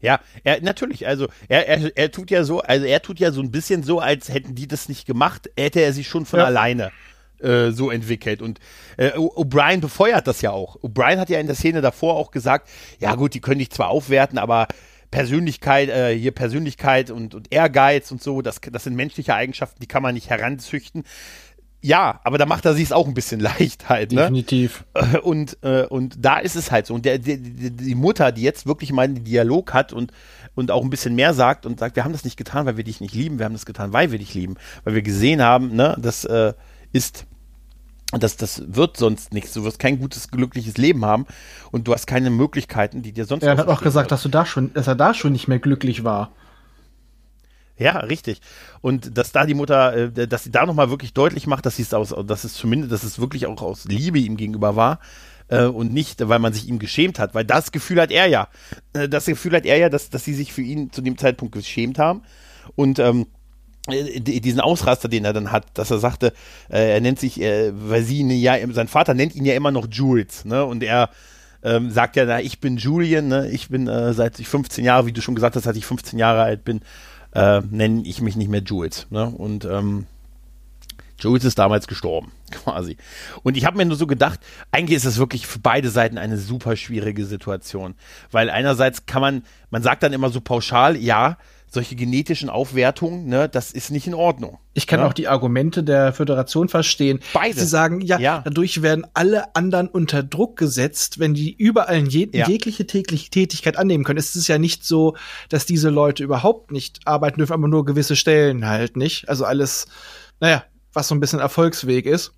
Ja, 0.00 0.20
er 0.44 0.60
natürlich, 0.60 1.06
also 1.06 1.26
er, 1.48 1.66
er, 1.68 1.96
er 1.96 2.10
tut 2.10 2.30
ja 2.30 2.44
so, 2.44 2.60
also 2.60 2.84
er 2.84 3.00
tut 3.00 3.18
ja 3.18 3.32
so 3.32 3.40
ein 3.40 3.50
bisschen 3.50 3.82
so, 3.82 3.98
als 3.98 4.28
hätten 4.28 4.54
die 4.54 4.68
das 4.68 4.88
nicht 4.88 5.06
gemacht, 5.06 5.50
hätte 5.56 5.80
er 5.80 5.92
sich 5.92 6.06
schon 6.06 6.26
von 6.26 6.38
ja. 6.38 6.44
alleine 6.44 6.92
äh, 7.40 7.70
so 7.70 7.90
entwickelt. 7.90 8.42
Und 8.42 8.58
äh, 8.96 9.12
O'Brien 9.12 9.80
befeuert 9.80 10.26
das 10.26 10.40
ja 10.42 10.50
auch. 10.50 10.76
O'Brien 10.82 11.18
hat 11.18 11.30
ja 11.30 11.38
in 11.38 11.46
der 11.46 11.56
Szene 11.56 11.80
davor 11.80 12.14
auch 12.14 12.30
gesagt, 12.30 12.68
ja 13.00 13.14
gut, 13.14 13.34
die 13.34 13.40
können 13.40 13.58
dich 13.58 13.70
zwar 13.70 13.88
aufwerten, 13.88 14.38
aber 14.38 14.68
Persönlichkeit, 15.10 15.88
äh, 15.88 16.16
hier 16.16 16.32
Persönlichkeit 16.32 17.10
und, 17.10 17.34
und 17.34 17.52
Ehrgeiz 17.52 18.10
und 18.10 18.22
so, 18.22 18.42
das, 18.42 18.60
das 18.60 18.84
sind 18.84 18.96
menschliche 18.96 19.34
Eigenschaften, 19.34 19.80
die 19.80 19.86
kann 19.86 20.02
man 20.02 20.14
nicht 20.14 20.30
heranzüchten. 20.30 21.04
Ja, 21.82 22.20
aber 22.24 22.38
da 22.38 22.46
macht 22.46 22.64
er 22.64 22.74
sich 22.74 22.84
es 22.84 22.92
auch 22.92 23.06
ein 23.06 23.14
bisschen 23.14 23.40
leicht 23.58 23.88
halt, 23.88 24.12
ne? 24.12 24.22
Definitiv. 24.22 24.84
Und, 25.22 25.58
äh, 25.62 25.84
und 25.84 26.16
da 26.18 26.38
ist 26.38 26.56
es 26.56 26.70
halt 26.70 26.86
so. 26.86 26.94
Und 26.94 27.04
der, 27.04 27.18
der, 27.18 27.36
die 27.36 27.94
Mutter, 27.94 28.32
die 28.32 28.42
jetzt 28.42 28.66
wirklich 28.66 28.92
mal 28.92 29.02
einen 29.02 29.24
Dialog 29.24 29.72
hat 29.72 29.92
und, 29.92 30.12
und 30.54 30.70
auch 30.70 30.82
ein 30.82 30.90
bisschen 30.90 31.14
mehr 31.14 31.34
sagt 31.34 31.64
und 31.64 31.78
sagt, 31.78 31.96
wir 31.96 32.04
haben 32.04 32.12
das 32.12 32.24
nicht 32.24 32.36
getan, 32.36 32.66
weil 32.66 32.76
wir 32.76 32.84
dich 32.84 33.00
nicht 33.00 33.14
lieben, 33.14 33.38
wir 33.38 33.44
haben 33.44 33.52
das 33.52 33.66
getan, 33.66 33.92
weil 33.92 34.10
wir 34.10 34.18
dich 34.18 34.34
lieben, 34.34 34.56
weil 34.84 34.94
wir 34.94 35.02
gesehen 35.02 35.42
haben, 35.42 35.76
ne, 35.76 35.96
dass 36.00 36.24
äh, 36.24 36.54
ist. 36.96 37.26
Das, 38.12 38.36
das 38.36 38.62
wird 38.66 38.96
sonst 38.96 39.34
nichts. 39.34 39.52
Du 39.52 39.64
wirst 39.64 39.78
kein 39.78 39.98
gutes, 39.98 40.30
glückliches 40.30 40.76
Leben 40.76 41.04
haben 41.04 41.26
und 41.72 41.88
du 41.88 41.92
hast 41.92 42.06
keine 42.06 42.30
Möglichkeiten, 42.30 43.02
die 43.02 43.12
dir 43.12 43.24
sonst. 43.24 43.42
Er 43.42 43.56
hat 43.56 43.68
auch 43.68 43.82
gesagt, 43.82 44.12
dass 44.12 44.22
du 44.22 44.28
da 44.28 44.46
schon, 44.46 44.72
dass 44.74 44.86
er 44.86 44.94
da 44.94 45.12
schon 45.12 45.32
nicht 45.32 45.48
mehr 45.48 45.58
glücklich 45.58 46.04
war. 46.04 46.30
Ja, 47.78 47.98
richtig. 47.98 48.40
Und 48.80 49.18
dass 49.18 49.32
da 49.32 49.44
die 49.44 49.54
Mutter, 49.54 50.16
äh, 50.16 50.28
dass 50.28 50.44
sie 50.44 50.50
da 50.50 50.64
nochmal 50.64 50.88
wirklich 50.88 51.12
deutlich 51.12 51.46
macht, 51.46 51.66
dass 51.66 51.76
sie 51.76 51.82
es 51.82 51.92
aus, 51.92 52.14
dass 52.26 52.44
es 52.44 52.54
zumindest, 52.54 52.92
dass 52.92 53.02
es 53.02 53.18
wirklich 53.18 53.46
auch 53.46 53.60
aus 53.60 53.84
Liebe 53.84 54.18
ihm 54.18 54.36
gegenüber 54.36 54.76
war 54.76 55.00
äh, 55.48 55.64
und 55.64 55.92
nicht, 55.92 56.26
weil 56.26 56.38
man 56.38 56.52
sich 56.52 56.68
ihm 56.68 56.78
geschämt 56.78 57.18
hat, 57.18 57.34
weil 57.34 57.44
das 57.44 57.72
Gefühl 57.72 58.00
hat 58.00 58.10
er 58.10 58.26
ja. 58.26 58.48
Äh, 58.94 59.08
das 59.08 59.26
Gefühl 59.26 59.52
hat 59.52 59.66
er 59.66 59.76
ja, 59.76 59.88
dass, 59.88 60.10
dass 60.10 60.24
sie 60.24 60.34
sich 60.34 60.52
für 60.52 60.62
ihn 60.62 60.90
zu 60.90 61.02
dem 61.02 61.18
Zeitpunkt 61.18 61.54
geschämt 61.54 61.98
haben. 61.98 62.22
Und 62.76 62.98
ähm, 62.98 63.22
äh, 63.22 63.35
diesen 63.86 64.60
Ausraster, 64.60 65.08
den 65.08 65.24
er 65.24 65.32
dann 65.32 65.52
hat, 65.52 65.66
dass 65.74 65.90
er 65.90 65.98
sagte, 65.98 66.32
äh, 66.68 66.94
er 66.94 67.00
nennt 67.00 67.20
sich, 67.20 67.40
äh, 67.40 67.72
weil 67.74 68.02
sie 68.02 68.18
ihn 68.18 68.30
ja, 68.30 68.56
sein 68.72 68.88
Vater 68.88 69.14
nennt 69.14 69.34
ihn 69.34 69.44
ja 69.44 69.54
immer 69.54 69.70
noch 69.70 69.86
Jules, 69.90 70.44
ne? 70.44 70.64
Und 70.64 70.82
er 70.82 71.10
ähm, 71.62 71.90
sagt 71.90 72.16
ja, 72.16 72.24
na, 72.24 72.40
ich 72.40 72.60
bin 72.60 72.76
Julian, 72.76 73.28
ne? 73.28 73.48
Ich 73.50 73.68
bin 73.68 73.88
äh, 73.88 74.12
seit 74.12 74.38
ich 74.38 74.48
15 74.48 74.84
Jahre, 74.84 75.06
wie 75.06 75.12
du 75.12 75.20
schon 75.20 75.34
gesagt 75.34 75.56
hast, 75.56 75.64
seit 75.64 75.76
ich 75.76 75.86
15 75.86 76.18
Jahre 76.18 76.42
alt 76.42 76.64
bin, 76.64 76.80
äh, 77.32 77.60
nenne 77.70 78.02
ich 78.04 78.20
mich 78.20 78.36
nicht 78.36 78.50
mehr 78.50 78.62
Jules, 78.62 79.06
ne? 79.10 79.26
Und 79.26 79.64
ähm, 79.64 80.06
Jules 81.18 81.44
ist 81.44 81.58
damals 81.58 81.86
gestorben, 81.86 82.32
quasi. 82.50 82.96
Und 83.42 83.56
ich 83.56 83.64
habe 83.64 83.76
mir 83.76 83.86
nur 83.86 83.96
so 83.96 84.06
gedacht, 84.06 84.40
eigentlich 84.70 84.96
ist 84.96 85.06
das 85.06 85.18
wirklich 85.18 85.46
für 85.46 85.58
beide 85.58 85.90
Seiten 85.90 86.18
eine 86.18 86.38
super 86.38 86.76
schwierige 86.76 87.24
Situation. 87.24 87.94
Weil 88.30 88.50
einerseits 88.50 89.06
kann 89.06 89.22
man, 89.22 89.42
man 89.70 89.82
sagt 89.82 90.02
dann 90.02 90.12
immer 90.12 90.30
so 90.30 90.40
pauschal, 90.40 90.96
ja, 90.96 91.38
solche 91.68 91.96
genetischen 91.96 92.48
Aufwertungen, 92.48 93.26
ne, 93.26 93.48
das 93.48 93.72
ist 93.72 93.90
nicht 93.90 94.06
in 94.06 94.14
Ordnung. 94.14 94.58
Ich 94.72 94.86
kann 94.86 95.00
ne? 95.00 95.06
auch 95.06 95.12
die 95.12 95.28
Argumente 95.28 95.82
der 95.82 96.12
Föderation 96.12 96.68
verstehen. 96.68 97.20
Beide. 97.32 97.58
Sie 97.58 97.66
sagen, 97.66 98.00
ja, 98.00 98.18
ja, 98.18 98.42
dadurch 98.44 98.82
werden 98.82 99.06
alle 99.14 99.54
anderen 99.54 99.88
unter 99.88 100.22
Druck 100.22 100.56
gesetzt, 100.56 101.18
wenn 101.18 101.34
die 101.34 101.52
überall 101.52 102.06
je 102.08 102.28
ja. 102.32 102.48
jegliche 102.48 102.86
tägliche 102.86 103.30
Tätigkeit 103.30 103.76
annehmen 103.76 104.04
können. 104.04 104.18
Es 104.18 104.36
ist 104.36 104.48
ja 104.48 104.58
nicht 104.58 104.84
so, 104.84 105.16
dass 105.48 105.66
diese 105.66 105.90
Leute 105.90 106.22
überhaupt 106.22 106.72
nicht 106.72 107.00
arbeiten 107.04 107.38
dürfen, 107.38 107.52
aber 107.52 107.68
nur 107.68 107.84
gewisse 107.84 108.16
Stellen 108.16 108.66
halt 108.66 108.96
nicht. 108.96 109.28
Also 109.28 109.44
alles, 109.44 109.86
naja, 110.40 110.64
was 110.92 111.08
so 111.08 111.14
ein 111.14 111.20
bisschen 111.20 111.40
Erfolgsweg 111.40 112.06
ist. 112.06 112.32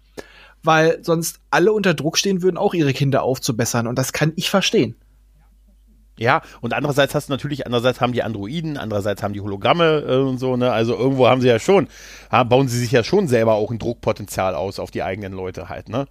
Weil 0.64 0.98
sonst 1.02 1.38
alle 1.50 1.72
unter 1.72 1.94
Druck 1.94 2.18
stehen 2.18 2.42
würden, 2.42 2.56
auch 2.56 2.74
ihre 2.74 2.92
Kinder 2.92 3.22
aufzubessern. 3.22 3.86
Und 3.86 3.96
das 3.96 4.12
kann 4.12 4.32
ich 4.34 4.50
verstehen. 4.50 4.96
Ja, 6.18 6.42
und 6.60 6.74
andererseits 6.74 7.14
hast 7.14 7.28
du 7.28 7.32
natürlich, 7.32 7.64
andererseits 7.64 8.00
haben 8.00 8.12
die 8.12 8.24
Androiden, 8.24 8.76
andererseits 8.76 9.22
haben 9.22 9.32
die 9.32 9.40
Hologramme 9.40 10.04
äh, 10.06 10.16
und 10.16 10.38
so, 10.38 10.56
ne? 10.56 10.72
Also 10.72 10.96
irgendwo 10.96 11.28
haben 11.28 11.40
sie 11.40 11.46
ja 11.48 11.60
schon, 11.60 11.88
bauen 12.30 12.68
sie 12.68 12.78
sich 12.78 12.90
ja 12.90 13.04
schon 13.04 13.28
selber 13.28 13.54
auch 13.54 13.70
ein 13.70 13.78
Druckpotenzial 13.78 14.54
aus 14.56 14.80
auf 14.80 14.90
die 14.90 15.04
eigenen 15.04 15.32
Leute 15.32 15.68
halt, 15.68 15.88
ne? 15.88 16.06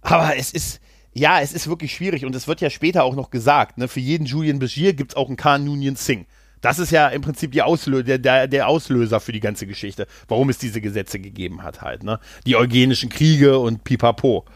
Aber 0.00 0.36
es 0.36 0.52
ist, 0.52 0.80
ja, 1.12 1.40
es 1.40 1.52
ist 1.52 1.68
wirklich 1.68 1.94
schwierig 1.94 2.24
und 2.24 2.34
es 2.34 2.48
wird 2.48 2.62
ja 2.62 2.70
später 2.70 3.04
auch 3.04 3.14
noch 3.14 3.30
gesagt, 3.30 3.76
ne? 3.76 3.88
Für 3.88 4.00
jeden 4.00 4.24
Julian 4.24 4.58
Bashir 4.58 4.94
gibt's 4.94 5.16
auch 5.16 5.28
einen 5.28 5.36
Khan 5.36 5.64
Noonien 5.64 5.96
Singh. 5.96 6.24
Das 6.62 6.78
ist 6.78 6.90
ja 6.90 7.08
im 7.08 7.20
Prinzip 7.20 7.52
die 7.52 7.62
Auslö 7.62 8.02
der, 8.02 8.18
der, 8.18 8.46
der 8.46 8.68
Auslöser 8.68 9.20
für 9.20 9.32
die 9.32 9.40
ganze 9.40 9.66
Geschichte, 9.66 10.06
warum 10.28 10.48
es 10.48 10.58
diese 10.58 10.80
Gesetze 10.80 11.18
gegeben 11.18 11.62
hat 11.62 11.82
halt, 11.82 12.04
ne? 12.04 12.20
Die 12.46 12.56
eugenischen 12.56 13.10
Kriege 13.10 13.58
und 13.58 13.84
pipapo 13.84 14.46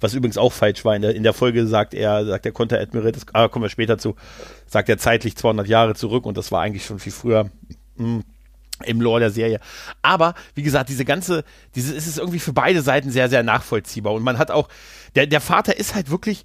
was 0.00 0.14
übrigens 0.14 0.38
auch 0.38 0.52
falsch 0.52 0.84
war. 0.84 0.96
In 0.96 1.02
der, 1.02 1.14
in 1.14 1.22
der 1.22 1.32
Folge 1.32 1.66
sagt 1.66 1.94
er, 1.94 2.24
sagt 2.24 2.44
der 2.44 2.52
Konteradmiral, 2.52 3.12
das 3.12 3.26
ah, 3.32 3.48
kommen 3.48 3.64
wir 3.64 3.70
später 3.70 3.98
zu, 3.98 4.14
sagt 4.66 4.88
er 4.88 4.98
zeitlich 4.98 5.36
200 5.36 5.66
Jahre 5.66 5.94
zurück 5.94 6.26
und 6.26 6.36
das 6.36 6.52
war 6.52 6.62
eigentlich 6.62 6.84
schon 6.84 6.98
viel 6.98 7.12
früher. 7.12 7.50
Mh, 7.96 8.04
hm, 8.04 8.24
im 8.84 9.00
Lore 9.00 9.18
der 9.18 9.30
Serie. 9.30 9.58
Aber, 10.02 10.34
wie 10.54 10.62
gesagt, 10.62 10.88
diese 10.88 11.04
ganze, 11.04 11.42
diese, 11.74 11.94
ist 11.94 12.06
es 12.06 12.18
irgendwie 12.18 12.38
für 12.38 12.52
beide 12.52 12.80
Seiten 12.80 13.10
sehr, 13.10 13.28
sehr 13.28 13.42
nachvollziehbar. 13.42 14.12
Und 14.12 14.22
man 14.22 14.38
hat 14.38 14.52
auch, 14.52 14.68
der, 15.16 15.26
der 15.26 15.40
Vater 15.40 15.76
ist 15.76 15.96
halt 15.96 16.10
wirklich, 16.10 16.44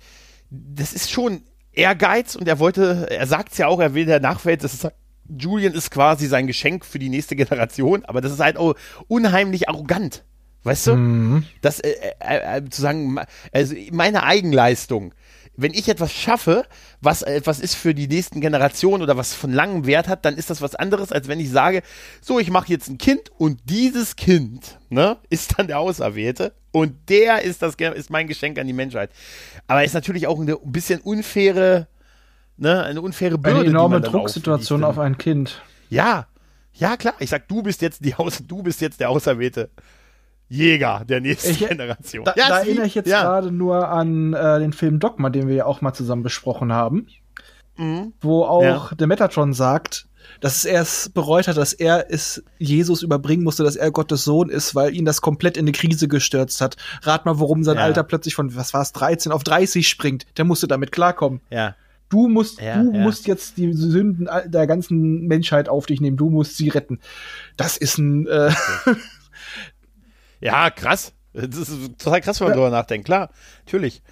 das 0.49 0.93
ist 0.93 1.11
schon 1.11 1.43
Ehrgeiz 1.71 2.35
und 2.35 2.47
er 2.47 2.59
wollte, 2.59 3.07
er 3.09 3.27
sagt 3.27 3.51
es 3.51 3.57
ja 3.57 3.67
auch, 3.67 3.79
er 3.79 3.93
will 3.93 4.05
der 4.05 4.19
Nachwelt, 4.19 4.63
das 4.63 4.73
ist 4.73 4.87
Julian 5.29 5.73
ist 5.73 5.89
quasi 5.89 6.27
sein 6.27 6.47
Geschenk 6.47 6.85
für 6.85 6.99
die 6.99 7.09
nächste 7.09 7.35
Generation, 7.35 8.03
aber 8.05 8.19
das 8.19 8.33
ist 8.33 8.39
halt 8.39 8.57
auch 8.57 8.75
unheimlich 9.07 9.69
arrogant. 9.69 10.23
Weißt 10.63 10.87
du? 10.87 10.95
Mhm. 10.95 11.45
Das, 11.61 11.79
äh, 11.79 11.93
äh, 12.19 12.57
äh, 12.57 12.69
zu 12.69 12.81
sagen, 12.81 13.19
also 13.51 13.75
meine 13.91 14.23
Eigenleistung. 14.23 15.13
Wenn 15.55 15.73
ich 15.73 15.87
etwas 15.87 16.11
schaffe, 16.11 16.65
was 16.99 17.21
etwas 17.21 17.59
ist 17.59 17.75
für 17.75 17.93
die 17.93 18.07
nächsten 18.07 18.41
Generationen 18.41 19.03
oder 19.03 19.17
was 19.17 19.35
von 19.35 19.51
langem 19.53 19.85
Wert 19.85 20.07
hat, 20.07 20.25
dann 20.25 20.35
ist 20.35 20.49
das 20.49 20.63
was 20.63 20.73
anderes, 20.73 21.11
als 21.11 21.27
wenn 21.27 21.39
ich 21.39 21.51
sage, 21.51 21.83
so, 22.21 22.39
ich 22.39 22.49
mache 22.49 22.69
jetzt 22.69 22.89
ein 22.89 22.97
Kind 22.97 23.29
und 23.37 23.59
dieses 23.65 24.15
Kind, 24.15 24.79
ne, 24.89 25.17
ist 25.29 25.59
dann 25.59 25.67
der 25.67 25.77
Auserwählte 25.77 26.53
und 26.71 27.07
der 27.07 27.43
ist 27.43 27.61
das, 27.61 27.75
ist 27.75 28.09
mein 28.09 28.27
Geschenk 28.27 28.57
an 28.57 28.65
die 28.65 28.73
Menschheit. 28.73 29.11
Aber 29.67 29.83
ist 29.83 29.93
natürlich 29.93 30.25
auch 30.25 30.39
eine 30.39 30.57
bisschen 30.63 31.01
unfaire, 31.01 31.87
ne, 32.57 32.83
eine 32.83 33.01
unfaire 33.01 33.37
Bürde. 33.37 33.59
Eine 33.59 33.69
enorme 33.69 34.01
Drucksituation 34.01 34.83
auf 34.83 34.97
ein 34.97 35.19
Kind. 35.19 35.61
Ja, 35.89 36.25
ja, 36.73 36.97
klar. 36.97 37.13
Ich 37.19 37.29
sag, 37.29 37.47
du 37.47 37.61
bist 37.61 37.83
jetzt 37.83 38.03
die 38.03 38.15
Aus 38.15 38.41
du 38.47 38.63
bist 38.63 38.81
jetzt 38.81 38.99
der 38.99 39.11
Auserwählte. 39.11 39.69
Jäger 40.49 41.03
der 41.07 41.21
nächsten 41.21 41.51
ich, 41.51 41.67
Generation. 41.67 42.25
Da, 42.25 42.33
ja, 42.37 42.49
da 42.49 42.59
erinnere 42.59 42.85
ich 42.85 42.95
jetzt 42.95 43.07
ja. 43.09 43.23
gerade 43.23 43.51
nur 43.51 43.89
an 43.89 44.33
äh, 44.33 44.59
den 44.59 44.73
Film 44.73 44.99
Dogma, 44.99 45.29
den 45.29 45.47
wir 45.47 45.55
ja 45.55 45.65
auch 45.65 45.81
mal 45.81 45.93
zusammen 45.93 46.23
besprochen 46.23 46.71
haben. 46.71 47.07
Mhm. 47.77 48.13
Wo 48.21 48.43
auch 48.43 48.91
ja. 48.91 48.95
der 48.95 49.07
Metatron 49.07 49.53
sagt, 49.53 50.07
dass 50.41 50.65
er 50.65 50.81
es 50.81 51.09
bereut 51.09 51.47
hat, 51.47 51.57
dass 51.57 51.73
er 51.73 52.11
es 52.11 52.43
Jesus 52.59 53.01
überbringen 53.01 53.43
musste, 53.43 53.63
dass 53.63 53.75
er 53.75 53.91
Gottes 53.91 54.23
Sohn 54.23 54.49
ist, 54.49 54.75
weil 54.75 54.95
ihn 54.95 55.05
das 55.05 55.21
komplett 55.21 55.57
in 55.57 55.63
eine 55.63 55.71
Krise 55.71 56.07
gestürzt 56.07 56.61
hat. 56.61 56.75
Rat 57.01 57.25
mal, 57.25 57.39
warum 57.39 57.63
sein 57.63 57.77
ja. 57.77 57.83
Alter 57.83 58.03
plötzlich 58.03 58.35
von, 58.35 58.55
was 58.55 58.73
war 58.73 58.81
es, 58.81 58.91
13 58.91 59.31
auf 59.31 59.43
30 59.43 59.87
springt. 59.87 60.25
Der 60.37 60.45
musste 60.45 60.67
damit 60.67 60.91
klarkommen. 60.91 61.41
Ja. 61.49 61.75
Du 62.09 62.27
musst, 62.27 62.61
ja, 62.61 62.75
du 62.75 62.91
musst 62.91 63.25
jetzt 63.25 63.57
die 63.57 63.73
Sünden 63.73 64.29
der 64.45 64.67
ganzen 64.67 65.25
Menschheit 65.25 65.67
auf 65.67 65.87
dich 65.87 65.99
nehmen. 65.99 66.15
Du 66.15 66.29
musst 66.29 66.57
sie 66.57 66.69
retten. 66.69 66.99
Das 67.57 67.75
ist 67.75 67.97
ein, 67.97 68.27
äh, 68.27 68.51
Ja, 70.43 70.69
krass. 70.69 71.13
Das 71.33 71.57
ist 71.57 71.97
total 71.97 72.21
krass, 72.21 72.39
wenn 72.39 72.47
man 72.47 72.57
ja. 72.57 72.61
darüber 72.61 72.75
nachdenkt. 72.75 73.05
Klar, 73.05 73.29
natürlich. 73.65 74.03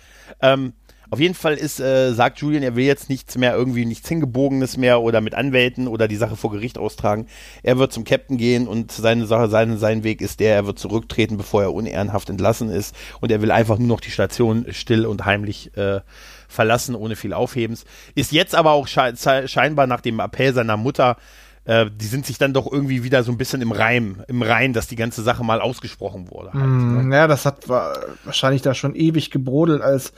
Ähm, 0.42 0.74
auf 1.10 1.20
jeden 1.20 1.36
Fall 1.36 1.56
ist, 1.56 1.82
äh, 1.82 2.14
sagt 2.14 2.40
Julian, 2.40 2.64
er 2.64 2.78
will 2.78 2.86
jetzt 2.86 3.10
nichts 3.10 3.38
mehr, 3.38 3.54
irgendwie 3.54 3.84
nichts 3.84 4.08
Hingebogenes 4.08 4.78
mehr 4.78 5.02
oder 5.02 5.20
mit 5.20 5.36
Anwälten 5.36 5.90
oder 5.90 6.08
die 6.08 6.16
Sache 6.16 6.38
vor 6.38 6.52
Gericht 6.52 6.78
austragen. 6.78 7.28
Er 7.64 7.78
wird 7.78 7.92
zum 7.92 8.06
Captain 8.06 8.38
gehen 8.38 8.66
und 8.66 8.94
seine 8.94 9.26
Sache, 9.26 9.50
sein, 9.50 9.78
sein 9.78 10.06
Weg 10.06 10.22
ist 10.22 10.40
der, 10.40 10.56
er 10.56 10.66
wird 10.66 10.80
zurücktreten, 10.80 11.36
bevor 11.36 11.64
er 11.64 11.74
unehrenhaft 11.74 12.30
entlassen 12.30 12.70
ist 12.70 12.96
und 13.20 13.30
er 13.30 13.42
will 13.42 13.52
einfach 13.52 13.78
nur 13.78 13.90
noch 13.90 14.00
die 14.00 14.10
Station 14.10 14.68
still 14.70 15.06
und 15.06 15.26
heimlich 15.26 15.76
äh, 15.76 16.00
verlassen, 16.48 16.96
ohne 16.96 17.18
viel 17.18 17.34
Aufhebens. 17.34 17.84
Ist 18.16 18.32
jetzt 18.32 18.56
aber 18.56 18.72
auch 18.72 18.88
sche 18.88 19.16
scheinbar 19.48 19.88
nach 19.88 20.00
dem 20.00 20.22
Appell 20.22 20.54
seiner 20.54 20.78
Mutter, 20.78 21.18
äh, 21.66 21.86
die 21.94 22.06
sind 22.06 22.26
sich 22.26 22.38
dann 22.38 22.54
doch 22.54 22.72
irgendwie 22.72 23.04
wieder 23.04 23.24
so 23.24 23.32
ein 23.32 23.38
bisschen 23.38 23.62
im 23.62 23.72
Reim, 23.72 24.24
im 24.28 24.42
Rein, 24.42 24.74
dass 24.74 24.88
die 24.88 24.96
ganze 24.96 25.22
Sache 25.22 25.44
mal 25.44 25.62
ausgesprochen 25.62 26.30
wurde. 26.30 26.54
Halt, 26.54 26.66
mm, 26.66 27.10
ne? 27.10 27.16
Ja, 27.16 27.28
das 27.28 27.46
hat 27.46 27.70
wahrscheinlich 27.70 28.62
da 28.62 28.74
schon 28.74 28.96
ewig 28.96 29.32
gebrodelt 29.32 29.82
als 29.82 30.14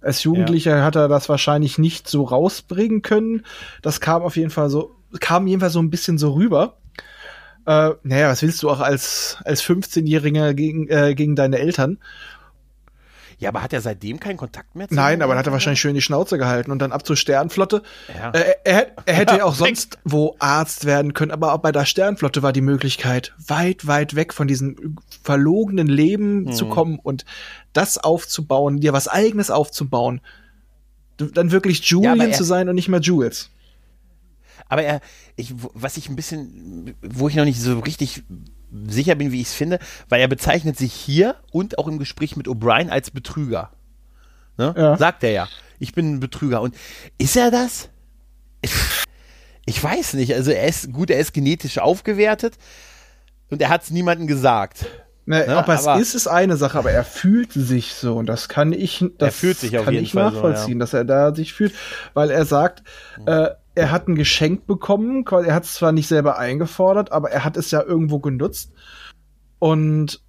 als 0.00 0.22
Jugendlicher 0.22 0.76
ja. 0.76 0.84
hat 0.84 0.96
er 0.96 1.08
das 1.08 1.28
wahrscheinlich 1.28 1.78
nicht 1.78 2.08
so 2.08 2.22
rausbringen 2.22 3.02
können. 3.02 3.44
Das 3.82 4.00
kam 4.00 4.22
auf 4.22 4.36
jeden 4.36 4.50
Fall 4.50 4.70
so, 4.70 4.94
kam 5.20 5.46
jedenfalls 5.46 5.72
so 5.72 5.80
ein 5.80 5.90
bisschen 5.90 6.18
so 6.18 6.34
rüber. 6.34 6.78
Äh, 7.66 7.90
naja, 8.02 8.28
was 8.28 8.42
willst 8.42 8.62
du 8.62 8.70
auch 8.70 8.80
als, 8.80 9.38
als 9.44 9.62
15-Jähriger 9.62 10.54
gegen, 10.54 10.88
äh, 10.88 11.14
gegen 11.14 11.34
deine 11.34 11.58
Eltern? 11.58 11.98
Ja, 13.40 13.50
aber 13.50 13.62
hat 13.62 13.72
er 13.72 13.80
seitdem 13.80 14.18
keinen 14.18 14.36
Kontakt 14.36 14.74
mehr? 14.74 14.88
Zu 14.88 14.94
Nein, 14.94 15.22
aber 15.22 15.32
dann 15.32 15.38
hat 15.38 15.46
er 15.46 15.52
wahrscheinlich 15.52 15.80
schön 15.80 15.94
die 15.94 16.02
Schnauze 16.02 16.38
gehalten 16.38 16.72
und 16.72 16.80
dann 16.80 16.90
ab 16.90 17.06
zur 17.06 17.16
Sternflotte. 17.16 17.82
Ja. 18.12 18.30
Äh, 18.32 18.54
er, 18.64 18.86
er, 19.06 19.14
hätte 19.14 19.36
ja 19.36 19.44
auch 19.44 19.54
sonst 19.56 19.98
wo 20.04 20.34
Arzt 20.40 20.86
werden 20.86 21.14
können, 21.14 21.30
aber 21.30 21.52
auch 21.52 21.58
bei 21.58 21.70
der 21.70 21.84
Sternflotte 21.84 22.42
war 22.42 22.52
die 22.52 22.60
Möglichkeit, 22.60 23.34
weit, 23.46 23.86
weit 23.86 24.16
weg 24.16 24.34
von 24.34 24.48
diesem 24.48 24.96
verlogenen 25.22 25.86
Leben 25.86 26.46
hm. 26.46 26.52
zu 26.52 26.68
kommen 26.68 26.98
und 26.98 27.24
das 27.72 27.96
aufzubauen, 27.96 28.80
dir 28.80 28.92
was 28.92 29.06
eigenes 29.06 29.50
aufzubauen. 29.50 30.20
Dann 31.16 31.52
wirklich 31.52 31.84
Julian 31.84 32.18
ja, 32.18 32.32
zu 32.32 32.44
sein 32.44 32.68
und 32.68 32.74
nicht 32.74 32.88
mehr 32.88 33.00
Jules. 33.00 33.50
Aber 34.68 34.82
er, 34.82 35.00
ich, 35.36 35.54
was 35.74 35.96
ich 35.96 36.08
ein 36.08 36.16
bisschen, 36.16 36.96
wo 37.02 37.28
ich 37.28 37.36
noch 37.36 37.44
nicht 37.44 37.60
so 37.60 37.78
richtig 37.78 38.22
sicher 38.86 39.14
bin, 39.14 39.32
wie 39.32 39.40
ich 39.40 39.48
es 39.48 39.54
finde, 39.54 39.78
weil 40.08 40.20
er 40.20 40.28
bezeichnet 40.28 40.76
sich 40.76 40.92
hier 40.92 41.36
und 41.52 41.78
auch 41.78 41.88
im 41.88 41.98
Gespräch 41.98 42.36
mit 42.36 42.48
O'Brien 42.48 42.88
als 42.88 43.10
Betrüger. 43.10 43.70
Ne? 44.56 44.74
Ja. 44.76 44.96
Sagt 44.96 45.24
er 45.24 45.30
ja. 45.30 45.48
Ich 45.78 45.94
bin 45.94 46.14
ein 46.14 46.20
Betrüger. 46.20 46.60
Und 46.60 46.74
ist 47.18 47.36
er 47.36 47.50
das? 47.50 47.88
Ich 49.64 49.82
weiß 49.84 50.14
nicht. 50.14 50.34
Also 50.34 50.50
er 50.50 50.66
ist 50.66 50.92
gut, 50.92 51.10
er 51.10 51.18
ist 51.18 51.34
genetisch 51.34 51.78
aufgewertet 51.78 52.54
und 53.50 53.60
er 53.60 53.68
hat 53.68 53.82
es 53.82 53.90
niemandem 53.90 54.26
gesagt. 54.26 54.86
Ne, 55.26 55.46
ne? 55.46 55.58
Ob 55.58 55.68
er 55.68 55.74
es 55.74 56.00
ist, 56.00 56.14
ist 56.14 56.26
eine 56.26 56.56
Sache, 56.56 56.78
aber 56.78 56.90
er 56.90 57.04
fühlt 57.04 57.52
sich 57.52 57.92
so 57.92 58.16
und 58.16 58.24
das 58.24 58.48
kann 58.48 58.72
ich, 58.72 59.04
das 59.18 59.28
er 59.28 59.32
fühlt 59.32 59.58
sich 59.58 59.72
kann 59.72 59.92
ich 59.92 60.12
Fall 60.12 60.32
nachvollziehen, 60.32 60.64
so, 60.64 60.70
ja. 60.70 60.78
dass 60.78 60.94
er 60.94 61.04
da 61.04 61.34
sich 61.34 61.52
fühlt, 61.52 61.74
weil 62.14 62.30
er 62.30 62.46
sagt, 62.46 62.82
mhm. 63.18 63.28
äh, 63.28 63.50
er 63.78 63.92
hat 63.92 64.08
ein 64.08 64.16
Geschenk 64.16 64.66
bekommen, 64.66 65.24
er 65.26 65.54
hat 65.54 65.64
es 65.64 65.74
zwar 65.74 65.92
nicht 65.92 66.08
selber 66.08 66.36
eingefordert, 66.36 67.12
aber 67.12 67.30
er 67.30 67.44
hat 67.44 67.56
es 67.56 67.70
ja 67.70 67.80
irgendwo 67.80 68.18
genutzt. 68.18 68.72
Und 69.60 70.20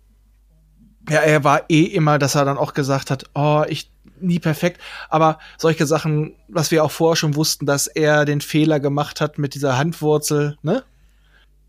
ja, 1.09 1.19
er 1.21 1.43
war 1.43 1.63
eh 1.69 1.83
immer, 1.83 2.19
dass 2.19 2.35
er 2.35 2.45
dann 2.45 2.59
auch 2.59 2.73
gesagt 2.73 3.09
hat, 3.09 3.25
oh, 3.33 3.63
ich 3.67 3.91
nie 4.21 4.39
perfekt, 4.39 4.81
aber 5.09 5.39
solche 5.57 5.87
Sachen, 5.87 6.35
was 6.47 6.71
wir 6.71 6.83
auch 6.83 6.91
vorher 6.91 7.15
schon 7.15 7.35
wussten, 7.35 7.65
dass 7.65 7.87
er 7.87 8.25
den 8.25 8.41
Fehler 8.41 8.79
gemacht 8.79 9.21
hat 9.21 9.37
mit 9.37 9.55
dieser 9.55 9.77
Handwurzel, 9.77 10.57
ne? 10.61 10.83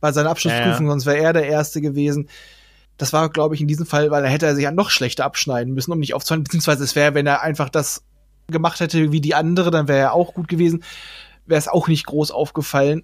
Bei 0.00 0.12
seiner 0.12 0.30
Abschlussprüfung, 0.30 0.86
ja. 0.86 0.92
sonst 0.92 1.06
wäre 1.06 1.18
er 1.18 1.32
der 1.32 1.46
Erste 1.46 1.80
gewesen. 1.80 2.28
Das 2.96 3.12
war, 3.12 3.28
glaube 3.28 3.54
ich, 3.54 3.60
in 3.60 3.68
diesem 3.68 3.86
Fall, 3.86 4.10
weil 4.10 4.24
er 4.24 4.30
hätte 4.30 4.46
er 4.46 4.54
sich 4.54 4.64
ja 4.64 4.72
noch 4.72 4.90
schlechter 4.90 5.24
abschneiden 5.24 5.74
müssen, 5.74 5.92
um 5.92 6.00
nicht 6.00 6.14
aufzuhören. 6.14 6.42
Beziehungsweise 6.42 6.84
es 6.84 6.96
wäre, 6.96 7.14
wenn 7.14 7.26
er 7.26 7.42
einfach 7.42 7.68
das 7.68 8.02
gemacht 8.48 8.80
hätte 8.80 9.12
wie 9.12 9.20
die 9.20 9.34
andere, 9.34 9.70
dann 9.70 9.88
wäre 9.88 9.98
er 9.98 10.12
auch 10.14 10.34
gut 10.34 10.48
gewesen 10.48 10.82
wäre 11.50 11.58
es 11.58 11.68
auch 11.68 11.88
nicht 11.88 12.06
groß 12.06 12.30
aufgefallen, 12.30 13.02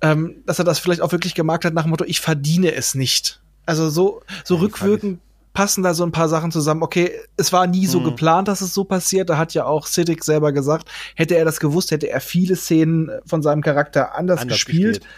ähm, 0.00 0.42
dass 0.46 0.58
er 0.58 0.64
das 0.64 0.78
vielleicht 0.78 1.00
auch 1.00 1.12
wirklich 1.12 1.34
gemerkt 1.34 1.64
hat 1.64 1.74
nach 1.74 1.82
dem 1.82 1.90
Motto, 1.90 2.04
ich 2.04 2.20
verdiene 2.20 2.74
es 2.74 2.94
nicht. 2.94 3.40
Also 3.64 3.90
so, 3.90 4.22
so 4.44 4.56
ja, 4.56 4.60
rückwirkend 4.60 5.20
passen 5.52 5.82
da 5.82 5.94
so 5.94 6.04
ein 6.04 6.12
paar 6.12 6.28
Sachen 6.28 6.52
zusammen. 6.52 6.82
Okay, 6.82 7.10
es 7.36 7.52
war 7.52 7.66
nie 7.66 7.86
so 7.86 8.00
mhm. 8.00 8.04
geplant, 8.04 8.46
dass 8.46 8.60
es 8.60 8.74
so 8.74 8.84
passiert. 8.84 9.30
Da 9.30 9.38
hat 9.38 9.54
ja 9.54 9.64
auch 9.64 9.86
Siddick 9.86 10.22
selber 10.22 10.52
gesagt, 10.52 10.88
hätte 11.14 11.36
er 11.36 11.44
das 11.44 11.58
gewusst, 11.60 11.90
hätte 11.90 12.10
er 12.10 12.20
viele 12.20 12.56
Szenen 12.56 13.10
von 13.24 13.42
seinem 13.42 13.62
Charakter 13.62 14.14
anders, 14.14 14.42
anders 14.42 14.58
gespielt. 14.58 15.00
gespielt. 15.00 15.12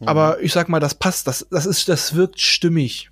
Mhm. 0.00 0.08
Aber 0.08 0.40
ich 0.40 0.52
sag 0.52 0.68
mal, 0.68 0.80
das 0.80 0.94
passt, 0.94 1.26
das, 1.26 1.46
das 1.50 1.66
ist, 1.66 1.88
das 1.88 2.14
wirkt 2.14 2.40
stimmig 2.40 3.11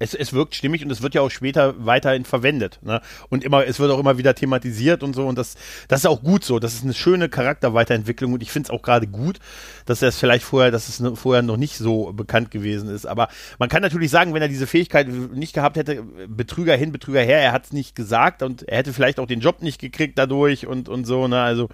es, 0.00 0.14
es 0.14 0.32
wirkt 0.32 0.54
stimmig 0.54 0.82
und 0.82 0.90
es 0.90 1.02
wird 1.02 1.14
ja 1.14 1.20
auch 1.20 1.30
später 1.30 1.74
weiterhin 1.84 2.24
verwendet. 2.24 2.80
Ne? 2.82 3.02
Und 3.28 3.44
immer, 3.44 3.66
es 3.66 3.78
wird 3.78 3.92
auch 3.92 3.98
immer 3.98 4.16
wieder 4.16 4.34
thematisiert 4.34 5.02
und 5.02 5.14
so. 5.14 5.26
Und 5.26 5.36
das, 5.36 5.56
das 5.88 6.00
ist 6.00 6.06
auch 6.06 6.22
gut 6.22 6.42
so. 6.42 6.58
Das 6.58 6.74
ist 6.74 6.82
eine 6.82 6.94
schöne 6.94 7.28
Charakterweiterentwicklung 7.28 8.32
und 8.32 8.42
ich 8.42 8.50
finde 8.50 8.68
es 8.68 8.70
auch 8.70 8.80
gerade 8.80 9.06
gut, 9.06 9.38
dass 9.84 10.00
er 10.00 10.08
es 10.08 10.18
vielleicht 10.18 10.42
vorher, 10.42 10.70
dass 10.70 10.88
es 10.88 11.02
vorher 11.18 11.42
noch 11.42 11.58
nicht 11.58 11.76
so 11.76 12.14
bekannt 12.14 12.50
gewesen 12.50 12.88
ist. 12.88 13.04
Aber 13.04 13.28
man 13.58 13.68
kann 13.68 13.82
natürlich 13.82 14.10
sagen, 14.10 14.32
wenn 14.32 14.40
er 14.40 14.48
diese 14.48 14.66
Fähigkeit 14.66 15.06
nicht 15.06 15.52
gehabt 15.52 15.76
hätte, 15.76 16.02
Betrüger 16.28 16.74
hin, 16.76 16.92
Betrüger 16.92 17.20
her, 17.20 17.38
er 17.38 17.52
hat 17.52 17.66
es 17.66 17.72
nicht 17.72 17.94
gesagt 17.94 18.42
und 18.42 18.66
er 18.66 18.78
hätte 18.78 18.94
vielleicht 18.94 19.20
auch 19.20 19.26
den 19.26 19.40
Job 19.40 19.60
nicht 19.60 19.78
gekriegt 19.78 20.18
dadurch 20.18 20.66
und, 20.66 20.88
und 20.88 21.04
so. 21.04 21.28
Ne? 21.28 21.42
Also, 21.42 21.68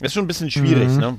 ist 0.00 0.14
schon 0.14 0.24
ein 0.24 0.28
bisschen 0.28 0.50
schwierig, 0.50 0.90
mhm. 0.90 1.00
ne? 1.00 1.18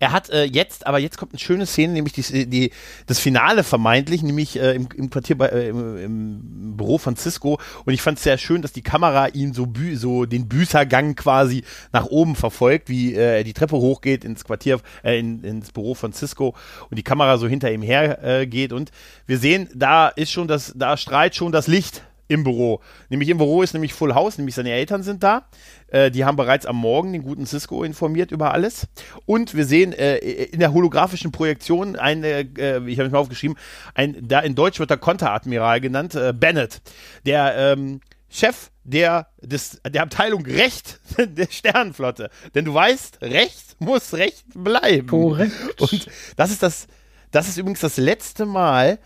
Er 0.00 0.12
hat 0.12 0.30
äh, 0.30 0.44
jetzt, 0.44 0.86
aber 0.86 0.98
jetzt 0.98 1.18
kommt 1.18 1.32
eine 1.32 1.38
schöne 1.38 1.66
Szene, 1.66 1.92
nämlich 1.92 2.14
die, 2.14 2.46
die, 2.46 2.70
das 3.06 3.18
Finale 3.18 3.62
vermeintlich, 3.62 4.22
nämlich 4.22 4.58
äh, 4.58 4.74
im, 4.74 4.88
im 4.96 5.10
Quartier 5.10 5.36
bei, 5.36 5.48
äh, 5.48 5.68
im, 5.68 5.98
im, 5.98 6.76
Büro 6.78 6.96
von 6.96 7.16
Cisco. 7.16 7.60
Und 7.84 7.92
ich 7.92 8.00
fand 8.00 8.16
es 8.16 8.24
sehr 8.24 8.38
schön, 8.38 8.62
dass 8.62 8.72
die 8.72 8.80
Kamera 8.80 9.28
ihn 9.28 9.52
so, 9.52 9.66
bü 9.66 9.96
so 9.96 10.24
den 10.24 10.48
Büßergang 10.48 11.16
quasi 11.16 11.64
nach 11.92 12.06
oben 12.06 12.34
verfolgt, 12.34 12.88
wie 12.88 13.14
äh, 13.14 13.38
er 13.38 13.44
die 13.44 13.52
Treppe 13.52 13.76
hochgeht 13.76 14.24
ins 14.24 14.44
Quartier, 14.44 14.80
äh, 15.04 15.18
in, 15.18 15.44
ins 15.44 15.70
Büro 15.70 15.94
von 15.94 16.14
Cisco 16.14 16.56
und 16.88 16.96
die 16.96 17.02
Kamera 17.02 17.36
so 17.36 17.46
hinter 17.46 17.70
ihm 17.70 17.82
her 17.82 18.46
geht. 18.46 18.72
Und 18.72 18.90
wir 19.26 19.38
sehen, 19.38 19.68
da 19.74 20.08
ist 20.08 20.32
schon 20.32 20.48
das, 20.48 20.72
da 20.74 20.96
strahlt 20.96 21.34
schon 21.34 21.52
das 21.52 21.66
Licht 21.66 22.02
im 22.30 22.44
Büro. 22.44 22.80
Nämlich 23.08 23.28
im 23.28 23.38
Büro 23.38 23.62
ist 23.62 23.74
nämlich 23.74 23.92
Full 23.92 24.14
House, 24.14 24.38
nämlich 24.38 24.54
seine 24.54 24.70
Eltern 24.70 25.02
sind 25.02 25.24
da. 25.24 25.46
Äh, 25.88 26.12
die 26.12 26.24
haben 26.24 26.36
bereits 26.36 26.64
am 26.64 26.76
Morgen 26.76 27.12
den 27.12 27.24
guten 27.24 27.44
Cisco 27.44 27.82
informiert 27.82 28.30
über 28.30 28.54
alles. 28.54 28.86
Und 29.26 29.54
wir 29.54 29.64
sehen 29.64 29.92
äh, 29.92 30.18
in 30.18 30.60
der 30.60 30.72
holographischen 30.72 31.32
Projektion 31.32 31.96
eine, 31.96 32.48
äh, 32.56 32.78
ich 32.86 32.98
habe 32.98 33.06
es 33.06 33.12
mal 33.12 33.18
aufgeschrieben, 33.18 33.56
ein, 33.94 34.16
da 34.28 34.38
in 34.38 34.54
Deutsch 34.54 34.78
wird 34.78 34.92
er 34.92 34.96
Konteradmiral 34.96 35.80
genannt, 35.80 36.14
äh, 36.14 36.32
Bennett, 36.32 36.80
der 37.26 37.56
ähm, 37.56 38.00
Chef 38.28 38.70
der, 38.84 39.26
des, 39.42 39.80
der 39.84 40.02
Abteilung 40.02 40.46
Recht 40.46 41.00
der 41.18 41.48
Sternenflotte. 41.50 42.30
Denn 42.54 42.64
du 42.64 42.72
weißt, 42.72 43.22
Recht 43.22 43.74
muss 43.80 44.14
Recht 44.14 44.44
bleiben. 44.54 45.08
Korrekt. 45.08 45.52
Und 45.80 46.06
das 46.36 46.52
ist 46.52 46.62
das, 46.62 46.86
das 47.32 47.48
ist 47.48 47.58
übrigens 47.58 47.80
das 47.80 47.96
letzte 47.96 48.46
Mal, 48.46 49.00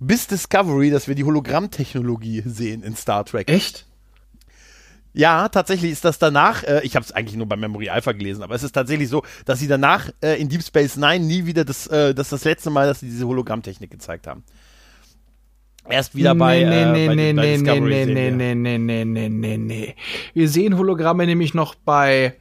bis 0.00 0.26
Discovery, 0.26 0.90
dass 0.90 1.08
wir 1.08 1.14
die 1.14 1.24
Hologrammtechnologie 1.24 2.42
sehen 2.46 2.82
in 2.82 2.94
Star 2.96 3.24
Trek. 3.24 3.50
Echt? 3.50 3.86
Ja, 5.14 5.48
tatsächlich 5.48 5.90
ist 5.90 6.04
das 6.04 6.18
danach, 6.18 6.62
äh, 6.62 6.80
ich 6.84 6.94
habe 6.94 7.04
es 7.04 7.12
eigentlich 7.12 7.36
nur 7.36 7.46
bei 7.46 7.56
Memory 7.56 7.88
Alpha 7.88 8.12
gelesen, 8.12 8.42
aber 8.42 8.54
es 8.54 8.62
ist 8.62 8.72
tatsächlich 8.72 9.08
so, 9.08 9.24
dass 9.46 9.58
sie 9.58 9.66
danach 9.66 10.10
äh, 10.20 10.40
in 10.40 10.48
Deep 10.48 10.62
Space 10.62 10.96
Nine 10.96 11.24
nie 11.24 11.46
wieder 11.46 11.64
das, 11.64 11.86
äh, 11.88 12.14
das 12.14 12.28
das 12.28 12.44
letzte 12.44 12.70
Mal, 12.70 12.86
dass 12.86 13.00
sie 13.00 13.06
diese 13.06 13.26
Hologrammtechnik 13.26 13.90
gezeigt 13.90 14.26
haben. 14.26 14.44
Erst 15.88 16.14
wieder 16.14 16.34
bei, 16.34 16.62
nee, 16.62 16.82
äh, 16.82 16.92
nee, 16.92 17.06
bei, 17.08 17.14
nee, 17.14 17.32
bei 17.32 17.42
nee, 17.42 17.56
Discovery. 17.56 18.06
nee, 18.06 18.06
nee, 18.06 18.14
wir. 18.26 18.32
nee, 18.32 18.54
nee, 18.54 18.78
nee, 18.78 19.04
nee, 19.04 19.28
nee, 19.28 19.56
nee. 19.56 19.96
Wir 20.34 20.48
sehen 20.48 20.76
Hologramme 20.76 21.26
nämlich 21.26 21.54
noch 21.54 21.74
bei 21.74 22.36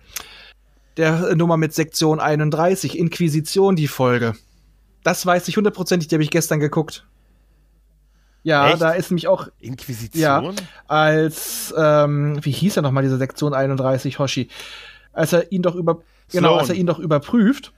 der 0.98 1.36
Nummer 1.36 1.58
mit 1.58 1.74
Sektion 1.74 2.20
31, 2.20 2.98
Inquisition, 2.98 3.76
die 3.76 3.88
Folge. 3.88 4.36
Das 5.04 5.26
weiß 5.26 5.48
ich 5.48 5.56
hundertprozentig, 5.56 6.10
die 6.10 6.16
habe 6.16 6.24
ich 6.24 6.30
gestern 6.30 6.60
geguckt. 6.60 7.08
Ja, 8.48 8.70
Echt? 8.70 8.82
da 8.82 8.92
ist 8.92 9.12
nämlich 9.12 9.28
auch 9.28 9.50
Inquisition? 9.60 10.22
Ja, 10.22 10.42
als, 10.88 11.74
ähm, 11.78 12.40
wie 12.46 12.52
hieß 12.52 12.78
er 12.78 12.82
nochmal, 12.82 13.04
diese 13.04 13.18
Sektion 13.18 13.54
31, 13.54 14.20
Hoshi? 14.20 14.48
Als 15.12 15.34
er 15.34 15.52
ihn 15.52 15.62
doch 15.62 15.76
über, 15.76 15.96
genau, 16.32 16.48
Sloan. 16.50 16.60
als 16.60 16.70
er 16.70 16.76
ihn 16.76 16.86
doch 16.88 16.98
überprüft 17.00 17.74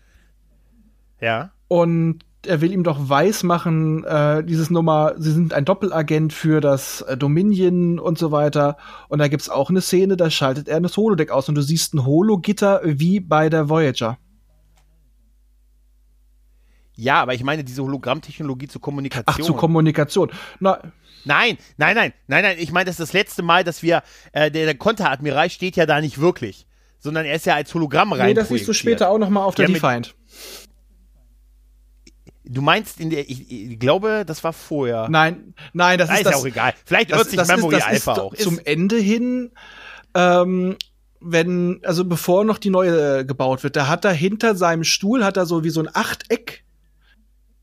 Ja. 1.20 1.50
und 1.68 2.20
er 2.46 2.62
will 2.62 2.72
ihm 2.72 2.84
doch 2.84 3.10
weismachen, 3.10 4.04
äh, 4.04 4.44
dieses 4.44 4.70
Nummer, 4.70 5.16
sie 5.18 5.32
sind 5.32 5.56
ein 5.56 5.66
Doppelagent 5.66 6.34
für 6.34 6.62
das 6.62 7.02
äh, 7.02 7.18
Dominion 7.18 7.98
und 7.98 8.20
so 8.20 8.32
weiter. 8.32 8.78
Und 9.08 9.18
da 9.18 9.28
gibt's 9.28 9.50
auch 9.50 9.72
eine 9.72 9.82
Szene, 9.82 10.18
da 10.18 10.30
schaltet 10.30 10.68
er 10.68 10.80
das 10.82 10.96
Holodeck 10.96 11.32
aus 11.32 11.50
und 11.50 11.56
du 11.56 11.64
siehst 11.64 11.96
ein 11.96 12.06
Hologitter 12.06 12.82
wie 12.84 13.20
bei 13.20 13.50
der 13.50 13.70
Voyager. 13.70 14.20
Ja, 17.02 17.22
aber 17.22 17.34
ich 17.34 17.44
meine 17.44 17.64
diese 17.64 17.82
Hologrammtechnologie 17.84 18.68
zur 18.68 18.82
Kommunikation. 18.82 19.36
Ach, 19.36 19.40
zur 19.40 19.58
Kommunikation. 19.58 20.32
Na, 20.60 20.80
Nein, 21.26 21.58
nein, 21.78 21.96
nein, 21.96 22.14
nein, 22.28 22.44
nein. 22.44 22.58
Ich 22.60 22.72
meine, 22.72 22.86
das 22.86 22.94
ist 22.94 23.00
das 23.02 23.14
letzte 23.14 23.42
Mal, 23.44 23.64
dass 23.66 23.84
wir, 23.84 24.04
äh, 24.32 24.50
der, 24.50 24.66
der 24.66 24.76
Konteradmiral 24.76 25.50
steht 25.50 25.76
ja 25.76 25.86
da 25.86 26.00
nicht 26.00 26.20
wirklich, 26.22 26.66
sondern 26.98 27.26
er 27.26 27.36
ist 27.36 27.46
ja 27.46 27.56
als 27.56 27.74
Hologramm 27.74 28.14
rein. 28.14 28.28
nee, 28.28 28.34
das 28.34 28.48
siehst 28.50 28.68
du 28.68 28.74
später 28.74 29.10
auch 29.10 29.18
noch 29.18 29.30
mal 29.30 29.44
auf 29.44 29.56
der 29.56 29.68
Ja, 29.68 29.74
Defiant. 29.74 30.16
Du 32.46 32.62
meinst 32.62 33.00
in 33.00 33.10
der, 33.10 33.30
ich, 33.30 33.52
ich 33.52 33.80
glaube, 33.80 34.24
das 34.26 34.44
war 34.44 34.54
vorher. 34.54 35.08
Nein, 35.10 35.54
nein, 35.74 36.00
das 36.00 36.08
Na, 36.10 36.16
ist 36.16 36.20
ist 36.22 36.26
ja 36.26 36.32
das, 36.32 36.42
auch 36.42 36.46
egal. 36.46 36.74
Vielleicht 36.86 37.12
irrt 37.12 37.30
sich 37.30 37.38
das 37.38 37.48
Memory 37.48 37.76
ist, 37.76 37.82
das 37.82 37.88
Alpha 37.88 38.14
ist 38.14 38.20
auch. 38.20 38.36
zum 38.36 38.58
Ist, 38.58 38.66
Ende 38.66 38.98
hin, 38.98 39.52
ähm, 40.16 40.78
wenn, 41.20 41.82
also 41.84 42.06
bevor 42.06 42.46
noch 42.46 42.58
die 42.58 42.70
neue 42.70 43.26
gebaut 43.26 43.62
wird, 43.64 43.76
da 43.76 43.88
hat 43.88 44.06
er 44.06 44.14
hinter 44.14 44.56
seinem 44.56 44.84
Stuhl, 44.84 45.24
hat 45.24 45.38
er 45.38 45.46
so 45.46 45.64
wie 45.64 45.70
so 45.70 45.82
ein 45.82 45.90
Achteck. 45.94 46.64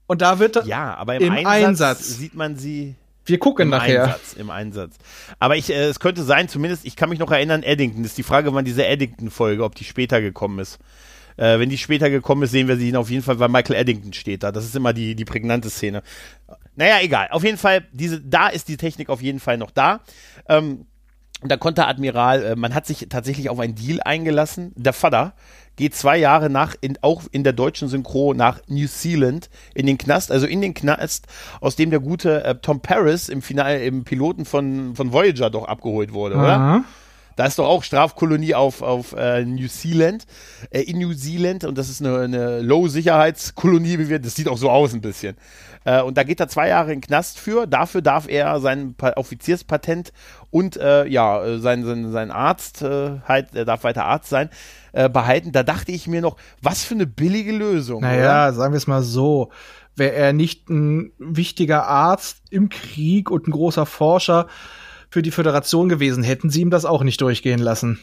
Und 0.07 0.23
da 0.23 0.39
wird 0.39 0.65
ja, 0.67 0.95
aber 0.95 1.17
im, 1.17 1.23
im 1.23 1.33
Einsatz, 1.47 1.67
Einsatz. 1.67 2.19
sieht 2.19 2.35
man 2.35 2.57
sie. 2.57 2.95
Wir 3.25 3.39
gucken 3.39 3.65
Im 3.65 3.71
nachher. 3.71 4.05
Einsatz, 4.05 4.33
Im 4.35 4.51
Einsatz. 4.51 4.97
Aber 5.41 5.57
ich, 5.57 5.71
äh, 5.71 5.87
es 5.87 5.99
könnte 5.99 6.23
sein, 6.23 6.49
zumindest, 6.49 6.85
ich 6.85 6.95
kann 6.95 7.09
mich 7.09 7.19
noch 7.19 7.33
erinnern, 7.33 7.65
Eddington. 7.65 8.05
Ist 8.05 8.17
die 8.19 8.23
Frage, 8.23 8.55
wann 8.55 8.65
diese 8.65 8.87
Eddington-Folge, 8.87 9.65
ob 9.65 9.75
die 9.75 9.85
später 9.85 10.21
gekommen 10.21 10.61
ist. 10.61 10.79
Äh, 11.37 11.59
wenn 11.59 11.69
die 11.69 11.79
später 11.79 12.09
gekommen 12.09 12.45
ist, 12.45 12.53
sehen 12.53 12.69
wir 12.69 12.77
sie 12.77 12.95
auf 12.97 13.11
jeden 13.11 13.23
Fall, 13.23 13.39
weil 13.39 13.49
Michael 13.49 13.77
Eddington 13.77 14.13
steht 14.13 14.43
da. 14.43 14.53
Das 14.53 14.65
ist 14.65 14.77
immer 14.77 14.93
die, 14.93 15.17
die 15.17 15.25
prägnante 15.25 15.71
Szene. 15.71 16.03
Naja, 16.77 16.99
egal. 17.03 17.29
Auf 17.31 17.43
jeden 17.43 17.59
Fall, 17.59 17.85
diese, 17.93 18.21
da 18.21 18.49
ist 18.49 18.69
die 18.69 18.77
Technik 18.77 19.09
auf 19.09 19.21
jeden 19.21 19.41
Fall 19.41 19.59
noch 19.59 19.71
da. 19.71 20.01
Ähm, 20.49 20.87
und 21.43 21.53
da 21.53 21.57
konnte 21.57 21.87
Admiral, 21.87 22.45
äh, 22.45 22.57
man 22.57 22.75
hat 22.75 22.87
sich 22.87 23.07
tatsächlich 23.11 23.51
auf 23.51 23.59
einen 23.59 23.75
Deal 23.75 24.01
eingelassen. 24.03 24.73
Der 24.77 24.93
Vater 24.93 25.35
geht 25.77 25.95
zwei 25.95 26.17
Jahre 26.17 26.51
nach, 26.51 26.75
in, 26.81 26.99
auch 27.03 27.23
in 27.31 27.45
der 27.45 27.53
deutschen 27.53 27.89
Synchro, 27.89 28.35
nach 28.35 28.61
New 28.67 28.89
Zealand 28.89 29.49
in 29.75 29.87
den 29.87 29.99
Knast, 29.99 30.33
also 30.33 30.47
in 30.47 30.61
den 30.61 30.75
Knast, 30.75 31.27
aus 31.61 31.77
dem 31.77 31.91
der 31.91 32.01
gute 32.01 32.45
äh, 32.45 32.55
Tom 32.57 32.81
Paris 32.81 33.29
im 33.29 33.43
Finale, 33.43 33.85
im 33.85 34.05
Piloten 34.05 34.45
von, 34.45 34.97
von 34.97 35.13
Voyager 35.13 35.51
doch 35.51 35.69
abgeholt 35.69 36.13
wurde, 36.13 36.37
oder? 36.37 36.57
Aha. 36.57 36.85
Da 37.37 37.45
ist 37.45 37.59
doch 37.59 37.69
auch 37.69 37.83
Strafkolonie 37.83 38.55
auf, 38.55 38.81
auf 38.81 39.13
äh, 39.13 39.45
New 39.45 39.69
Zealand, 39.69 40.27
äh, 40.71 40.81
in 40.81 40.99
New 40.99 41.13
Zealand 41.13 41.65
und 41.65 41.77
das 41.77 41.91
ist 41.91 42.01
eine, 42.01 42.21
eine 42.21 42.63
Low-Sicherheitskolonie, 42.63 43.99
wie 43.99 44.09
wir, 44.09 44.19
das 44.19 44.35
sieht 44.35 44.49
auch 44.49 44.57
so 44.57 44.71
aus 44.71 44.95
ein 44.95 45.03
bisschen. 45.03 45.37
Äh, 45.85 46.01
und 46.01 46.17
da 46.17 46.23
geht 46.23 46.41
er 46.41 46.49
zwei 46.49 46.69
Jahre 46.69 46.95
in 46.95 47.01
den 47.01 47.07
Knast 47.07 47.39
für. 47.39 47.67
Dafür 47.67 48.01
darf 48.01 48.27
er 48.27 48.59
sein 48.61 48.95
pa 48.95 49.13
Offizierspatent 49.17 50.15
und 50.51 50.79
äh, 50.79 51.07
ja, 51.07 51.45
äh, 51.45 51.59
sein, 51.59 51.85
sein, 51.85 52.11
sein 52.11 52.31
Arzt, 52.31 52.81
äh, 52.81 53.19
halt, 53.29 53.55
er 53.55 53.67
darf 53.67 53.85
weiter 53.85 54.07
Arzt 54.07 54.31
sein, 54.31 54.49
äh, 54.97 55.11
behalten. 55.11 55.53
Da 55.53 55.63
dachte 55.63 55.93
ich 55.93 56.07
mir 56.07 56.23
noch, 56.23 56.37
was 56.63 56.83
für 56.83 56.95
eine 56.95 57.07
billige 57.07 57.53
Lösung. 57.53 58.01
Naja, 58.01 58.47
oder? 58.47 58.55
sagen 58.55 58.73
wir 58.73 58.79
es 58.79 58.87
mal 58.87 59.03
so. 59.03 59.51
Wäre 59.95 60.15
er 60.15 60.33
nicht 60.33 60.71
ein 60.71 61.13
wichtiger 61.19 61.87
Arzt 61.87 62.39
im 62.49 62.71
Krieg 62.71 63.31
und 63.31 63.47
ein 63.47 63.51
großer 63.51 63.85
Forscher 63.85 64.47
für 65.11 65.21
die 65.21 65.31
Föderation 65.31 65.91
gewesen, 65.91 66.23
hätten 66.23 66.49
sie 66.49 66.63
ihm 66.63 66.71
das 66.71 66.87
auch 66.87 67.03
nicht 67.03 67.21
durchgehen 67.21 67.59
lassen. 67.59 67.99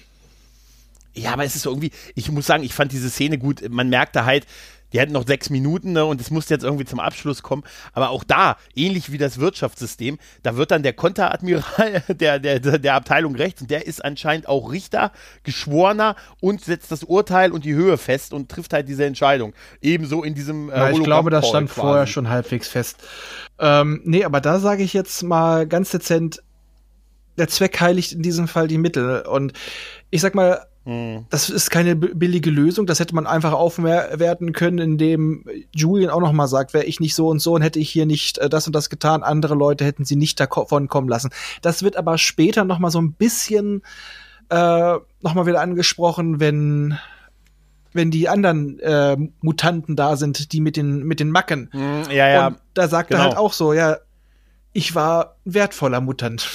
Ja, 1.15 1.33
aber 1.33 1.45
es 1.45 1.55
ist 1.55 1.63
so 1.63 1.71
irgendwie, 1.71 1.91
ich 2.13 2.31
muss 2.31 2.45
sagen, 2.45 2.63
ich 2.63 2.73
fand 2.75 2.91
diese 2.91 3.09
Szene 3.09 3.39
gut. 3.39 3.67
Man 3.69 3.89
merkte 3.89 4.25
halt, 4.25 4.45
die 4.93 4.99
hätten 4.99 5.11
noch 5.11 5.25
sechs 5.25 5.49
Minuten 5.49 5.93
ne, 5.93 6.05
und 6.05 6.21
es 6.21 6.31
musste 6.31 6.53
jetzt 6.53 6.63
irgendwie 6.63 6.85
zum 6.85 6.99
Abschluss 6.99 7.41
kommen. 7.41 7.63
Aber 7.93 8.11
auch 8.11 8.23
da, 8.23 8.57
ähnlich 8.75 9.11
wie 9.11 9.17
das 9.17 9.39
Wirtschaftssystem, 9.39 10.19
da 10.43 10.55
wird 10.55 10.71
dann 10.71 10.83
der 10.83 10.93
Konteradmiral 10.93 12.03
der, 12.07 12.39
der, 12.39 12.59
der 12.59 12.93
Abteilung 12.93 13.35
rechts 13.35 13.61
und 13.61 13.71
der 13.71 13.87
ist 13.87 14.05
anscheinend 14.05 14.47
auch 14.47 14.71
Richter, 14.71 15.11
Geschworener 15.43 16.15
und 16.39 16.61
setzt 16.61 16.91
das 16.91 17.03
Urteil 17.03 17.51
und 17.51 17.65
die 17.65 17.73
Höhe 17.73 17.97
fest 17.97 18.33
und 18.33 18.49
trifft 18.49 18.73
halt 18.73 18.87
diese 18.87 19.05
Entscheidung. 19.05 19.53
Ebenso 19.81 20.23
in 20.23 20.35
diesem 20.35 20.69
äh, 20.69 20.77
Ja, 20.77 20.89
ich 20.91 21.03
glaube, 21.03 21.29
das 21.31 21.47
stand 21.47 21.69
quasi. 21.69 21.81
vorher 21.81 22.07
schon 22.07 22.29
halbwegs 22.29 22.67
fest. 22.67 22.97
Ähm, 23.59 24.01
nee, 24.05 24.23
aber 24.23 24.41
da 24.41 24.59
sage 24.59 24.83
ich 24.83 24.93
jetzt 24.93 25.23
mal 25.23 25.67
ganz 25.67 25.91
dezent, 25.91 26.43
der 27.37 27.47
Zweck 27.47 27.79
heiligt 27.81 28.11
in 28.11 28.21
diesem 28.21 28.47
Fall 28.47 28.67
die 28.67 28.77
Mittel. 28.77 29.21
Und 29.21 29.53
ich 30.11 30.21
sag 30.21 30.35
mal, 30.35 30.67
Hm. 30.85 31.25
das 31.29 31.49
ist 31.49 31.69
keine 31.69 31.95
billige 31.95 32.49
Lösung. 32.49 32.85
Das 32.85 32.99
hätte 32.99 33.15
man 33.15 33.25
einfach 33.25 33.53
aufwerten 33.53 34.51
können, 34.51 34.79
indem 34.79 35.45
Julian 35.73 36.09
auch 36.09 36.19
noch 36.19 36.33
mal 36.33 36.47
sagt, 36.47 36.73
wäre 36.73 36.83
ich 36.83 36.99
nicht 36.99 37.15
so 37.15 37.29
und 37.29 37.39
so 37.39 37.55
und 37.55 37.61
hätte 37.61 37.79
ich 37.79 37.89
hier 37.89 38.05
nicht 38.05 38.37
äh, 38.39 38.49
das 38.49 38.67
und 38.67 38.75
das 38.75 38.89
getan, 38.89 39.23
andere 39.23 39.55
Leute 39.55 39.85
hätten 39.85 40.03
sie 40.03 40.17
nicht 40.17 40.39
davon 40.39 40.89
kommen 40.89 41.07
lassen. 41.07 41.29
Das 41.61 41.83
wird 41.83 41.95
aber 41.95 42.17
später 42.17 42.65
noch 42.65 42.79
mal 42.79 42.91
so 42.91 42.99
ein 42.99 43.13
bisschen 43.13 43.81
äh, 44.49 44.93
noch 45.21 45.33
mal 45.33 45.45
wieder 45.45 45.61
angesprochen, 45.61 46.39
wenn 46.39 46.97
wenn 47.93 48.11
die 48.11 48.27
anderen 48.27 48.79
äh, 48.79 49.15
Mutanten 49.41 49.95
da 49.95 50.17
sind, 50.17 50.51
die 50.51 50.59
mit 50.59 50.75
den 50.75 51.03
mit 51.03 51.19
den 51.19 51.29
Macken. 51.29 51.69
Hm, 51.71 52.11
ja, 52.11 52.27
ja. 52.27 52.47
Und 52.47 52.57
da 52.73 52.87
sagt 52.87 53.11
er 53.11 53.17
genau. 53.17 53.29
halt 53.29 53.37
auch 53.37 53.53
so, 53.53 53.71
ja, 53.71 53.97
ich 54.73 54.95
war 54.95 55.37
ein 55.45 55.53
wertvoller 55.53 56.01
Mutant. 56.01 56.49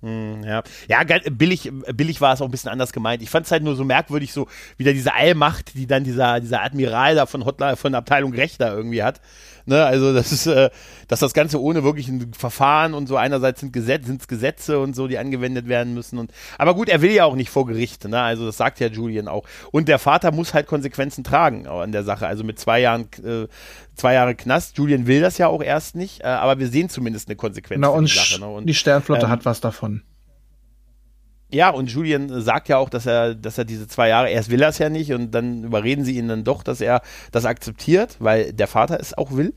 Hm, 0.00 0.44
ja, 0.44 0.62
ja 0.88 1.02
billig, 1.30 1.72
billig 1.92 2.20
war 2.20 2.32
es 2.32 2.40
auch 2.40 2.44
ein 2.44 2.52
bisschen 2.52 2.70
anders 2.70 2.92
gemeint. 2.92 3.20
Ich 3.22 3.30
fand 3.30 3.46
es 3.46 3.52
halt 3.52 3.64
nur 3.64 3.74
so 3.74 3.84
merkwürdig, 3.84 4.32
so 4.32 4.46
wieder 4.76 4.92
diese 4.92 5.12
Allmacht, 5.12 5.74
die 5.74 5.86
dann 5.86 6.04
dieser, 6.04 6.38
dieser 6.40 6.62
Admiral 6.62 7.16
da 7.16 7.26
von 7.26 7.44
Hotline, 7.44 7.76
von 7.76 7.92
der 7.92 7.98
Abteilung 8.00 8.32
Rechter 8.32 8.72
irgendwie 8.74 9.02
hat. 9.02 9.20
Ne, 9.68 9.84
also 9.84 10.14
das 10.14 10.32
ist, 10.32 10.46
äh, 10.46 10.70
dass 11.08 11.20
das 11.20 11.34
Ganze 11.34 11.60
ohne 11.60 11.84
wirklich 11.84 12.08
ein 12.08 12.32
Verfahren 12.32 12.94
und 12.94 13.06
so 13.06 13.18
einerseits 13.18 13.60
sind 13.60 13.70
Gesetze, 13.70 14.06
sind's 14.06 14.26
Gesetze 14.26 14.78
und 14.78 14.96
so, 14.96 15.08
die 15.08 15.18
angewendet 15.18 15.68
werden 15.68 15.92
müssen. 15.92 16.18
Und 16.18 16.32
aber 16.56 16.74
gut, 16.74 16.88
er 16.88 17.02
will 17.02 17.10
ja 17.10 17.26
auch 17.26 17.34
nicht 17.34 17.50
vor 17.50 17.66
Gericht, 17.66 18.08
ne? 18.08 18.18
Also 18.18 18.46
das 18.46 18.56
sagt 18.56 18.80
ja 18.80 18.86
Julian 18.86 19.28
auch. 19.28 19.44
Und 19.70 19.88
der 19.88 19.98
Vater 19.98 20.32
muss 20.32 20.54
halt 20.54 20.68
Konsequenzen 20.68 21.22
tragen 21.22 21.66
an 21.66 21.92
der 21.92 22.02
Sache. 22.02 22.26
Also 22.26 22.44
mit 22.44 22.58
zwei 22.58 22.80
Jahren, 22.80 23.08
äh, 23.22 23.46
zwei 23.94 24.14
Jahre 24.14 24.34
Knast. 24.34 24.78
Julian 24.78 25.06
will 25.06 25.20
das 25.20 25.36
ja 25.36 25.48
auch 25.48 25.62
erst 25.62 25.96
nicht, 25.96 26.22
äh, 26.22 26.28
aber 26.28 26.58
wir 26.58 26.68
sehen 26.68 26.88
zumindest 26.88 27.28
eine 27.28 27.36
Konsequenz 27.36 27.82
Na, 27.82 27.88
und 27.88 28.08
die 28.08 28.14
Sache. 28.14 28.40
Ne? 28.40 28.48
Und 28.48 28.64
die 28.64 28.74
Sternflotte 28.74 29.26
ähm, 29.26 29.30
hat 29.30 29.44
was 29.44 29.60
davon. 29.60 29.97
Ja, 31.50 31.70
und 31.70 31.90
Julian 31.90 32.42
sagt 32.42 32.68
ja 32.68 32.76
auch, 32.76 32.90
dass 32.90 33.06
er, 33.06 33.34
dass 33.34 33.56
er 33.56 33.64
diese 33.64 33.88
zwei 33.88 34.08
Jahre, 34.08 34.28
erst 34.28 34.50
will 34.50 34.60
er 34.60 34.68
es 34.68 34.78
ja 34.78 34.90
nicht 34.90 35.12
und 35.12 35.30
dann 35.30 35.64
überreden 35.64 36.04
sie 36.04 36.18
ihn 36.18 36.28
dann 36.28 36.44
doch, 36.44 36.62
dass 36.62 36.80
er 36.80 37.00
das 37.32 37.46
akzeptiert, 37.46 38.16
weil 38.18 38.52
der 38.52 38.66
Vater 38.66 39.00
es 39.00 39.16
auch 39.16 39.32
will. 39.32 39.54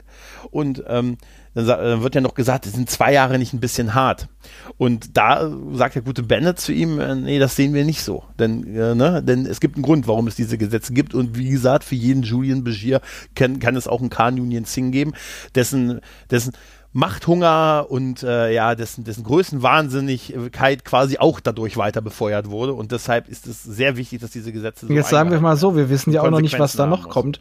Und 0.52 0.84
ähm, 0.88 1.18
dann, 1.54 1.68
dann 1.68 2.02
wird 2.02 2.16
ja 2.16 2.22
noch 2.22 2.34
gesagt, 2.34 2.66
es 2.66 2.74
sind 2.74 2.90
zwei 2.90 3.12
Jahre 3.12 3.38
nicht 3.38 3.52
ein 3.54 3.60
bisschen 3.60 3.94
hart. 3.94 4.30
Und 4.78 5.18
da 5.18 5.52
sagt 5.74 5.96
der 5.96 6.02
gute 6.02 6.24
Bennett 6.24 6.60
zu 6.60 6.72
ihm, 6.72 7.00
äh, 7.00 7.14
nee, 7.16 7.40
das 7.40 7.58
sehen 7.58 7.74
wir 7.74 7.84
nicht 7.84 8.04
so. 8.04 8.24
Denn, 8.40 8.64
äh, 8.74 8.96
ne, 8.96 9.22
denn 9.22 9.46
es 9.46 9.60
gibt 9.60 9.76
einen 9.76 9.84
Grund, 9.84 10.08
warum 10.08 10.28
es 10.28 10.36
diese 10.36 10.58
Gesetze 10.58 10.94
gibt. 10.94 11.14
Und 11.14 11.38
wie 11.38 11.50
gesagt, 11.50 11.84
für 11.84 11.96
jeden 11.96 12.24
Julian 12.24 12.64
Begier 12.64 13.02
kann, 13.36 13.60
kann 13.60 13.76
es 13.76 13.88
auch 13.88 14.00
einen 14.00 14.10
Khan 14.10 14.40
Union 14.40 14.64
Singh 14.64 14.92
geben, 14.92 15.14
dessen, 15.56 16.00
dessen 16.30 16.54
Machthunger 16.94 17.86
und 17.90 18.22
äh, 18.24 18.54
ja, 18.54 18.76
dessen, 18.76 19.04
dessen 19.06 19.24
Größenwahnsinnigkeit 19.24 20.84
quasi 20.84 21.18
auch 21.18 21.40
dadurch 21.40 21.78
weiter 21.78 22.02
befeuert 22.02 22.50
wurde. 22.50 22.74
Und 22.74 22.92
deshalb 22.92 23.30
ist 23.30 23.48
es 23.48 23.64
sehr 23.64 23.96
wichtig, 23.96 24.20
dass 24.22 24.32
diese 24.32 24.52
Gesetze 24.52 24.88
so 24.88 24.94
Jetzt 24.94 25.10
sagen 25.10 25.32
wir 25.32 25.40
mal 25.40 25.56
so, 25.56 25.76
wir 25.76 25.90
wissen 25.90 26.12
ja 26.12 26.22
auch 26.22 26.30
noch 26.30 26.42
nicht, 26.42 26.60
was 26.60 26.74
da 26.74 26.86
noch 26.86 27.08
kommt. 27.10 27.40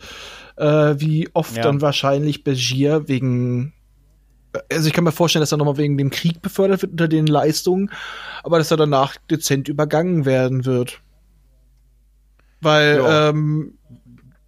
Äh, 0.57 0.95
wie 1.01 1.29
oft 1.33 1.57
Ja. 1.57 1.63
dann 1.65 1.81
wahrscheinlich 1.81 2.45
Begier 2.45 3.09
wegen 3.09 3.73
also 4.69 4.89
ich 4.89 4.93
kann 4.93 5.05
mir 5.05 5.13
vorstellen, 5.13 5.43
dass 5.43 5.53
er 5.53 5.59
nochmal 5.59 5.77
wegen 5.77 5.97
dem 5.97 6.11
Krieg 6.11 6.43
befördert 6.43 6.83
wird 6.83 6.91
unter 6.91 7.07
den 7.07 7.29
Leistungen, 7.29 7.89
aber 8.43 8.59
dass 8.59 8.73
er 8.73 8.77
danach 8.77 9.17
dezent 9.31 9.69
übergangen 9.69 10.25
werden 10.25 10.65
wird. 10.65 11.01
Weil, 12.61 12.97
Ja. 12.97 13.29
ähm, 13.29 13.75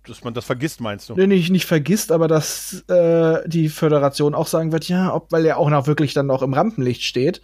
Dass 0.07 0.25
man 0.25 0.35
das 0.35 0.45
vergisst, 0.45 0.81
meinst 0.81 1.09
du? 1.09 1.15
nee, 1.15 1.27
nicht, 1.27 1.51
nicht 1.51 1.67
vergisst, 1.67 2.11
aber 2.11 2.27
dass 2.29 2.85
äh, 2.89 3.49
die 3.49 3.69
Föderation 3.69 4.35
auch 4.35 4.47
sagen 4.49 4.73
wird, 4.73 4.89
ja, 4.89 5.15
ob, 5.15 5.31
weil 5.31 5.47
er 5.47 5.59
auch 5.59 5.71
noch 5.71 5.87
wirklich 5.87 6.13
dann 6.13 6.27
noch 6.27 6.43
im 6.43 6.55
Rampenlicht 6.55 7.03
steht. 7.03 7.41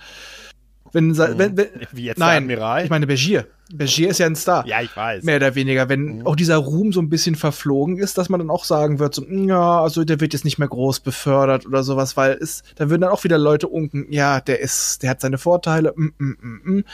Wenn, 0.93 1.09
Mhm. 1.09 1.19
wenn, 1.37 1.57
wenn 1.57 1.69
Wie 1.93 2.05
jetzt 2.05 2.19
der 2.19 2.27
nein, 2.27 2.45
Admiral? 2.45 2.85
ich 2.85 2.91
meine 2.91 3.07
Begier. 3.07 3.47
Begier 3.71 4.09
ist 4.09 4.19
ja 4.19 4.25
ein 4.27 4.35
Star. 4.35 4.67
Ja, 4.67 4.81
ich 4.81 4.97
weiß. 4.97 5.23
Mehr 5.23 5.37
oder 5.37 5.55
weniger, 5.55 5.91
wenn 5.91 6.21
Mhm. 6.21 6.27
auch 6.27 6.35
dieser 6.35 6.57
Ruhm 6.57 6.93
so 6.95 7.01
ein 7.03 7.11
bisschen 7.11 7.35
verflogen 7.35 7.99
ist, 7.99 8.17
dass 8.17 8.31
man 8.31 8.41
dann 8.41 8.49
auch 8.49 8.65
sagen 8.65 8.99
wird, 8.99 9.15
so, 9.15 9.21
"Mm, 9.23 9.49
ja, 9.51 9.83
also 9.83 10.05
der 10.05 10.21
wird 10.21 10.33
jetzt 10.33 10.47
nicht 10.47 10.59
mehr 10.59 10.69
groß 10.69 11.01
befördert 11.01 11.67
oder 11.67 11.83
sowas, 11.83 12.17
weil 12.17 12.33
es, 12.41 12.63
da 12.77 12.89
würden 12.89 13.03
dann 13.03 13.11
auch 13.11 13.23
wieder 13.25 13.37
Leute 13.37 13.69
unken, 13.69 14.07
ja, 14.11 14.41
der 14.41 14.61
ist, 14.61 15.03
der 15.03 15.11
hat 15.11 15.21
seine 15.21 15.37
Vorteile, 15.37 15.93
mm, 15.95 16.15
mm, 16.19 16.37
mm, 16.41 16.61
mm. 16.79 16.85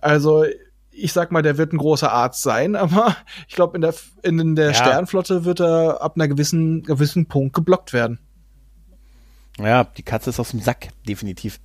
Also, 0.00 0.44
ich 0.96 1.12
sag 1.12 1.32
mal, 1.32 1.42
der 1.42 1.58
wird 1.58 1.72
ein 1.72 1.78
großer 1.78 2.10
Arzt 2.10 2.42
sein, 2.42 2.76
aber 2.76 3.16
ich 3.48 3.54
glaube, 3.54 3.76
in 3.76 3.82
der, 3.82 3.94
in 4.22 4.56
der 4.56 4.68
Ja. 4.68 4.74
Sternflotte 4.74 5.44
wird 5.44 5.60
er 5.60 6.02
ab 6.02 6.14
einer 6.16 6.28
gewissen, 6.28 6.82
gewissen 6.82 7.26
Punkt 7.26 7.54
geblockt 7.54 7.92
werden. 7.92 8.18
Ja, 9.58 9.84
die 9.84 10.02
Katze 10.02 10.30
ist 10.30 10.40
aus 10.40 10.50
dem 10.50 10.60
Sack, 10.60 10.88
definitiv. 11.06 11.60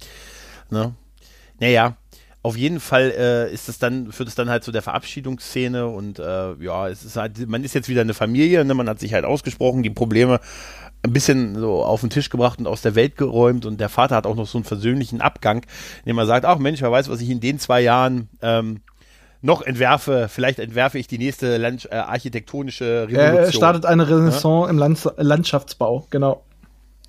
Ne? 0.69 0.93
Naja, 1.59 1.97
auf 2.41 2.55
jeden 2.55 2.80
Fall 2.80 3.11
äh, 3.17 3.53
ist 3.53 3.67
es 3.67 3.80
dann, 3.80 4.11
führt 4.11 4.30
es 4.30 4.36
dann 4.36 4.49
halt 4.49 4.63
zu 4.63 4.71
der 4.71 4.82
Verabschiedungsszene 4.82 5.88
und 5.88 6.19
äh, 6.19 6.53
ja, 6.63 6.88
es 6.88 7.03
ist 7.03 7.17
halt, 7.17 7.49
man 7.49 7.63
ist 7.63 7.73
jetzt 7.73 7.89
wieder 7.89 8.01
eine 8.01 8.13
Familie, 8.13 8.63
ne? 8.63 8.73
man 8.75 8.88
hat 8.88 8.99
sich 8.99 9.13
halt 9.13 9.25
ausgesprochen, 9.25 9.84
die 9.84 9.89
Probleme 9.89 10.39
ein 11.01 11.13
bisschen 11.13 11.55
so 11.55 11.84
auf 11.84 12.01
den 12.01 12.09
Tisch 12.09 12.30
gebracht 12.30 12.59
und 12.59 12.67
aus 12.67 12.82
der 12.82 12.95
Welt 12.95 13.17
geräumt 13.17 13.65
und 13.65 13.80
der 13.80 13.89
Vater 13.89 14.15
hat 14.15 14.27
auch 14.27 14.36
noch 14.36 14.47
so 14.47 14.57
einen 14.57 14.65
versöhnlichen 14.65 15.21
Abgang, 15.21 15.65
indem 15.99 16.17
er 16.17 16.25
sagt, 16.25 16.45
ach 16.45 16.59
Mensch, 16.59 16.82
wer 16.82 16.91
weiß, 16.91 17.09
was 17.09 17.21
ich 17.21 17.30
in 17.30 17.39
den 17.39 17.57
zwei 17.59 17.82
Jahren 17.82 18.30
ähm, 18.41 18.82
noch 19.41 19.61
entwerfe, 19.61 20.27
vielleicht 20.29 20.59
entwerfe 20.59 20.99
ich 20.99 21.07
die 21.07 21.17
nächste 21.17 21.57
Land 21.57 21.87
äh, 21.91 21.95
architektonische 21.95 23.07
Revolution. 23.07 23.43
Er 23.43 23.51
startet 23.51 23.86
eine 23.86 24.07
Renaissance 24.07 24.70
im 24.70 24.78
Lands 24.78 25.09
Landschaftsbau, 25.17 26.07
genau. 26.09 26.43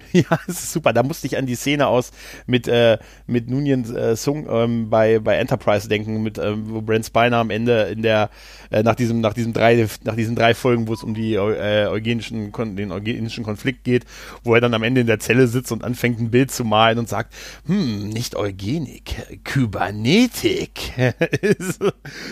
Ja, 0.12 0.38
das 0.46 0.62
ist 0.62 0.72
super. 0.72 0.92
Da 0.92 1.02
musste 1.02 1.26
ich 1.26 1.38
an 1.38 1.46
die 1.46 1.54
Szene 1.54 1.86
aus 1.86 2.10
mit, 2.46 2.68
äh, 2.68 2.98
mit 3.26 3.48
Nunien 3.48 3.84
äh, 3.94 4.16
Sung 4.16 4.46
ähm, 4.50 4.90
bei, 4.90 5.18
bei 5.18 5.36
Enterprise 5.36 5.88
denken, 5.88 6.22
mit 6.22 6.38
ähm, 6.38 6.64
wo 6.66 6.80
Brent 6.80 7.06
Spiner 7.06 7.38
am 7.38 7.50
Ende 7.50 7.82
in 7.84 8.02
der 8.02 8.30
äh, 8.70 8.82
nach 8.82 8.94
diesem 8.94 9.20
nach 9.20 9.34
diesen 9.34 9.52
drei 9.52 9.86
nach 10.04 10.16
diesen 10.16 10.36
drei 10.36 10.54
Folgen, 10.54 10.88
wo 10.88 10.94
es 10.94 11.02
um 11.02 11.14
die 11.14 11.34
äh, 11.34 11.86
eugenischen 11.86 12.52
den 12.76 12.92
eugenischen 12.92 13.44
Konflikt 13.44 13.84
geht, 13.84 14.04
wo 14.42 14.54
er 14.54 14.60
dann 14.60 14.74
am 14.74 14.82
Ende 14.82 15.02
in 15.02 15.06
der 15.06 15.20
Zelle 15.20 15.46
sitzt 15.46 15.72
und 15.72 15.84
anfängt 15.84 16.20
ein 16.20 16.30
Bild 16.30 16.50
zu 16.50 16.64
malen 16.64 16.98
und 16.98 17.08
sagt, 17.08 17.34
hm, 17.66 18.08
nicht 18.08 18.36
Eugenik, 18.36 19.42
Kybernetik. 19.44 20.92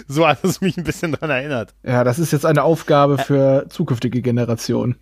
so 0.08 0.26
hat 0.26 0.44
es 0.44 0.60
mich 0.60 0.76
ein 0.76 0.84
bisschen 0.84 1.12
dran 1.12 1.30
erinnert. 1.30 1.74
Ja, 1.84 2.04
das 2.04 2.18
ist 2.18 2.32
jetzt 2.32 2.46
eine 2.46 2.62
Aufgabe 2.62 3.18
für 3.18 3.66
zukünftige 3.68 4.22
Generationen. 4.22 4.96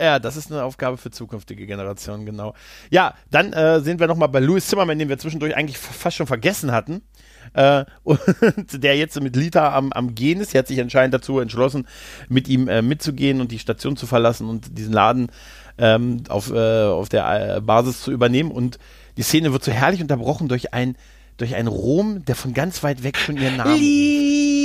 Ja, 0.00 0.18
das 0.18 0.36
ist 0.36 0.52
eine 0.52 0.62
Aufgabe 0.62 0.98
für 0.98 1.10
zukünftige 1.10 1.66
Generationen, 1.66 2.26
genau. 2.26 2.54
Ja, 2.90 3.14
dann 3.30 3.54
äh, 3.54 3.80
sind 3.80 3.98
wir 3.98 4.06
nochmal 4.06 4.28
bei 4.28 4.40
Louis 4.40 4.66
Zimmerman, 4.66 4.98
den 4.98 5.08
wir 5.08 5.16
zwischendurch 5.18 5.56
eigentlich 5.56 5.78
fast 5.78 6.16
schon 6.16 6.26
vergessen 6.26 6.70
hatten. 6.72 7.00
Äh, 7.54 7.86
und 8.04 8.82
der 8.82 8.96
jetzt 8.96 9.18
mit 9.20 9.36
Lita 9.36 9.74
am, 9.74 9.92
am 9.92 10.14
Gehen 10.14 10.40
ist. 10.40 10.54
Er 10.54 10.58
hat 10.60 10.68
sich 10.68 10.80
anscheinend 10.80 11.14
dazu 11.14 11.38
entschlossen, 11.38 11.86
mit 12.28 12.46
ihm 12.48 12.68
äh, 12.68 12.82
mitzugehen 12.82 13.40
und 13.40 13.52
die 13.52 13.58
Station 13.58 13.96
zu 13.96 14.06
verlassen 14.06 14.48
und 14.48 14.76
diesen 14.76 14.92
Laden 14.92 15.28
ähm, 15.78 16.24
auf, 16.28 16.52
äh, 16.52 16.84
auf 16.84 17.08
der 17.08 17.56
äh, 17.56 17.60
Basis 17.62 18.02
zu 18.02 18.12
übernehmen. 18.12 18.50
Und 18.50 18.78
die 19.16 19.22
Szene 19.22 19.52
wird 19.52 19.64
so 19.64 19.72
herrlich 19.72 20.02
unterbrochen 20.02 20.48
durch 20.48 20.74
ein 20.74 20.96
durch 21.38 21.54
einen 21.54 21.68
Rom, 21.68 22.24
der 22.24 22.34
von 22.34 22.54
ganz 22.54 22.82
weit 22.82 23.02
weg 23.02 23.18
schon 23.18 23.36
ihren 23.36 23.58
Namen. 23.58 23.78
Lita! 23.78 24.56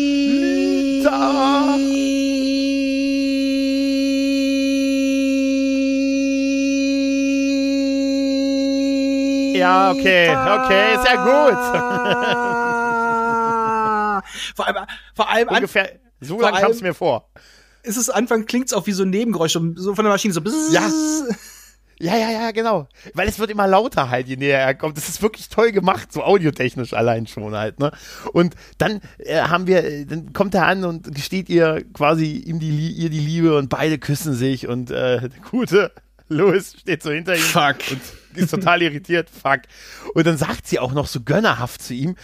Ja, 9.61 9.91
okay, 9.91 10.29
okay, 10.29 10.97
sehr 11.03 11.17
gut. 11.17 11.53
vor 14.55 14.67
allem, 14.67 14.77
vor 15.13 15.29
allem 15.29 15.47
ungefähr 15.49 15.99
so 16.19 16.41
lang 16.41 16.55
kam 16.55 16.71
es 16.71 16.81
mir 16.81 16.95
vor. 16.95 17.29
Ist 17.83 17.97
es 17.97 18.09
Anfang 18.09 18.47
klingt's 18.47 18.73
auch 18.73 18.87
wie 18.87 18.91
so 18.91 19.03
ein 19.03 19.11
Nebengeräusch, 19.11 19.53
so 19.53 19.95
von 19.95 20.03
der 20.03 20.11
Maschine 20.11 20.33
so. 20.33 20.41
Ja. 20.71 20.89
Ja, 21.99 22.17
ja, 22.17 22.31
ja, 22.31 22.49
genau. 22.49 22.87
Weil 23.13 23.27
es 23.27 23.37
wird 23.37 23.51
immer 23.51 23.67
lauter 23.67 24.09
halt, 24.09 24.27
je 24.27 24.35
näher 24.35 24.57
er 24.57 24.73
kommt. 24.73 24.97
Das 24.97 25.07
ist 25.07 25.21
wirklich 25.21 25.49
toll 25.49 25.71
gemacht, 25.71 26.11
so 26.11 26.23
audiotechnisch 26.23 26.93
allein 26.93 27.27
schon 27.27 27.53
halt, 27.53 27.79
ne? 27.79 27.91
Und 28.33 28.55
dann 28.79 29.01
äh, 29.19 29.41
haben 29.41 29.67
wir, 29.67 30.07
dann 30.07 30.33
kommt 30.33 30.55
er 30.55 30.65
an 30.65 30.83
und 30.83 31.13
gesteht 31.13 31.49
ihr 31.49 31.85
quasi 31.93 32.37
ihm 32.37 32.59
die, 32.59 32.93
ihr 32.93 33.11
die 33.11 33.19
Liebe 33.19 33.55
und 33.55 33.69
beide 33.69 33.99
küssen 33.99 34.33
sich 34.33 34.67
und 34.67 34.89
äh, 34.89 35.19
der 35.21 35.29
gute 35.51 35.91
Louis 36.29 36.77
steht 36.79 37.03
so 37.03 37.11
hinter 37.11 37.35
ihm. 37.35 37.41
Fuck. 37.41 37.75
Und 37.91 38.01
ist 38.35 38.51
total 38.51 38.81
irritiert. 38.81 39.29
Fuck. 39.29 39.61
Und 40.13 40.25
dann 40.25 40.37
sagt 40.37 40.67
sie 40.67 40.79
auch 40.79 40.93
noch 40.93 41.07
so 41.07 41.21
gönnerhaft 41.21 41.81
zu 41.81 41.93
ihm, 41.93 42.15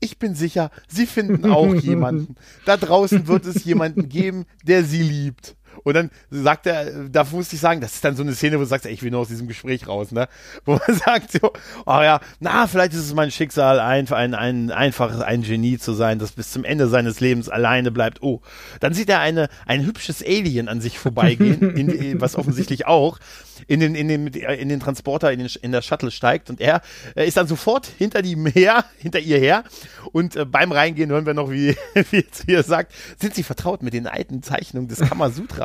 ich 0.00 0.18
bin 0.18 0.34
sicher, 0.34 0.70
Sie 0.88 1.06
finden 1.06 1.50
auch 1.50 1.74
jemanden. 1.82 2.36
Da 2.64 2.76
draußen 2.76 3.26
wird 3.26 3.44
es 3.44 3.64
jemanden 3.64 4.08
geben, 4.08 4.46
der 4.64 4.82
Sie 4.84 5.02
liebt. 5.02 5.56
Und 5.84 5.94
dann 5.94 6.10
sagt 6.30 6.66
er, 6.66 7.08
da 7.08 7.24
musste 7.30 7.56
ich 7.56 7.60
sagen, 7.60 7.80
das 7.80 7.94
ist 7.94 8.04
dann 8.04 8.16
so 8.16 8.22
eine 8.22 8.34
Szene, 8.34 8.56
wo 8.56 8.60
du 8.60 8.66
sagst, 8.66 8.86
ey, 8.86 8.92
ich 8.92 9.02
will 9.02 9.10
nur 9.10 9.20
aus 9.20 9.28
diesem 9.28 9.48
Gespräch 9.48 9.86
raus, 9.86 10.12
ne? 10.12 10.28
Wo 10.64 10.72
man 10.86 10.96
sagt 10.96 11.32
so, 11.32 11.52
oh 11.86 12.00
ja, 12.00 12.20
na, 12.38 12.66
vielleicht 12.66 12.92
ist 12.92 13.00
es 13.00 13.14
mein 13.14 13.30
Schicksal, 13.30 13.80
ein, 13.80 14.10
ein, 14.12 14.34
ein, 14.34 14.70
einfach 14.70 15.20
ein 15.20 15.42
Genie 15.42 15.78
zu 15.78 15.92
sein, 15.92 16.18
das 16.18 16.32
bis 16.32 16.50
zum 16.50 16.64
Ende 16.64 16.88
seines 16.88 17.20
Lebens 17.20 17.48
alleine 17.48 17.90
bleibt. 17.90 18.22
Oh, 18.22 18.40
dann 18.80 18.94
sieht 18.94 19.08
er 19.08 19.20
eine, 19.20 19.48
ein 19.66 19.84
hübsches 19.84 20.22
Alien 20.22 20.68
an 20.68 20.80
sich 20.80 20.98
vorbeigehen, 20.98 21.76
in, 21.76 22.20
was 22.20 22.36
offensichtlich 22.36 22.86
auch 22.86 23.18
in 23.66 23.80
den, 23.80 23.94
in 23.94 24.08
den, 24.08 24.26
in 24.26 24.68
den 24.68 24.80
Transporter, 24.80 25.32
in, 25.32 25.38
den, 25.38 25.48
in 25.62 25.72
der 25.72 25.82
Shuttle 25.82 26.10
steigt 26.10 26.50
und 26.50 26.60
er 26.60 26.82
äh, 27.14 27.26
ist 27.26 27.36
dann 27.36 27.46
sofort 27.46 27.86
hinter 27.86 28.24
ihm 28.24 28.46
her, 28.46 28.84
hinter 28.98 29.20
ihr 29.20 29.38
her 29.38 29.64
und 30.12 30.36
äh, 30.36 30.44
beim 30.44 30.72
Reingehen 30.72 31.10
hören 31.10 31.26
wir 31.26 31.34
noch, 31.34 31.50
wie, 31.50 31.76
wie 32.10 32.24
er 32.52 32.62
sagt, 32.62 32.92
sind 33.18 33.34
Sie 33.34 33.42
vertraut 33.42 33.82
mit 33.82 33.94
den 33.94 34.06
alten 34.06 34.42
Zeichnungen 34.42 34.88
des 34.88 35.00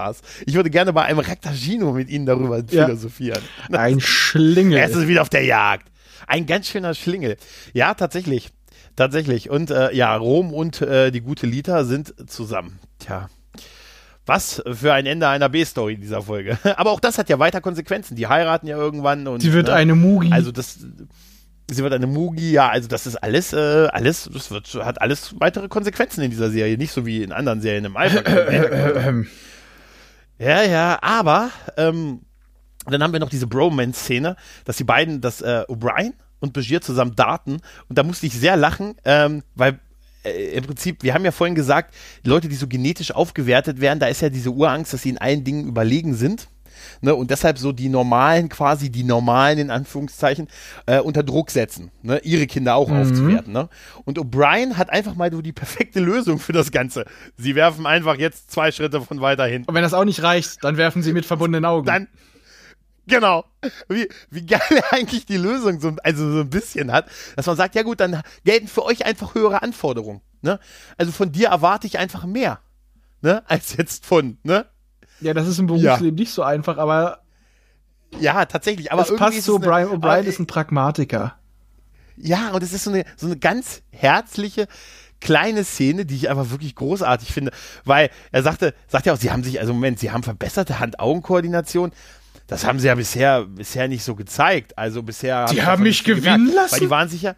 Kamasutras? 0.06 0.22
Ich 0.46 0.54
würde 0.54 0.70
gerne 0.70 0.94
bei 0.94 1.04
einem 1.04 1.20
Raktagino 1.20 1.92
mit 1.94 2.10
Ihnen 2.10 2.26
darüber 2.26 2.58
ja. 2.70 2.86
philosophieren. 2.86 3.42
Ein 3.72 4.00
Schlingel. 4.00 4.78
Er 4.78 4.90
ist 4.90 5.08
wieder 5.08 5.22
auf 5.22 5.30
der 5.30 5.44
Jagd. 5.44 5.90
Ein 6.28 6.46
ganz 6.46 6.68
schöner 6.68 6.94
Schlingel. 6.94 7.38
Ja, 7.74 7.94
tatsächlich. 7.94 8.50
Tatsächlich. 8.96 9.50
Und 9.50 9.72
äh, 9.72 9.94
ja, 9.94 10.16
Rom 10.16 10.54
und 10.54 10.82
äh, 10.82 11.12
die 11.12 11.22
gute 11.22 11.46
Lita 11.48 11.84
sind 11.84 12.14
zusammen. 12.30 12.80
Tja. 13.00 13.30
Was 14.26 14.64
für 14.66 14.94
ein 14.94 15.06
Ende 15.06 15.28
einer 15.28 15.50
B-Story 15.50 15.98
dieser 15.98 16.24
Folge. 16.24 16.58
Aber 16.78 16.92
auch 16.92 17.00
das 17.00 17.18
hat 17.18 17.30
ja 17.30 17.38
weiter 17.38 17.62
Konsequenzen. 17.62 18.16
Die 18.16 18.28
heiraten 18.28 18.68
ja 18.68 18.78
irgendwann 18.78 19.28
und. 19.28 19.42
Sie 19.42 19.54
wird 19.54 19.68
ne, 19.68 19.74
eine 19.74 19.96
Mugi. 19.96 20.32
Also 20.32 20.52
das. 20.52 20.80
Sie 21.70 21.82
wird 21.82 21.94
eine 21.94 22.06
Mugi, 22.06 22.52
ja, 22.52 22.70
also 22.70 22.88
das 22.88 23.08
ist 23.08 23.16
alles, 23.16 23.52
äh, 23.52 23.88
alles, 23.92 24.30
das 24.32 24.52
wird, 24.52 24.72
hat 24.86 25.02
alles 25.02 25.34
weitere 25.40 25.68
Konsequenzen 25.68 26.22
in 26.22 26.30
dieser 26.30 26.52
Serie, 26.52 26.78
nicht 26.78 26.92
so 26.92 27.08
wie 27.08 27.24
in 27.24 27.32
anderen 27.32 27.60
Serien 27.60 27.86
im 27.86 27.98
Alpha. 27.98 28.22
ja, 30.40 30.64
ja, 30.64 31.00
aber 31.02 31.52
ähm, 31.78 32.22
dann 32.86 33.02
haben 33.02 33.14
wir 33.14 33.20
noch 33.20 33.30
diese 33.30 33.48
Bromance-Szene, 33.48 34.36
dass 34.66 34.78
die 34.78 34.84
beiden, 34.84 35.22
dass 35.22 35.42
äh, 35.42 35.64
O'Brien 35.68 36.14
und 36.40 36.54
Begier 36.54 36.82
zusammen 36.82 37.16
daten 37.16 37.62
und 37.90 37.98
da 37.98 38.04
musste 38.04 38.26
ich 38.26 38.34
sehr 38.34 38.58
lachen, 38.58 38.96
ähm, 39.06 39.44
weil 39.56 39.80
äh, 40.24 40.58
im 40.58 40.66
Prinzip, 40.66 41.04
wir 41.04 41.14
haben 41.14 41.26
ja 41.26 41.32
vorhin 41.32 41.56
gesagt, 41.56 41.94
Leute, 42.24 42.48
die 42.50 42.56
so 42.56 42.68
genetisch 42.68 43.12
aufgewertet 43.12 43.80
werden, 43.80 44.00
da 44.00 44.08
ist 44.08 44.22
ja 44.22 44.30
diese 44.30 44.52
Urangst, 44.52 44.94
dass 44.94 45.04
sie 45.04 45.10
in 45.10 45.18
allen 45.18 45.44
Dingen 45.44 45.68
überlegen 45.68 46.16
sind. 46.16 46.48
Ne, 47.02 47.16
und 47.16 47.32
deshalb 47.32 47.58
so 47.58 47.72
die 47.72 47.90
normalen, 47.90 48.50
quasi 48.50 48.90
die 48.90 49.04
normalen 49.04 49.60
in 49.60 49.72
Anführungszeichen, 49.72 50.48
äh, 50.86 51.00
unter 51.00 51.24
Druck 51.24 51.52
setzen, 51.52 51.92
ne, 52.02 52.20
ihre 52.20 52.48
Kinder 52.48 52.76
auch 52.76 52.90
mhm. 52.90 53.02
aufzuwerten. 53.02 53.54
Ne? 53.54 53.70
Und 54.06 54.20
O'Brien 54.20 54.78
hat 54.78 54.90
einfach 54.90 55.16
mal 55.16 55.32
so 55.32 55.42
die 55.42 55.54
perfekte 55.54 56.00
Lösung 56.00 56.40
für 56.40 56.54
das 56.54 56.72
Ganze. 56.72 57.06
Sie 57.38 57.56
werfen 57.56 57.86
einfach 57.86 58.18
jetzt 58.18 58.52
zwei 58.52 58.72
Schritte 58.72 59.02
von 59.02 59.22
weiter 59.22 59.46
hin. 59.46 59.64
Und 59.66 59.74
wenn 59.74 59.84
das 59.84 59.94
auch 59.94 60.06
nicht 60.06 60.24
reicht, 60.24 60.64
dann 60.64 60.78
werfen 60.78 61.04
sie 61.04 61.14
mit 61.14 61.26
verbundenen 61.26 61.66
Augen. 61.66 61.86
Dann, 61.86 62.08
Genau. 63.08 63.46
Wie, 63.88 64.10
wie 64.30 64.46
geil 64.46 64.62
eigentlich 64.92 65.26
die 65.26 65.38
Lösung 65.38 65.80
so, 65.80 65.96
also 66.04 66.32
so 66.32 66.40
ein 66.40 66.50
bisschen 66.50 66.92
hat, 66.92 67.08
dass 67.36 67.46
man 67.46 67.56
sagt, 67.56 67.76
ja 67.76 67.84
gut, 67.84 68.00
dann 68.00 68.22
gelten 68.44 68.68
für 68.68 68.84
euch 68.84 69.06
einfach 69.06 69.36
höhere 69.36 69.62
Anforderungen. 69.62 70.22
Ne? 70.42 70.60
Also 70.98 71.12
von 71.12 71.32
dir 71.32 71.50
erwarte 71.50 71.88
ich 71.88 71.98
einfach 71.98 72.26
mehr. 72.26 72.60
Ne? 73.22 73.44
Als 73.48 73.76
jetzt 73.78 74.06
von, 74.06 74.38
ne? 74.44 74.66
Ja, 75.22 75.34
das 75.34 75.48
ist 75.48 75.60
im 75.60 75.68
Berufsleben 75.68 76.18
ja. 76.18 76.24
nicht 76.24 76.32
so 76.32 76.44
einfach, 76.44 76.78
aber. 76.78 77.22
Ja, 78.20 78.46
tatsächlich. 78.46 78.92
Aber 78.92 79.02
es 79.02 79.16
passt 79.16 79.42
so, 79.44 79.60
Brian 79.60 79.90
O'Brien 79.90 80.24
ist 80.24 80.40
ein 80.40 80.48
Pragmatiker. 80.48 81.36
Ja, 82.18 82.52
und 82.52 82.64
es 82.64 82.72
ist 82.72 82.86
so 82.86 82.92
eine, 82.92 83.04
so 83.18 83.26
eine 83.26 83.38
ganz 83.38 83.82
herzliche, 83.92 84.68
kleine 85.20 85.66
Szene, 85.66 86.06
die 86.06 86.16
ich 86.16 86.30
einfach 86.30 86.50
wirklich 86.50 86.76
großartig 86.76 87.34
finde, 87.34 87.52
weil 87.84 88.10
er 88.32 88.44
sagte, 88.44 88.74
sagt 88.88 89.06
ja 89.06 89.14
auch, 89.14 89.18
sie 89.18 89.32
haben 89.32 89.44
sich, 89.44 89.60
also 89.60 89.74
Moment, 89.74 90.00
sie 90.00 90.12
haben 90.12 90.24
verbesserte 90.24 90.80
Hand-Augen-Koordination 90.80 91.92
das 92.48 92.64
haben 92.64 92.80
sie 92.80 92.88
ja 92.88 92.96
bisher, 92.96 93.46
bisher 93.46 93.88
nicht 93.88 94.04
so 94.04 94.16
gezeigt. 94.16 94.78
Also 94.78 95.02
bisher. 95.02 95.46
Die 95.46 95.64
haben 95.64 95.84
mich 95.84 96.04
gewinnen 96.04 96.48
gemerkt, 96.48 96.56
lassen. 96.56 96.74
Weil 96.74 96.80
die 96.80 96.90
waren 96.90 97.10
sich 97.10 97.22
ja, 97.24 97.36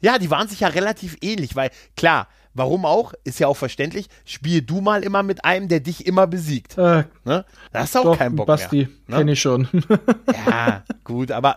ja, 0.00 0.18
die 0.18 0.30
waren 0.30 0.48
sich 0.48 0.60
ja 0.60 0.68
relativ 0.68 1.16
ähnlich, 1.22 1.56
weil 1.56 1.70
klar, 1.96 2.28
warum 2.56 2.84
auch, 2.84 3.12
ist 3.24 3.38
ja 3.38 3.46
auch 3.46 3.56
verständlich, 3.56 4.08
spiel 4.24 4.62
du 4.62 4.80
mal 4.80 5.04
immer 5.04 5.22
mit 5.22 5.44
einem, 5.44 5.68
der 5.68 5.80
dich 5.80 6.06
immer 6.06 6.26
besiegt. 6.26 6.78
Äh, 6.78 7.04
ne? 7.24 7.44
Da 7.72 7.80
hast 7.80 7.94
du 7.94 8.00
auch 8.00 8.04
doch, 8.04 8.18
keinen 8.18 8.36
Bock 8.36 8.46
Basti, 8.46 8.76
mehr. 8.76 8.88
Ne? 9.08 9.16
kenn 9.16 9.28
ich 9.28 9.40
schon. 9.40 9.68
ja, 10.46 10.82
gut, 11.04 11.30
aber 11.30 11.56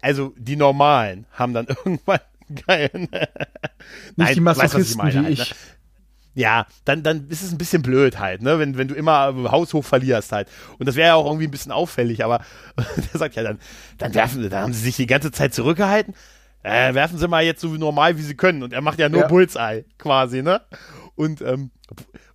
also 0.00 0.32
die 0.38 0.56
Normalen 0.56 1.26
haben 1.32 1.52
dann 1.52 1.66
irgendwann 1.84 2.20
geil. 2.66 2.90
Nicht 2.94 3.12
Nein, 4.16 4.34
die 4.34 4.40
Masochisten 4.40 4.80
weißt, 4.80 4.90
ich 4.90 4.96
meine, 4.96 5.28
wie 5.28 5.32
ich. 5.32 5.40
Halt, 5.40 5.50
ne? 5.50 5.56
ja, 6.34 6.66
dann, 6.84 7.02
dann 7.02 7.28
ist 7.28 7.42
es 7.42 7.50
ein 7.50 7.58
bisschen 7.58 7.82
blöd 7.82 8.18
halt, 8.18 8.42
ne, 8.42 8.58
wenn, 8.58 8.78
wenn 8.78 8.88
du 8.88 8.94
immer 8.94 9.34
haushoch 9.50 9.84
verlierst 9.84 10.32
halt. 10.32 10.48
Und 10.78 10.86
das 10.86 10.94
wäre 10.94 11.08
ja 11.08 11.14
auch 11.14 11.26
irgendwie 11.26 11.46
ein 11.48 11.50
bisschen 11.50 11.72
auffällig, 11.72 12.24
aber 12.24 12.44
der 12.76 13.18
sagt 13.18 13.34
ja 13.34 13.42
dann, 13.42 13.58
dann 13.98 14.14
werfen, 14.14 14.48
dann 14.48 14.62
haben 14.62 14.72
sie 14.72 14.82
sich 14.82 14.96
die 14.96 15.06
ganze 15.06 15.32
Zeit 15.32 15.54
zurückgehalten, 15.54 16.14
äh, 16.62 16.94
werfen 16.94 17.18
sie 17.18 17.28
mal 17.28 17.44
jetzt 17.44 17.60
so 17.60 17.68
normal, 17.68 18.18
wie 18.18 18.22
sie 18.22 18.36
können. 18.36 18.62
Und 18.62 18.72
er 18.72 18.80
macht 18.80 18.98
ja 18.98 19.08
nur 19.08 19.22
ja. 19.22 19.28
Bullseye, 19.28 19.84
quasi, 19.98 20.42
ne? 20.42 20.60
Und, 21.14 21.40
ähm, 21.42 21.70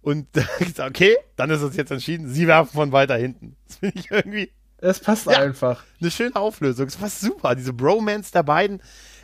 und 0.02 0.27
okay, 0.80 1.18
dann 1.35 1.49
ist 1.49 1.61
es 1.61 1.76
jetzt 1.76 1.91
entschieden, 1.91 2.27
sie 2.27 2.47
werfen 2.47 2.73
von 2.73 2.91
weiter 2.91 3.15
hinten. 3.18 3.56
Das 3.68 3.77
finde 3.77 3.99
ich 3.99 4.11
irgendwie. 4.11 4.52
Es 4.77 4.99
passt 4.99 5.26
ja, 5.26 5.39
einfach. 5.39 5.84
Eine 5.99 6.11
schöne 6.11 6.35
Auflösung. 6.35 6.88
Es 6.88 6.97
passt 6.97 7.22
super. 7.22 7.56
Diese 7.56 7.73
Bromance 7.73 8.31
der 8.31 8.43
beiden 8.43 8.81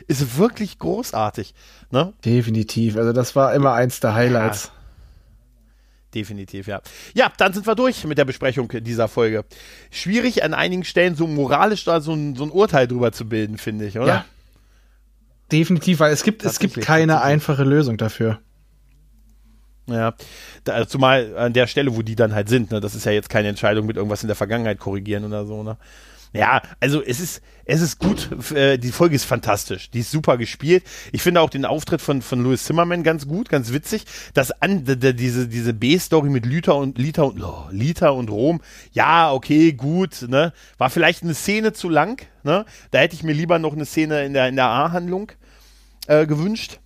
ist 0.08 0.38
wirklich 0.38 0.78
großartig. 0.78 1.54
Ne? 1.90 2.12
Definitiv. 2.24 2.96
Also 2.96 3.12
das 3.12 3.36
war 3.36 3.54
immer 3.54 3.74
eins 3.74 4.00
der 4.00 4.14
Highlights. 4.14 4.64
Ja. 4.66 4.72
Definitiv, 6.14 6.66
ja. 6.66 6.82
Ja, 7.14 7.32
dann 7.38 7.52
sind 7.54 7.66
wir 7.66 7.74
durch 7.74 8.04
mit 8.04 8.18
der 8.18 8.24
Besprechung 8.24 8.68
dieser 8.82 9.08
Folge. 9.08 9.44
Schwierig 9.90 10.44
an 10.44 10.52
einigen 10.52 10.84
Stellen 10.84 11.14
so 11.14 11.26
moralisch 11.26 11.84
da 11.84 12.00
so 12.00 12.12
ein, 12.12 12.36
so 12.36 12.44
ein 12.44 12.50
Urteil 12.50 12.86
drüber 12.86 13.12
zu 13.12 13.26
bilden, 13.26 13.56
finde 13.56 13.86
ich, 13.86 13.98
oder? 13.98 14.06
Ja. 14.06 14.24
Definitiv, 15.52 16.00
weil 16.00 16.12
es 16.12 16.22
gibt, 16.22 16.44
es 16.44 16.58
gibt 16.58 16.80
keine 16.80 17.20
einfache 17.20 17.62
Lösung 17.62 17.98
dafür. 17.98 18.40
Ja, 19.86 20.14
da, 20.64 20.86
zumal 20.86 21.36
an 21.36 21.52
der 21.52 21.66
Stelle, 21.66 21.94
wo 21.94 22.02
die 22.02 22.16
dann 22.16 22.34
halt 22.34 22.48
sind, 22.48 22.70
ne, 22.70 22.80
das 22.80 22.94
ist 22.94 23.04
ja 23.04 23.12
jetzt 23.12 23.28
keine 23.28 23.48
Entscheidung 23.48 23.84
mit 23.84 23.96
irgendwas 23.96 24.22
in 24.22 24.28
der 24.28 24.36
Vergangenheit 24.36 24.78
korrigieren 24.78 25.24
oder 25.24 25.44
so, 25.44 25.62
ne? 25.62 25.76
Ja, 26.34 26.62
also 26.80 27.02
es 27.02 27.20
ist, 27.20 27.42
es 27.66 27.82
ist 27.82 27.98
gut, 27.98 28.52
äh, 28.52 28.78
die 28.78 28.90
Folge 28.90 29.14
ist 29.14 29.24
fantastisch, 29.24 29.90
die 29.90 30.00
ist 30.00 30.10
super 30.10 30.38
gespielt. 30.38 30.82
Ich 31.12 31.20
finde 31.20 31.42
auch 31.42 31.50
den 31.50 31.66
Auftritt 31.66 32.00
von, 32.00 32.22
von 32.22 32.42
Louis 32.42 32.64
Zimmerman 32.64 33.02
ganz 33.02 33.28
gut, 33.28 33.50
ganz 33.50 33.70
witzig. 33.70 34.04
Das 34.32 34.50
an, 34.62 34.82
diese, 34.86 35.46
diese 35.46 35.74
B-Story 35.74 36.30
mit 36.30 36.46
Lita 36.46 36.72
und 36.72 36.96
Lita 36.96 37.22
und 37.22 37.42
oh, 37.42 37.66
Lita 37.70 38.08
und 38.08 38.30
Rom, 38.30 38.62
ja, 38.92 39.30
okay, 39.30 39.74
gut, 39.74 40.22
ne? 40.26 40.54
War 40.78 40.88
vielleicht 40.88 41.22
eine 41.22 41.34
Szene 41.34 41.74
zu 41.74 41.90
lang, 41.90 42.26
ne? 42.44 42.64
Da 42.92 43.00
hätte 43.00 43.14
ich 43.14 43.24
mir 43.24 43.34
lieber 43.34 43.58
noch 43.58 43.74
eine 43.74 43.84
Szene 43.84 44.24
in 44.24 44.32
der, 44.32 44.48
in 44.48 44.56
der 44.56 44.68
A-Handlung 44.68 45.32
äh, 46.06 46.26
gewünscht. 46.26 46.78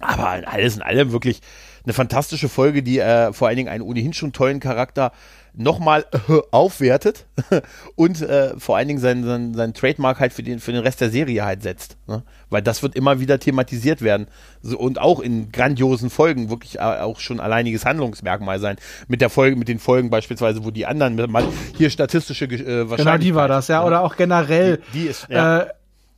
Aber 0.00 0.42
alles 0.46 0.76
in 0.76 0.82
allem 0.82 1.12
wirklich 1.12 1.40
eine 1.84 1.92
fantastische 1.92 2.48
Folge, 2.48 2.82
die 2.82 2.98
äh, 2.98 3.32
vor 3.32 3.48
allen 3.48 3.56
Dingen 3.56 3.68
einen 3.68 3.82
ohnehin 3.82 4.12
schon 4.12 4.32
tollen 4.32 4.58
Charakter 4.58 5.12
nochmal 5.56 6.04
äh, 6.12 6.40
aufwertet 6.50 7.26
und 7.94 8.20
äh, 8.22 8.58
vor 8.58 8.76
allen 8.76 8.88
Dingen 8.88 9.00
seinen, 9.00 9.24
seinen, 9.24 9.54
seinen 9.54 9.74
Trademark 9.74 10.18
halt 10.18 10.32
für 10.32 10.42
den, 10.42 10.58
für 10.58 10.72
den 10.72 10.82
Rest 10.82 11.00
der 11.00 11.10
Serie 11.10 11.44
halt 11.44 11.62
setzt. 11.62 11.96
Ne? 12.08 12.22
Weil 12.50 12.62
das 12.62 12.82
wird 12.82 12.96
immer 12.96 13.20
wieder 13.20 13.38
thematisiert 13.38 14.02
werden. 14.02 14.26
So, 14.62 14.78
und 14.78 14.98
auch 14.98 15.20
in 15.20 15.52
grandiosen 15.52 16.10
Folgen 16.10 16.50
wirklich 16.50 16.80
auch 16.80 17.20
schon 17.20 17.38
alleiniges 17.38 17.84
Handlungsmerkmal 17.84 18.58
sein. 18.58 18.76
Mit 19.06 19.20
der 19.20 19.30
Folge, 19.30 19.56
mit 19.56 19.68
den 19.68 19.78
Folgen 19.78 20.10
beispielsweise, 20.10 20.64
wo 20.64 20.70
die 20.70 20.86
anderen 20.86 21.14
mal 21.30 21.44
hier 21.76 21.90
statistische 21.90 22.46
äh, 22.46 22.48
Wahrscheinlichkeit. 22.50 22.98
Genau, 22.98 23.18
die 23.18 23.34
war 23.34 23.48
das, 23.48 23.68
ja. 23.68 23.84
Oder 23.84 24.02
auch 24.02 24.16
generell. 24.16 24.78
Die, 24.92 25.00
die 25.00 25.06
ist, 25.06 25.28
ja. 25.28 25.60
Äh, 25.60 25.66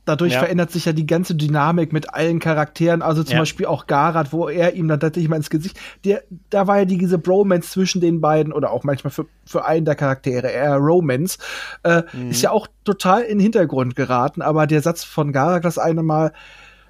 dadurch 0.07 0.33
ja. 0.33 0.39
verändert 0.39 0.71
sich 0.71 0.85
ja 0.85 0.93
die 0.93 1.05
ganze 1.05 1.35
Dynamik 1.35 1.91
mit 1.91 2.13
allen 2.13 2.39
Charakteren, 2.39 3.01
also 3.01 3.23
zum 3.23 3.33
ja. 3.33 3.39
Beispiel 3.39 3.65
auch 3.65 3.87
Garat, 3.87 4.31
wo 4.31 4.47
er 4.47 4.73
ihm 4.73 4.87
dann 4.87 4.99
tatsächlich 4.99 5.29
mal 5.29 5.35
ins 5.35 5.49
Gesicht, 5.49 5.79
der, 6.05 6.23
da 6.49 6.65
war 6.65 6.79
ja 6.79 6.85
diese 6.85 7.17
Bromance 7.17 7.69
zwischen 7.69 8.01
den 8.01 8.21
beiden 8.21 8.53
oder 8.53 8.71
auch 8.71 8.83
manchmal 8.83 9.11
für, 9.11 9.25
für 9.45 9.65
einen 9.65 9.85
der 9.85 9.95
Charaktere, 9.95 10.47
eher 10.47 10.75
Romance, 10.77 11.37
äh, 11.83 12.03
mhm. 12.13 12.31
ist 12.31 12.41
ja 12.41 12.51
auch 12.51 12.67
total 12.85 13.23
in 13.23 13.37
den 13.37 13.41
Hintergrund 13.41 13.95
geraten, 13.95 14.41
aber 14.41 14.65
der 14.65 14.81
Satz 14.81 15.03
von 15.03 15.31
Garat 15.31 15.65
das 15.65 15.77
eine 15.77 16.03
Mal, 16.03 16.31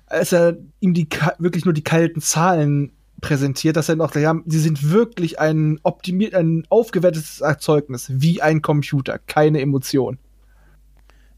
als 0.06 0.32
er 0.32 0.58
ihm 0.80 0.94
die 0.94 1.08
wirklich 1.40 1.66
nur 1.66 1.74
die 1.74 1.84
kalten 1.84 2.22
Zahlen 2.22 2.92
präsentiert, 3.20 3.76
dass 3.76 3.90
er 3.90 3.96
noch, 3.96 4.14
ja, 4.16 4.36
sie 4.46 4.60
sind 4.60 4.92
wirklich 4.92 5.40
ein 5.40 5.80
optimiert, 5.82 6.36
ein 6.36 6.66
aufgewertetes 6.70 7.42
Erzeugnis, 7.42 8.12
wie 8.14 8.42
ein 8.42 8.62
Computer, 8.62 9.18
keine 9.18 9.60
Emotion. 9.60 10.20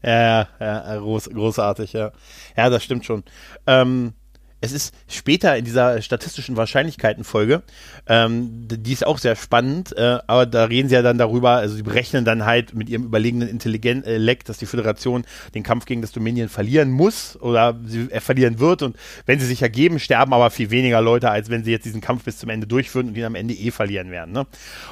Ja, 0.02 0.48
ja, 0.58 0.96
groß, 0.96 1.30
großartig, 1.30 1.92
ja. 1.92 2.12
Ja, 2.56 2.70
das 2.70 2.82
stimmt 2.84 3.04
schon. 3.04 3.22
Ähm, 3.66 4.14
es 4.60 4.72
ist 4.72 4.94
später 5.08 5.56
in 5.56 5.64
dieser 5.64 6.02
statistischen 6.02 6.56
Wahrscheinlichkeitenfolge, 6.56 7.62
ähm, 8.06 8.66
die 8.68 8.92
ist 8.92 9.06
auch 9.06 9.18
sehr 9.18 9.36
spannend, 9.36 9.96
äh, 9.96 10.18
aber 10.26 10.46
da 10.46 10.64
reden 10.64 10.88
sie 10.88 10.94
ja 10.94 11.02
dann 11.02 11.18
darüber, 11.18 11.52
also 11.52 11.76
sie 11.76 11.82
berechnen 11.82 12.24
dann 12.24 12.44
halt 12.44 12.74
mit 12.74 12.88
ihrem 12.88 13.04
überlegenen 13.04 13.48
Intellekt, 13.48 14.48
dass 14.48 14.58
die 14.58 14.66
Föderation 14.66 15.24
den 15.54 15.62
Kampf 15.62 15.86
gegen 15.86 16.02
das 16.02 16.12
Dominion 16.12 16.48
verlieren 16.48 16.90
muss 16.90 17.40
oder 17.40 17.78
sie 17.84 18.08
er 18.10 18.20
verlieren 18.20 18.58
wird 18.58 18.82
und 18.82 18.96
wenn 19.26 19.40
sie 19.40 19.46
sich 19.46 19.62
ergeben, 19.62 19.98
sterben 19.98 20.32
aber 20.34 20.50
viel 20.50 20.70
weniger 20.70 21.00
Leute, 21.00 21.30
als 21.30 21.48
wenn 21.48 21.64
sie 21.64 21.70
jetzt 21.70 21.84
diesen 21.84 22.00
Kampf 22.00 22.24
bis 22.24 22.38
zum 22.38 22.50
Ende 22.50 22.66
durchführen 22.66 23.08
und 23.08 23.16
ihn 23.16 23.24
am 23.24 23.34
Ende 23.34 23.54
eh 23.54 23.70
verlieren 23.70 24.10
werden. 24.10 24.32
Ne? 24.32 24.46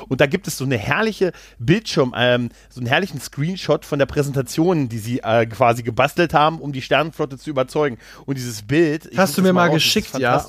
Und 0.08 0.20
da 0.20 0.26
gibt 0.26 0.46
es 0.48 0.56
so 0.56 0.64
eine 0.64 0.78
herrliche 0.78 1.32
Bildschirm, 1.58 2.14
ähm, 2.16 2.48
so 2.70 2.80
einen 2.80 2.88
herrlichen 2.88 3.20
Screenshot 3.20 3.84
von 3.84 3.98
der 3.98 4.06
Präsentation, 4.06 4.88
die 4.88 4.98
sie 4.98 5.20
äh, 5.20 5.46
quasi 5.46 5.82
gebastelt 5.82 6.32
haben, 6.32 6.58
um 6.60 6.72
die 6.72 6.82
Sternenflotte 6.82 7.36
zu 7.36 7.50
überzeugen. 7.50 7.98
Und 8.24 8.38
dieses 8.38 8.62
Bild. 8.62 9.10
Hast 9.16 9.36
du 9.36 9.42
mir 9.42 9.52
mal 9.52 9.57
geschickt, 9.66 10.16
ja. 10.18 10.44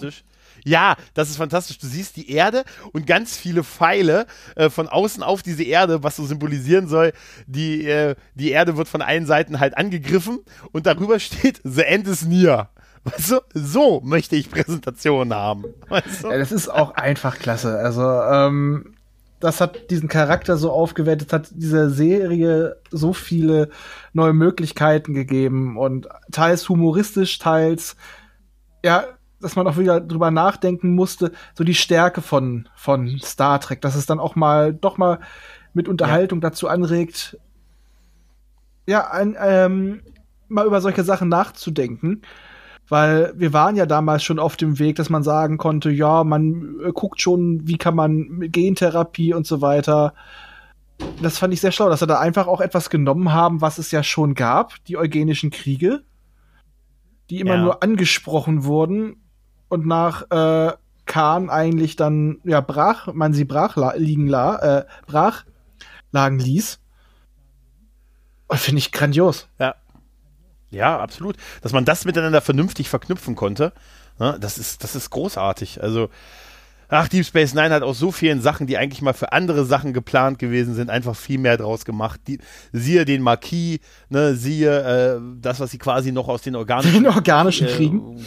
Ja, 0.66 0.96
das 1.14 1.30
ist 1.30 1.38
fantastisch. 1.38 1.78
Du 1.78 1.88
siehst 1.88 2.16
die 2.18 2.32
Erde 2.32 2.64
und 2.92 3.08
ganz 3.08 3.38
viele 3.38 3.64
Pfeile 3.64 4.26
äh, 4.56 4.70
von 4.70 4.88
außen 4.88 5.24
auf 5.24 5.42
diese 5.42 5.64
Erde, 5.64 6.04
was 6.04 6.16
so 6.16 6.26
symbolisieren 6.26 6.88
soll, 6.88 7.14
die, 7.48 7.86
äh, 7.86 8.16
die 8.36 8.52
Erde 8.52 8.78
wird 8.78 8.88
von 8.88 9.02
allen 9.02 9.26
Seiten 9.26 9.60
halt 9.60 9.78
angegriffen 9.78 10.40
und 10.72 10.86
darüber 10.86 11.20
steht, 11.20 11.62
The 11.64 11.84
End 11.84 12.08
is 12.08 12.26
near. 12.26 12.70
Weißt 13.06 13.32
du, 13.32 13.40
so 13.54 14.02
möchte 14.02 14.36
ich 14.36 14.52
Präsentationen 14.52 15.34
haben. 15.34 15.64
Weißt 15.88 16.24
du? 16.24 16.32
ja, 16.32 16.38
das 16.38 16.52
ist 16.52 16.68
auch 16.68 16.92
einfach 16.96 17.40
klasse. 17.40 17.80
Also, 17.80 18.02
ähm, 18.02 18.96
das 19.40 19.62
hat 19.62 19.90
diesen 19.90 20.10
Charakter 20.10 20.58
so 20.58 20.70
aufgewertet, 20.72 21.32
hat 21.32 21.50
dieser 21.52 21.90
Serie 21.90 22.76
so 22.92 23.14
viele 23.14 23.70
neue 24.12 24.34
Möglichkeiten 24.34 25.14
gegeben 25.14 25.78
und 25.78 26.10
teils 26.32 26.68
humoristisch, 26.68 27.40
teils 27.40 27.96
ja, 28.84 29.06
dass 29.42 29.56
man 29.56 29.68
auch 29.68 29.78
wieder 29.78 30.02
drüber 30.02 30.32
nachdenken 30.32 30.96
musste, 30.96 31.32
so 31.54 31.64
die 31.64 31.76
Stärke 31.76 32.22
von, 32.22 32.68
von 32.76 33.20
Star 33.20 33.60
Trek, 33.60 33.82
dass 33.82 33.96
es 33.96 34.06
dann 34.06 34.20
auch 34.20 34.36
mal, 34.36 34.74
doch 34.74 34.98
mal 34.98 35.20
mit 35.74 35.88
Unterhaltung 35.88 36.40
ja. 36.42 36.50
dazu 36.50 36.68
anregt, 36.68 37.38
ja, 38.88 39.10
ein, 39.12 39.36
ähm, 39.40 40.02
mal 40.48 40.66
über 40.66 40.82
solche 40.82 41.04
Sachen 41.04 41.30
nachzudenken. 41.30 42.22
Weil 42.92 43.34
wir 43.36 43.54
waren 43.54 43.76
ja 43.76 43.86
damals 43.86 44.24
schon 44.24 44.40
auf 44.40 44.58
dem 44.58 44.80
Weg, 44.80 44.96
dass 44.96 45.12
man 45.12 45.22
sagen 45.22 45.58
konnte, 45.58 45.92
ja, 45.92 46.24
man 46.24 46.76
äh, 46.84 46.92
guckt 46.92 47.22
schon, 47.22 47.68
wie 47.68 47.78
kann 47.78 47.96
man 47.96 48.28
mit 48.30 48.52
Gentherapie 48.52 49.32
und 49.36 49.46
so 49.46 49.62
weiter. 49.62 50.16
Das 51.22 51.38
fand 51.38 51.54
ich 51.54 51.62
sehr 51.62 51.72
schlau, 51.72 51.88
dass 51.88 52.00
sie 52.00 52.08
da 52.08 52.20
einfach 52.20 52.48
auch 52.48 52.62
etwas 52.62 52.90
genommen 52.90 53.32
haben, 53.32 53.62
was 53.62 53.78
es 53.78 53.92
ja 53.92 54.02
schon 54.02 54.34
gab, 54.34 54.84
die 54.86 54.98
eugenischen 54.98 55.52
Kriege 55.52 56.02
die 57.30 57.40
immer 57.40 57.56
ja. 57.56 57.62
nur 57.62 57.84
angesprochen 57.84 58.64
wurden 58.64 59.24
und 59.68 59.86
nach 59.86 60.30
äh, 60.32 60.74
Khan 61.06 61.50
eigentlich 61.50 61.96
dann 61.96 62.40
ja 62.44 62.62
brach, 62.62 63.14
man 63.14 63.34
sie 63.34 63.46
brach 63.46 63.78
liegen 63.98 64.28
la, 64.28 64.80
äh, 64.80 64.86
brach 65.08 65.46
lagen 66.12 66.40
ließ. 66.40 66.80
Finde 68.52 68.80
ich 68.80 68.92
grandios. 68.92 69.48
Ja. 69.60 69.76
Ja, 70.72 71.00
absolut. 71.00 71.36
Dass 71.62 71.74
man 71.74 71.86
das 71.86 72.06
miteinander 72.06 72.42
vernünftig 72.42 72.90
verknüpfen 72.90 73.36
konnte, 73.36 73.74
ne, 74.20 74.38
das 74.40 74.58
ist, 74.58 74.84
das 74.84 74.96
ist 74.96 75.10
großartig. 75.10 75.82
Also, 75.82 76.10
ach, 76.90 77.08
Deep 77.08 77.26
Space 77.26 77.54
Nine 77.54 77.70
hat 77.70 77.84
aus 77.84 78.00
so 78.00 78.12
vielen 78.12 78.42
Sachen, 78.42 78.68
die 78.68 78.78
eigentlich 78.78 79.02
mal 79.02 79.14
für 79.14 79.32
andere 79.32 79.66
Sachen 79.66 79.94
geplant 79.94 80.40
gewesen 80.40 80.76
sind, 80.76 80.90
einfach 80.90 81.16
viel 81.16 81.38
mehr 81.40 81.58
draus 81.58 81.86
gemacht. 81.86 82.20
Die, 82.28 82.40
siehe 82.74 83.06
den 83.06 83.22
Marquis, 83.22 83.80
ne, 84.10 84.36
siehe 84.36 85.18
äh, 85.18 85.22
das, 85.40 85.60
was 85.60 85.72
sie 85.72 85.78
quasi 85.78 86.12
noch 86.12 86.28
aus 86.28 86.42
den 86.42 86.56
organischen, 86.56 87.04
den 87.04 87.08
organischen 87.08 87.68
äh, 87.68 87.72
Kriegen, 87.72 88.26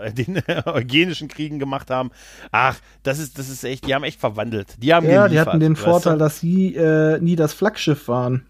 äh, 0.00 0.12
den 0.12 0.42
organischen 0.66 1.28
Kriegen 1.28 1.58
gemacht 1.58 1.90
haben. 1.90 2.10
Ach, 2.50 2.76
das 3.02 3.18
ist, 3.18 3.38
das 3.38 3.48
ist 3.48 3.64
echt, 3.64 3.86
die 3.86 3.94
haben 3.94 4.04
echt 4.04 4.20
verwandelt. 4.20 4.74
Die 4.78 4.92
haben 4.92 5.08
ja, 5.08 5.28
die 5.28 5.40
hatten 5.40 5.60
den 5.60 5.76
Vorteil, 5.76 6.18
dass 6.18 6.40
sie 6.40 6.74
äh, 6.74 7.18
nie 7.20 7.36
das 7.36 7.52
Flaggschiff 7.52 8.08
waren. 8.08 8.46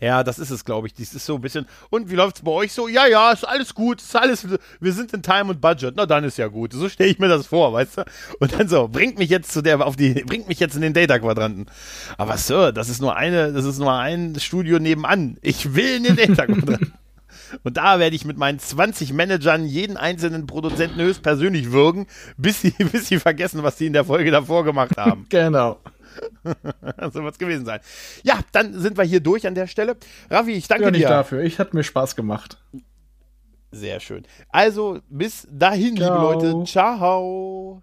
Ja, 0.00 0.22
das 0.22 0.38
ist 0.38 0.50
es, 0.50 0.64
glaube 0.64 0.86
ich. 0.86 0.94
Das 0.94 1.14
ist 1.14 1.26
so 1.26 1.34
ein 1.34 1.40
bisschen. 1.40 1.66
Und 1.90 2.10
wie 2.10 2.14
läuft's 2.14 2.42
bei 2.42 2.50
euch 2.50 2.72
so? 2.72 2.88
Ja, 2.88 3.06
ja, 3.06 3.32
ist 3.32 3.46
alles 3.46 3.74
gut, 3.74 4.00
ist 4.00 4.14
alles. 4.14 4.46
Wir 4.80 4.92
sind 4.92 5.12
in 5.12 5.22
Time 5.22 5.50
und 5.50 5.60
Budget. 5.60 5.94
Na, 5.96 6.06
dann 6.06 6.24
ist 6.24 6.38
ja 6.38 6.46
gut. 6.46 6.72
So 6.72 6.88
stelle 6.88 7.10
ich 7.10 7.18
mir 7.18 7.28
das 7.28 7.46
vor, 7.46 7.72
weißt 7.72 7.98
du? 7.98 8.04
Und 8.38 8.52
dann 8.52 8.68
so, 8.68 8.88
bringt 8.88 9.18
mich 9.18 9.30
jetzt 9.30 9.52
zu 9.52 9.62
der, 9.62 9.84
auf 9.84 9.96
die, 9.96 10.14
bringt 10.14 10.48
mich 10.48 10.60
jetzt 10.60 10.76
in 10.76 10.82
den 10.82 10.94
Data-Quadranten. 10.94 11.66
Aber 12.16 12.36
Sir, 12.36 12.72
das 12.72 12.88
ist 12.88 13.00
nur 13.00 13.16
eine, 13.16 13.52
das 13.52 13.64
ist 13.64 13.78
nur 13.78 13.92
ein 13.92 14.38
Studio 14.38 14.78
nebenan. 14.78 15.36
Ich 15.42 15.74
will 15.74 15.96
in 15.96 16.04
den 16.04 16.16
Data-Quadranten. 16.16 16.94
Und 17.64 17.76
da 17.76 17.98
werde 17.98 18.14
ich 18.14 18.24
mit 18.24 18.36
meinen 18.36 18.58
20 18.58 19.12
Managern 19.12 19.64
jeden 19.64 19.96
einzelnen 19.96 20.46
Produzenten 20.46 21.00
höchstpersönlich 21.00 21.72
würgen, 21.72 22.06
bis 22.36 22.60
sie, 22.60 22.70
bis 22.92 23.08
sie 23.08 23.18
vergessen, 23.18 23.62
was 23.62 23.78
sie 23.78 23.86
in 23.86 23.92
der 23.92 24.04
Folge 24.04 24.30
davor 24.30 24.64
gemacht 24.64 24.96
haben. 24.96 25.26
genau. 25.28 25.78
so 27.12 27.22
wird 27.22 27.32
es 27.32 27.38
gewesen 27.38 27.64
sein. 27.64 27.80
Ja, 28.22 28.40
dann 28.52 28.78
sind 28.78 28.96
wir 28.96 29.04
hier 29.04 29.20
durch 29.20 29.46
an 29.46 29.54
der 29.54 29.66
Stelle. 29.66 29.96
Ravi, 30.30 30.52
ich 30.52 30.68
danke 30.68 30.84
ja, 30.84 30.90
nicht 30.90 31.04
dir. 31.04 31.08
dafür. 31.08 31.42
Ich 31.42 31.58
hat 31.58 31.74
mir 31.74 31.84
Spaß 31.84 32.16
gemacht. 32.16 32.58
Sehr 33.70 34.00
schön. 34.00 34.24
Also, 34.48 35.00
bis 35.08 35.46
dahin, 35.50 35.96
Ciao. 35.96 36.34
liebe 36.34 36.50
Leute. 36.50 36.64
Ciao. 36.64 37.82